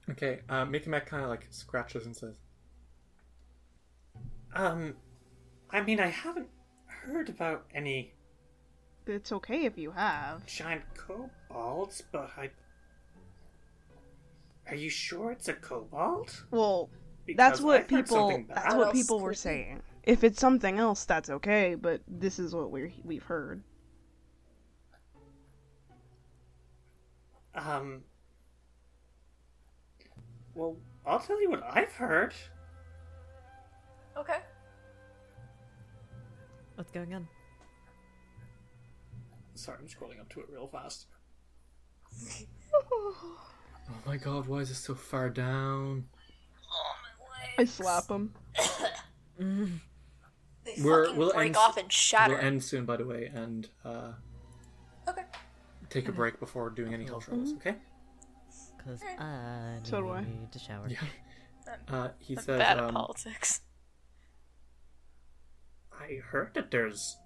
Okay, 0.09 0.39
uh, 0.49 0.65
Mikmek 0.65 1.05
kind 1.05 1.23
of 1.23 1.29
like 1.29 1.47
scratches 1.51 2.05
and 2.05 2.15
says, 2.15 2.33
Um, 4.53 4.95
I 5.69 5.81
mean, 5.81 5.99
I 5.99 6.07
haven't 6.07 6.49
heard 6.87 7.29
about 7.29 7.65
any 7.73 8.13
It's 9.07 9.31
okay 9.31 9.65
if 9.65 9.77
you 9.77 9.91
have. 9.91 10.45
giant 10.45 10.83
kobolds, 10.95 12.03
but 12.11 12.29
I. 12.37 12.49
Are 14.67 14.75
you 14.75 14.89
sure 14.89 15.31
it's 15.31 15.47
a 15.47 15.53
kobold? 15.53 16.43
Well, 16.51 16.89
Because 17.25 17.37
that's 17.37 17.61
what 17.61 17.81
I've 17.81 17.87
people. 17.87 18.43
That's 18.49 18.75
What 18.75 18.87
what 18.87 18.93
people 18.95 19.19
were 19.19 19.33
saying. 19.33 19.81
If 20.03 20.23
it's 20.23 20.39
something 20.39 20.77
else, 20.79 21.05
that's 21.05 21.29
okay. 21.29 21.75
But 21.75 22.01
this 22.07 22.39
is 22.39 22.53
what 22.53 22.71
we 22.71 22.93
we've 23.03 23.23
heard. 23.23 23.63
Um. 27.55 28.01
Well, 30.55 30.77
I'll 31.05 31.19
tell 31.19 31.41
you 31.41 31.49
what 31.49 31.63
I've 31.63 31.91
heard. 31.93 32.33
Okay. 34.17 34.37
What's 36.75 36.91
going 36.91 37.13
on? 37.13 37.27
Sorry, 39.55 39.77
I'm 39.79 39.87
scrolling 39.87 40.19
up 40.19 40.29
to 40.33 40.39
it 40.41 40.47
real 40.51 40.67
fast. 40.67 41.05
oh 42.91 43.35
my 44.05 44.17
god, 44.17 44.47
why 44.47 44.59
is 44.59 44.69
this 44.69 44.79
so 44.79 44.95
far 44.95 45.29
down? 45.29 46.05
Oh 46.71 46.95
I 47.59 47.65
slap 47.65 48.09
him. 48.09 48.33
They 50.63 50.75
We're- 50.83 51.05
fucking 51.07 51.17
we'll 51.19 51.33
break 51.33 51.47
end- 51.47 51.57
off 51.57 51.77
and 51.77 51.91
shatter. 51.91 52.35
We'll 52.35 52.43
end 52.43 52.63
soon, 52.63 52.85
by 52.85 52.95
the 52.97 53.05
way, 53.05 53.31
and 53.33 53.67
uh, 53.83 53.89
Okay. 53.89 54.13
Take 55.91 56.07
a 56.07 56.11
break 56.11 56.39
before 56.39 56.69
doing 56.71 56.93
any 56.93 57.05
health 57.05 57.27
rolls, 57.29 57.53
okay? 57.53 57.75
Because 58.77 59.01
I 59.19 59.75
need 59.75 59.87
So 59.87 60.01
do 60.01 60.09
I. 60.09 60.25
to 60.51 60.59
shower. 60.59 60.87
Yeah. 60.89 60.97
Uh, 61.87 62.09
he 62.19 62.33
I'm 62.35 62.43
says, 62.43 62.57
bad 62.57 62.77
at 62.79 62.83
um, 62.83 62.93
politics. 62.93 63.61
I 65.93 66.15
heard 66.31 66.53
that 66.55 66.71
there's 66.71 67.17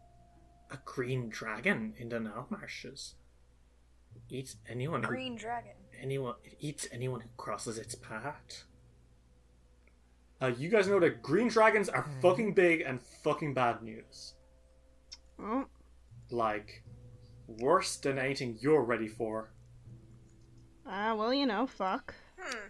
a 0.69 0.77
green 0.85 1.29
dragon 1.29 1.93
in 1.97 2.09
the 2.09 2.17
Narlmarches. 2.17 3.13
Eats 4.29 4.57
anyone 4.69 5.03
who 5.03 5.07
Green 5.09 5.35
dragon. 5.35 5.71
anyone 5.99 6.35
it 6.43 6.57
eats 6.59 6.87
anyone 6.91 7.21
who 7.21 7.29
crosses 7.37 7.77
its 7.77 7.95
path. 7.95 8.65
uh, 10.41 10.47
you 10.57 10.69
guys 10.69 10.87
know 10.87 10.99
that 10.99 11.21
green 11.21 11.47
dragons 11.47 11.89
are 11.89 12.05
fucking 12.21 12.53
big 12.53 12.81
and 12.81 13.01
fucking 13.23 13.53
bad 13.53 13.81
news. 13.81 14.33
Oh, 15.39 15.65
Like, 16.29 16.83
worse 17.47 17.95
than 17.97 18.17
anything 18.19 18.57
you're 18.61 18.83
ready 18.83 19.07
for. 19.07 19.49
ah, 20.85 21.13
well, 21.15 21.33
you 21.33 21.45
know, 21.45 21.67
fuck. 21.67 22.13
Hmm. 22.39 22.67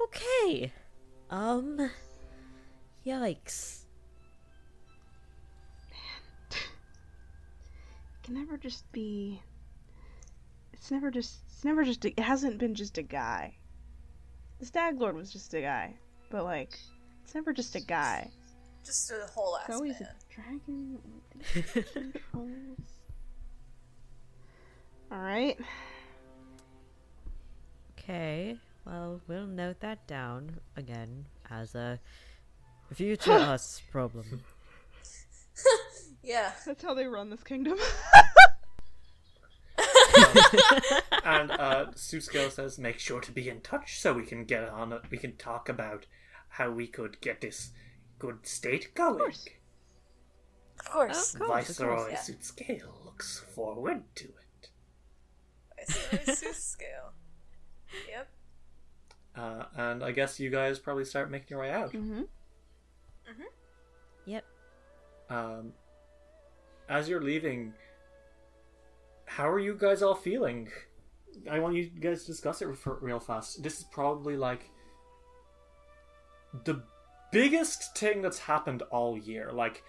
Okay. 0.00 0.72
Um. 1.30 1.90
Yikes. 3.06 3.80
It 6.50 6.56
can 8.22 8.34
never 8.34 8.56
just 8.56 8.90
be. 8.92 9.40
It's 10.72 10.90
never 10.90 11.10
just. 11.10 11.38
It's 11.48 11.64
never 11.64 11.84
just. 11.84 12.04
A, 12.04 12.08
it 12.10 12.20
hasn't 12.20 12.58
been 12.58 12.74
just 12.74 12.98
a 12.98 13.02
guy. 13.02 13.56
The 14.60 14.66
Stag 14.66 15.00
Lord 15.00 15.14
was 15.16 15.32
just 15.32 15.54
a 15.54 15.60
guy, 15.60 15.94
but 16.30 16.44
like, 16.44 16.76
it's 17.24 17.34
never 17.34 17.52
just 17.52 17.74
a 17.76 17.80
guy. 17.80 18.30
Just 18.84 19.10
a 19.10 19.26
whole 19.32 19.56
ass 19.56 19.64
It's 19.68 19.76
always 19.76 20.00
man. 20.00 20.08
a 20.30 20.34
dragon. 20.34 20.98
controls. 21.92 22.97
All 25.10 25.18
right. 25.18 25.58
Okay. 27.98 28.58
Well, 28.84 29.20
we'll 29.26 29.46
note 29.46 29.80
that 29.80 30.06
down 30.06 30.60
again 30.76 31.24
as 31.50 31.74
a 31.74 31.98
future 32.92 33.32
us 33.32 33.80
problem. 33.90 34.42
Yeah. 36.22 36.52
That's 36.66 36.82
how 36.82 36.92
they 36.92 37.06
run 37.06 37.30
this 37.30 37.42
kingdom. 37.42 37.78
and 41.24 41.50
uh, 41.50 41.86
Sootscale 41.94 42.50
says, 42.50 42.78
"Make 42.78 42.98
sure 42.98 43.20
to 43.20 43.32
be 43.32 43.48
in 43.48 43.62
touch 43.62 43.98
so 43.98 44.12
we 44.12 44.24
can 44.24 44.44
get 44.44 44.68
on 44.68 44.92
it. 44.92 45.02
We 45.10 45.16
can 45.16 45.36
talk 45.36 45.70
about 45.70 46.04
how 46.50 46.70
we 46.70 46.86
could 46.86 47.18
get 47.22 47.40
this 47.40 47.70
good 48.18 48.46
state 48.46 48.94
going." 48.94 49.22
Of 50.80 50.90
course. 50.90 51.34
Of 51.34 51.40
course, 51.40 51.40
of 51.40 51.40
Viceroy 51.40 51.96
course, 51.96 52.12
yeah. 52.12 52.18
Sootscale 52.18 53.04
looks 53.04 53.38
forward 53.54 54.02
to 54.16 54.28
it. 55.88 56.26
Sootscale. 56.26 57.12
Yep. 58.08 58.28
Uh, 59.36 59.64
and 59.76 60.02
I 60.02 60.12
guess 60.12 60.40
you 60.40 60.50
guys 60.50 60.78
probably 60.78 61.04
start 61.04 61.30
making 61.30 61.48
your 61.50 61.60
way 61.60 61.70
out. 61.70 61.92
hmm 61.92 62.22
Yep. 64.26 64.44
Um, 65.30 65.72
as 66.88 67.08
you're 67.08 67.22
leaving, 67.22 67.72
how 69.26 69.48
are 69.48 69.58
you 69.58 69.74
guys 69.74 70.02
all 70.02 70.14
feeling? 70.14 70.68
I 71.50 71.60
want 71.60 71.74
you 71.76 71.86
guys 71.86 72.22
to 72.22 72.26
discuss 72.28 72.62
it 72.62 72.76
for 72.76 72.98
real 73.00 73.20
fast. 73.20 73.62
This 73.62 73.78
is 73.78 73.84
probably 73.84 74.36
like 74.36 74.70
the 76.64 76.82
biggest 77.30 77.96
thing 77.96 78.22
that's 78.22 78.38
happened 78.38 78.82
all 78.90 79.16
year. 79.16 79.50
Like 79.52 79.82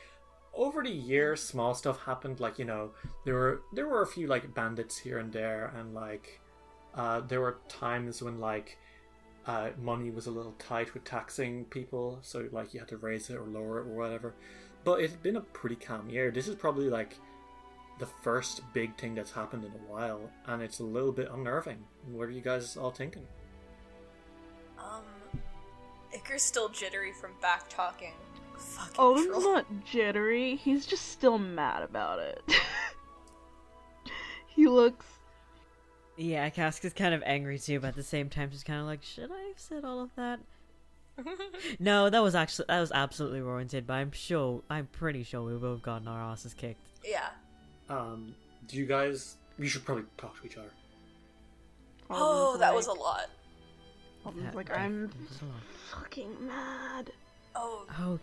over 0.54 0.84
the 0.84 0.90
year, 0.90 1.36
small 1.36 1.74
stuff 1.74 2.04
happened. 2.04 2.40
Like 2.40 2.60
you 2.60 2.66
know, 2.66 2.92
there 3.26 3.36
were 3.36 3.62
there 3.74 3.88
were 3.88 4.02
a 4.02 4.08
few 4.08 4.28
like 4.28 4.54
bandits 4.54 4.98
here 4.98 5.20
and 5.20 5.32
there, 5.32 5.74
and 5.78 5.94
like 5.94 6.40
uh, 6.96 7.22
there 7.22 7.42
were 7.42 7.58
times 7.68 8.22
when 8.22 8.40
like 8.40 8.78
uh, 9.46 9.70
money 9.82 10.12
was 10.12 10.28
a 10.28 10.32
little 10.32 10.56
tight 10.60 10.94
with 10.94 11.04
taxing 11.04 11.66
people, 11.66 12.20
so 12.22 12.48
like 12.52 12.74
you 12.74 12.80
had 12.80 12.90
to 12.90 12.98
raise 12.98 13.30
it 13.30 13.36
or 13.36 13.46
lower 13.46 13.80
it 13.80 13.88
or 13.88 13.96
whatever. 13.96 14.36
But 14.84 15.02
it's 15.02 15.16
been 15.16 15.36
a 15.36 15.42
pretty 15.42 15.76
calm 15.76 16.10
year. 16.10 16.32
This 16.32 16.48
is 16.48 16.56
probably 16.56 16.90
like 16.90 17.16
the 18.00 18.06
first 18.06 18.62
big 18.74 18.98
thing 18.98 19.14
that's 19.14 19.32
happened 19.32 19.66
in 19.66 19.72
a 19.72 19.92
while, 19.92 20.22
and 20.48 20.62
it's 20.62 20.80
a 20.80 20.84
little 20.84 21.12
bit 21.12 21.30
unnerving. 21.32 21.84
What 22.12 22.28
are 22.28 22.32
you 22.32 22.42
guys 22.42 22.78
all 22.78 22.92
thinking? 22.92 23.28
Um, 24.78 25.04
Iker's 26.14 26.42
still 26.42 26.70
jittery 26.70 27.12
from 27.12 27.32
back 27.42 27.68
talking. 27.70 28.14
Fucking 28.60 28.96
Odom's 28.96 29.26
troll. 29.28 29.42
not 29.54 29.66
jittery. 29.86 30.56
He's 30.58 30.86
just 30.86 31.10
still 31.12 31.38
mad 31.38 31.84
about 31.84 32.20
it. 32.20 32.42
he 34.48 34.68
looks. 34.68 35.06
Yeah, 36.18 36.50
Cask 36.50 36.84
is 36.84 36.94
kind 36.94 37.14
of 37.14 37.24
angry 37.26 37.60
too, 37.60 37.80
but 37.80 37.90
at 37.90 37.96
the 37.96 38.04
same 38.04 38.30
time, 38.30 38.50
she's 38.52 38.64
kind 38.64 38.80
of 38.82 38.86
like, 38.86 39.04
should 39.04 39.32
I 39.32 39.48
have 39.48 39.60
said 39.60 39.86
all 39.86 40.02
of 40.02 40.10
that? 40.16 40.40
no, 41.80 42.10
that 42.10 42.22
was 42.24 42.36
actually 42.36 42.66
that 42.70 42.80
was 42.80 42.92
absolutely 42.92 43.42
warranted. 43.42 43.88
But 43.88 43.94
I'm 43.96 44.12
sure, 44.12 44.62
I'm 44.70 44.88
pretty 44.88 45.24
sure 45.24 45.42
we 45.42 45.56
would 45.56 45.70
have 45.70 45.82
gotten 45.82 46.08
our 46.08 46.22
asses 46.22 46.54
kicked. 46.54 46.82
Yeah. 47.06 47.30
Um, 47.90 48.36
do 48.68 48.78
you 48.78 48.86
guys? 48.86 49.38
You 49.58 49.68
should 49.68 49.86
probably 49.86 50.06
talk 50.18 50.40
to 50.40 50.46
each 50.46 50.58
other. 50.58 50.72
Oh, 52.10 52.48
Alden's 52.48 52.60
that 52.62 52.74
was 52.76 52.88
a 52.88 52.94
lot. 52.94 53.30
Alden's 54.26 54.46
That 54.46 54.56
like, 54.56 54.72
I'm 54.72 55.08
definitely 55.08 55.28
was 55.30 55.42
a 55.42 55.46
lot. 55.46 55.54
fucking 56.02 56.48
mad. 56.48 57.12
Oh, 57.56 57.86
Oh, 58.00 58.20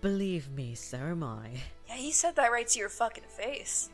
believe 0.00 0.50
me, 0.50 0.74
so 0.74 0.96
am 0.98 1.22
I. 1.22 1.50
yeah, 1.88 1.94
he 1.96 2.12
said 2.12 2.36
that 2.36 2.50
right 2.52 2.66
to 2.68 2.78
your 2.78 2.88
fucking 2.88 3.24
face. 3.28 3.90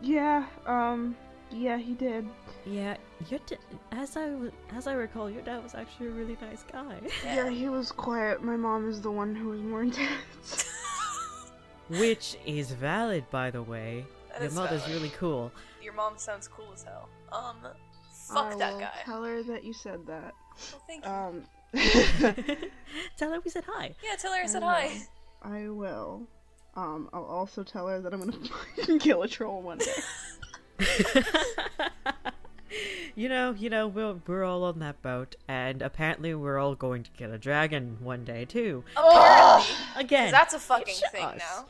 Yeah, 0.00 0.46
um, 0.66 1.16
yeah, 1.50 1.76
he 1.78 1.94
did. 1.94 2.26
Yeah, 2.66 2.96
your 3.28 3.40
d- 3.46 3.56
as 3.92 4.16
I 4.16 4.28
w- 4.28 4.52
as 4.72 4.86
I 4.86 4.92
recall, 4.92 5.28
your 5.30 5.42
dad 5.42 5.62
was 5.62 5.74
actually 5.74 6.08
a 6.08 6.10
really 6.10 6.36
nice 6.40 6.62
guy. 6.70 6.98
Yeah, 7.24 7.48
he 7.48 7.68
was 7.68 7.90
quiet. 7.90 8.42
My 8.42 8.56
mom 8.56 8.88
is 8.88 9.00
the 9.00 9.10
one 9.10 9.34
who 9.34 9.48
was 9.48 9.60
more 9.60 9.82
intense. 9.82 10.64
Which 11.88 12.36
is 12.44 12.70
valid, 12.72 13.24
by 13.30 13.50
the 13.50 13.62
way. 13.62 14.04
That 14.30 14.40
Your 14.40 14.48
is 14.48 14.54
mother's 14.54 14.82
valid. 14.82 14.96
really 14.96 15.12
cool. 15.16 15.50
Your 15.82 15.94
mom 15.94 16.14
sounds 16.18 16.46
cool 16.46 16.68
as 16.74 16.82
hell. 16.82 17.08
Um, 17.32 17.56
fuck 18.12 18.52
I 18.52 18.56
that 18.56 18.72
will 18.74 18.80
guy. 18.80 18.90
Tell 19.04 19.24
her 19.24 19.42
that 19.44 19.64
you 19.64 19.72
said 19.72 20.06
that. 20.06 20.34
Oh, 20.74 20.80
thank 20.86 21.04
you. 21.04 21.10
Um, 21.10 21.44
Tell 23.16 23.32
her 23.32 23.40
we 23.42 23.50
said 23.50 23.64
hi. 23.66 23.94
yeah, 24.04 24.16
tell 24.16 24.32
her 24.32 24.42
I 24.42 24.46
said 24.46 24.62
I 24.62 24.88
hi. 24.88 25.00
Will. 25.44 25.50
I 25.52 25.68
will. 25.68 26.26
Um, 26.76 27.08
I'll 27.12 27.24
also 27.24 27.62
tell 27.64 27.88
her 27.88 28.00
that 28.00 28.12
I'm 28.14 28.20
gonna 28.20 28.98
kill 29.00 29.22
a 29.22 29.28
troll 29.28 29.62
one 29.62 29.78
day. 29.78 29.92
you 33.16 33.28
know, 33.28 33.54
you 33.58 33.68
know, 33.70 33.88
we're 33.88 34.14
we're 34.26 34.44
all 34.44 34.62
on 34.64 34.78
that 34.80 35.00
boat, 35.02 35.34
and 35.48 35.82
apparently 35.82 36.34
we're 36.34 36.58
all 36.58 36.74
going 36.74 37.02
to 37.02 37.10
kill 37.10 37.32
a 37.32 37.38
dragon 37.38 37.96
one 38.00 38.24
day 38.24 38.44
too. 38.44 38.84
Apparently, 38.96 39.74
Again, 39.96 40.26
'cause 40.26 40.32
that's 40.32 40.54
a 40.54 40.58
fucking 40.60 40.94
thing 41.10 41.24
us. 41.24 41.38
now 41.38 41.66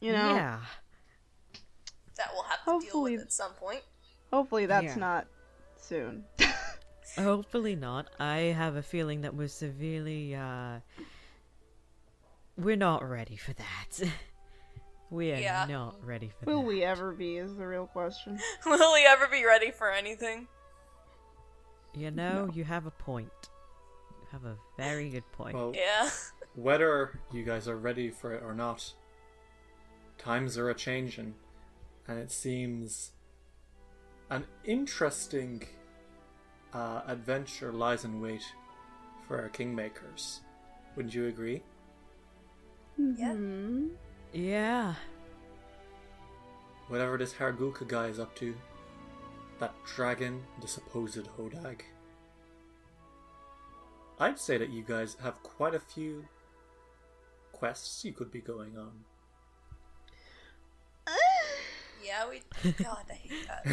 You 0.00 0.12
know. 0.12 0.34
Yeah. 0.34 0.60
that 2.16 2.30
we'll 2.32 2.44
have 2.44 2.60
to 2.60 2.64
deal 2.64 2.74
Hopefully- 2.74 3.12
with 3.16 3.22
at 3.26 3.32
some 3.32 3.52
point. 3.52 3.82
Hopefully 4.32 4.66
that's 4.66 4.84
Yeah. 4.84 4.94
not 4.96 5.26
soon. 5.76 6.24
Hopefully 7.18 7.74
not. 7.76 8.08
I 8.20 8.36
have 8.56 8.76
a 8.76 8.82
feeling 8.82 9.22
that 9.22 9.34
we're 9.34 9.48
severely, 9.48 10.34
uh. 10.36 10.78
We're 12.60 12.76
not 12.76 13.08
ready 13.08 13.36
for 13.36 13.52
that. 13.54 14.02
we 15.10 15.32
are 15.32 15.36
Yeah. 15.38 15.66
not 15.68 15.96
ready 16.04 16.28
for 16.28 16.44
that. 16.44 16.50
Will 16.50 16.60
that. 16.62 16.66
we 16.68 16.84
ever 16.84 17.12
be? 17.12 17.36
Is 17.38 17.56
the 17.56 17.66
real 17.66 17.86
question. 17.86 18.38
Will 18.66 18.92
we 18.92 19.06
ever 19.06 19.26
be 19.28 19.44
ready 19.46 19.70
for 19.70 19.90
anything? 19.90 20.46
You 21.94 22.10
know, 22.10 22.50
you 22.52 22.64
have 22.64 22.86
a 22.86 22.90
point. 22.90 23.30
You 24.10 24.26
have 24.32 24.44
a 24.44 24.56
very 24.76 25.08
good 25.08 25.24
point. 25.32 25.54
Well, 25.56 25.72
Yeah. 25.74 26.10
whether 26.54 27.18
you 27.32 27.42
guys 27.44 27.66
are 27.66 27.76
ready 27.76 28.10
for 28.10 28.32
it 28.34 28.42
or 28.44 28.54
not, 28.54 28.92
times 30.18 30.58
are 30.58 30.68
a 30.70 30.74
changing, 30.74 31.34
and 32.06 32.18
it 32.18 32.30
seems 32.30 33.12
an 34.28 34.44
interesting 34.64 35.66
uh, 36.72 37.00
adventure 37.06 37.72
lies 37.72 38.04
in 38.04 38.20
wait 38.20 38.42
for 39.26 39.40
our 39.40 39.48
kingmakers. 39.48 40.40
Wouldn't 40.94 41.14
you 41.14 41.26
agree? 41.26 41.62
Yeah. 43.18 43.32
Hmm. 43.32 43.86
yeah. 44.32 44.94
Whatever 46.88 47.18
this 47.18 47.34
Hargulka 47.34 47.86
guy 47.86 48.06
is 48.08 48.18
up 48.18 48.34
to, 48.36 48.54
that 49.58 49.72
dragon, 49.84 50.42
the 50.60 50.68
supposed 50.68 51.26
Hodag. 51.38 51.82
I'd 54.18 54.38
say 54.38 54.58
that 54.58 54.70
you 54.70 54.82
guys 54.82 55.16
have 55.22 55.42
quite 55.42 55.74
a 55.74 55.80
few 55.80 56.26
quests 57.52 58.04
you 58.04 58.12
could 58.12 58.30
be 58.30 58.40
going 58.40 58.76
on. 58.76 59.04
Yeah, 62.10 62.28
we. 62.28 62.40
God, 62.82 63.04
I 63.08 63.12
hate 63.12 63.46
that. 63.46 63.64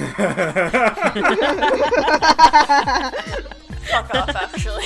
Fuck 3.89 4.13
off, 4.13 4.35
actually. 4.35 4.85